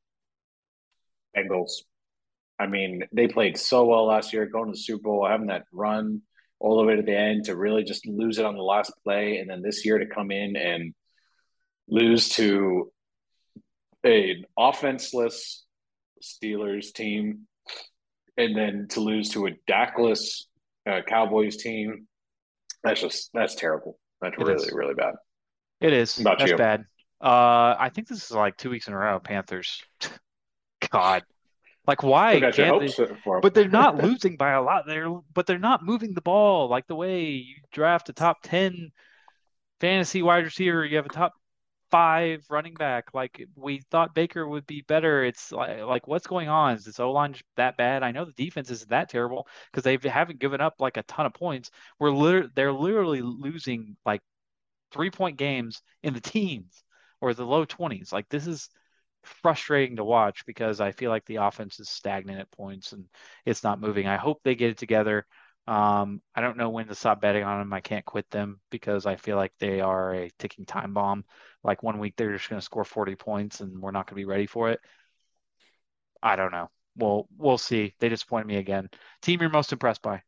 Bengals. 1.37 1.71
I 2.59 2.67
mean, 2.67 3.03
they 3.13 3.27
played 3.27 3.57
so 3.57 3.85
well 3.85 4.05
last 4.05 4.33
year, 4.33 4.45
going 4.45 4.65
to 4.65 4.71
the 4.71 4.77
Super 4.77 5.03
Bowl, 5.03 5.27
having 5.27 5.47
that 5.47 5.63
run 5.71 6.21
all 6.59 6.77
the 6.77 6.85
way 6.85 6.95
to 6.95 7.01
the 7.01 7.17
end 7.17 7.45
to 7.45 7.55
really 7.55 7.83
just 7.83 8.05
lose 8.05 8.37
it 8.37 8.45
on 8.45 8.55
the 8.55 8.63
last 8.63 8.91
play, 9.03 9.37
and 9.37 9.49
then 9.49 9.61
this 9.61 9.85
year 9.85 9.97
to 9.97 10.05
come 10.05 10.31
in 10.31 10.55
and 10.55 10.93
lose 11.87 12.29
to 12.29 12.91
an 14.03 14.45
offenseless 14.57 15.65
Steelers 16.21 16.93
team, 16.93 17.47
and 18.37 18.55
then 18.57 18.87
to 18.89 18.99
lose 18.99 19.29
to 19.29 19.47
a 19.47 19.51
Dakless 19.69 20.43
uh, 20.89 21.01
Cowboys 21.07 21.57
team. 21.57 22.07
That's 22.83 23.01
just 23.01 23.29
that's 23.33 23.55
terrible. 23.55 23.97
That's 24.21 24.35
It 24.37 24.43
really 24.43 24.53
is. 24.65 24.71
really 24.73 24.93
bad. 24.93 25.15
It 25.81 25.93
is. 25.93 26.19
About 26.19 26.39
That's 26.39 26.51
you? 26.51 26.57
bad. 26.57 26.81
Uh, 27.21 27.75
I 27.77 27.89
think 27.93 28.07
this 28.07 28.23
is 28.23 28.31
like 28.31 28.57
two 28.57 28.69
weeks 28.69 28.87
in 28.87 28.93
a 28.93 28.97
row. 28.97 29.19
Panthers. 29.19 29.81
God, 30.91 31.23
like 31.89 32.03
why 32.03 32.39
can't 32.51 32.79
they? 32.79 32.91
hopes 32.91 32.95
for 33.23 33.37
'em. 33.37 33.41
But 33.41 33.53
they're 33.53 33.67
not 33.67 33.97
losing 34.03 34.37
by 34.37 34.51
a 34.51 34.61
lot. 34.61 34.85
They're 34.87 35.09
but 35.33 35.47
they're 35.47 35.59
not 35.59 35.83
moving 35.83 36.13
the 36.13 36.21
ball 36.21 36.69
like 36.69 36.87
the 36.87 36.95
way 36.95 37.31
you 37.31 37.55
draft 37.71 38.09
a 38.09 38.13
top 38.13 38.37
10 38.43 38.91
fantasy 39.81 40.21
wide 40.21 40.45
receiver, 40.45 40.85
you 40.85 40.97
have 40.97 41.05
a 41.05 41.09
top 41.09 41.33
five 41.91 42.45
running 42.49 42.75
back. 42.75 43.13
Like 43.13 43.43
we 43.55 43.81
thought 43.91 44.13
Baker 44.15 44.47
would 44.47 44.67
be 44.67 44.81
better. 44.81 45.23
It's 45.23 45.51
like, 45.51 45.81
like 45.81 46.07
what's 46.07 46.27
going 46.27 46.49
on? 46.49 46.75
Is 46.75 46.85
this 46.85 46.99
O-line 46.99 47.35
that 47.57 47.77
bad? 47.77 48.03
I 48.03 48.11
know 48.11 48.25
the 48.25 48.33
defense 48.33 48.69
isn't 48.71 48.89
that 48.91 49.09
terrible 49.09 49.47
because 49.71 49.83
they 49.83 49.97
haven't 50.09 50.39
given 50.39 50.61
up 50.61 50.75
like 50.79 50.97
a 50.97 51.03
ton 51.03 51.25
of 51.25 51.33
points. 51.33 51.71
We're 51.99 52.11
liter- 52.11 52.49
they're 52.55 52.73
literally 52.73 53.21
losing 53.21 53.97
like 54.05 54.21
three 54.91 55.09
point 55.11 55.37
games 55.37 55.81
in 56.03 56.13
the 56.13 56.21
teens 56.21 56.83
or 57.21 57.33
the 57.33 57.45
low 57.45 57.65
20s. 57.65 58.11
Like 58.13 58.29
this 58.29 58.47
is 58.47 58.69
frustrating 59.23 59.97
to 59.97 60.03
watch 60.03 60.45
because 60.45 60.81
I 60.81 60.91
feel 60.91 61.09
like 61.09 61.25
the 61.25 61.37
offense 61.37 61.79
is 61.79 61.89
stagnant 61.89 62.39
at 62.39 62.51
points 62.51 62.93
and 62.93 63.05
it's 63.45 63.63
not 63.63 63.81
moving. 63.81 64.07
I 64.07 64.17
hope 64.17 64.41
they 64.43 64.55
get 64.55 64.71
it 64.71 64.77
together. 64.77 65.25
Um, 65.67 66.21
I 66.33 66.41
don't 66.41 66.57
know 66.57 66.69
when 66.69 66.87
to 66.87 66.95
stop 66.95 67.21
betting 67.21 67.43
on 67.43 67.59
them. 67.59 67.73
I 67.73 67.81
can't 67.81 68.05
quit 68.05 68.29
them 68.31 68.59
because 68.71 69.05
I 69.05 69.17
feel 69.17 69.35
like 69.35 69.53
they 69.59 69.81
are 69.81 70.13
a 70.13 70.31
ticking 70.39 70.65
time 70.65 70.93
bomb. 70.93 71.25
Like 71.63 71.83
one 71.83 71.99
week 71.99 72.15
they're 72.17 72.33
just 72.33 72.49
going 72.49 72.59
to 72.59 72.65
score 72.65 72.83
40 72.83 73.15
points 73.15 73.61
and 73.61 73.79
we're 73.79 73.91
not 73.91 74.07
going 74.07 74.15
to 74.15 74.21
be 74.21 74.25
ready 74.25 74.47
for 74.47 74.71
it. 74.71 74.79
I 76.23 76.35
don't 76.35 76.51
know. 76.51 76.69
Well, 76.95 77.27
we'll 77.37 77.57
see. 77.57 77.93
They 77.99 78.09
disappointed 78.09 78.47
me 78.47 78.57
again. 78.57 78.89
Team 79.21 79.41
you're 79.41 79.49
most 79.49 79.71
impressed 79.71 80.01
by? 80.01 80.21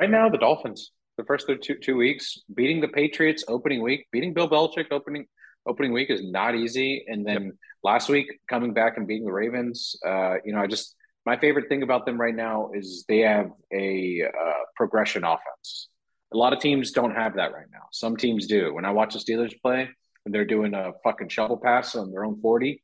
Right 0.00 0.10
now, 0.10 0.28
the 0.28 0.38
Dolphins. 0.38 0.92
The 1.16 1.24
first 1.24 1.46
two 1.62 1.76
two 1.76 1.96
weeks, 1.96 2.38
beating 2.54 2.82
the 2.82 2.88
Patriots 2.88 3.44
opening 3.48 3.82
week, 3.82 4.06
beating 4.12 4.34
Bill 4.34 4.50
Belichick 4.50 4.86
opening 4.90 5.26
opening 5.66 5.92
week 5.92 6.10
is 6.10 6.22
not 6.24 6.54
easy. 6.54 7.04
And 7.08 7.26
then 7.26 7.58
last 7.82 8.08
week, 8.08 8.26
coming 8.48 8.72
back 8.72 8.96
and 8.96 9.06
beating 9.06 9.26
the 9.26 9.32
Ravens. 9.32 9.96
Uh, 10.04 10.36
you 10.44 10.52
know, 10.52 10.60
I 10.60 10.66
just 10.66 10.94
my 11.24 11.36
favorite 11.36 11.68
thing 11.68 11.82
about 11.82 12.06
them 12.06 12.20
right 12.20 12.34
now 12.34 12.70
is 12.74 13.04
they 13.08 13.18
have 13.18 13.50
a 13.72 14.22
uh, 14.22 14.62
progression 14.76 15.24
offense. 15.24 15.88
A 16.32 16.36
lot 16.36 16.52
of 16.52 16.60
teams 16.60 16.92
don't 16.92 17.14
have 17.14 17.36
that 17.36 17.52
right 17.52 17.66
now. 17.72 17.86
Some 17.92 18.16
teams 18.16 18.46
do. 18.46 18.74
When 18.74 18.84
I 18.84 18.90
watch 18.90 19.14
the 19.14 19.20
Steelers 19.20 19.54
play, 19.60 19.88
and 20.24 20.34
they're 20.34 20.44
doing 20.44 20.74
a 20.74 20.92
fucking 21.04 21.28
shovel 21.28 21.56
pass 21.56 21.94
on 21.94 22.10
their 22.10 22.24
own 22.24 22.40
forty, 22.40 22.82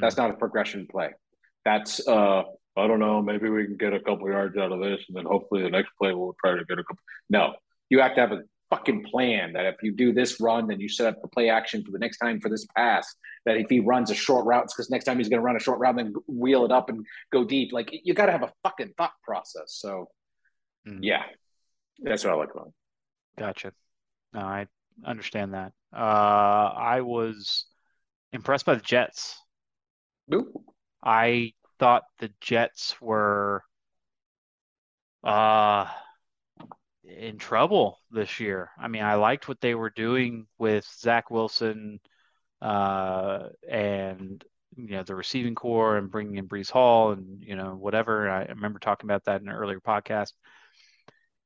that's 0.00 0.16
not 0.16 0.30
a 0.30 0.34
progression 0.34 0.86
play. 0.90 1.10
That's 1.64 2.06
uh 2.06 2.42
I 2.76 2.88
don't 2.88 2.98
know, 2.98 3.22
maybe 3.22 3.48
we 3.48 3.66
can 3.66 3.76
get 3.76 3.92
a 3.92 4.00
couple 4.00 4.28
yards 4.28 4.56
out 4.56 4.72
of 4.72 4.80
this 4.80 5.00
and 5.08 5.16
then 5.16 5.24
hopefully 5.24 5.62
the 5.62 5.70
next 5.70 5.90
play 5.96 6.12
we'll 6.12 6.34
try 6.40 6.56
to 6.56 6.64
get 6.64 6.78
a 6.78 6.82
couple. 6.82 7.02
No. 7.30 7.54
You 7.88 8.00
have 8.00 8.14
to 8.16 8.20
have 8.20 8.32
a 8.32 8.42
fucking 8.70 9.04
plan 9.04 9.52
that 9.52 9.66
if 9.66 9.76
you 9.82 9.92
do 9.92 10.12
this 10.12 10.40
run, 10.40 10.66
then 10.66 10.80
you 10.80 10.88
set 10.88 11.06
up 11.06 11.20
the 11.22 11.28
play 11.28 11.48
action 11.48 11.84
for 11.84 11.90
the 11.90 11.98
next 11.98 12.18
time 12.18 12.40
for 12.40 12.48
this 12.48 12.66
pass. 12.76 13.14
That 13.44 13.56
if 13.56 13.68
he 13.68 13.80
runs 13.80 14.10
a 14.10 14.14
short 14.14 14.46
route, 14.46 14.64
it's 14.64 14.74
because 14.74 14.90
next 14.90 15.04
time 15.04 15.18
he's 15.18 15.28
going 15.28 15.40
to 15.40 15.44
run 15.44 15.56
a 15.56 15.60
short 15.60 15.78
route, 15.78 15.96
then 15.96 16.14
wheel 16.26 16.64
it 16.64 16.72
up 16.72 16.88
and 16.88 17.04
go 17.32 17.44
deep. 17.44 17.72
Like 17.72 17.90
you 17.92 18.14
got 18.14 18.26
to 18.26 18.32
have 18.32 18.42
a 18.42 18.52
fucking 18.62 18.94
thought 18.96 19.12
process. 19.22 19.74
So, 19.74 20.08
Mm. 20.86 20.98
yeah, 21.00 21.22
that's 22.00 22.24
what 22.24 22.34
I 22.34 22.36
like 22.36 22.50
about 22.52 22.66
him. 22.66 22.74
Gotcha. 23.38 23.72
No, 24.34 24.40
I 24.40 24.66
understand 25.04 25.54
that. 25.54 25.72
Uh, 25.94 25.96
I 26.76 27.00
was 27.00 27.64
impressed 28.32 28.66
by 28.66 28.74
the 28.74 28.82
Jets. 28.82 29.40
Ooh. 30.34 30.62
I 31.02 31.52
thought 31.78 32.02
the 32.18 32.30
Jets 32.40 33.00
were 33.00 33.62
uh 35.22 35.86
in 37.06 37.38
trouble 37.38 38.00
this 38.10 38.40
year. 38.40 38.70
I 38.78 38.88
mean, 38.88 39.02
I 39.02 39.14
liked 39.14 39.48
what 39.48 39.60
they 39.60 39.74
were 39.74 39.90
doing 39.90 40.46
with 40.58 40.86
Zach 41.00 41.30
Wilson 41.30 42.00
uh 42.62 43.48
and 43.68 44.42
you 44.76 44.96
know 44.96 45.02
the 45.02 45.14
receiving 45.14 45.54
corps 45.54 45.98
and 45.98 46.10
bringing 46.10 46.36
in 46.36 46.48
Breece 46.48 46.70
Hall 46.70 47.12
and 47.12 47.42
you 47.42 47.56
know 47.56 47.74
whatever. 47.74 48.28
I 48.30 48.44
remember 48.46 48.78
talking 48.78 49.08
about 49.08 49.24
that 49.24 49.40
in 49.42 49.48
an 49.48 49.54
earlier 49.54 49.80
podcast. 49.80 50.32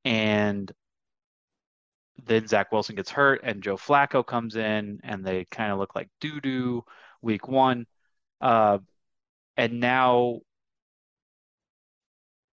And 0.05 0.71
then 2.25 2.47
Zach 2.47 2.73
Wilson 2.73 2.97
gets 2.97 3.11
hurt 3.11 3.41
and 3.45 3.63
Joe 3.63 3.77
Flacco 3.77 4.27
comes 4.27 4.57
in 4.57 5.01
and 5.03 5.25
they 5.25 5.45
kind 5.45 5.73
of 5.73 5.79
look 5.79 5.95
like 5.95 6.09
doo 6.21 6.41
doo 6.41 6.85
week 7.23 7.49
one. 7.49 7.87
Uh, 8.41 8.79
and 9.57 9.81
now 9.81 10.41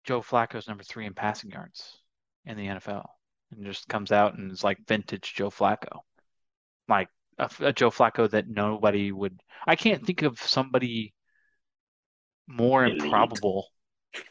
Joe 0.04 0.22
Flacco's 0.22 0.68
number 0.68 0.84
three 0.84 1.06
in 1.06 1.14
passing 1.14 1.52
yards 1.52 2.03
in 2.46 2.58
the 2.58 2.68
NFL 2.68 3.06
and 3.52 3.66
just 3.66 3.88
comes 3.88 4.12
out 4.12 4.38
and 4.38 4.52
is 4.52 4.64
like 4.64 4.86
vintage 4.88 5.34
Joe 5.36 5.50
Flacco. 5.50 6.00
Like 6.88 7.10
a, 7.38 7.50
a 7.60 7.74
Joe 7.74 7.92
Flacco 7.92 8.30
that 8.32 8.48
nobody 8.48 9.12
would, 9.12 9.40
I 9.66 9.76
can't 9.76 10.06
think 10.06 10.22
of 10.22 10.40
somebody 10.40 11.14
more 12.48 12.86
Elite. 12.86 13.04
improbable 13.04 13.68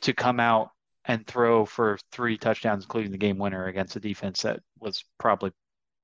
to 0.02 0.12
come 0.12 0.40
out 0.40 0.68
and 1.04 1.26
throw 1.26 1.64
for 1.64 1.98
three 2.12 2.38
touchdowns, 2.38 2.84
including 2.84 3.10
the 3.10 3.18
game 3.18 3.38
winner 3.38 3.66
against 3.66 3.96
a 3.96 4.00
defense 4.00 4.42
that 4.42 4.60
was 4.78 5.04
probably 5.18 5.52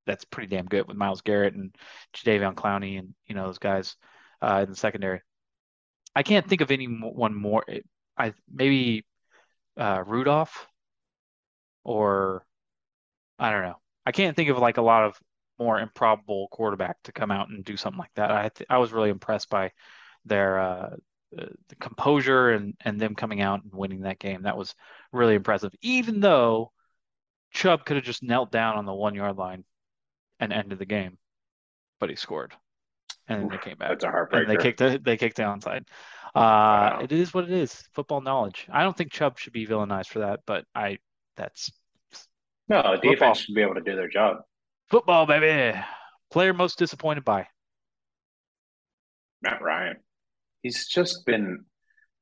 that's 0.07 0.25
pretty 0.25 0.49
damn 0.49 0.67
good 0.67 0.89
with 0.89 0.97
Myles 0.97 1.21
Garrett 1.21 1.55
and 1.55 1.75
Jadeveon 2.17 2.55
Clowney 2.55 2.99
and 2.99 3.15
you 3.27 3.35
know 3.35 3.47
those 3.47 3.59
guys 3.59 3.95
uh, 4.43 4.61
in 4.65 4.71
the 4.71 4.77
secondary. 4.77 5.21
I 6.17 6.23
can't 6.23 6.49
think 6.49 6.63
of 6.63 6.71
anyone 6.71 7.35
more. 7.35 7.65
I 8.17 8.33
maybe 8.53 9.05
uh, 9.77 10.03
Rudolph 10.05 10.67
or 11.89 12.45
I 13.39 13.51
don't 13.51 13.63
know. 13.63 13.81
I 14.07 14.13
can't 14.13 14.37
think 14.37 14.51
of 14.51 14.59
like 14.59 14.77
a 14.79 14.83
lot 14.83 15.05
of 15.05 15.19
more 15.59 15.79
improbable 15.81 16.49
quarterback 16.51 17.03
to 17.05 17.13
come 17.13 17.31
out 17.31 17.49
and 17.49 17.65
do 17.65 17.77
something 17.77 17.99
like 17.99 18.15
that. 18.15 18.31
I 18.31 18.49
th 18.51 18.67
I 18.71 18.79
was 18.79 18.93
really 18.93 19.11
impressed 19.11 19.51
by 19.51 19.73
their 20.25 20.59
uh, 20.61 20.97
the, 21.33 21.51
the 21.69 21.77
composure 21.77 22.51
and 22.51 22.77
and 22.85 23.01
them 23.01 23.15
coming 23.15 23.41
out 23.43 23.63
and 23.65 23.73
winning 23.75 24.03
that 24.03 24.19
game. 24.19 24.43
That 24.43 24.57
was 24.59 24.75
really 25.13 25.35
impressive. 25.35 25.73
Even 25.83 26.21
though 26.21 26.73
Chubb 27.53 27.85
could 27.85 27.97
have 27.97 28.05
just 28.07 28.23
knelt 28.23 28.53
down 28.53 28.77
on 28.77 28.87
the 28.87 28.95
one 28.95 29.15
yard 29.15 29.37
line 29.37 29.65
and 30.41 30.53
ended 30.53 30.79
the 30.79 30.87
game, 30.87 31.19
but 32.01 32.11
he 32.11 32.17
scored, 32.17 32.55
and 33.29 33.41
then 33.41 33.49
they 33.49 33.59
came 33.59 33.79
back 33.79 33.91
That's 33.91 34.05
a 34.05 34.09
and 34.33 34.47
heartbreaker. 34.47 34.49
they 34.49 34.57
kicked 34.57 34.79
the, 34.79 35.01
they 35.03 35.17
kicked 35.17 35.37
the 35.37 35.45
onside. 35.45 35.87
Uh, 36.35 36.93
Wow. 36.93 36.99
it 36.99 37.13
is 37.13 37.35
what 37.35 37.45
it 37.45 37.51
is. 37.53 37.75
Football 37.95 38.21
knowledge. 38.21 38.67
I 38.71 38.83
don't 38.83 38.97
think 38.97 39.13
Chubb 39.13 39.39
should 39.39 39.53
be 39.53 39.67
villainized 39.67 40.09
for 40.09 40.21
that, 40.21 40.41
but 40.47 40.67
I 40.75 40.99
that's 41.37 41.73
no, 42.69 42.83
the 42.83 42.89
Football. 42.89 43.11
defense 43.13 43.39
should 43.41 43.55
be 43.55 43.63
able 43.63 43.75
to 43.75 43.81
do 43.81 43.97
their 43.97 44.09
job. 44.09 44.39
football, 44.91 45.27
baby. 45.27 45.79
Player 46.31 46.53
most 46.53 46.79
disappointed 46.79 47.25
by. 47.25 47.47
Matt 49.43 49.63
Ryan. 49.63 49.97
He's 50.63 50.87
just 50.89 51.25
been 51.25 51.65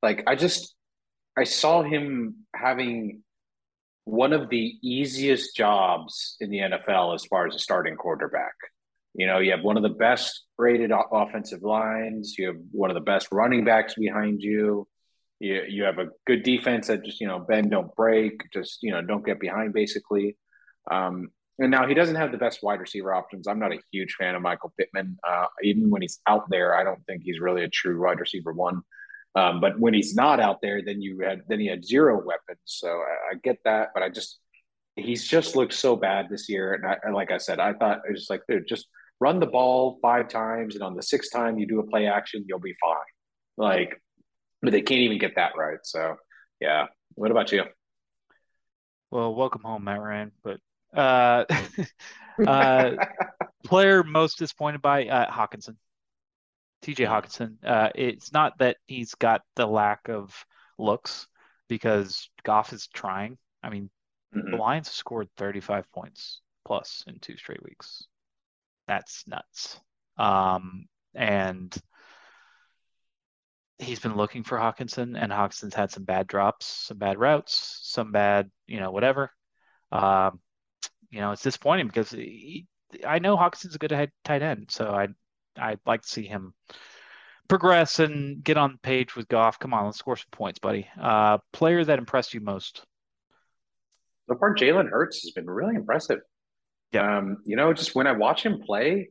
like 0.02 0.22
I 0.26 0.34
just 0.36 0.74
I 1.36 1.44
saw 1.44 1.82
him 1.82 2.36
having 2.54 3.22
one 4.04 4.32
of 4.32 4.48
the 4.50 4.74
easiest 4.82 5.56
jobs 5.56 6.36
in 6.40 6.50
the 6.50 6.58
NFL 6.58 7.14
as 7.14 7.24
far 7.24 7.46
as 7.46 7.54
a 7.54 7.58
starting 7.58 7.96
quarterback. 7.96 8.54
You 9.14 9.26
know, 9.26 9.38
you 9.38 9.50
have 9.52 9.62
one 9.64 9.76
of 9.76 9.82
the 9.82 9.88
best 9.88 10.44
rated 10.58 10.92
offensive 11.12 11.62
lines, 11.62 12.36
you 12.38 12.46
have 12.48 12.56
one 12.70 12.90
of 12.90 12.94
the 12.94 13.00
best 13.00 13.28
running 13.32 13.64
backs 13.64 13.94
behind 13.94 14.42
you. 14.42 14.86
You 15.38 15.62
you 15.68 15.84
have 15.84 15.98
a 15.98 16.08
good 16.26 16.42
defense 16.42 16.86
that 16.86 17.04
just, 17.04 17.20
you 17.20 17.26
know, 17.26 17.38
bend 17.38 17.70
don't 17.70 17.94
break, 17.94 18.40
just, 18.52 18.78
you 18.82 18.90
know, 18.90 19.02
don't 19.02 19.24
get 19.24 19.40
behind 19.40 19.72
basically. 19.72 20.36
Um 20.90 21.28
and 21.58 21.70
now 21.70 21.86
he 21.86 21.94
doesn't 21.94 22.16
have 22.16 22.32
the 22.32 22.38
best 22.38 22.62
wide 22.62 22.80
receiver 22.80 23.14
options. 23.14 23.48
I'm 23.48 23.58
not 23.58 23.72
a 23.72 23.80
huge 23.90 24.14
fan 24.18 24.34
of 24.34 24.42
Michael 24.42 24.74
Pittman. 24.78 25.16
Uh, 25.26 25.46
even 25.62 25.88
when 25.88 26.02
he's 26.02 26.20
out 26.26 26.50
there, 26.50 26.76
I 26.76 26.84
don't 26.84 27.02
think 27.06 27.22
he's 27.24 27.40
really 27.40 27.64
a 27.64 27.68
true 27.68 28.02
wide 28.02 28.20
receiver 28.20 28.52
one. 28.52 28.82
Um, 29.34 29.60
but 29.60 29.78
when 29.78 29.94
he's 29.94 30.14
not 30.14 30.38
out 30.38 30.60
there, 30.60 30.82
then 30.82 31.00
you 31.00 31.20
had 31.20 31.42
then 31.48 31.60
he 31.60 31.66
had 31.66 31.84
zero 31.84 32.16
weapons. 32.16 32.60
So 32.64 32.88
I, 32.88 33.32
I 33.32 33.34
get 33.42 33.58
that, 33.64 33.88
but 33.94 34.02
I 34.02 34.10
just 34.10 34.38
he's 34.96 35.26
just 35.26 35.56
looked 35.56 35.74
so 35.74 35.94
bad 35.94 36.28
this 36.30 36.48
year. 36.48 36.74
And, 36.74 36.86
I, 36.86 36.96
and 37.02 37.14
like 37.14 37.30
I 37.30 37.38
said, 37.38 37.60
I 37.60 37.74
thought 37.74 38.00
it 38.08 38.12
was 38.12 38.28
like, 38.30 38.42
dude, 38.48 38.66
just 38.66 38.86
run 39.20 39.40
the 39.40 39.46
ball 39.46 39.98
five 40.02 40.28
times, 40.28 40.74
and 40.74 40.82
on 40.82 40.94
the 40.94 41.02
sixth 41.02 41.32
time 41.32 41.58
you 41.58 41.66
do 41.66 41.80
a 41.80 41.86
play 41.86 42.06
action, 42.06 42.44
you'll 42.46 42.58
be 42.58 42.76
fine. 42.82 42.98
Like, 43.58 44.02
but 44.66 44.72
they 44.72 44.82
can't 44.82 45.00
even 45.02 45.18
get 45.18 45.36
that 45.36 45.52
right. 45.56 45.78
So 45.84 46.16
yeah. 46.60 46.86
What 47.14 47.30
about 47.30 47.52
you? 47.52 47.62
Well, 49.12 49.32
welcome 49.32 49.62
home, 49.62 49.84
Matt 49.84 50.00
Ryan. 50.00 50.32
But 50.42 50.58
uh, 50.92 51.44
uh, 52.46 52.96
player 53.64 54.02
most 54.02 54.38
disappointed 54.38 54.82
by 54.82 55.06
uh, 55.06 55.30
Hockenson, 55.30 55.76
TJ 56.82 57.06
Hockenson. 57.06 57.58
Uh, 57.64 57.90
it's 57.94 58.32
not 58.32 58.58
that 58.58 58.78
he's 58.86 59.14
got 59.14 59.42
the 59.54 59.66
lack 59.66 60.08
of 60.08 60.34
looks 60.78 61.28
because 61.68 62.28
Goff 62.42 62.72
is 62.72 62.88
trying. 62.88 63.38
I 63.62 63.70
mean, 63.70 63.88
the 64.32 64.40
Mhm. 64.40 64.58
Lions 64.58 64.90
scored 64.90 65.28
35 65.36 65.90
points 65.92 66.40
plus 66.64 67.04
in 67.06 67.20
two 67.20 67.36
straight 67.36 67.62
weeks. 67.62 68.04
That's 68.88 69.26
nuts. 69.28 69.80
Um, 70.18 70.86
and 71.14 71.72
he's 73.78 74.00
been 74.00 74.16
looking 74.16 74.42
for 74.42 74.58
Hockenson, 74.58 75.20
and 75.20 75.32
Hockenson's 75.32 75.74
had 75.74 75.90
some 75.90 76.04
bad 76.04 76.26
drops, 76.26 76.66
some 76.66 76.98
bad 76.98 77.18
routes, 77.18 77.80
some 77.82 78.12
bad, 78.12 78.50
you 78.66 78.80
know, 78.80 78.90
whatever. 78.90 79.30
Um, 79.92 80.40
you 81.10 81.20
know, 81.20 81.32
it's 81.32 81.42
disappointing 81.42 81.86
because 81.86 82.10
he, 82.10 82.66
I 83.06 83.18
know 83.18 83.36
Hockenson's 83.36 83.74
a 83.74 83.78
good 83.78 83.90
head, 83.90 84.10
tight 84.24 84.42
end, 84.42 84.66
so 84.70 84.90
I 84.90 85.08
I'd 85.58 85.80
like 85.86 86.02
to 86.02 86.08
see 86.08 86.26
him 86.26 86.54
progress 87.48 87.98
and 87.98 88.42
get 88.42 88.56
on 88.56 88.72
the 88.72 88.78
page 88.78 89.16
with 89.16 89.28
Goff. 89.28 89.58
Come 89.58 89.72
on, 89.72 89.86
let's 89.86 89.98
score 89.98 90.16
some 90.16 90.26
points, 90.32 90.58
buddy. 90.58 90.88
Uh, 91.00 91.38
player 91.52 91.84
that 91.84 91.98
impressed 91.98 92.34
you 92.34 92.40
most? 92.40 92.84
So 94.28 94.36
far, 94.38 94.54
Jalen 94.54 94.90
Hurts 94.90 95.22
has 95.22 95.30
been 95.30 95.48
really 95.48 95.76
impressive. 95.76 96.20
Yeah. 96.92 97.18
Um, 97.18 97.38
you 97.44 97.56
know, 97.56 97.72
just 97.72 97.94
when 97.94 98.06
I 98.06 98.12
watch 98.12 98.44
him 98.44 98.60
play, 98.64 99.10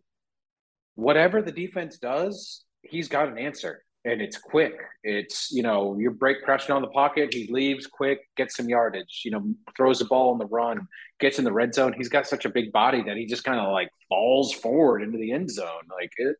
whatever 0.95 1.41
the 1.41 1.51
defense 1.51 1.97
does, 1.97 2.63
he's 2.81 3.07
got 3.07 3.29
an 3.29 3.37
answer. 3.37 3.83
And 4.05 4.21
it's 4.21 4.37
quick. 4.37 4.79
It's, 5.03 5.51
you 5.51 5.63
know, 5.63 5.97
you 5.97 6.11
break 6.11 6.43
pressure 6.43 6.73
on 6.73 6.81
the 6.83 6.87
pocket, 6.89 7.33
he 7.33 7.47
leaves 7.47 7.87
quick, 7.87 8.19
gets 8.37 8.55
some 8.55 8.69
yardage, 8.69 9.23
you 9.25 9.31
know, 9.31 9.43
throws 9.75 9.99
the 9.99 10.05
ball 10.05 10.31
on 10.31 10.37
the 10.37 10.45
run, 10.45 10.87
gets 11.19 11.39
in 11.39 11.43
the 11.43 11.51
red 11.51 11.73
zone. 11.73 11.93
He's 11.97 12.09
got 12.09 12.27
such 12.27 12.45
a 12.45 12.49
big 12.49 12.71
body 12.71 13.01
that 13.03 13.17
he 13.17 13.25
just 13.25 13.43
kind 13.43 13.59
of 13.59 13.71
like 13.73 13.89
falls 14.07 14.53
forward 14.53 15.01
into 15.01 15.17
the 15.17 15.31
end 15.31 15.49
zone. 15.49 15.81
Like 15.89 16.11
it 16.17 16.35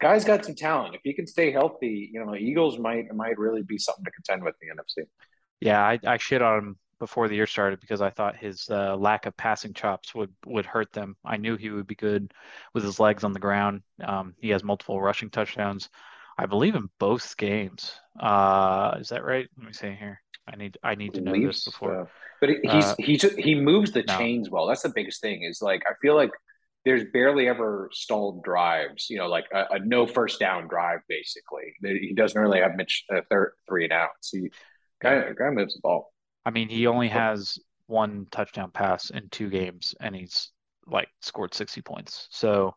guy's 0.00 0.24
got 0.24 0.44
some 0.44 0.54
talent. 0.54 0.94
If 0.94 1.00
he 1.02 1.12
can 1.12 1.26
stay 1.26 1.50
healthy, 1.50 2.10
you 2.12 2.24
know, 2.24 2.34
Eagles 2.34 2.78
might 2.78 3.12
might 3.14 3.38
really 3.38 3.62
be 3.62 3.78
something 3.78 4.04
to 4.04 4.10
contend 4.10 4.44
with 4.44 4.54
in 4.60 4.68
the 4.68 4.82
NFC. 4.82 5.06
Yeah, 5.60 5.80
I, 5.80 5.98
I 6.06 6.16
shit 6.18 6.42
on 6.42 6.58
him 6.58 6.76
before 6.98 7.28
the 7.28 7.34
year 7.34 7.46
started 7.46 7.80
because 7.80 8.02
I 8.02 8.10
thought 8.10 8.36
his 8.36 8.68
uh, 8.70 8.96
lack 8.96 9.26
of 9.26 9.36
passing 9.36 9.72
chops 9.72 10.14
would 10.14 10.32
would 10.46 10.66
hurt 10.66 10.92
them. 10.92 11.16
I 11.24 11.36
knew 11.38 11.56
he 11.56 11.70
would 11.70 11.86
be 11.86 11.94
good 11.94 12.32
with 12.74 12.84
his 12.84 13.00
legs 13.00 13.24
on 13.24 13.32
the 13.32 13.40
ground. 13.40 13.82
Um, 14.02 14.34
he 14.38 14.50
has 14.50 14.62
multiple 14.62 15.00
rushing 15.00 15.30
touchdowns, 15.30 15.88
I 16.38 16.46
believe, 16.46 16.74
in 16.74 16.88
both 16.98 17.36
games. 17.36 17.92
Uh, 18.18 18.96
is 18.98 19.08
that 19.08 19.24
right? 19.24 19.48
Let 19.56 19.66
me 19.66 19.72
see 19.72 19.92
here. 19.92 20.20
I 20.46 20.56
need 20.56 20.76
I 20.82 20.94
need 20.94 21.14
to 21.14 21.20
know 21.20 21.32
this 21.32 21.64
before. 21.64 22.06
so. 22.06 22.10
But 22.40 22.50
he's 22.62 22.84
Uh, 22.84 22.94
he 22.98 23.16
just 23.16 23.38
he 23.38 23.54
moves 23.54 23.92
the 23.92 24.02
no. 24.02 24.18
chains 24.18 24.50
well. 24.50 24.66
That's 24.66 24.82
the 24.82 24.92
biggest 24.94 25.20
thing. 25.20 25.42
Is 25.42 25.62
like 25.62 25.82
I 25.88 25.94
feel 26.02 26.14
like 26.14 26.30
there's 26.84 27.04
barely 27.12 27.48
ever 27.48 27.88
stalled 27.92 28.44
drives. 28.44 29.08
You 29.08 29.18
know, 29.18 29.28
like 29.28 29.46
a, 29.54 29.76
a 29.76 29.78
no 29.78 30.06
first 30.06 30.38
down 30.40 30.68
drive. 30.68 31.00
Basically, 31.08 31.72
he 31.82 32.12
doesn't 32.14 32.40
really 32.40 32.60
have 32.60 32.76
much 32.76 33.04
uh, 33.14 33.20
third 33.30 33.52
three 33.68 33.84
and 33.84 33.92
outs. 33.92 34.30
He 34.30 34.50
guy 35.00 35.32
guy 35.38 35.50
moves 35.50 35.74
the 35.74 35.80
ball. 35.82 36.12
I 36.44 36.50
mean, 36.50 36.68
he 36.68 36.86
only 36.86 37.08
has 37.08 37.58
one 37.86 38.26
touchdown 38.30 38.70
pass 38.70 39.10
in 39.10 39.28
two 39.30 39.48
games, 39.48 39.94
and 40.00 40.14
he's 40.14 40.50
like 40.86 41.08
scored 41.22 41.54
60 41.54 41.80
points. 41.80 42.28
So 42.30 42.74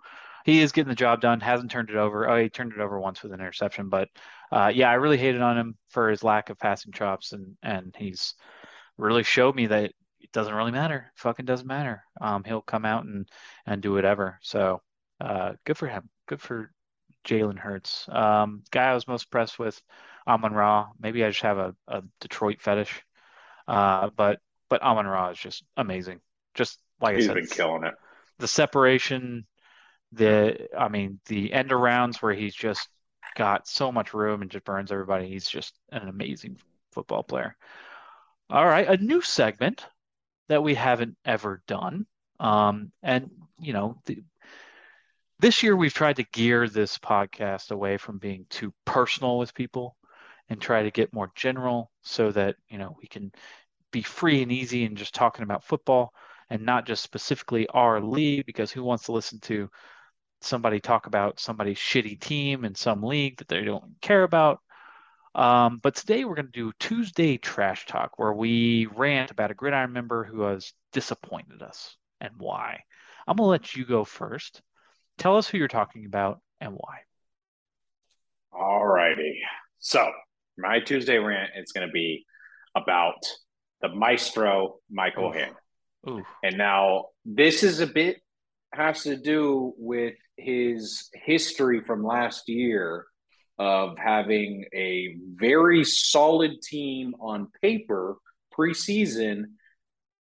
he 0.48 0.62
is 0.62 0.72
getting 0.72 0.90
the 0.90 0.96
job 0.96 1.22
done. 1.22 1.42
Hasn't 1.42 1.72
turned 1.72 1.92
it 1.92 1.98
over. 1.98 2.30
Oh, 2.30 2.42
he 2.42 2.50
turned 2.50 2.74
it 2.74 2.80
over 2.80 3.00
once 3.00 3.22
with 3.22 3.34
an 3.34 3.42
interception, 3.42 3.90
but 3.90 4.10
uh, 4.52 4.72
yeah, 4.74 4.90
I 4.90 4.96
really 4.96 5.18
hated 5.18 5.42
on 5.42 5.58
him 5.60 5.78
for 5.90 6.10
his 6.10 6.24
lack 6.24 6.50
of 6.50 6.58
passing 6.60 6.94
chops, 6.94 7.34
and 7.34 7.58
and 7.64 7.96
he's 7.98 8.34
really 8.98 9.24
showed 9.24 9.56
me 9.56 9.68
that 9.68 9.92
it 10.22 10.32
doesn't 10.34 10.54
really 10.54 10.72
matter. 10.72 11.12
Fucking 11.16 11.46
doesn't 11.46 11.68
matter. 11.68 12.04
Um, 12.22 12.44
he'll 12.46 12.62
come 12.62 12.86
out 12.86 13.06
and 13.06 13.30
and 13.66 13.82
do 13.82 13.94
whatever. 13.94 14.40
So 14.42 14.82
uh, 15.22 15.54
good 15.66 15.78
for 15.78 15.88
him. 15.88 16.10
Good 16.28 16.42
for 16.42 16.72
Jalen 17.26 17.60
Hurts. 17.60 18.08
Um, 18.10 18.64
guy 18.72 18.86
I 18.92 18.94
was 18.94 19.08
most 19.08 19.26
impressed 19.26 19.60
with, 19.60 19.82
Amon 20.28 20.54
Ra. 20.54 20.90
Maybe 21.00 21.24
I 21.26 21.30
just 21.30 21.42
have 21.44 21.58
a, 21.58 21.76
a 21.88 22.04
Detroit 22.22 22.62
fetish. 22.62 23.04
Uh, 23.68 24.10
but 24.16 24.40
but 24.70 24.82
Amon 24.82 25.08
Ra 25.08 25.30
is 25.32 25.40
just 25.40 25.64
amazing. 25.78 26.22
Just 26.56 26.80
like 27.02 27.18
I 27.18 27.20
He's 27.20 27.26
said, 27.26 27.34
been 27.34 27.48
killing 27.48 27.84
it. 27.84 27.96
the 28.40 28.48
separation, 28.48 29.46
the 30.12 30.68
I 30.78 30.88
mean 30.88 31.20
the 31.26 31.52
end 31.54 31.70
arounds 31.70 32.22
where 32.22 32.34
he's 32.34 32.56
just 32.56 32.88
got 33.36 33.68
so 33.68 33.92
much 33.92 34.14
room 34.14 34.42
and 34.42 34.52
just 34.52 34.66
burns 34.66 34.92
everybody. 34.92 35.28
He's 35.28 35.48
just 35.48 35.74
an 35.92 36.08
amazing 36.08 36.58
football 36.92 37.24
player. 37.24 37.56
All 38.50 38.66
right, 38.66 38.88
a 38.88 38.98
new 39.04 39.22
segment 39.22 39.86
that 40.48 40.64
we 40.64 40.74
haven't 40.74 41.18
ever 41.26 41.62
done. 41.68 42.06
Um, 42.40 42.92
and 43.04 43.30
you 43.60 43.74
know, 43.74 44.02
the, 44.06 44.24
this 45.40 45.62
year 45.62 45.76
we've 45.76 45.94
tried 45.94 46.16
to 46.16 46.24
gear 46.34 46.68
this 46.68 46.98
podcast 46.98 47.72
away 47.72 47.98
from 47.98 48.18
being 48.18 48.46
too 48.50 48.74
personal 48.86 49.38
with 49.38 49.54
people 49.54 49.96
and 50.50 50.60
try 50.60 50.84
to 50.84 50.92
get 50.92 51.14
more 51.14 51.32
general 51.36 51.92
so 52.02 52.32
that, 52.32 52.56
you 52.70 52.78
know, 52.78 52.96
we 53.00 53.08
can 53.08 53.32
be 53.92 54.02
free 54.02 54.42
and 54.42 54.52
easy 54.52 54.86
and 54.86 54.98
just 54.98 55.14
talking 55.14 55.44
about 55.44 55.64
football 55.64 56.14
and 56.50 56.64
not 56.64 56.86
just 56.86 57.04
specifically 57.04 57.68
our 57.70 58.02
league 58.02 58.46
because 58.46 58.72
who 58.72 58.84
wants 58.84 59.06
to 59.06 59.12
listen 59.12 59.40
to 59.42 59.70
somebody 60.42 60.80
talk 60.80 61.08
about 61.08 61.40
somebody's 61.40 61.78
shitty 61.78 62.20
team 62.20 62.66
in 62.66 62.76
some 62.76 63.04
league 63.04 63.38
that 63.38 63.48
they 63.48 63.64
don't 63.64 63.96
care 64.02 64.24
about. 64.24 64.60
Um, 65.36 65.80
but 65.84 65.96
today 65.96 66.26
we're 66.26 66.36
going 66.36 66.48
to 66.48 66.52
do 66.52 66.72
Tuesday 66.80 67.38
Trash 67.38 67.86
Talk, 67.86 68.18
where 68.18 68.34
we 68.34 68.88
rant 68.88 69.32
about 69.32 69.52
a 69.52 69.54
gridiron 69.54 69.94
member 69.94 70.24
who 70.24 70.42
has 70.42 70.74
disappointed 70.94 71.62
us 71.62 71.96
and 72.20 72.34
why. 72.38 72.82
I'm 73.28 73.36
going 73.36 73.46
to 73.46 73.52
let 73.52 73.76
you 73.76 73.86
go 73.86 74.04
first. 74.04 74.62
Tell 75.18 75.38
us 75.38 75.48
who 75.48 75.58
you're 75.58 75.68
talking 75.68 76.06
about 76.06 76.40
and 76.60 76.74
why. 76.74 77.00
All 78.52 78.86
righty. 78.86 79.40
So 79.80 80.12
my 80.58 80.80
Tuesday 80.80 81.18
rant 81.18 81.52
is 81.56 81.72
going 81.72 81.88
to 81.88 81.92
be 81.92 82.26
about 82.76 83.24
the 83.82 83.90
maestro 83.90 84.78
Michael 84.90 85.30
Oof. 85.30 85.36
Hank. 85.36 85.56
Ooh, 86.10 86.24
And 86.44 86.58
now 86.58 87.06
this 87.26 87.64
is 87.64 87.80
a 87.80 87.88
bit 87.88 88.22
has 88.78 89.04
to 89.04 89.18
do 89.18 89.74
with 89.78 90.14
his 90.38 91.10
history 91.14 91.82
from 91.82 92.06
last 92.06 92.48
year 92.48 93.06
of 93.60 93.98
having 93.98 94.66
a 94.74 95.18
very 95.34 95.84
solid 95.84 96.62
team 96.62 97.16
on 97.20 97.48
paper 97.62 98.18
preseason 98.58 99.46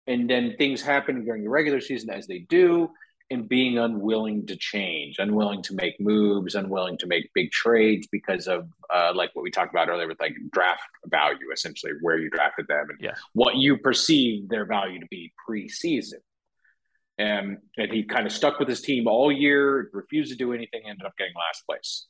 and 0.07 0.31
then 0.31 0.55
things 0.57 0.83
happen 0.83 1.25
during 1.25 1.43
the 1.43 1.51
regular 1.51 1.81
season 1.81 2.11
as 2.11 2.27
they 2.27 2.41
do 2.41 2.89
and 3.31 3.49
being 3.49 3.79
unwilling 3.79 4.47
to 4.47 4.55
change, 4.57 5.17
unwilling 5.19 5.63
to 5.63 5.75
make 5.75 5.99
moves, 5.99 6.55
unwilling 6.55 6.99
to 6.99 7.07
make 7.07 7.29
big 7.35 7.51
trades 7.51 8.07
because 8.13 8.47
of 8.47 8.69
uh, 8.95 9.13
like 9.15 9.31
what 9.35 9.43
we 9.43 9.51
talked 9.51 9.73
about 9.73 9.89
earlier 9.89 10.07
with 10.07 10.21
like 10.21 10.35
draft 10.53 10.83
value, 11.07 11.51
essentially 11.53 11.93
where 12.03 12.19
you 12.19 12.29
drafted 12.31 12.69
them 12.69 12.87
and 12.91 12.99
Yes. 13.01 13.19
what 13.33 13.57
you 13.57 13.79
perceive 13.79 14.49
their 14.49 14.67
value 14.67 15.01
to 15.01 15.07
be 15.11 15.33
preseason. 15.49 16.21
And, 17.17 17.59
and 17.77 17.93
he 17.93 18.05
kind 18.05 18.27
of 18.27 18.33
stuck 18.33 18.59
with 18.59 18.69
his 18.69 18.81
team 18.81 19.07
all 19.07 19.31
year, 19.31 19.89
refused 19.93 20.33
to 20.33 20.37
do 20.37 20.53
anything, 20.53 20.83
ended 20.85 21.07
up 21.07 21.17
getting 21.17 21.35
last 21.37 21.65
place. 21.67 22.07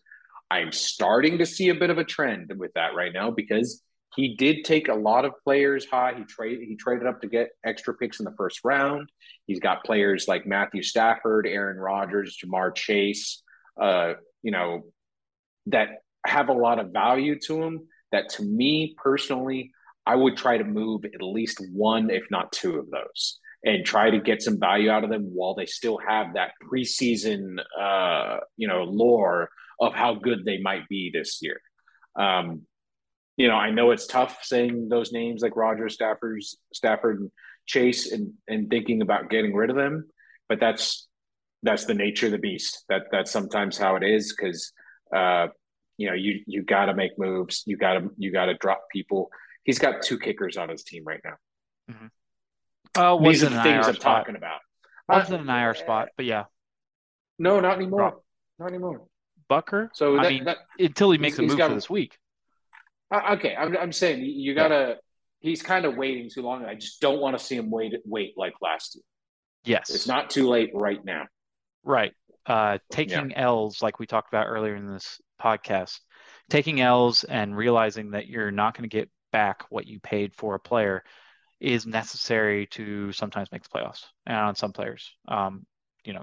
I'm 0.51 0.73
starting 0.73 1.39
to 1.39 1.47
see 1.47 1.69
a 1.69 1.75
bit 1.75 1.91
of 1.91 1.99
a 1.99 2.05
trend 2.05 2.53
with 2.57 2.73
that 2.75 2.95
right 2.95 3.13
now 3.13 3.31
because 3.31 3.83
he 4.15 4.37
did 4.37 4.65
take 4.65 4.89
a 4.89 4.95
lot 4.95 5.25
of 5.25 5.33
players 5.43 5.87
high. 5.87 6.15
He 6.17 6.25
traded 6.25 6.69
he 6.69 6.77
traded 6.77 7.07
up 7.07 7.21
to 7.23 7.29
get 7.29 7.51
extra 7.65 7.95
picks 7.95 8.21
in 8.21 8.25
the 8.25 8.35
first 8.37 8.61
round. 8.65 9.11
He's 9.47 9.61
got 9.61 9.85
players 9.85 10.27
like 10.29 10.47
Matthew 10.47 10.83
Stafford, 10.83 11.47
Aaron 11.47 11.79
Rodgers, 11.79 12.39
Ja'Marr 12.43 12.75
Chase, 12.75 13.43
uh, 13.81 14.15
you 14.43 14.53
know, 14.53 14.85
that 15.67 15.89
have 16.27 16.49
a 16.49 16.53
lot 16.53 16.79
of 16.79 16.93
value 16.93 17.39
to 17.47 17.63
him. 17.63 17.89
That 18.13 18.29
to 18.31 18.45
me 18.45 18.95
personally, 19.03 19.73
I 20.07 20.15
would 20.15 20.37
try 20.37 20.59
to 20.59 20.65
move 20.65 21.05
at 21.05 21.23
least 21.23 21.61
one, 21.73 22.11
if 22.11 22.25
not 22.31 22.53
two 22.53 22.79
of 22.79 22.91
those, 22.91 23.41
and 23.65 23.85
try 23.85 24.11
to 24.11 24.21
get 24.21 24.43
some 24.43 24.61
value 24.61 24.91
out 24.91 25.05
of 25.05 25.11
them 25.11 25.31
while 25.33 25.55
they 25.55 25.67
still 25.67 25.99
have 26.07 26.35
that 26.35 26.53
preseason, 26.63 27.57
uh, 27.81 28.39
you 28.57 28.69
know, 28.69 28.85
lore 28.85 29.49
of 29.81 29.95
how 29.95 30.15
good 30.15 30.45
they 30.45 30.59
might 30.61 30.87
be 30.89 31.11
this 31.13 31.39
year. 31.41 31.61
Um, 32.17 32.63
you 33.37 33.49
know, 33.49 33.57
I 33.57 33.71
know 33.71 33.91
it's 33.91 34.07
tough 34.07 34.39
saying 34.43 34.89
those 34.89 35.13
names 35.13 35.43
like 35.43 35.57
Roger 35.57 35.89
Stafford's 35.89 36.57
Stafford 36.73 37.21
and 37.21 37.31
Chase 37.67 38.13
and 38.13 38.35
and 38.47 38.69
thinking 38.69 39.03
about 39.03 39.31
getting 39.31 39.55
rid 39.55 39.71
of 39.71 39.77
them, 39.77 40.09
but 40.49 40.61
that's 40.61 41.09
that's 41.63 41.87
the 41.87 41.95
nature 41.95 42.27
of 42.27 42.33
the 42.33 42.39
beast. 42.39 42.85
That 42.89 43.05
that's 43.11 43.33
sometimes 43.33 43.79
how 43.79 43.97
it 43.97 44.05
is 44.05 44.35
because 44.37 44.73
uh, 45.15 45.49
you 45.97 46.09
know 46.09 46.15
you 46.15 46.43
you 46.47 46.63
got 46.63 46.87
to 46.87 46.95
make 46.95 47.19
moves. 47.19 47.63
You 47.67 47.77
got 47.77 47.95
to 47.95 48.11
you 48.19 48.31
got 48.31 48.47
to 48.47 48.55
drop 48.55 48.85
people. 48.93 49.31
He's 49.65 49.79
got 49.79 50.03
two 50.03 50.19
kickers 50.19 50.57
on 50.57 50.69
his 50.69 50.85
team 50.85 51.03
right 51.05 51.21
now. 51.25 51.37
Oh, 52.97 53.19
These 53.23 53.43
are 53.45 53.49
the 53.51 53.57
an 53.59 53.63
things 53.63 53.87
IR 53.87 53.91
I'm 53.91 53.95
spot. 53.97 54.19
talking 54.19 54.37
about. 54.37 54.61
Wasn't 55.09 55.41
an 55.41 55.51
Uh, 55.51 55.57
IR 55.59 55.75
spot, 55.75 56.09
but 56.17 56.25
yeah, 56.27 56.45
No, 57.39 57.61
not 57.61 57.77
anymore. 57.77 58.21
Not 58.59 58.69
anymore. 58.69 59.07
Bucker. 59.49 59.91
So 59.95 60.19
I 60.19 60.29
mean, 60.31 60.45
that 60.45 60.59
until 60.79 61.11
he 61.11 61.19
makes 61.19 61.39
a 61.39 61.43
move 61.43 61.59
got- 61.59 61.69
for 61.69 61.75
this 61.75 61.91
week. 61.91 62.17
Uh, 63.11 63.35
okay, 63.35 63.55
I'm, 63.55 63.77
I'm 63.77 63.93
saying 63.93 64.25
you, 64.25 64.55
gotta. 64.55 64.97
He's 65.41 65.61
kind 65.63 65.85
of 65.85 65.95
waiting 65.97 66.31
too 66.33 66.41
long. 66.43 66.65
I 66.65 66.75
just 66.75 67.01
don't 67.03 67.21
want 67.21 67.39
to 67.39 67.45
see 67.45 67.55
him 67.57 67.71
wait 67.71 67.93
wait 68.07 68.33
like 68.37 68.55
last 68.63 68.95
year. 68.95 69.03
Yes, 69.65 69.91
It's 69.91 70.07
not 70.07 70.31
too 70.31 70.49
late 70.49 70.71
right 70.75 71.05
now. 71.05 71.27
right. 71.83 72.13
Uh, 72.47 72.79
taking 72.91 73.33
L's 73.35 73.81
like 73.83 73.99
we 73.99 74.07
talked 74.07 74.29
about 74.29 74.47
earlier 74.47 74.75
in 74.77 74.87
this 74.91 75.21
podcast, 75.41 76.01
taking 76.51 76.81
L's 76.81 77.25
and 77.25 77.57
realizing 77.57 78.11
that 78.13 78.27
you're 78.27 78.51
not 78.51 78.75
going 78.77 78.89
to 78.89 78.95
get 78.95 79.11
back 79.33 79.65
what 79.71 79.87
you 79.87 79.99
paid 80.01 80.35
for 80.35 80.55
a 80.55 80.61
player 80.61 81.05
is 81.61 81.87
necessary 81.87 82.67
to 82.67 83.13
sometimes 83.13 83.51
make 83.53 83.63
the 83.63 83.69
playoffs 83.69 84.05
and 84.27 84.37
on 84.37 84.55
some 84.55 84.73
players. 84.73 85.15
Um, 85.29 85.67
you 86.05 86.13
know, 86.13 86.23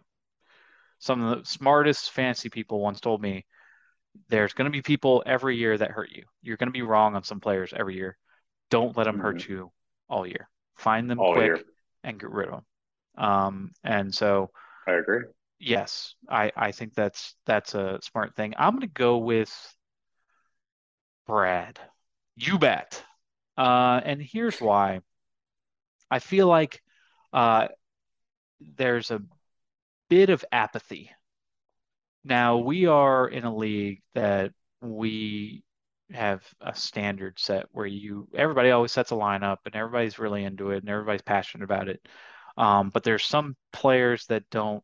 some 0.99 1.21
of 1.23 1.39
the 1.39 1.45
smartest 1.45 2.11
fantasy 2.11 2.49
people 2.49 2.79
once 2.79 2.99
told 2.99 3.21
me 3.21 3.45
there's 4.29 4.53
going 4.53 4.65
to 4.65 4.71
be 4.71 4.81
people 4.81 5.23
every 5.25 5.57
year 5.57 5.77
that 5.77 5.91
hurt 5.91 6.11
you. 6.11 6.23
You're 6.41 6.57
going 6.57 6.67
to 6.67 6.73
be 6.73 6.81
wrong 6.81 7.15
on 7.15 7.23
some 7.23 7.39
players 7.39 7.73
every 7.75 7.95
year. 7.95 8.17
Don't 8.69 8.95
let 8.95 9.05
them 9.05 9.19
hurt 9.19 9.47
you 9.47 9.71
all 10.09 10.27
year. 10.27 10.49
Find 10.77 11.09
them 11.09 11.19
All 11.19 11.33
quick 11.33 11.45
year. 11.45 11.61
and 12.03 12.19
get 12.19 12.29
rid 12.29 12.49
of 12.49 12.61
them. 13.17 13.23
Um, 13.25 13.71
and 13.83 14.13
so 14.13 14.51
I 14.87 14.93
agree. 14.93 15.23
yes, 15.59 16.15
I 16.29 16.51
I 16.55 16.71
think 16.71 16.93
that's 16.93 17.35
that's 17.45 17.75
a 17.75 17.99
smart 18.03 18.35
thing. 18.35 18.53
I'm 18.57 18.71
going 18.73 18.81
to 18.81 18.87
go 18.87 19.17
with 19.17 19.51
Brad. 21.27 21.79
You 22.35 22.57
bet. 22.59 23.03
Uh, 23.57 24.01
and 24.03 24.21
here's 24.21 24.59
why. 24.61 25.01
I 26.11 26.19
feel 26.19 26.47
like 26.47 26.83
uh, 27.33 27.69
there's 28.59 29.09
a 29.11 29.21
bit 30.09 30.29
of 30.29 30.45
apathy. 30.51 31.11
Now, 32.23 32.57
we 32.57 32.85
are 32.85 33.27
in 33.27 33.45
a 33.45 33.55
league 33.55 34.01
that 34.13 34.51
we 34.81 35.63
have 36.11 36.43
a 36.59 36.75
standard 36.75 37.39
set 37.39 37.67
where 37.71 37.85
you 37.85 38.27
everybody 38.35 38.71
always 38.71 38.91
sets 38.91 39.11
a 39.11 39.15
lineup 39.15 39.57
and 39.65 39.75
everybody's 39.75 40.19
really 40.19 40.43
into 40.43 40.71
it 40.71 40.79
and 40.79 40.89
everybody's 40.89 41.21
passionate 41.21 41.63
about 41.63 41.87
it. 41.87 42.05
Um, 42.57 42.89
but 42.89 43.03
there's 43.03 43.25
some 43.25 43.55
players 43.71 44.25
that 44.27 44.49
don't 44.49 44.83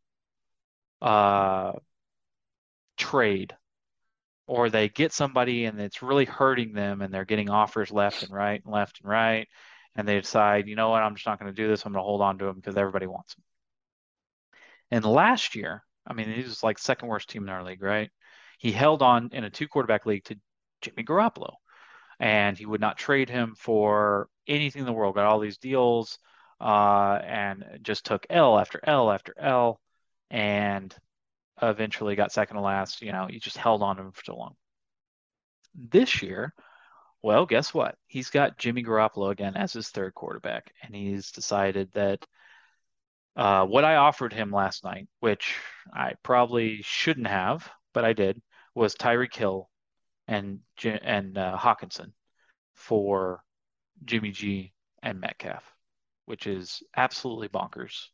uh, 1.01 1.73
trade 2.97 3.55
or 4.47 4.69
they 4.69 4.89
get 4.89 5.11
somebody 5.11 5.65
and 5.65 5.79
it's 5.79 6.01
really 6.01 6.25
hurting 6.25 6.73
them 6.73 7.01
and 7.01 7.13
they're 7.13 7.25
getting 7.25 7.49
offers 7.49 7.91
left 7.91 8.23
and 8.23 8.31
right 8.31 8.61
and 8.63 8.73
left 8.73 9.01
and 9.01 9.09
right 9.09 9.47
and 9.97 10.07
they 10.07 10.21
decide, 10.21 10.67
you 10.67 10.75
know 10.75 10.89
what, 10.89 11.01
I'm 11.01 11.15
just 11.15 11.25
not 11.25 11.39
going 11.39 11.53
to 11.53 11.61
do 11.61 11.67
this. 11.67 11.83
I'm 11.83 11.91
going 11.91 12.01
to 12.01 12.05
hold 12.05 12.21
on 12.21 12.37
to 12.37 12.45
them 12.45 12.55
because 12.55 12.77
everybody 12.77 13.07
wants 13.07 13.33
them. 13.33 13.43
And 14.91 15.03
last 15.03 15.55
year, 15.55 15.83
I 16.05 16.13
mean, 16.13 16.31
he 16.31 16.43
was 16.43 16.63
like 16.63 16.77
second 16.77 17.09
worst 17.09 17.29
team 17.29 17.43
in 17.43 17.49
our 17.49 17.63
league, 17.63 17.81
right? 17.81 18.09
He 18.59 18.71
held 18.71 19.01
on 19.01 19.31
in 19.33 19.43
a 19.43 19.49
two 19.49 19.67
quarterback 19.67 20.05
league 20.05 20.23
to 20.25 20.39
Jimmy 20.81 21.03
Garoppolo, 21.03 21.55
and 22.19 22.57
he 22.57 22.65
would 22.65 22.79
not 22.79 22.97
trade 22.97 23.29
him 23.29 23.55
for 23.57 24.29
anything 24.47 24.81
in 24.81 24.85
the 24.85 24.93
world. 24.93 25.15
Got 25.15 25.25
all 25.25 25.39
these 25.39 25.57
deals, 25.57 26.19
uh, 26.61 27.19
and 27.23 27.65
just 27.81 28.05
took 28.05 28.25
L 28.29 28.57
after 28.57 28.79
L 28.83 29.11
after 29.11 29.33
L, 29.37 29.81
and 30.29 30.95
eventually 31.61 32.15
got 32.15 32.31
second 32.31 32.55
to 32.55 32.61
last. 32.61 33.01
You 33.01 33.11
know, 33.11 33.27
he 33.27 33.39
just 33.39 33.57
held 33.57 33.81
on 33.81 33.97
to 33.97 34.03
him 34.03 34.11
for 34.11 34.23
so 34.23 34.35
long. 34.37 34.55
This 35.75 36.21
year, 36.21 36.53
well, 37.21 37.45
guess 37.45 37.73
what? 37.73 37.95
He's 38.07 38.29
got 38.29 38.57
Jimmy 38.57 38.83
Garoppolo 38.83 39.31
again 39.31 39.55
as 39.55 39.73
his 39.73 39.89
third 39.89 40.13
quarterback, 40.13 40.71
and 40.83 40.95
he's 40.95 41.31
decided 41.31 41.89
that 41.93 42.25
uh, 43.35 43.65
what 43.65 43.83
I 43.85 43.95
offered 43.95 44.33
him 44.33 44.51
last 44.51 44.83
night, 44.83 45.07
which 45.19 45.55
I 45.93 46.13
probably 46.23 46.81
shouldn't 46.81 47.27
have, 47.27 47.69
but 47.93 48.05
I 48.05 48.13
did, 48.13 48.41
was 48.73 48.95
Tyreek 48.95 49.35
Hill 49.35 49.69
and 50.27 50.59
and 50.83 51.37
uh, 51.37 51.57
Hockenson 51.57 52.13
for 52.73 53.43
Jimmy 54.05 54.31
G 54.31 54.73
and 55.01 55.19
Metcalf, 55.19 55.63
which 56.25 56.47
is 56.47 56.83
absolutely 56.95 57.49
bonkers. 57.49 58.07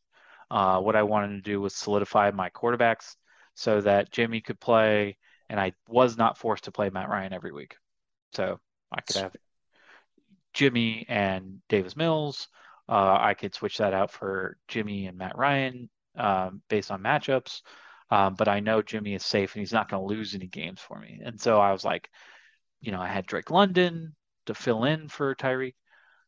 Uh, 0.50 0.80
what 0.80 0.96
I 0.96 1.02
wanted 1.02 1.36
to 1.36 1.50
do 1.50 1.60
was 1.60 1.74
solidify 1.74 2.30
my 2.30 2.50
quarterbacks 2.50 3.16
so 3.54 3.80
that 3.80 4.12
Jimmy 4.12 4.40
could 4.40 4.60
play, 4.60 5.16
and 5.48 5.58
I 5.58 5.72
was 5.88 6.16
not 6.16 6.38
forced 6.38 6.64
to 6.64 6.72
play 6.72 6.90
Matt 6.90 7.08
Ryan 7.08 7.32
every 7.32 7.52
week. 7.52 7.76
So 8.32 8.60
I 8.94 9.00
could 9.00 9.16
have 9.16 9.36
Jimmy 10.52 11.04
and 11.08 11.60
Davis 11.68 11.96
Mills. 11.96 12.48
Uh, 12.88 13.16
I 13.20 13.34
could 13.34 13.54
switch 13.54 13.78
that 13.78 13.94
out 13.94 14.10
for 14.10 14.56
Jimmy 14.68 15.06
and 15.06 15.18
Matt 15.18 15.36
Ryan 15.36 15.90
um, 16.16 16.62
based 16.68 16.90
on 16.90 17.02
matchups. 17.02 17.62
Um, 18.10 18.34
but 18.34 18.48
I 18.48 18.60
know 18.60 18.82
Jimmy 18.82 19.14
is 19.14 19.24
safe 19.24 19.54
and 19.54 19.60
he's 19.60 19.72
not 19.72 19.88
going 19.88 20.02
to 20.02 20.14
lose 20.14 20.34
any 20.34 20.46
games 20.46 20.80
for 20.80 20.98
me. 20.98 21.20
And 21.24 21.40
so 21.40 21.58
I 21.58 21.72
was 21.72 21.84
like, 21.84 22.08
you 22.80 22.92
know, 22.92 23.00
I 23.00 23.08
had 23.08 23.26
Drake 23.26 23.50
London 23.50 24.14
to 24.46 24.54
fill 24.54 24.84
in 24.84 25.08
for 25.08 25.34
Tyreek, 25.34 25.74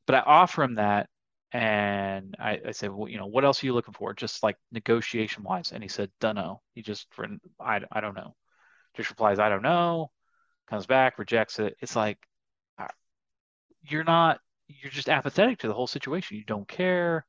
but 0.06 0.16
I 0.16 0.20
offer 0.20 0.62
him 0.62 0.76
that. 0.76 1.08
And 1.52 2.34
I, 2.40 2.60
I 2.66 2.70
said, 2.72 2.90
well, 2.90 3.08
you 3.08 3.18
know, 3.18 3.26
what 3.26 3.44
else 3.44 3.62
are 3.62 3.66
you 3.66 3.74
looking 3.74 3.94
for? 3.94 4.14
Just 4.14 4.42
like 4.42 4.56
negotiation 4.72 5.44
wise. 5.44 5.70
And 5.72 5.82
he 5.82 5.88
said, 5.88 6.10
dunno. 6.20 6.60
He 6.74 6.82
just, 6.82 7.06
I, 7.60 7.80
I 7.92 8.00
don't 8.00 8.16
know. 8.16 8.34
Just 8.96 9.10
replies, 9.10 9.38
I 9.38 9.48
don't 9.48 9.62
know. 9.62 10.10
Comes 10.68 10.86
back, 10.86 11.18
rejects 11.18 11.58
it. 11.58 11.76
It's 11.80 11.94
like, 11.94 12.18
you're 13.88 14.04
not, 14.04 14.40
you're 14.68 14.90
just 14.90 15.08
apathetic 15.08 15.58
to 15.58 15.68
the 15.68 15.74
whole 15.74 15.86
situation. 15.86 16.36
You 16.36 16.44
don't 16.44 16.68
care. 16.68 17.26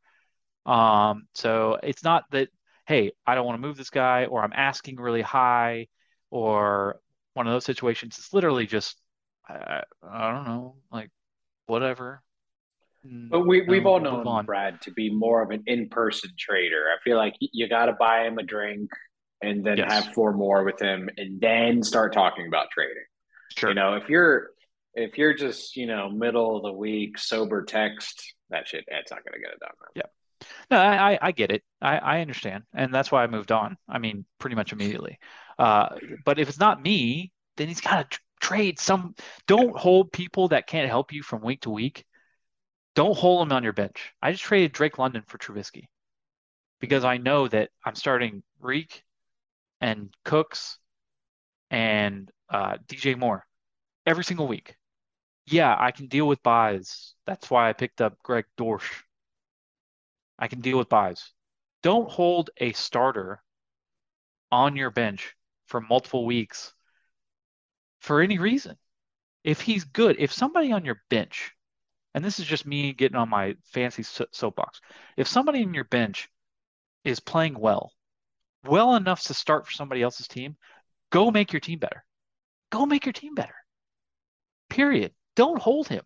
Um, 0.66 1.28
so 1.34 1.80
it's 1.82 2.04
not 2.04 2.26
that, 2.32 2.50
hey, 2.86 3.12
I 3.26 3.36
don't 3.36 3.46
want 3.46 3.62
to 3.62 3.68
move 3.68 3.78
this 3.78 3.90
guy, 3.90 4.26
or 4.26 4.44
I'm 4.44 4.54
asking 4.54 4.98
really 4.98 5.22
high, 5.22 5.88
or 6.30 7.00
one 7.34 7.48
of 7.48 7.54
those 7.54 7.66
situations. 7.66 8.18
It's 8.18 8.34
literally 8.34 8.66
just, 8.66 9.00
I, 9.48 9.84
I 10.10 10.32
don't 10.32 10.46
know, 10.46 10.76
like 10.92 11.10
whatever. 11.68 12.22
But 13.04 13.42
we, 13.42 13.62
we've 13.62 13.86
all 13.86 14.00
known 14.00 14.28
on. 14.28 14.46
Brad 14.46 14.82
to 14.82 14.92
be 14.92 15.10
more 15.10 15.42
of 15.42 15.52
an 15.52 15.64
in-person 15.68 16.32
trader. 16.38 16.86
I 16.94 17.02
feel 17.04 17.18
like 17.18 17.36
you 17.40 17.70
got 17.70 17.86
to 17.86 17.94
buy 17.94 18.26
him 18.26 18.38
a 18.38 18.44
drink 18.44 18.90
and 19.42 19.66
then 19.66 19.78
Yes. 19.78 19.92
have 19.92 20.14
four 20.14 20.34
more 20.34 20.64
with 20.64 20.82
him 20.82 21.10
and 21.18 21.40
then 21.40 21.84
start 21.84 22.12
talking 22.12 22.48
about 22.48 22.72
trading. 22.72 23.04
Sure. 23.56 23.70
You 23.70 23.76
know, 23.76 23.94
if 23.96 24.10
you're 24.10 24.50
if 24.98 25.18
you're 25.18 25.34
just, 25.34 25.76
you 25.78 25.86
know, 25.86 26.10
middle 26.10 26.58
of 26.58 26.64
the 26.64 26.72
week 26.74 27.18
sober 27.18 27.64
text, 27.64 28.34
that 28.50 28.68
shit 28.68 28.84
it's 28.88 29.12
not 29.12 29.24
gonna 29.24 29.40
get 29.40 29.54
it 29.54 29.60
done. 29.60 29.70
man. 29.96 30.04
No, 30.70 30.78
I, 30.78 31.18
I- 31.22 31.32
get 31.32 31.52
it. 31.52 31.64
I, 31.82 31.98
I 31.98 32.22
understand. 32.22 32.64
And 32.74 32.94
that's 32.94 33.12
why 33.12 33.24
I 33.24 33.28
moved 33.28 33.52
on. 33.52 33.78
I 33.90 33.98
mean, 34.00 34.26
pretty 34.40 34.56
much 34.56 34.72
immediately. 34.74 35.18
Uh, 35.58 35.90
but 36.26 36.38
if 36.40 36.48
it's 36.50 36.60
not 36.60 36.82
me, 36.82 37.32
then 37.58 37.68
he's 37.68 37.82
got 37.82 38.12
to 38.12 38.18
tr 38.18 38.22
trade 38.40 38.80
some. 38.80 39.16
Don't 39.48 39.76
hold 39.76 40.12
people 40.12 40.50
that 40.50 40.68
can't 40.68 40.88
help 40.90 41.12
you 41.12 41.24
from 41.24 41.42
week 41.42 41.62
to 41.62 41.72
week. 41.72 42.06
Don't 42.96 43.18
hold 43.18 43.42
them 43.42 43.52
on 43.56 43.64
your 43.64 43.74
bench. 43.74 44.14
I 44.22 44.32
just 44.32 44.44
traded 44.44 44.74
Drake 44.74 45.00
London 45.00 45.24
for 45.28 45.38
Trubisky. 45.40 45.86
because 46.80 47.04
I 47.04 47.18
know 47.18 47.48
that 47.48 47.70
I'm 47.84 47.96
starting 47.96 48.44
Reek 48.60 49.04
and 49.82 50.14
Cooks 50.24 50.78
and 51.72 52.30
uh, 52.50 52.78
DJ 52.88 53.18
Moore 53.18 53.46
every 54.06 54.24
single 54.24 54.48
week. 54.48 54.76
Yeah, 55.48 55.76
I 55.80 55.92
can 55.92 56.08
deal 56.08 56.28
with 56.28 56.44
byes. 56.44 57.14
That's 57.26 57.50
why 57.50 57.70
I 57.70 57.74
picked 57.74 58.02
up 58.02 58.22
Greg 58.22 58.46
Dortch. 58.58 59.04
I 60.38 60.48
can 60.48 60.60
deal 60.60 60.78
with 60.78 60.90
byes. 60.90 61.32
Don't 61.84 62.10
hold 62.10 62.50
a 62.58 62.74
starter 62.74 63.42
on 64.52 64.76
your 64.76 64.92
bench 64.92 65.36
for 65.68 65.80
multiple 65.80 66.26
weeks 66.26 66.74
for 68.00 68.22
any 68.22 68.38
reason. 68.38 68.78
If 69.44 69.62
he's 69.62 69.86
good, 69.86 70.18
if 70.20 70.34
somebody 70.34 70.74
on 70.74 70.84
your 70.84 71.02
bench, 71.10 71.54
and 72.14 72.26
this 72.26 72.40
is 72.40 72.46
just 72.46 72.66
me 72.66 72.92
getting 72.92 73.16
on 73.16 73.30
my 73.30 73.56
fancy 73.64 74.04
soapbox, 74.04 74.82
if 75.16 75.28
somebody 75.28 75.62
in 75.62 75.74
your 75.74 75.86
bench 75.86 76.30
is 77.06 77.22
playing 77.22 77.58
well, 77.58 77.94
well 78.66 78.96
enough 78.96 79.24
to 79.24 79.34
start 79.34 79.66
for 79.66 79.72
somebody 79.72 80.02
else's 80.02 80.28
team, 80.28 80.58
go 81.10 81.32
make 81.32 81.54
your 81.54 81.62
team 81.62 81.80
better. 81.80 82.04
Go 82.70 82.86
make 82.86 83.06
your 83.06 83.14
team 83.14 83.34
better. 83.34 83.56
Period. 84.70 85.14
Don't 85.38 85.62
hold 85.62 85.88
him. 85.88 86.04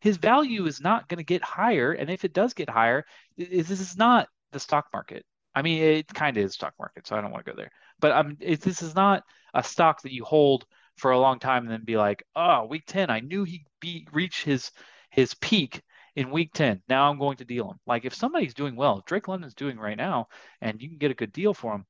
His 0.00 0.16
value 0.16 0.66
is 0.66 0.80
not 0.80 1.08
going 1.08 1.18
to 1.18 1.24
get 1.24 1.42
higher. 1.42 1.92
And 1.92 2.08
if 2.08 2.24
it 2.24 2.32
does 2.32 2.54
get 2.54 2.70
higher, 2.70 3.04
this 3.36 3.70
is 3.70 3.98
not 3.98 4.28
the 4.52 4.60
stock 4.60 4.86
market. 4.92 5.26
I 5.56 5.62
mean, 5.62 5.82
it 5.82 6.06
kind 6.14 6.36
of 6.36 6.44
is 6.44 6.54
stock 6.54 6.74
market, 6.78 7.06
so 7.06 7.16
I 7.16 7.20
don't 7.20 7.32
want 7.32 7.44
to 7.44 7.50
go 7.50 7.56
there. 7.56 7.72
But 7.98 8.12
um, 8.12 8.36
it, 8.38 8.60
this 8.60 8.80
is 8.80 8.94
not 8.94 9.24
a 9.54 9.62
stock 9.64 10.02
that 10.02 10.14
you 10.14 10.24
hold 10.24 10.66
for 10.96 11.10
a 11.10 11.18
long 11.18 11.40
time 11.40 11.64
and 11.64 11.72
then 11.72 11.84
be 11.84 11.96
like, 11.96 12.22
oh, 12.36 12.66
week 12.66 12.84
10, 12.86 13.10
I 13.10 13.18
knew 13.18 13.42
he'd 13.42 13.66
be 13.80 14.06
reach 14.12 14.44
his 14.44 14.70
his 15.10 15.34
peak 15.34 15.82
in 16.14 16.30
week 16.30 16.52
10. 16.52 16.82
Now 16.88 17.10
I'm 17.10 17.18
going 17.18 17.38
to 17.38 17.44
deal 17.44 17.68
him. 17.68 17.78
Like 17.86 18.04
if 18.04 18.14
somebody's 18.14 18.54
doing 18.54 18.76
well, 18.76 19.02
Drake 19.04 19.26
London's 19.26 19.54
doing 19.54 19.78
right 19.78 19.96
now, 19.96 20.28
and 20.60 20.80
you 20.80 20.88
can 20.88 20.98
get 20.98 21.10
a 21.10 21.14
good 21.14 21.32
deal 21.32 21.54
for 21.54 21.74
him, 21.74 21.86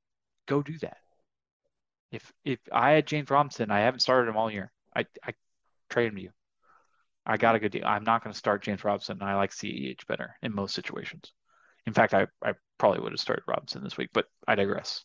go 0.47 0.63
do 0.63 0.79
that. 0.79 0.97
If 2.11 2.33
if 2.43 2.59
I 2.73 2.93
had 2.93 3.07
James 3.07 3.29
Robinson, 3.29 3.71
I 3.71 3.81
haven't 3.81 4.01
started 4.01 4.31
him 4.31 4.39
all 4.39 4.51
year. 4.51 4.73
I 4.97 5.05
I 5.23 5.35
trade 5.91 6.09
him 6.09 6.17
to 6.17 6.23
you. 6.23 6.31
I 7.29 7.37
got 7.37 7.55
a 7.55 7.59
good 7.59 7.73
deal. 7.73 7.85
I'm 7.85 8.05
not 8.05 8.25
going 8.25 8.33
to 8.33 8.39
start 8.39 8.63
James 8.63 8.83
Robinson. 8.83 9.23
I 9.23 9.37
like 9.37 9.51
CEH 9.51 10.07
better 10.07 10.35
in 10.43 10.55
most 10.55 10.75
situations. 10.75 11.33
In 11.87 11.93
fact, 11.93 12.15
I, 12.15 12.27
I 12.43 12.55
probably 12.79 13.01
would 13.01 13.13
have 13.13 13.21
started 13.21 13.45
Robinson 13.47 13.85
this 13.85 13.99
week, 13.99 14.09
but 14.15 14.25
I 14.47 14.55
digress. 14.55 15.05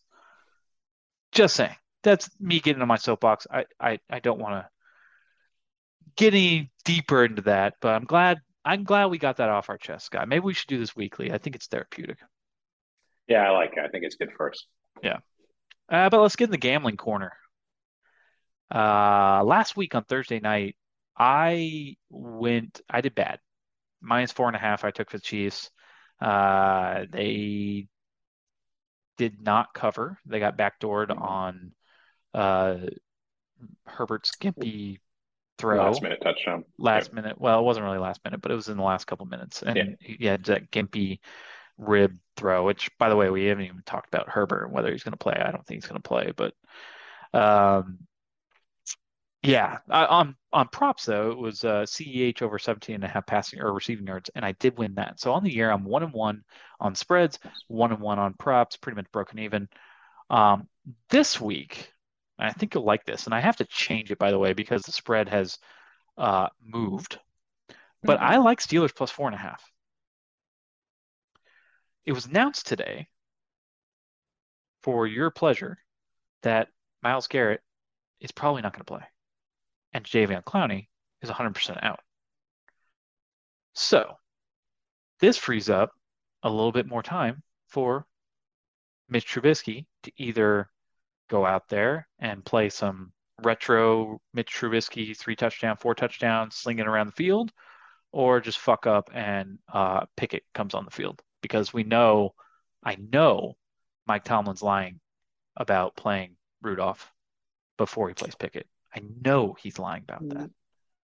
Just 1.34 1.56
saying. 1.56 1.76
That's 2.02 2.30
me 2.40 2.60
getting 2.60 2.82
on 2.82 2.88
my 2.88 2.98
soapbox. 2.98 3.46
I, 3.52 3.66
I, 3.80 4.00
I 4.10 4.20
don't 4.20 4.40
want 4.40 4.56
to 4.56 4.70
get 6.16 6.34
any 6.34 6.72
deeper 6.86 7.26
into 7.26 7.42
that, 7.44 7.76
but 7.82 7.94
I'm 7.94 8.06
glad 8.06 8.40
I'm 8.66 8.84
glad 8.86 9.08
we 9.08 9.18
got 9.18 9.38
that 9.38 9.50
off 9.50 9.70
our 9.70 9.78
chest, 9.78 10.12
guy. 10.12 10.24
Maybe 10.26 10.46
we 10.46 10.54
should 10.54 10.68
do 10.68 10.80
this 10.80 10.96
weekly. 10.96 11.32
I 11.32 11.38
think 11.38 11.56
it's 11.56 11.68
therapeutic. 11.68 12.18
Yeah, 13.28 13.48
I 13.48 13.52
like 13.52 13.74
it. 13.76 13.84
I 13.84 13.90
think 13.90 14.06
it's 14.06 14.16
good 14.16 14.32
first. 14.38 14.68
Yeah. 15.02 15.18
Uh, 15.90 16.10
but 16.10 16.22
let's 16.22 16.36
get 16.36 16.46
in 16.46 16.52
the 16.52 16.58
gambling 16.58 16.98
corner. 16.98 17.34
Uh, 18.74 19.44
last 19.44 19.76
week 19.76 19.96
on 19.96 20.04
Thursday 20.06 20.40
night, 20.40 20.76
I 21.18 21.96
went, 22.10 22.82
I 22.90 23.02
did 23.02 23.16
bad. 23.16 23.40
Minus 24.02 24.32
four 24.32 24.48
and 24.48 24.56
a 24.56 24.60
half, 24.60 24.84
I 24.84 24.92
took 24.92 25.10
for 25.10 25.18
the 25.18 25.24
Chiefs. 25.24 25.70
Uh, 26.20 27.06
they 27.12 27.88
did 29.18 29.42
not 29.42 29.74
cover. 29.74 30.20
They 30.26 30.40
got 30.40 30.58
backdoored 30.58 31.10
mm-hmm. 31.10 31.22
on 31.22 31.72
uh, 32.34 32.78
Herbert's 33.86 34.32
gimpy 34.36 35.00
throw. 35.58 35.86
Last 35.86 36.02
minute 36.02 36.20
touchdown. 36.22 36.66
Last 36.78 37.14
minute. 37.14 37.40
Well, 37.40 37.60
it 37.60 37.64
wasn't 37.64 37.86
really 37.86 38.00
last 38.00 38.22
minute, 38.26 38.42
but 38.42 38.52
it 38.52 38.56
was 38.56 38.70
in 38.70 38.78
the 38.78 38.84
last 38.84 39.06
couple 39.06 39.26
minutes. 39.26 39.62
And 39.62 39.78
yeah. 39.78 39.84
he 40.00 40.26
had 40.26 40.44
that 40.46 40.72
gimpy 40.72 41.20
rib 41.78 42.16
throw, 42.36 42.66
which, 42.66 42.90
by 42.98 43.10
the 43.10 43.16
way, 43.16 43.30
we 43.30 43.46
haven't 43.46 43.66
even 43.66 43.84
talked 43.86 44.14
about 44.14 44.30
Herbert 44.30 44.66
and 44.66 44.74
whether 44.74 44.92
he's 44.92 45.04
going 45.04 45.14
to 45.14 45.18
play. 45.18 45.36
I 45.36 45.52
don't 45.52 45.66
think 45.66 45.82
he's 45.82 45.90
going 45.90 46.02
to 46.02 46.08
play, 46.08 46.34
but 46.36 46.54
um, 47.34 48.00
yeah, 49.44 49.80
I, 49.90 50.06
on 50.06 50.36
on 50.54 50.70
props 50.70 51.06
though, 51.06 51.32
it 51.32 51.38
was 51.38 51.66
uh, 51.66 51.84
CEH 51.86 52.42
over 52.42 52.58
17 52.58 52.96
and 52.96 53.04
a 53.04 53.08
half 53.08 53.26
passing 53.26 53.60
or 53.60 53.74
receiving 53.74 54.08
yards, 54.08 54.30
and 54.34 54.46
I 54.46 54.54
did 54.54 54.78
win 54.78 54.96
that. 54.96 55.20
So 55.20 55.34
on 55.34 55.44
the 55.44 55.54
year, 55.54 55.70
I'm 55.70 55.84
one 55.84 56.04
and 56.04 56.14
one 56.14 56.44
on 56.80 56.96
spreads, 56.96 57.40
one 57.68 57.92
and 57.92 58.00
one 58.00 58.20
on 58.20 58.36
props, 58.36 58.78
pretty 58.78 58.96
much 58.96 59.12
broken 59.12 59.40
even. 59.40 59.68
Um, 60.30 60.70
this 61.10 61.42
week, 61.42 61.92
I 62.40 62.54
think 62.54 62.74
you'll 62.74 62.86
like 62.86 63.04
this, 63.04 63.26
and 63.26 63.36
I 63.36 63.42
have 63.42 63.58
to 63.58 63.66
change 63.66 64.12
it 64.12 64.18
by 64.18 64.32
the 64.32 64.40
way 64.40 64.54
because 64.54 64.84
the 64.84 64.94
spread 64.94 65.28
has 65.28 65.58
uh, 66.18 66.48
moved. 66.64 67.20
But 68.02 68.20
mm-hmm. 68.20 68.34
I 68.34 68.38
like 68.38 68.62
Steelers 68.62 68.96
plus 68.96 69.12
four 69.12 69.28
and 69.28 69.36
a 69.36 69.40
half. 69.40 69.62
It 72.06 72.14
was 72.14 72.28
announced 72.28 72.68
today 72.68 73.08
for 74.84 75.06
your 75.06 75.32
pleasure 75.32 75.78
that 76.44 76.70
Myles 77.02 77.28
Garrett 77.28 77.62
is 78.22 78.32
probably 78.32 78.62
not 78.62 78.72
going 78.72 78.82
to 78.82 78.86
play 78.86 79.04
and 79.94 80.04
Jadeveon 80.04 80.44
Clowney 80.44 80.88
is 81.22 81.30
100% 81.30 81.84
out. 81.84 82.00
So 83.74 84.18
this 85.20 85.38
frees 85.38 85.70
up 85.70 85.92
a 86.44 86.50
little 86.50 86.72
bit 86.72 86.88
more 86.88 87.04
time 87.04 87.44
for 87.68 88.06
Mitch 89.10 89.26
Trubisky 89.26 89.86
to 90.04 90.12
either 90.18 90.70
go 91.30 91.46
out 91.46 91.70
there 91.70 92.08
and 92.20 92.46
play 92.46 92.70
some 92.70 93.12
retro 93.42 94.20
Mitch 94.34 94.54
Trubisky 94.54 95.18
three 95.18 95.36
touchdown, 95.36 95.78
four 95.78 95.96
touchdowns, 95.96 96.56
slinging 96.56 96.86
around 96.86 97.08
the 97.08 97.14
field, 97.14 97.52
or 98.12 98.40
just 98.40 98.60
fuck 98.60 98.86
up 98.86 99.10
and 99.14 99.58
uh, 99.72 100.06
Pickett 100.18 100.44
comes 100.54 100.74
on 100.74 100.86
the 100.86 100.92
field 100.92 101.22
because 101.42 101.74
we 101.74 101.84
know, 101.84 102.34
I 102.84 102.96
know, 102.96 103.54
Mike 104.06 104.24
Tomlin's 104.24 104.62
lying 104.62 105.00
about 105.56 105.96
playing 105.96 106.36
Rudolph 106.62 107.12
before 107.78 108.08
he 108.08 108.14
plays 108.14 108.36
Pickett. 108.36 108.68
I 108.96 109.02
know 109.24 109.56
he's 109.62 109.80
lying 109.80 110.04
about 110.08 110.28
that. 110.30 110.50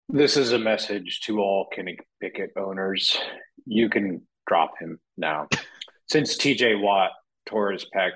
This 0.09 0.37
is 0.37 0.53
a 0.53 0.59
message 0.59 1.21
to 1.25 1.39
all 1.39 1.67
Kenny 1.73 1.97
Pickett 2.21 2.51
owners. 2.57 3.19
You 3.65 3.89
can 3.89 4.21
drop 4.47 4.73
him 4.79 4.99
now. 5.17 5.47
Since 6.09 6.37
TJ 6.37 6.81
Watt 6.81 7.11
tore 7.45 7.71
his 7.71 7.85
pec, 7.93 8.11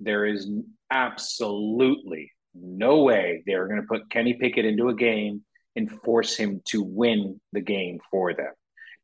there 0.00 0.26
is 0.26 0.50
absolutely 0.90 2.32
no 2.54 3.02
way 3.02 3.42
they're 3.46 3.68
going 3.68 3.80
to 3.80 3.86
put 3.86 4.10
Kenny 4.10 4.34
Pickett 4.34 4.64
into 4.64 4.88
a 4.88 4.94
game 4.94 5.42
and 5.76 5.90
force 6.02 6.36
him 6.36 6.60
to 6.66 6.82
win 6.82 7.40
the 7.52 7.60
game 7.60 8.00
for 8.10 8.34
them. 8.34 8.52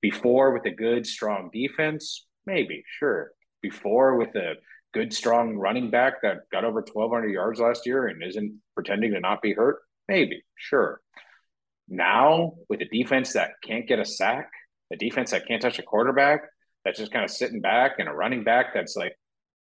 Before, 0.00 0.52
with 0.52 0.66
a 0.66 0.74
good, 0.74 1.06
strong 1.06 1.50
defense, 1.52 2.26
maybe, 2.46 2.82
sure. 2.98 3.30
Before, 3.62 4.16
with 4.16 4.34
a 4.34 4.54
good, 4.92 5.14
strong 5.14 5.56
running 5.56 5.90
back 5.90 6.22
that 6.22 6.50
got 6.50 6.64
over 6.64 6.80
1,200 6.80 7.28
yards 7.28 7.60
last 7.60 7.86
year 7.86 8.08
and 8.08 8.22
isn't 8.22 8.60
pretending 8.74 9.12
to 9.12 9.20
not 9.20 9.40
be 9.40 9.52
hurt, 9.52 9.78
Maybe, 10.08 10.42
sure. 10.56 11.00
Now, 11.88 12.54
with 12.68 12.80
a 12.80 12.86
defense 12.86 13.32
that 13.34 13.52
can't 13.62 13.86
get 13.86 13.98
a 13.98 14.04
sack, 14.04 14.50
a 14.92 14.96
defense 14.96 15.30
that 15.30 15.46
can't 15.46 15.62
touch 15.62 15.78
a 15.78 15.82
quarterback, 15.82 16.42
that's 16.84 16.98
just 16.98 17.12
kind 17.12 17.24
of 17.24 17.30
sitting 17.30 17.60
back, 17.60 17.92
and 17.98 18.08
a 18.08 18.12
running 18.12 18.44
back 18.44 18.74
that's 18.74 18.96
like, 18.96 19.16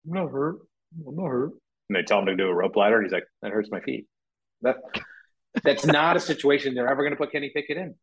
I'm 0.06 0.12
not 0.14 0.30
hurt. 0.30 0.56
I'm 1.06 1.16
not 1.16 1.28
hurt. 1.28 1.52
And 1.88 1.96
they 1.96 2.02
tell 2.02 2.18
him 2.20 2.26
to 2.26 2.36
do 2.36 2.48
a 2.48 2.54
rope 2.54 2.76
ladder. 2.76 3.02
He's 3.02 3.12
like, 3.12 3.24
that 3.42 3.52
hurts 3.52 3.70
my 3.70 3.80
feet. 3.80 4.06
That 4.62 4.76
That's 5.62 5.86
not 5.86 6.16
a 6.16 6.20
situation 6.20 6.74
they're 6.74 6.88
ever 6.88 7.02
going 7.02 7.12
to 7.12 7.16
put 7.16 7.32
Kenny 7.32 7.50
Pickett 7.54 7.76
in. 7.76 7.94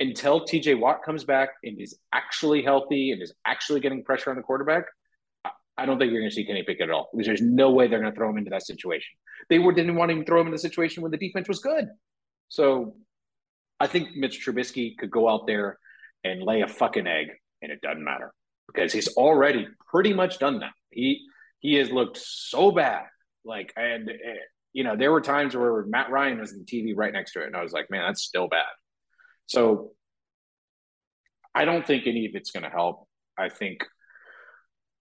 Until 0.00 0.40
TJ 0.40 0.78
Watt 0.78 1.04
comes 1.04 1.24
back 1.24 1.50
and 1.62 1.80
is 1.80 1.96
actually 2.12 2.62
healthy 2.62 3.12
and 3.12 3.22
is 3.22 3.32
actually 3.46 3.80
getting 3.80 4.02
pressure 4.02 4.30
on 4.30 4.36
the 4.36 4.42
quarterback, 4.42 4.84
I 5.78 5.86
don't 5.86 5.98
think 5.98 6.10
you're 6.10 6.20
going 6.20 6.30
to 6.30 6.34
see 6.34 6.44
Kenny 6.44 6.64
Pickett 6.64 6.88
at 6.88 6.90
all 6.90 7.08
because 7.12 7.26
there's 7.26 7.40
no 7.40 7.70
way 7.70 7.86
they're 7.86 8.00
going 8.00 8.12
to 8.12 8.16
throw 8.16 8.28
him 8.28 8.36
into 8.36 8.50
that 8.50 8.66
situation. 8.66 9.16
They 9.48 9.60
were, 9.60 9.72
didn't 9.72 9.94
want 9.94 10.10
to 10.10 10.14
even 10.14 10.26
throw 10.26 10.40
him 10.40 10.48
in 10.48 10.52
the 10.52 10.58
situation 10.58 11.02
when 11.02 11.12
the 11.12 11.16
defense 11.16 11.48
was 11.48 11.60
good. 11.60 11.86
So 12.48 12.96
I 13.78 13.86
think 13.86 14.16
Mitch 14.16 14.44
Trubisky 14.44 14.96
could 14.98 15.10
go 15.10 15.28
out 15.28 15.46
there 15.46 15.78
and 16.24 16.42
lay 16.42 16.62
a 16.62 16.68
fucking 16.68 17.06
egg, 17.06 17.28
and 17.62 17.70
it 17.70 17.80
doesn't 17.80 18.02
matter 18.02 18.32
because 18.66 18.92
he's 18.92 19.08
already 19.16 19.68
pretty 19.90 20.12
much 20.12 20.38
done 20.38 20.60
that. 20.60 20.72
He 20.90 21.26
he 21.60 21.74
has 21.74 21.90
looked 21.90 22.18
so 22.18 22.72
bad, 22.72 23.04
like 23.44 23.72
and 23.76 24.10
you 24.72 24.82
know 24.84 24.96
there 24.96 25.12
were 25.12 25.20
times 25.20 25.56
where 25.56 25.84
Matt 25.86 26.10
Ryan 26.10 26.40
was 26.40 26.52
in 26.52 26.58
the 26.58 26.64
TV 26.64 26.92
right 26.96 27.12
next 27.12 27.32
to 27.32 27.42
it, 27.42 27.46
and 27.46 27.56
I 27.56 27.62
was 27.62 27.72
like, 27.72 27.90
man, 27.90 28.02
that's 28.06 28.22
still 28.22 28.48
bad. 28.48 28.66
So 29.46 29.92
I 31.54 31.64
don't 31.64 31.86
think 31.86 32.06
any 32.06 32.26
of 32.26 32.32
it's 32.34 32.50
going 32.50 32.64
to 32.64 32.70
help. 32.70 33.06
I 33.36 33.48
think 33.48 33.84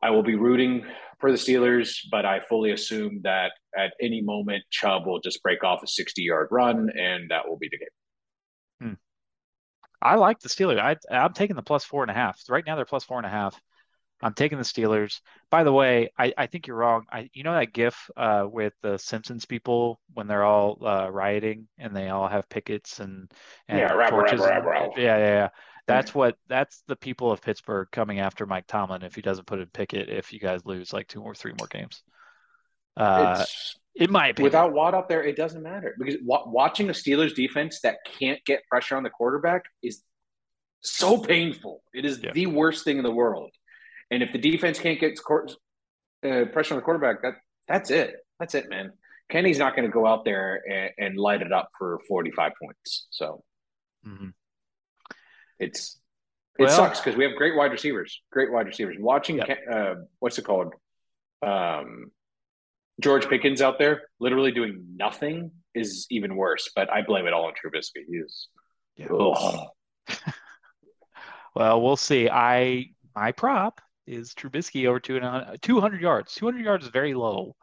I 0.01 0.11
will 0.11 0.23
be 0.23 0.35
rooting 0.35 0.85
for 1.19 1.31
the 1.31 1.37
Steelers, 1.37 1.99
but 2.11 2.25
I 2.25 2.41
fully 2.47 2.71
assume 2.71 3.21
that 3.23 3.51
at 3.75 3.93
any 4.01 4.21
moment 4.21 4.63
Chubb 4.69 5.05
will 5.05 5.19
just 5.19 5.41
break 5.41 5.63
off 5.63 5.83
a 5.83 5.87
60 5.87 6.21
yard 6.21 6.49
run, 6.51 6.89
and 6.95 7.31
that 7.31 7.47
will 7.47 7.57
be 7.57 7.69
the 7.71 7.77
game. 7.77 7.87
Hmm. 8.89 8.93
I 10.01 10.15
like 10.15 10.39
the 10.39 10.49
Steelers. 10.49 10.79
I, 10.79 10.95
I'm 11.11 11.33
taking 11.33 11.55
the 11.55 11.63
plus 11.63 11.83
four 11.83 12.03
and 12.03 12.11
a 12.11 12.13
half. 12.13 12.39
Right 12.47 12.63
now, 12.65 12.75
they're 12.75 12.85
plus 12.85 13.03
four 13.03 13.17
and 13.17 13.25
a 13.25 13.29
half. 13.29 13.59
I'm 14.21 14.33
taking 14.33 14.57
the 14.57 14.63
Steelers. 14.63 15.21
By 15.51 15.63
the 15.63 15.71
way, 15.71 16.11
I, 16.17 16.33
I 16.37 16.47
think 16.47 16.65
you're 16.65 16.75
wrong. 16.75 17.05
I 17.11 17.29
you 17.33 17.43
know 17.43 17.53
that 17.53 17.73
GIF 17.73 18.09
uh, 18.17 18.45
with 18.49 18.73
the 18.81 18.97
Simpsons 18.97 19.45
people 19.45 19.99
when 20.13 20.27
they're 20.27 20.43
all 20.43 20.79
uh, 20.85 21.07
rioting 21.09 21.67
and 21.77 21.95
they 21.95 22.09
all 22.09 22.27
have 22.27 22.49
pickets 22.49 22.99
and, 22.99 23.31
and 23.67 23.79
yeah, 23.79 24.09
torches. 24.09 24.39
Rabba, 24.39 24.53
rabba, 24.53 24.69
rabba. 24.69 24.91
Yeah, 24.97 25.17
yeah, 25.17 25.27
yeah. 25.27 25.49
That's 25.87 26.13
what 26.13 26.35
that's 26.47 26.83
the 26.87 26.95
people 26.95 27.31
of 27.31 27.41
Pittsburgh 27.41 27.87
coming 27.91 28.19
after 28.19 28.45
Mike 28.45 28.67
Tomlin 28.67 29.03
if 29.03 29.15
he 29.15 29.21
doesn't 29.21 29.45
put 29.47 29.59
in 29.59 29.67
Pickett 29.67 30.09
if 30.09 30.33
you 30.33 30.39
guys 30.39 30.65
lose 30.65 30.91
like 30.93 31.07
two 31.07 31.21
or 31.21 31.33
three 31.33 31.53
more 31.57 31.67
games. 31.67 32.03
Uh, 32.95 33.37
It's 33.41 33.75
in 33.95 34.11
my 34.11 34.27
opinion, 34.27 34.43
without 34.43 34.73
Watt 34.73 34.93
out 34.93 35.07
there, 35.09 35.23
it 35.23 35.35
doesn't 35.35 35.63
matter 35.63 35.95
because 35.97 36.15
wa- 36.23 36.43
watching 36.47 36.89
a 36.89 36.93
Steelers 36.93 37.33
defense 37.33 37.79
that 37.81 37.97
can't 38.19 38.43
get 38.45 38.61
pressure 38.69 38.95
on 38.95 39.03
the 39.03 39.09
quarterback 39.09 39.63
is 39.81 40.03
so 40.81 41.17
painful. 41.17 41.81
It 41.93 42.05
is 42.05 42.19
Yeah. 42.21 42.31
the 42.33 42.45
worst 42.47 42.83
thing 42.83 42.97
in 42.97 43.03
the 43.03 43.11
world. 43.11 43.51
And 44.11 44.21
if 44.21 44.31
the 44.33 44.39
defense 44.39 44.79
can't 44.79 44.99
get 44.99 45.17
cor- 45.23 45.47
uh, 46.23 46.45
pressure 46.51 46.73
on 46.73 46.79
the 46.79 46.83
quarterback, 46.83 47.21
that 47.23 47.35
that's 47.67 47.89
it. 47.91 48.15
That's 48.39 48.55
it, 48.55 48.69
man. 48.69 48.93
Kenny's 49.29 49.57
not 49.59 49.75
going 49.75 49.87
to 49.87 49.91
go 49.91 50.05
out 50.05 50.23
there 50.25 50.61
and, 50.69 50.91
and 50.97 51.17
light 51.17 51.41
it 51.41 51.51
up 51.51 51.69
for 51.77 51.99
forty-five 52.07 52.53
points. 52.61 53.07
So 53.09 53.43
Mhm. 54.05 54.33
It's 55.59 55.99
it 56.59 56.63
Well- 56.63 56.75
sucks 56.75 56.99
because 56.99 57.15
we 57.15 57.23
have 57.23 57.35
great 57.35 57.55
wide 57.55 57.71
receivers, 57.71 58.21
great 58.31 58.51
wide 58.51 58.65
receivers. 58.67 58.95
Watching, 58.99 59.37
Yep. 59.37 59.59
Uh, 59.71 59.95
what's 60.19 60.37
it 60.39 60.45
called? 60.45 60.73
Um, 61.45 62.11
George 62.99 63.27
Pickens 63.29 63.61
out 63.61 63.77
there 63.77 64.03
literally 64.19 64.51
doing 64.51 64.95
nothing 64.95 65.51
is 65.75 66.07
even 66.09 66.35
worse. 66.35 66.71
But 66.75 66.91
I 66.91 67.03
blame 67.03 67.27
it 67.27 67.33
all 67.33 67.45
on 67.45 67.53
Trubisky. 67.53 68.03
He's. 68.09 68.47
Yeah. 68.95 69.07
Well, 71.55 71.81
we'll 71.81 71.97
see. 71.97 72.29
I 72.29 72.91
my 73.15 73.31
prop 73.31 73.81
is 74.05 74.33
Trubisky 74.35 74.87
over 74.87 74.99
two 74.99 75.17
and 75.17 75.59
200 75.61 76.01
yards. 76.01 76.35
200 76.35 76.63
yards 76.63 76.85
is 76.85 76.91
very 76.91 77.15
low 77.15 77.55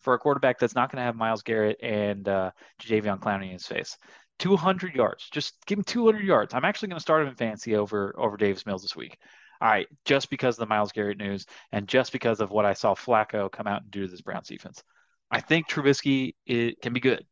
for 0.00 0.14
a 0.14 0.18
quarterback 0.18 0.58
that's 0.58 0.74
not 0.74 0.90
going 0.90 1.00
to 1.00 1.04
have 1.04 1.16
Myles 1.16 1.42
Garrett 1.42 1.78
and 1.82 2.26
uh, 2.26 2.50
Jadeveon 2.80 3.20
Clowney 3.20 3.46
in 3.48 3.52
his 3.52 3.66
face. 3.66 3.98
200 4.38 4.94
yards. 4.94 5.28
Just 5.30 5.54
give 5.66 5.78
him 5.78 5.84
200 5.84 6.24
yards. 6.24 6.54
I'm 6.54 6.64
actually 6.64 6.88
going 6.88 6.98
to 6.98 7.02
start 7.02 7.22
him 7.22 7.28
in 7.28 7.34
fancy 7.34 7.76
over 7.76 8.14
over 8.18 8.36
Davis 8.36 8.66
Mills 8.66 8.82
this 8.82 8.96
week. 8.96 9.16
All 9.60 9.68
right, 9.68 9.86
just 10.04 10.28
because 10.28 10.56
of 10.56 10.60
the 10.60 10.66
Myles 10.66 10.90
Garrett 10.90 11.18
news 11.18 11.46
and 11.70 11.86
just 11.86 12.10
because 12.10 12.40
of 12.40 12.50
what 12.50 12.64
I 12.64 12.72
saw 12.72 12.94
Flacco 12.94 13.50
come 13.50 13.68
out 13.68 13.82
and 13.82 13.90
do 13.92 14.06
to 14.06 14.10
this 14.10 14.20
Browns 14.20 14.48
defense. 14.48 14.82
I 15.30 15.40
think 15.40 15.68
Trubisky 15.68 16.34
it 16.44 16.82
can 16.82 16.92
be 16.92 17.00
good, 17.00 17.24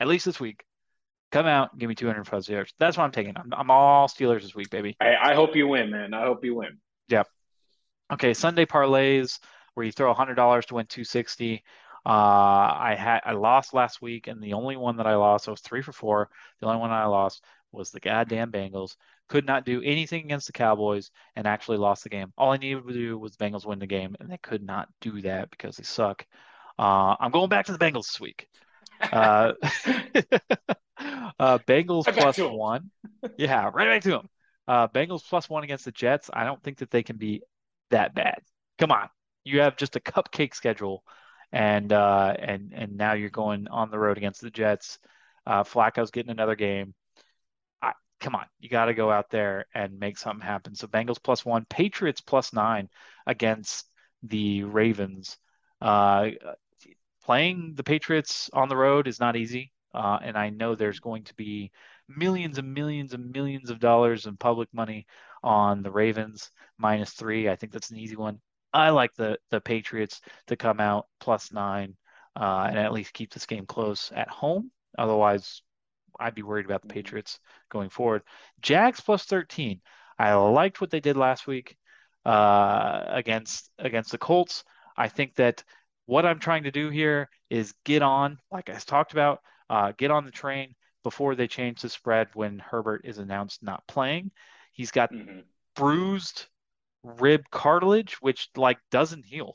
at 0.00 0.08
least 0.08 0.24
this 0.24 0.40
week. 0.40 0.64
Come 1.30 1.46
out, 1.46 1.78
give 1.78 1.88
me 1.88 1.94
200 1.94 2.24
plus 2.24 2.48
yards. 2.48 2.72
That's 2.78 2.96
what 2.96 3.04
I'm 3.04 3.12
taking. 3.12 3.36
I'm, 3.36 3.52
I'm 3.52 3.70
all 3.70 4.08
Steelers 4.08 4.42
this 4.42 4.54
week, 4.54 4.70
baby. 4.70 4.96
I, 5.00 5.14
I 5.14 5.34
hope 5.34 5.54
you 5.54 5.68
win, 5.68 5.90
man. 5.90 6.14
I 6.14 6.22
hope 6.22 6.44
you 6.44 6.54
win. 6.54 6.78
Yep. 7.08 7.28
Okay, 8.14 8.34
Sunday 8.34 8.64
parlays 8.64 9.38
where 9.74 9.86
you 9.86 9.92
throw 9.92 10.12
hundred 10.14 10.34
dollars 10.34 10.66
to 10.66 10.74
win 10.74 10.86
two 10.86 11.04
sixty. 11.04 11.62
Uh, 12.06 12.10
I 12.10 12.96
had 12.98 13.20
I 13.24 13.32
lost 13.32 13.74
last 13.74 14.00
week, 14.00 14.26
and 14.26 14.42
the 14.42 14.54
only 14.54 14.76
one 14.76 14.96
that 14.96 15.06
I 15.06 15.16
lost, 15.16 15.48
I 15.48 15.50
was 15.50 15.60
three 15.60 15.82
for 15.82 15.92
four. 15.92 16.30
The 16.60 16.66
only 16.66 16.78
one 16.78 16.90
I 16.90 17.06
lost 17.06 17.44
was 17.72 17.90
the 17.90 18.00
goddamn 18.00 18.50
Bengals. 18.50 18.96
Could 19.28 19.46
not 19.46 19.66
do 19.66 19.82
anything 19.82 20.24
against 20.24 20.46
the 20.46 20.52
Cowboys, 20.52 21.10
and 21.36 21.46
actually 21.46 21.76
lost 21.76 22.02
the 22.02 22.08
game. 22.08 22.32
All 22.38 22.52
I 22.52 22.56
needed 22.56 22.86
to 22.86 22.92
do 22.92 23.18
was 23.18 23.36
the 23.36 23.44
Bengals 23.44 23.66
win 23.66 23.78
the 23.78 23.86
game, 23.86 24.16
and 24.20 24.30
they 24.30 24.38
could 24.38 24.62
not 24.62 24.88
do 25.00 25.20
that 25.22 25.50
because 25.50 25.76
they 25.76 25.84
suck. 25.84 26.26
Uh, 26.78 27.16
I'm 27.18 27.30
going 27.30 27.48
back 27.48 27.66
to 27.66 27.72
the 27.72 27.78
Bengals 27.78 28.06
this 28.06 28.20
week. 28.20 28.48
Uh, 29.00 29.52
uh, 31.38 31.58
Bengals 31.58 32.04
plus 32.04 32.38
one. 32.38 32.90
Yeah, 33.36 33.70
right 33.72 33.88
back 33.88 34.02
to 34.02 34.10
them. 34.10 34.28
Uh, 34.66 34.88
Bengals 34.88 35.22
plus 35.28 35.48
one 35.48 35.64
against 35.64 35.84
the 35.84 35.92
Jets. 35.92 36.30
I 36.32 36.44
don't 36.44 36.62
think 36.62 36.78
that 36.78 36.90
they 36.90 37.02
can 37.02 37.16
be 37.16 37.42
that 37.90 38.14
bad. 38.14 38.40
Come 38.78 38.92
on, 38.92 39.08
you 39.44 39.60
have 39.60 39.76
just 39.76 39.96
a 39.96 40.00
cupcake 40.00 40.54
schedule, 40.54 41.02
and 41.52 41.92
uh, 41.92 42.34
and 42.38 42.72
and 42.74 42.96
now 42.96 43.14
you're 43.14 43.30
going 43.30 43.68
on 43.68 43.90
the 43.90 43.98
road 43.98 44.18
against 44.18 44.40
the 44.40 44.50
Jets. 44.50 44.98
Uh, 45.46 45.64
Flacco's 45.64 46.10
getting 46.10 46.30
another 46.30 46.56
game. 46.56 46.94
I, 47.82 47.92
come 48.20 48.34
on, 48.34 48.46
you 48.60 48.68
got 48.68 48.86
to 48.86 48.94
go 48.94 49.10
out 49.10 49.30
there 49.30 49.66
and 49.74 49.98
make 49.98 50.18
something 50.18 50.46
happen. 50.46 50.74
So 50.74 50.86
Bengals 50.86 51.22
plus 51.22 51.44
one, 51.44 51.64
Patriots 51.70 52.20
plus 52.20 52.52
nine 52.52 52.88
against 53.26 53.86
the 54.22 54.64
Ravens. 54.64 55.38
Uh, 55.80 56.30
playing 57.24 57.74
the 57.76 57.84
Patriots 57.84 58.50
on 58.52 58.68
the 58.68 58.76
road 58.76 59.08
is 59.08 59.20
not 59.20 59.36
easy. 59.36 59.72
Uh, 59.94 60.18
and 60.22 60.36
I 60.36 60.50
know 60.50 60.74
there's 60.74 61.00
going 61.00 61.24
to 61.24 61.34
be 61.34 61.72
millions 62.08 62.58
and 62.58 62.74
millions 62.74 63.14
and 63.14 63.32
millions 63.32 63.70
of 63.70 63.80
dollars 63.80 64.26
in 64.26 64.36
public 64.36 64.68
money 64.72 65.06
on 65.42 65.82
the 65.82 65.90
Ravens 65.90 66.50
minus 66.78 67.12
three. 67.12 67.48
I 67.48 67.56
think 67.56 67.72
that's 67.72 67.90
an 67.90 67.98
easy 67.98 68.16
one. 68.16 68.40
I 68.72 68.90
like 68.90 69.14
the 69.14 69.38
the 69.50 69.60
Patriots 69.60 70.20
to 70.48 70.56
come 70.56 70.80
out 70.80 71.06
plus 71.20 71.52
nine 71.52 71.96
uh, 72.36 72.66
and 72.68 72.78
at 72.78 72.92
least 72.92 73.12
keep 73.12 73.32
this 73.32 73.46
game 73.46 73.66
close 73.66 74.12
at 74.14 74.28
home. 74.28 74.70
Otherwise, 74.96 75.62
I'd 76.18 76.34
be 76.34 76.42
worried 76.42 76.66
about 76.66 76.82
the 76.82 76.88
Patriots 76.88 77.38
going 77.70 77.90
forward. 77.90 78.22
Jags 78.60 79.00
plus 79.00 79.24
13. 79.24 79.80
I 80.18 80.34
liked 80.34 80.80
what 80.80 80.90
they 80.90 81.00
did 81.00 81.16
last 81.16 81.46
week 81.46 81.76
uh, 82.24 83.04
against 83.08 83.70
against 83.78 84.10
the 84.10 84.18
Colts. 84.18 84.64
I 84.96 85.08
think 85.08 85.36
that 85.36 85.62
what 86.06 86.26
I'm 86.26 86.38
trying 86.38 86.64
to 86.64 86.70
do 86.70 86.90
here 86.90 87.28
is 87.50 87.74
get 87.84 88.02
on, 88.02 88.38
like 88.50 88.70
I 88.70 88.74
talked 88.74 89.12
about, 89.12 89.40
uh, 89.70 89.92
get 89.96 90.10
on 90.10 90.24
the 90.24 90.30
train 90.30 90.74
before 91.04 91.34
they 91.34 91.46
change 91.46 91.80
the 91.80 91.88
spread 91.88 92.28
when 92.34 92.58
Herbert 92.58 93.02
is 93.04 93.18
announced 93.18 93.62
not 93.62 93.86
playing. 93.86 94.30
He's 94.72 94.90
got 94.90 95.12
Mhm. 95.12 95.44
bruised 95.74 96.46
rib 97.02 97.44
cartilage, 97.50 98.14
which 98.20 98.48
like 98.56 98.78
doesn't 98.90 99.24
heal. 99.24 99.54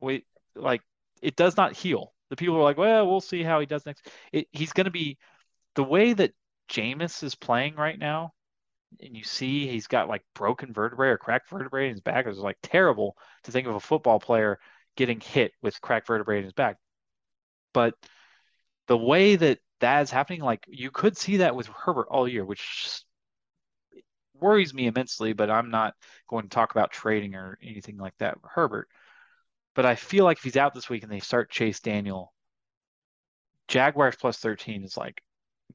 We 0.00 0.24
like 0.54 0.82
it 1.22 1.36
does 1.36 1.56
not 1.56 1.74
heal. 1.74 2.12
The 2.30 2.36
people 2.36 2.56
are 2.56 2.62
like, 2.62 2.78
well, 2.78 3.06
we'll 3.08 3.20
see 3.20 3.42
how 3.42 3.60
he 3.60 3.66
does 3.66 3.86
next. 3.86 4.08
It, 4.32 4.48
he's 4.52 4.72
going 4.72 4.86
to 4.86 4.90
be 4.90 5.18
the 5.74 5.84
way 5.84 6.12
that 6.12 6.32
Jameis 6.70 7.22
is 7.22 7.34
playing 7.34 7.76
right 7.76 7.98
now, 7.98 8.32
and 9.00 9.16
you 9.16 9.24
see 9.24 9.66
he's 9.66 9.86
got 9.86 10.08
like 10.08 10.22
broken 10.34 10.72
vertebrae 10.72 11.08
or 11.08 11.18
cracked 11.18 11.50
vertebrae 11.50 11.86
in 11.86 11.92
his 11.92 12.00
back. 12.00 12.26
It's 12.26 12.38
like 12.38 12.58
terrible 12.62 13.16
to 13.44 13.52
think 13.52 13.66
of 13.66 13.74
a 13.74 13.80
football 13.80 14.20
player 14.20 14.58
getting 14.96 15.20
hit 15.20 15.52
with 15.62 15.80
cracked 15.80 16.06
vertebrae 16.06 16.38
in 16.38 16.44
his 16.44 16.52
back. 16.52 16.76
But 17.72 17.94
the 18.86 18.96
way 18.96 19.36
that 19.36 19.58
that 19.80 20.02
is 20.02 20.10
happening, 20.10 20.40
like 20.40 20.64
you 20.68 20.90
could 20.90 21.16
see 21.16 21.38
that 21.38 21.56
with 21.56 21.66
Herbert 21.68 22.08
all 22.10 22.28
year, 22.28 22.44
which 22.44 23.02
worries 24.40 24.74
me 24.74 24.86
immensely. 24.86 25.32
But 25.32 25.50
I'm 25.50 25.70
not 25.70 25.94
going 26.28 26.44
to 26.44 26.48
talk 26.48 26.72
about 26.72 26.92
trading 26.92 27.34
or 27.34 27.58
anything 27.62 27.96
like 27.98 28.16
that 28.18 28.42
with 28.42 28.50
Herbert. 28.52 28.88
But 29.74 29.86
I 29.86 29.96
feel 29.96 30.24
like 30.24 30.38
if 30.38 30.44
he's 30.44 30.56
out 30.56 30.74
this 30.74 30.88
week 30.88 31.02
and 31.02 31.10
they 31.10 31.20
start 31.20 31.50
Chase 31.50 31.80
Daniel, 31.80 32.32
Jaguars 33.68 34.16
plus 34.16 34.38
13 34.38 34.84
is 34.84 34.96
like 34.96 35.20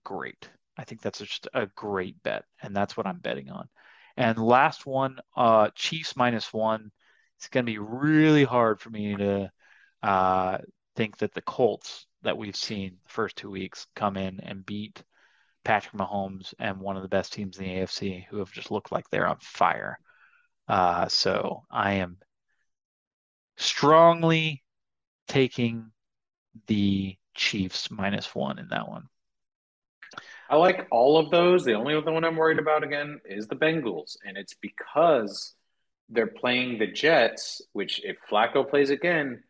great. 0.03 0.49
I 0.77 0.85
think 0.85 1.01
that's 1.01 1.19
just 1.19 1.47
a 1.53 1.67
great 1.75 2.21
bet, 2.23 2.45
and 2.61 2.73
that's 2.73 2.95
what 2.95 3.05
I'm 3.05 3.19
betting 3.19 3.49
on. 3.49 3.67
And 4.15 4.37
last 4.37 4.85
one, 4.85 5.19
uh, 5.35 5.69
Chiefs 5.75 6.15
minus 6.15 6.53
one. 6.53 6.91
It's 7.37 7.49
going 7.49 7.65
to 7.65 7.71
be 7.71 7.79
really 7.79 8.43
hard 8.43 8.79
for 8.79 8.89
me 8.89 9.15
to 9.15 9.51
uh, 10.03 10.57
think 10.95 11.17
that 11.17 11.33
the 11.33 11.41
Colts 11.41 12.05
that 12.21 12.37
we've 12.37 12.55
seen 12.55 12.97
the 13.03 13.09
first 13.11 13.35
two 13.35 13.49
weeks 13.49 13.87
come 13.95 14.17
in 14.17 14.39
and 14.41 14.65
beat 14.65 15.03
Patrick 15.69 15.93
Mahomes 15.93 16.55
and 16.57 16.79
one 16.79 16.97
of 16.97 17.03
the 17.03 17.07
best 17.07 17.31
teams 17.31 17.59
in 17.59 17.63
the 17.63 17.69
AFC 17.69 18.25
who 18.25 18.39
have 18.39 18.51
just 18.51 18.71
looked 18.71 18.91
like 18.91 19.07
they're 19.07 19.27
on 19.27 19.37
fire. 19.39 19.99
Uh, 20.67 21.07
so 21.09 21.61
I 21.69 21.93
am 21.97 22.17
strongly 23.55 24.63
taking 25.27 25.91
the 26.65 27.15
Chiefs 27.35 27.91
minus 27.91 28.33
one 28.33 28.57
in 28.57 28.69
that 28.69 28.89
one. 28.89 29.03
I 30.49 30.55
like 30.55 30.87
all 30.89 31.19
of 31.19 31.29
those. 31.29 31.65
The 31.65 31.75
only 31.75 31.93
other 31.93 32.11
one 32.11 32.25
I'm 32.25 32.35
worried 32.35 32.57
about 32.57 32.83
again 32.83 33.21
is 33.23 33.47
the 33.47 33.55
Bengals, 33.55 34.17
and 34.25 34.37
it's 34.37 34.55
because 34.59 35.53
they're 36.09 36.25
playing 36.25 36.79
the 36.79 36.87
Jets. 36.87 37.61
Which, 37.73 38.03
if 38.03 38.17
Flacco 38.27 38.67
plays 38.67 38.89
again, 38.89 39.43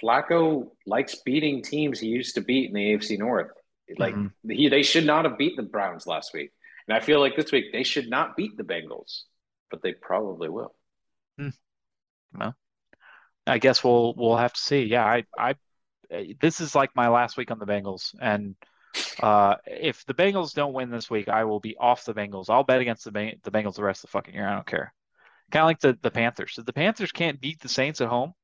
Flacco 0.00 0.68
likes 0.86 1.16
beating 1.24 1.60
teams 1.60 1.98
he 1.98 2.06
used 2.06 2.36
to 2.36 2.40
beat 2.40 2.68
in 2.68 2.74
the 2.74 2.94
AFC 2.94 3.18
North. 3.18 3.50
Like 3.98 4.14
Mhm. 4.14 4.32
he, 4.48 4.68
they 4.68 4.82
should 4.82 5.06
not 5.06 5.24
have 5.24 5.38
beat 5.38 5.56
the 5.56 5.62
Browns 5.62 6.06
last 6.06 6.34
week, 6.34 6.52
and 6.88 6.96
I 6.96 7.00
feel 7.00 7.20
like 7.20 7.36
this 7.36 7.52
week 7.52 7.72
they 7.72 7.84
should 7.84 8.08
not 8.08 8.36
beat 8.36 8.56
the 8.56 8.64
Bengals, 8.64 9.22
but 9.70 9.82
they 9.82 9.92
probably 9.92 10.48
will. 10.48 10.74
I 13.46 13.58
guess 13.58 13.84
we'll 13.84 14.14
we'll 14.16 14.36
have 14.36 14.52
to 14.52 14.60
see. 14.60 14.82
Yeah, 14.82 15.04
I 15.04 15.24
I 15.38 15.54
this 16.40 16.60
is 16.60 16.74
like 16.74 16.94
my 16.96 17.08
last 17.08 17.36
week 17.36 17.50
on 17.50 17.58
the 17.58 17.66
Bengals, 17.66 18.14
and 18.20 18.56
uh, 19.20 19.56
if 19.66 20.04
the 20.06 20.14
Bengals 20.14 20.52
don't 20.54 20.72
win 20.72 20.90
this 20.90 21.08
week, 21.10 21.28
I 21.28 21.44
will 21.44 21.60
be 21.60 21.76
off 21.76 22.04
the 22.04 22.14
Bengals. 22.14 22.50
I'll 22.50 22.64
bet 22.64 22.80
against 22.80 23.04
the 23.04 23.34
the 23.42 23.50
Bengals 23.50 23.76
the 23.76 23.84
rest 23.84 24.02
of 24.04 24.10
the 24.10 24.12
fucking 24.12 24.34
year. 24.34 24.48
I 24.48 24.54
don't 24.54 24.66
care. 24.66 24.92
Kind 25.52 25.62
of 25.62 25.66
like 25.66 25.80
the 25.80 25.98
the 26.02 26.10
Panthers. 26.10 26.56
If 26.58 26.66
the 26.66 26.72
Panthers 26.72 27.12
can't 27.12 27.40
beat 27.40 27.60
the 27.60 27.68
Saints 27.68 28.00
at 28.00 28.08
home 28.08 28.34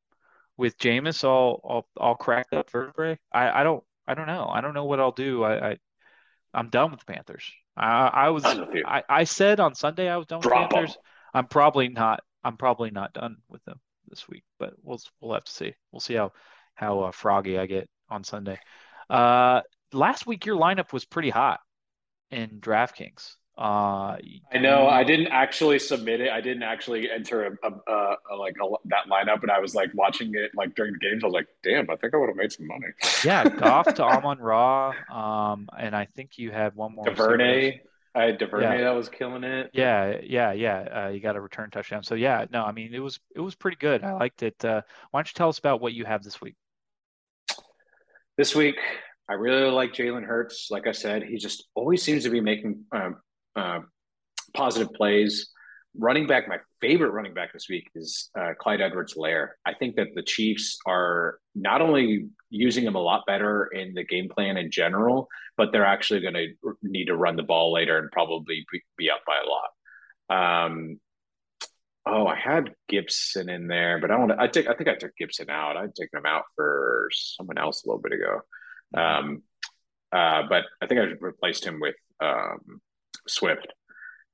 with 0.56 0.78
Jameis 0.78 1.24
all 1.24 1.60
all 1.64 1.89
all 1.97 2.14
cracked 2.14 2.52
up 2.52 2.70
vertebrae, 2.70 3.19
I 3.32 3.60
I 3.60 3.64
don't 3.64 3.82
I 4.06 4.14
don't 4.14 4.26
know. 4.26 4.48
I 4.48 4.60
don't 4.60 4.74
know 4.74 4.84
what 4.84 5.00
I'll 5.00 5.12
do. 5.12 5.42
I, 5.42 5.70
I 5.70 5.76
I'm 6.54 6.68
done 6.68 6.90
with 6.90 7.00
the 7.00 7.12
Panthers. 7.12 7.50
I 7.76 8.08
I 8.08 8.28
was 8.30 8.42
Done 8.42 8.60
with 8.60 8.74
you. 8.74 8.84
I, 8.86 9.02
I 9.08 9.24
said 9.24 9.60
on 9.60 9.74
Sunday 9.74 10.08
I 10.08 10.16
was 10.16 10.26
done 10.26 10.40
with 10.40 10.48
Drop 10.48 10.64
'em. 10.64 10.68
Panthers. 10.70 10.98
I'm 11.34 11.46
probably 11.46 11.88
not. 11.88 12.20
I'm 12.44 12.56
probably 12.56 12.90
not 12.90 13.12
done 13.12 13.36
with 13.48 13.64
them 13.64 13.80
this 14.08 14.28
week, 14.28 14.44
but 14.58 14.74
we'll 14.82 15.00
we'll 15.20 15.34
have 15.34 15.44
to 15.44 15.52
see. 15.52 15.74
We'll 15.90 16.00
see 16.00 16.14
how 16.14 16.32
how 16.74 17.00
uh, 17.00 17.10
froggy 17.12 17.58
I 17.58 17.66
get 17.66 17.88
on 18.08 18.24
Sunday. 18.24 18.58
Uh, 19.08 19.62
last 19.92 20.26
week 20.26 20.46
your 20.46 20.56
lineup 20.56 20.92
was 20.92 21.04
pretty 21.04 21.30
hot 21.30 21.60
in 22.30 22.60
DraftKings. 22.60 23.36
Uh, 23.58 24.16
I 24.50 24.58
know. 24.58 24.88
I 24.88 25.04
didn't 25.04 25.28
actually 25.28 25.78
submit 25.78 26.20
it. 26.22 26.30
I 26.30 26.40
didn't 26.40 26.62
actually 26.62 27.10
enter 27.10 27.44
a, 27.44 27.68
a, 27.68 27.92
a, 27.92 28.16
a 28.32 28.36
like 28.36 28.56
that 28.86 29.04
lineup, 29.10 29.42
and 29.42 29.50
I 29.50 29.60
was 29.60 29.74
like 29.74 29.90
watching 29.94 30.34
it 30.34 30.52
like 30.56 30.74
during 30.74 30.94
the 30.94 30.98
games. 30.98 31.22
I 31.22 31.26
was 31.26 31.34
like, 31.34 31.48
"Damn, 31.62 31.90
I 31.90 31.96
think 31.96 32.14
I 32.14 32.16
would 32.16 32.28
have 32.28 32.36
made 32.36 32.50
some 32.50 32.66
money." 32.66 32.86
yeah, 33.24 33.46
Goff 33.48 33.92
to 33.94 34.04
Amon 34.04 34.38
Ra, 34.38 34.94
um, 35.12 35.68
and 35.78 35.94
I 35.94 36.06
think 36.06 36.38
you 36.38 36.50
had 36.50 36.74
one 36.74 36.94
more. 36.94 37.04
Duvernay. 37.04 37.80
I 38.14 38.24
had 38.24 38.38
Duvernay 38.38 38.78
yeah. 38.78 38.84
that 38.84 38.94
was 38.94 39.08
killing 39.08 39.44
it. 39.44 39.70
Yeah, 39.72 40.18
yeah, 40.22 40.52
yeah. 40.52 41.04
Uh, 41.04 41.08
you 41.08 41.20
got 41.20 41.36
a 41.36 41.40
return 41.40 41.70
touchdown. 41.70 42.02
So 42.02 42.14
yeah, 42.14 42.46
no, 42.50 42.62
I 42.64 42.72
mean 42.72 42.94
it 42.94 43.00
was 43.00 43.20
it 43.34 43.40
was 43.40 43.54
pretty 43.54 43.76
good. 43.76 44.02
I 44.02 44.12
liked 44.14 44.42
it. 44.42 44.62
Uh, 44.64 44.82
why 45.10 45.18
don't 45.18 45.28
you 45.28 45.34
tell 45.34 45.50
us 45.50 45.58
about 45.58 45.80
what 45.80 45.92
you 45.92 46.04
have 46.04 46.22
this 46.22 46.40
week? 46.40 46.56
This 48.38 48.54
week, 48.54 48.76
I 49.28 49.34
really 49.34 49.70
like 49.70 49.92
Jalen 49.92 50.24
Hurts. 50.24 50.68
Like 50.70 50.86
I 50.86 50.92
said, 50.92 51.22
he 51.22 51.36
just 51.36 51.64
always 51.74 52.02
seems 52.02 52.24
to 52.24 52.30
be 52.30 52.40
making 52.40 52.84
um, 52.92 53.16
uh, 53.56 53.80
positive 54.54 54.92
plays. 54.92 55.50
Running 55.94 56.26
back, 56.26 56.48
my 56.48 56.58
favorite 56.80 57.10
running 57.10 57.34
back 57.34 57.52
this 57.52 57.68
week 57.68 57.90
is 57.94 58.30
uh, 58.38 58.52
Clyde 58.58 58.80
Edwards-Helaire. 58.80 59.48
I 59.66 59.74
think 59.74 59.96
that 59.96 60.08
the 60.14 60.22
Chiefs 60.22 60.78
are 60.86 61.38
not 61.54 61.82
only 61.82 62.28
using 62.48 62.84
him 62.84 62.94
a 62.94 63.00
lot 63.00 63.24
better 63.26 63.66
in 63.66 63.92
the 63.92 64.04
game 64.04 64.30
plan 64.30 64.56
in 64.56 64.70
general, 64.70 65.28
but 65.58 65.70
they're 65.70 65.84
actually 65.84 66.20
going 66.20 66.34
to 66.34 66.48
need 66.82 67.06
to 67.06 67.16
run 67.16 67.36
the 67.36 67.42
ball 67.42 67.72
later 67.72 67.98
and 67.98 68.10
probably 68.10 68.64
be 68.96 69.10
up 69.10 69.20
by 69.26 69.36
a 69.44 69.48
lot. 69.48 70.64
Um, 70.64 71.00
oh, 72.06 72.26
I 72.26 72.36
had 72.36 72.74
Gibson 72.88 73.50
in 73.50 73.66
there, 73.66 74.00
but 74.00 74.10
I. 74.10 74.44
I 74.44 74.48
think 74.48 74.68
I 74.68 74.74
think 74.74 74.88
I 74.88 74.94
took 74.94 75.14
Gibson 75.16 75.50
out. 75.50 75.76
I'd 75.76 75.94
taken 75.94 76.20
him 76.20 76.26
out 76.26 76.44
for 76.56 77.10
someone 77.12 77.58
else 77.58 77.84
a 77.84 77.88
little 77.88 78.00
bit 78.00 78.12
ago. 78.12 78.40
Um, 78.96 79.42
uh, 80.10 80.42
but 80.48 80.64
I 80.80 80.86
think 80.86 81.00
I 81.00 81.04
replaced 81.20 81.64
him 81.64 81.80
with 81.80 81.96
um, 82.20 82.80
Swift. 83.28 83.66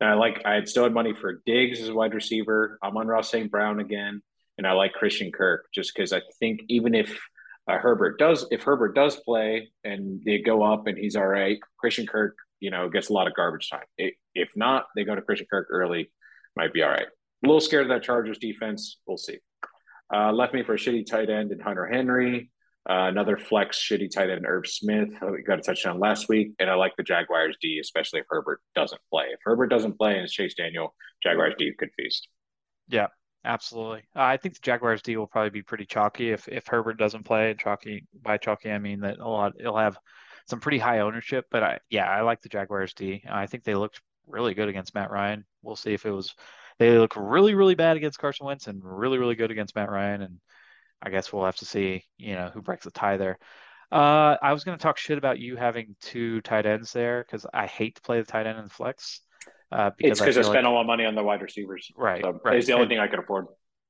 And 0.01 0.10
I 0.10 0.15
like 0.15 0.43
I 0.44 0.55
had 0.55 0.69
still 0.69 0.85
had 0.85 0.94
money 0.94 1.15
for 1.15 1.43
Diggs 1.44 1.81
as 1.81 1.89
a 1.89 1.94
wide 1.94 2.15
receiver. 2.15 2.78
I'm 2.82 2.97
on 2.97 3.09
Ross 3.09 3.31
St. 3.31 3.51
Brown 3.51 3.81
again, 3.81 4.23
and 4.56 4.66
I 4.66 4.73
like 4.73 4.93
Christian 4.93 5.32
Kirk 5.32 5.66
just 5.74 5.93
because 5.94 6.12
I 6.12 6.23
think 6.39 6.60
even 6.69 6.94
if 6.94 7.19
uh, 7.69 7.78
Herbert 7.78 8.19
does 8.19 8.47
if 8.51 8.62
Herbert 8.62 8.94
does 8.94 9.16
play 9.16 9.70
and 9.85 10.23
they 10.24 10.39
go 10.39 10.62
up 10.62 10.86
and 10.86 10.97
he's 10.97 11.16
all 11.16 11.27
right, 11.27 11.59
Christian 11.78 12.06
Kirk 12.06 12.36
you 12.60 12.70
know 12.70 12.89
gets 12.89 13.10
a 13.10 13.12
lot 13.12 13.27
of 13.27 13.35
garbage 13.35 13.70
time. 13.70 13.85
It, 13.97 14.15
if 14.35 14.51
not, 14.55 14.86
they 14.94 15.05
go 15.05 15.15
to 15.15 15.23
Christian 15.23 15.48
Kirk 15.51 15.66
early, 15.70 16.10
might 16.56 16.73
be 16.73 16.82
all 16.82 16.90
right. 16.90 17.06
A 17.44 17.47
little 17.47 17.60
scared 17.60 17.82
of 17.82 17.89
that 17.89 18.02
Chargers 18.02 18.39
defense. 18.39 18.98
We'll 19.06 19.16
see. 19.16 19.39
Uh, 20.15 20.32
left 20.32 20.55
me 20.55 20.62
for 20.62 20.74
a 20.74 20.78
shitty 20.78 21.06
tight 21.06 21.28
end 21.28 21.52
and 21.52 21.62
Hunter 21.62 21.86
Henry. 21.86 22.51
Uh, 22.89 23.06
another 23.06 23.36
flex 23.36 23.78
shitty 23.78 24.10
tight 24.10 24.31
end, 24.31 24.47
Irv 24.47 24.66
Smith. 24.66 25.10
We 25.20 25.43
got 25.43 25.59
a 25.59 25.62
touchdown 25.62 26.01
last 26.01 26.31
week, 26.31 26.52
and 26.59 26.70
I 26.70 26.74
like 26.74 26.97
the 26.97 27.02
Jaguars 27.02 27.55
D, 27.60 27.78
especially 27.81 28.20
if 28.20 28.27
Herbert 28.31 28.62
doesn't 28.74 29.01
play. 29.10 29.27
If 29.31 29.40
Herbert 29.44 29.66
doesn't 29.66 29.98
play 29.98 30.15
and 30.15 30.24
it's 30.24 30.32
Chase 30.32 30.55
Daniel, 30.55 30.94
Jaguars 31.23 31.55
D 31.59 31.70
could 31.78 31.90
feast. 31.98 32.28
Yeah, 32.89 33.09
absolutely. 33.44 34.05
Uh, 34.16 34.23
I 34.23 34.39
think 34.39 34.55
the 34.55 34.62
Jaguars 34.62 35.02
D 35.02 35.19
will 35.19 35.27
probably 35.27 35.51
be 35.51 35.62
pretty 35.62 35.85
chalky 35.85 36.31
if 36.31 36.48
if 36.48 36.66
Herbert 36.66 36.97
doesn't 36.97 37.24
play. 37.24 37.55
Chalky 37.59 38.06
by 38.23 38.39
chalky, 38.39 38.70
I 38.70 38.78
mean 38.78 39.01
that 39.01 39.19
a 39.19 39.28
lot. 39.28 39.52
It'll 39.60 39.77
have 39.77 39.98
some 40.47 40.60
pretty 40.60 40.78
high 40.78 41.01
ownership, 41.01 41.44
but 41.51 41.62
I 41.62 41.81
yeah, 41.90 42.09
I 42.09 42.23
like 42.23 42.40
the 42.40 42.48
Jaguars 42.48 42.94
D. 42.94 43.23
I 43.28 43.47
think 43.47 43.65
they 43.65 43.74
looked 43.74 44.01
really 44.27 44.55
good 44.55 44.70
against 44.70 44.94
Matt 44.94 45.10
Ryan. 45.10 45.44
We'll 45.60 45.77
see 45.77 45.93
if 45.93 46.06
it 46.06 46.10
was. 46.10 46.35
They 46.78 46.97
look 46.97 47.12
really 47.16 47.55
really 47.55 47.74
bad 47.74 47.98
against 47.98 48.19
Carson 48.19 48.47
Wentz 48.47 48.66
and 48.66 48.81
really 48.82 49.19
really 49.19 49.35
good 49.35 49.51
against 49.51 49.77
Matt 49.77 49.90
Ryan 49.90 50.23
and 50.23 50.40
I 51.03 51.11
guess 51.11 51.33
we'll 51.33 51.45
have 51.45 51.57
to 51.57 51.65
see, 51.65 52.05
you 52.16 52.35
know, 52.35 52.51
who 52.53 52.62
breaks 52.62 52.85
the 52.85 52.91
tie 52.91 53.16
there. 53.16 53.39
Uh, 53.91 54.37
I 54.43 54.53
was 54.53 54.65
going 54.65 54.77
to 54.77 54.83
talk 54.83 54.99
shit 54.99 55.19
about 55.19 55.39
you 55.39 55.57
having 55.57 55.97
two 56.01 56.41
tight 56.43 56.66
ends 56.66 56.93
there 56.93 57.25
because 57.25 57.47
I 57.55 57.66
hate 57.66 57.95
to 57.97 58.03
play 58.03 58.20
the 58.20 58.27
tight 58.27 58.47
end 58.47 58.59
in 58.59 58.65
the 58.65 58.70
flex. 58.70 59.20
Uh, 59.70 59.91
because 59.97 60.12
it's 60.12 60.20
because 60.20 60.37
I, 60.37 60.41
I 60.41 60.43
spent 60.45 60.65
like, 60.65 60.65
all 60.66 60.83
my 60.83 60.87
money 60.87 61.05
on 61.05 61.15
the 61.15 61.23
wide 61.23 61.43
receivers. 61.43 61.91
Right. 61.97 62.23
So 62.23 62.41
right. 62.45 62.57
It's 62.57 62.66
the 62.66 62.73
only 62.73 62.85
and, 62.85 62.91
thing 62.91 62.99
I 62.99 63.07
could 63.07 63.19
afford. 63.19 63.47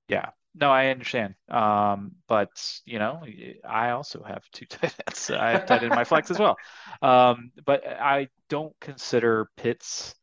Yeah. 0.09 0.31
No, 0.55 0.71
I 0.71 0.89
understand. 0.89 1.35
Um, 1.49 2.13
but 2.27 2.51
you 2.85 2.99
know, 2.99 3.23
I 3.69 3.91
also 3.91 4.23
have 4.23 4.43
two 4.53 4.67
tight 4.71 4.95
ends. 5.07 5.31
I 5.31 5.51
have 5.51 5.67
tight 5.67 5.83
end 5.83 5.93
in 5.93 5.97
my 5.97 6.05
flex 6.05 6.31
as 6.31 6.39
well. 6.39 6.57
Um, 7.01 7.53
but 7.65 7.87
I 7.87 8.27
don't 8.49 8.75
consider 8.81 9.49
Pitts 9.57 10.17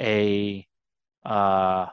a 0.00 0.66
uh 1.26 1.86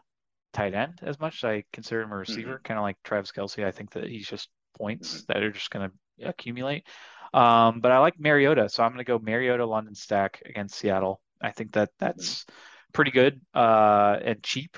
tight 0.53 0.73
end 0.73 0.99
as 1.01 1.19
much. 1.19 1.43
I 1.43 1.63
consider 1.73 2.01
him 2.01 2.11
a 2.11 2.17
receiver, 2.17 2.55
mm-hmm. 2.55 2.63
kind 2.63 2.77
of 2.77 2.83
like 2.83 2.97
Travis 3.03 3.31
Kelce. 3.31 3.65
I 3.65 3.71
think 3.71 3.91
that 3.91 4.07
he's 4.07 4.27
just 4.27 4.49
points 4.77 5.13
mm-hmm. 5.13 5.33
that 5.33 5.43
are 5.43 5.51
just 5.51 5.71
going 5.71 5.89
to 5.89 6.27
accumulate. 6.27 6.85
Um, 7.33 7.79
but 7.79 7.91
I 7.91 7.97
like 7.99 8.19
Mariota, 8.19 8.69
so 8.69 8.83
I'm 8.83 8.91
going 8.91 9.03
to 9.03 9.03
go 9.03 9.19
Mariota 9.19 9.65
London 9.65 9.95
stack 9.95 10.41
against 10.45 10.75
Seattle. 10.75 11.19
I 11.41 11.51
think 11.51 11.73
that 11.73 11.89
that's 11.99 12.43
mm-hmm. 12.43 12.53
pretty 12.93 13.11
good 13.11 13.41
uh, 13.53 14.17
and 14.23 14.43
cheap. 14.43 14.77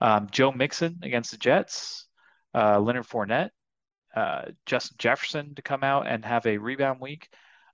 Um, 0.00 0.28
Joe 0.30 0.52
Mixon 0.52 0.98
against 1.02 1.30
the 1.30 1.38
Jets, 1.38 2.06
uh, 2.54 2.78
Leonard 2.80 3.06
Fournette, 3.06 3.50
uh, 4.14 4.46
Justin 4.66 4.96
Jefferson 4.98 5.54
to 5.54 5.62
come 5.62 5.82
out 5.82 6.06
and 6.06 6.24
have 6.24 6.46
a 6.46 6.58
rebound 6.58 7.00
week. 7.00 7.28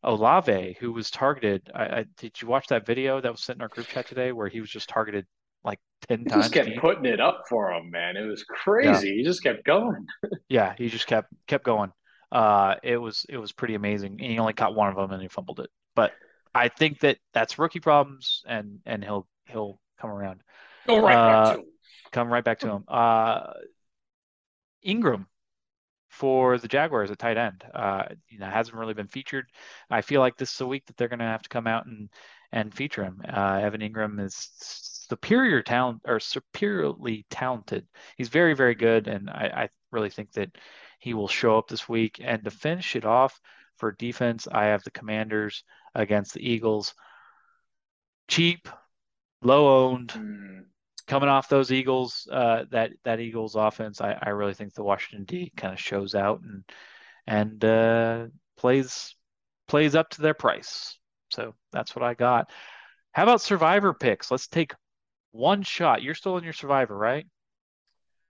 Olave, 0.04 0.76
who 0.80 0.92
was 0.92 1.10
targeted. 1.10 1.70
I, 1.74 1.84
I, 1.84 2.04
did 2.16 2.42
you 2.42 2.48
watch 2.48 2.66
that 2.68 2.84
video 2.84 3.20
that 3.20 3.30
was 3.30 3.40
sent 3.40 3.59
in 3.59 3.62
our 3.62 3.68
group 3.68 3.86
chat 3.86 4.09
today 4.09 4.32
where 4.32 4.48
he 4.48 4.60
was 4.60 4.68
just 4.68 4.88
targeted 4.88 5.26
like 5.64 5.78
10 6.09 6.20
he 6.20 6.24
times. 6.26 6.43
just 6.44 6.55
kept 6.55 6.68
deep. 6.68 6.80
putting 6.80 7.06
it 7.06 7.20
up 7.20 7.44
for 7.48 7.72
him, 7.72 7.90
man. 7.90 8.16
It 8.16 8.26
was 8.26 8.44
crazy. 8.44 9.09
Yeah. 9.09 9.14
He 9.14 9.22
just 9.24 9.43
kept 9.43 9.64
going. 9.64 10.06
yeah, 10.48 10.74
he 10.76 10.89
just 10.89 11.06
kept 11.06 11.32
kept 11.47 11.64
going. 11.64 11.93
Uh, 12.30 12.76
it 12.82 12.97
was 12.97 13.26
it 13.28 13.36
was 13.36 13.52
pretty 13.52 13.74
amazing. 13.74 14.12
And 14.20 14.30
he 14.32 14.39
only 14.39 14.55
caught 14.55 14.74
one 14.74 14.89
of 14.89 14.97
them 14.97 15.12
and 15.12 15.22
he 15.22 15.28
fumbled 15.28 15.60
it. 15.60 15.70
But 15.94 16.12
I 16.55 16.68
think 16.68 17.01
that 17.01 17.18
that's 17.32 17.59
rookie 17.59 17.80
problems, 17.80 18.43
and 18.47 18.80
and 18.86 19.02
he'll 19.05 19.26
he'll 19.47 19.80
come 20.01 20.10
around. 20.10 20.43
Go 20.86 21.01
right 21.01 21.14
uh, 21.14 21.44
back 21.44 21.55
to 21.55 21.60
him. 21.60 21.68
Come 22.12 22.32
right 22.32 22.44
back 22.44 22.59
to 22.60 22.70
him. 22.70 22.84
Uh, 22.89 23.52
Engram 24.86 25.26
for 26.09 26.59
the 26.59 26.68
Jaguars 26.68 27.10
at 27.10 27.18
tight 27.18 27.39
end. 27.39 27.64
Uh, 27.74 28.05
you 28.28 28.39
know, 28.39 28.47
hasn't 28.47 28.76
really 28.76 28.94
been 28.94 29.09
featured. 29.09 29.47
I 29.89 30.02
feel 30.02 30.20
like 30.20 30.36
this 30.36 30.52
is 30.52 30.60
a 30.60 30.66
week 30.66 30.84
that 30.86 30.97
they're 30.97 31.09
going 31.09 31.20
to 31.20 31.24
have 31.24 31.43
to 31.43 31.48
come 31.48 31.66
out 31.66 31.86
and 31.86 32.10
and 32.52 32.74
feature 32.74 33.05
him. 33.05 33.22
Uh, 33.26 33.60
Evan 33.62 33.80
Engram 33.80 34.20
is 34.22 34.51
superior 35.08 35.62
talent 35.62 36.02
or 36.06 36.20
superiorly 36.20 37.26
talented. 37.30 37.86
He's 38.16 38.28
very, 38.28 38.54
very 38.54 38.74
good, 38.74 39.08
and 39.08 39.28
I, 39.30 39.52
I 39.54 39.68
really 39.90 40.10
think 40.10 40.32
that 40.32 40.56
he 40.98 41.14
will 41.14 41.28
show 41.28 41.58
up 41.58 41.68
this 41.68 41.88
week. 41.88 42.20
And 42.22 42.44
to 42.44 42.50
finish 42.50 42.96
it 42.96 43.04
off 43.04 43.40
for 43.76 43.92
defense, 43.92 44.46
I 44.50 44.66
have 44.66 44.82
the 44.84 44.90
Commanders 44.90 45.64
against 45.94 46.34
the 46.34 46.48
Eagles. 46.48 46.94
Cheap, 48.28 48.68
low 49.42 49.88
owned, 49.88 50.08
mm. 50.08 50.60
coming 51.06 51.28
off 51.28 51.48
those 51.48 51.72
Eagles, 51.72 52.28
uh, 52.30 52.64
that 52.70 52.92
that 53.04 53.20
Eagles 53.20 53.56
offense. 53.56 54.00
I, 54.00 54.16
I 54.20 54.30
really 54.30 54.54
think 54.54 54.74
the 54.74 54.84
Washington 54.84 55.24
D 55.24 55.52
kind 55.56 55.74
of 55.74 55.80
shows 55.80 56.14
out 56.14 56.40
and 56.40 56.64
and 57.26 57.64
uh, 57.64 58.26
plays 58.56 59.14
plays 59.68 59.94
up 59.94 60.10
to 60.10 60.22
their 60.22 60.34
price. 60.34 60.98
So 61.30 61.54
that's 61.72 61.96
what 61.96 62.04
I 62.04 62.14
got. 62.14 62.50
How 63.12 63.24
about 63.24 63.40
survivor 63.40 63.92
picks? 63.92 64.30
Let's 64.30 64.48
take 64.48 64.72
one 65.32 65.62
shot. 65.62 66.02
You're 66.02 66.14
still 66.14 66.36
in 66.38 66.44
your 66.44 66.52
survivor, 66.52 66.96
right? 66.96 67.26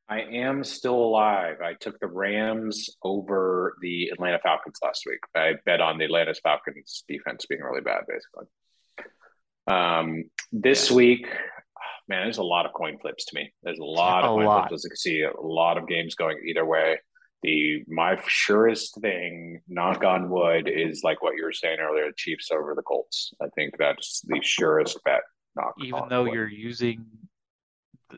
I 0.08 0.20
am 0.20 0.64
still 0.64 0.96
alive. 0.96 1.56
I 1.64 1.74
took 1.74 1.98
the 2.00 2.06
Rams 2.06 2.90
over 3.02 3.76
the 3.80 4.08
Atlanta 4.12 4.38
Falcons 4.40 4.78
last 4.82 5.04
week. 5.06 5.20
I 5.34 5.54
bet 5.64 5.80
on 5.80 5.98
the 5.98 6.04
Atlanta 6.04 6.34
Falcons 6.34 7.04
defense 7.08 7.46
being 7.46 7.62
really 7.62 7.80
bad, 7.80 8.02
basically. 8.06 8.46
Um, 9.66 10.24
this 10.50 10.90
yeah. 10.90 10.96
week, 10.96 11.26
man, 12.08 12.24
there's 12.24 12.38
a 12.38 12.42
lot 12.42 12.66
of 12.66 12.72
coin 12.72 12.98
flips 12.98 13.24
to 13.26 13.36
me. 13.36 13.52
There's 13.62 13.78
a 13.78 13.84
lot 13.84 14.24
of 14.24 14.30
coin 14.30 14.44
lot. 14.44 14.68
flips. 14.68 14.80
As 14.80 14.84
you 14.84 14.90
can 14.90 14.96
see, 14.96 15.22
a 15.22 15.40
lot 15.40 15.78
of 15.78 15.86
games 15.86 16.14
going 16.14 16.38
either 16.46 16.66
way. 16.66 16.98
The 17.42 17.82
my 17.88 18.20
surest 18.26 19.00
thing, 19.00 19.62
knock 19.66 20.04
on 20.04 20.30
wood, 20.30 20.68
is 20.68 21.02
like 21.02 21.22
what 21.22 21.36
you 21.36 21.44
were 21.44 21.52
saying 21.52 21.78
earlier: 21.80 22.06
the 22.06 22.14
Chiefs 22.16 22.50
over 22.52 22.74
the 22.74 22.82
Colts. 22.82 23.32
I 23.40 23.46
think 23.56 23.74
that's 23.78 24.20
the 24.20 24.40
surest 24.42 24.98
bet 25.04 25.22
even 25.82 26.08
though 26.08 26.24
you're 26.24 26.48
using 26.48 27.06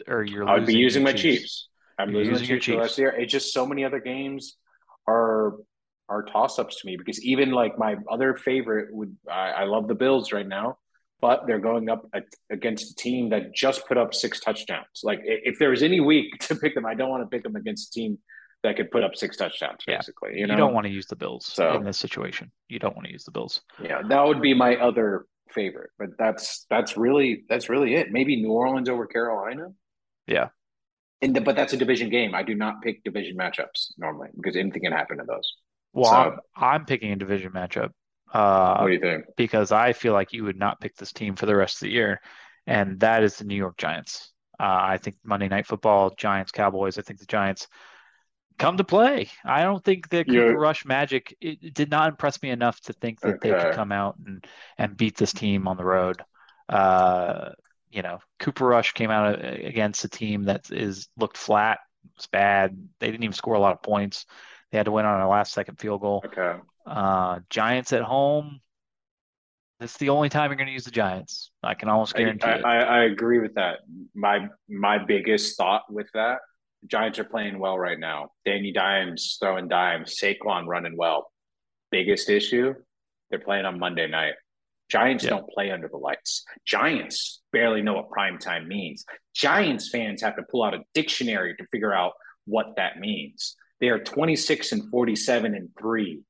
or 0.06 0.22
you're 0.22 0.48
I 0.48 0.54
would 0.54 0.66
be 0.66 0.76
using 0.76 1.02
my 1.02 1.12
Chiefs. 1.12 1.42
Chiefs. 1.42 1.68
I'm 1.98 2.10
you're 2.10 2.24
losing 2.24 2.32
my 2.32 2.46
Chiefs, 2.46 2.64
Chiefs. 2.64 2.78
last 2.78 2.98
year. 2.98 3.10
It's 3.10 3.32
just 3.32 3.52
so 3.52 3.66
many 3.66 3.84
other 3.84 4.00
games 4.00 4.56
are 5.08 5.54
are 6.08 6.22
toss 6.24 6.58
ups 6.58 6.80
to 6.80 6.86
me 6.86 6.96
because 6.96 7.22
even 7.24 7.50
like 7.50 7.78
my 7.78 7.96
other 8.10 8.34
favorite 8.36 8.94
would 8.94 9.16
I, 9.30 9.50
I 9.50 9.64
love 9.64 9.88
the 9.88 9.94
Bills 9.94 10.32
right 10.32 10.46
now, 10.46 10.78
but 11.20 11.46
they're 11.46 11.60
going 11.60 11.88
up 11.88 12.08
against 12.50 12.92
a 12.92 12.94
team 12.94 13.30
that 13.30 13.54
just 13.54 13.86
put 13.86 13.96
up 13.96 14.14
six 14.14 14.40
touchdowns. 14.40 15.00
Like 15.02 15.20
if 15.24 15.58
there 15.58 15.70
was 15.70 15.82
any 15.82 16.00
week 16.00 16.38
to 16.40 16.56
pick 16.56 16.74
them, 16.74 16.86
I 16.86 16.94
don't 16.94 17.10
want 17.10 17.22
to 17.22 17.28
pick 17.28 17.42
them 17.42 17.56
against 17.56 17.88
a 17.88 18.00
team 18.00 18.18
that 18.62 18.76
could 18.76 18.90
put 18.90 19.04
up 19.04 19.14
six 19.14 19.36
touchdowns. 19.36 19.80
Basically, 19.86 20.30
yeah. 20.32 20.40
you, 20.40 20.46
know? 20.46 20.54
you 20.54 20.58
don't 20.58 20.74
want 20.74 20.86
to 20.86 20.92
use 20.92 21.06
the 21.06 21.16
Bills 21.16 21.46
so, 21.46 21.74
in 21.74 21.84
this 21.84 21.98
situation. 21.98 22.50
You 22.68 22.78
don't 22.78 22.96
want 22.96 23.06
to 23.06 23.12
use 23.12 23.24
the 23.24 23.30
Bills. 23.30 23.60
Yeah, 23.82 24.02
that 24.08 24.26
would 24.26 24.40
be 24.40 24.54
my 24.54 24.76
other 24.76 25.26
favorite, 25.50 25.90
but 25.98 26.10
that's 26.18 26.66
that's 26.70 26.96
really 26.96 27.44
that's 27.48 27.68
really 27.68 27.94
it. 27.94 28.10
Maybe 28.10 28.36
New 28.36 28.52
Orleans 28.52 28.88
over 28.88 29.06
Carolina. 29.06 29.68
Yeah. 30.26 30.48
And 31.22 31.34
the, 31.34 31.40
but 31.40 31.56
that's 31.56 31.72
a 31.72 31.76
division 31.76 32.10
game. 32.10 32.34
I 32.34 32.42
do 32.42 32.54
not 32.54 32.82
pick 32.82 33.02
division 33.04 33.36
matchups 33.36 33.92
normally 33.96 34.28
because 34.36 34.56
anything 34.56 34.82
can 34.82 34.92
happen 34.92 35.18
to 35.18 35.24
those. 35.24 35.54
Well, 35.92 36.10
so, 36.10 36.16
I'm, 36.16 36.38
I'm, 36.56 36.84
picking 36.84 37.12
a 37.12 37.16
division 37.16 37.52
matchup. 37.52 37.90
Uh, 38.32 38.78
what 38.78 38.88
do 38.88 38.92
you 38.92 39.00
think? 39.00 39.24
Because 39.36 39.72
I 39.72 39.92
feel 39.92 40.12
like 40.12 40.32
you 40.32 40.44
would 40.44 40.58
not 40.58 40.80
pick 40.80 40.96
this 40.96 41.12
team 41.12 41.36
for 41.36 41.46
the 41.46 41.54
rest 41.54 41.76
of 41.76 41.86
the 41.86 41.92
year, 41.92 42.20
and 42.66 42.98
that 43.00 43.22
is 43.22 43.36
the 43.36 43.44
New 43.44 43.54
York 43.54 43.76
Giants. 43.78 44.32
Uh, 44.58 44.78
I 44.80 44.98
think 44.98 45.16
Monday 45.24 45.48
Night 45.48 45.66
Football, 45.66 46.14
Giants, 46.16 46.52
Cowboys. 46.52 46.98
I 46.98 47.02
think 47.02 47.20
the 47.20 47.26
Giants 47.26 47.68
come 48.58 48.76
to 48.76 48.84
play. 48.84 49.28
I 49.44 49.62
don't 49.62 49.84
think 49.84 50.08
that 50.10 50.26
Cooper 50.26 50.38
You're- 50.38 50.54
Rush 50.54 50.84
magic 50.84 51.36
it, 51.40 51.58
it 51.62 51.74
did 51.74 51.90
not 51.90 52.08
impress 52.08 52.42
me 52.42 52.50
enough 52.50 52.80
to 52.82 52.92
think 52.92 53.20
that 53.20 53.40
they 53.40 53.50
could 53.50 53.74
come 53.74 53.92
out 53.92 54.16
and 54.24 54.44
and 54.78 54.96
beat 54.96 55.16
this 55.16 55.32
team 55.32 55.68
on 55.68 55.76
the 55.76 55.84
road. 55.84 56.22
Uh, 56.68 57.50
you 57.90 58.02
know, 58.02 58.18
Cooper 58.40 58.66
Rush 58.66 58.92
came 58.92 59.10
out 59.10 59.44
uh, 59.44 59.48
against 59.48 60.04
a 60.04 60.08
team 60.08 60.44
that 60.44 60.70
is 60.70 61.08
looked 61.16 61.36
flat. 61.36 61.78
It's 62.16 62.26
bad. 62.26 62.76
They 62.98 63.10
didn't 63.10 63.24
even 63.24 63.34
score 63.34 63.54
a 63.54 63.60
lot 63.60 63.72
of 63.72 63.82
points. 63.82 64.26
They 64.70 64.78
had 64.78 64.86
to 64.86 64.92
win 64.92 65.06
on 65.06 65.20
a 65.20 65.28
last 65.28 65.52
second 65.52 65.78
field 65.78 66.00
goal. 66.00 66.22
Okay. 66.26 66.58
Uh, 66.86 67.40
Giants 67.50 67.92
at 67.92 68.02
home. 68.02 68.60
That's 69.80 69.96
the 69.98 70.10
only 70.10 70.28
time 70.28 70.50
you're 70.50 70.56
going 70.56 70.66
to 70.68 70.72
use 70.72 70.84
the 70.84 70.90
Giants. 70.90 71.50
I 71.62 71.74
can 71.74 71.88
almost 71.88 72.14
I, 72.16 72.18
guarantee 72.18 72.46
I, 72.46 72.54
it. 72.56 72.64
I 72.64 72.78
I 72.78 73.04
agree 73.04 73.38
with 73.38 73.54
that. 73.54 73.80
My 74.14 74.48
my 74.68 74.98
biggest 74.98 75.56
thought 75.56 75.82
with 75.90 76.06
that, 76.14 76.38
Giants 76.86 77.18
are 77.18 77.24
playing 77.24 77.58
well 77.58 77.78
right 77.78 77.98
now. 77.98 78.30
Danny 78.44 78.72
Dimes 78.72 79.36
throwing 79.40 79.68
dimes, 79.68 80.18
Saquon 80.20 80.66
running 80.66 80.96
well. 80.96 81.30
Biggest 81.90 82.28
issue, 82.28 82.74
they're 83.30 83.38
playing 83.38 83.64
on 83.64 83.78
Monday 83.78 84.06
night. 84.08 84.34
Giants 84.90 85.24
Yeah. 85.24 85.30
don't 85.30 85.48
play 85.50 85.70
under 85.70 85.88
the 85.88 85.96
lights. 85.96 86.44
Giants 86.66 87.42
barely 87.52 87.80
know 87.82 87.94
what 87.94 88.10
prime 88.10 88.38
time 88.38 88.68
means. 88.68 89.04
Giants 89.34 89.88
fans 89.90 90.20
have 90.22 90.36
to 90.36 90.42
pull 90.50 90.62
out 90.62 90.74
a 90.74 90.80
dictionary 90.92 91.56
to 91.56 91.66
figure 91.68 91.94
out 91.94 92.12
what 92.44 92.76
that 92.76 92.98
means. 92.98 93.56
They 93.80 93.88
are 93.88 93.98
26 93.98 94.72
and 94.72 94.90
47 94.90 95.54
and 95.54 95.70
3 95.78 96.22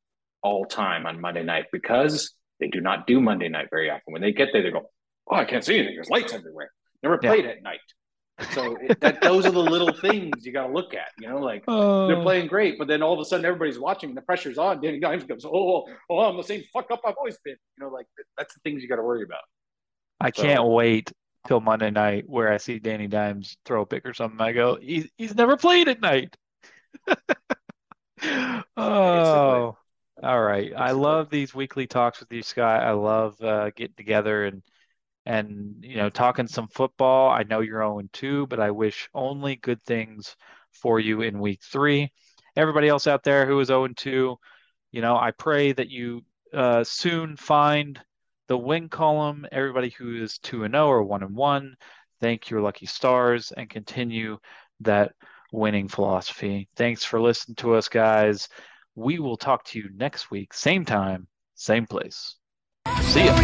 all 0.42 0.64
time 0.66 1.04
on 1.06 1.20
Monday 1.20 1.42
night 1.42 1.66
because 1.72 2.32
they 2.60 2.68
do 2.68 2.80
not 2.80 3.06
do 3.06 3.20
Monday 3.20 3.48
night 3.48 3.68
very 3.70 3.90
often. 3.90 4.12
When 4.12 4.22
they 4.22 4.32
get 4.32 4.50
there, 4.52 4.62
they 4.62 4.70
go, 4.70 4.90
Oh, 5.26 5.36
I 5.36 5.46
can't 5.46 5.64
see 5.64 5.76
anything. 5.78 5.94
There's 5.96 6.10
lights 6.10 6.34
everywhere. 6.34 6.70
Never 7.02 7.18
Yeah. 7.22 7.30
played 7.30 7.46
at 7.46 7.62
night. 7.62 7.80
So 8.52 8.76
it, 8.80 9.00
that 9.00 9.20
those 9.20 9.46
are 9.46 9.52
the 9.52 9.58
little 9.60 9.92
things 9.92 10.44
you 10.44 10.52
got 10.52 10.66
to 10.66 10.72
look 10.72 10.92
at. 10.94 11.08
You 11.20 11.28
know, 11.28 11.38
like 11.38 11.64
they're 11.66 12.20
playing 12.22 12.48
great, 12.48 12.78
but 12.78 12.88
then 12.88 13.02
all 13.02 13.12
of 13.14 13.20
a 13.20 13.24
sudden 13.24 13.44
everybody's 13.46 13.78
watching 13.78 14.08
and 14.10 14.16
the 14.16 14.22
pressure's 14.22 14.58
on. 14.58 14.80
Danny 14.80 14.98
Dimes 14.98 15.24
goes, 15.24 15.44
"Oh, 15.44 15.86
oh, 16.10 16.18
I'm 16.18 16.36
the 16.36 16.42
same 16.42 16.64
fuck 16.72 16.90
up 16.90 17.00
I've 17.06 17.14
always 17.16 17.38
been." 17.44 17.56
You 17.78 17.84
know, 17.84 17.90
like 17.90 18.06
that's 18.36 18.52
the 18.54 18.60
things 18.60 18.82
you 18.82 18.88
got 18.88 18.96
to 18.96 19.02
worry 19.02 19.22
about. 19.22 19.42
I 20.20 20.30
So- 20.30 20.42
can't 20.42 20.64
wait 20.64 21.12
till 21.46 21.60
Monday 21.60 21.90
night 21.90 22.24
where 22.26 22.52
I 22.52 22.56
see 22.56 22.78
Danny 22.78 23.06
Dimes 23.06 23.56
throw 23.64 23.82
a 23.82 23.86
pick 23.86 24.04
or 24.06 24.14
something. 24.14 24.40
I 24.40 24.52
go, 24.52 24.76
he's 24.80 25.08
he's 25.16 25.34
never 25.34 25.56
played 25.56 25.88
at 25.88 26.00
night. 26.00 26.36
Oh, 28.76 29.76
all 30.22 30.42
right. 30.42 30.72
I 30.76 30.92
love 30.92 31.28
these 31.30 31.54
weekly 31.54 31.86
talks 31.86 32.20
with 32.20 32.32
you, 32.32 32.42
Scott. 32.42 32.82
I 32.82 32.92
love 32.92 33.40
uh, 33.42 33.70
getting 33.76 33.94
together 33.96 34.44
and 34.44 34.62
and 35.26 35.76
you 35.80 35.96
know 35.96 36.10
talking 36.10 36.46
some 36.46 36.68
football. 36.68 37.30
I 37.30 37.44
know 37.44 37.60
you're 37.60 37.80
0 37.80 38.02
2, 38.12 38.46
but 38.46 38.60
I 38.60 38.70
wish 38.70 39.08
only 39.14 39.56
good 39.56 39.82
things 39.84 40.36
for 40.72 41.00
you 41.00 41.22
in 41.22 41.38
week 41.38 41.60
three. 41.62 42.12
Everybody 42.56 42.88
else 42.88 43.06
out 43.06 43.22
there 43.24 43.46
who 43.46 43.58
is 43.60 43.68
0 43.68 43.88
2, 43.88 44.36
you 44.92 45.00
know, 45.00 45.16
I 45.16 45.32
pray 45.32 45.72
that 45.72 45.90
you 45.90 46.22
uh, 46.52 46.84
soon 46.84 47.36
find 47.36 48.00
the 48.48 48.56
win 48.56 48.88
column. 48.88 49.46
Everybody 49.50 49.90
who 49.90 50.22
is 50.22 50.38
2 50.38 50.64
and 50.64 50.74
0 50.74 50.86
or 50.86 51.02
1 51.02 51.22
and 51.22 51.34
1, 51.36 51.76
thank 52.20 52.50
your 52.50 52.60
lucky 52.60 52.86
stars 52.86 53.52
and 53.56 53.68
continue 53.68 54.38
that 54.80 55.12
winning 55.52 55.88
philosophy. 55.88 56.68
Thanks 56.76 57.04
for 57.04 57.20
listening 57.20 57.56
to 57.56 57.74
us, 57.74 57.88
guys. 57.88 58.48
We 58.94 59.18
will 59.18 59.36
talk 59.36 59.64
to 59.66 59.78
you 59.78 59.88
next 59.94 60.30
week, 60.30 60.54
same 60.54 60.84
time, 60.84 61.26
same 61.54 61.86
place. 61.86 62.36
See 63.14 63.26
ya. 63.26 63.34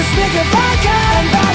Just 0.00 0.14
think 0.14 0.34
if 0.34 0.54
I 0.54 0.76
can 0.76 1.49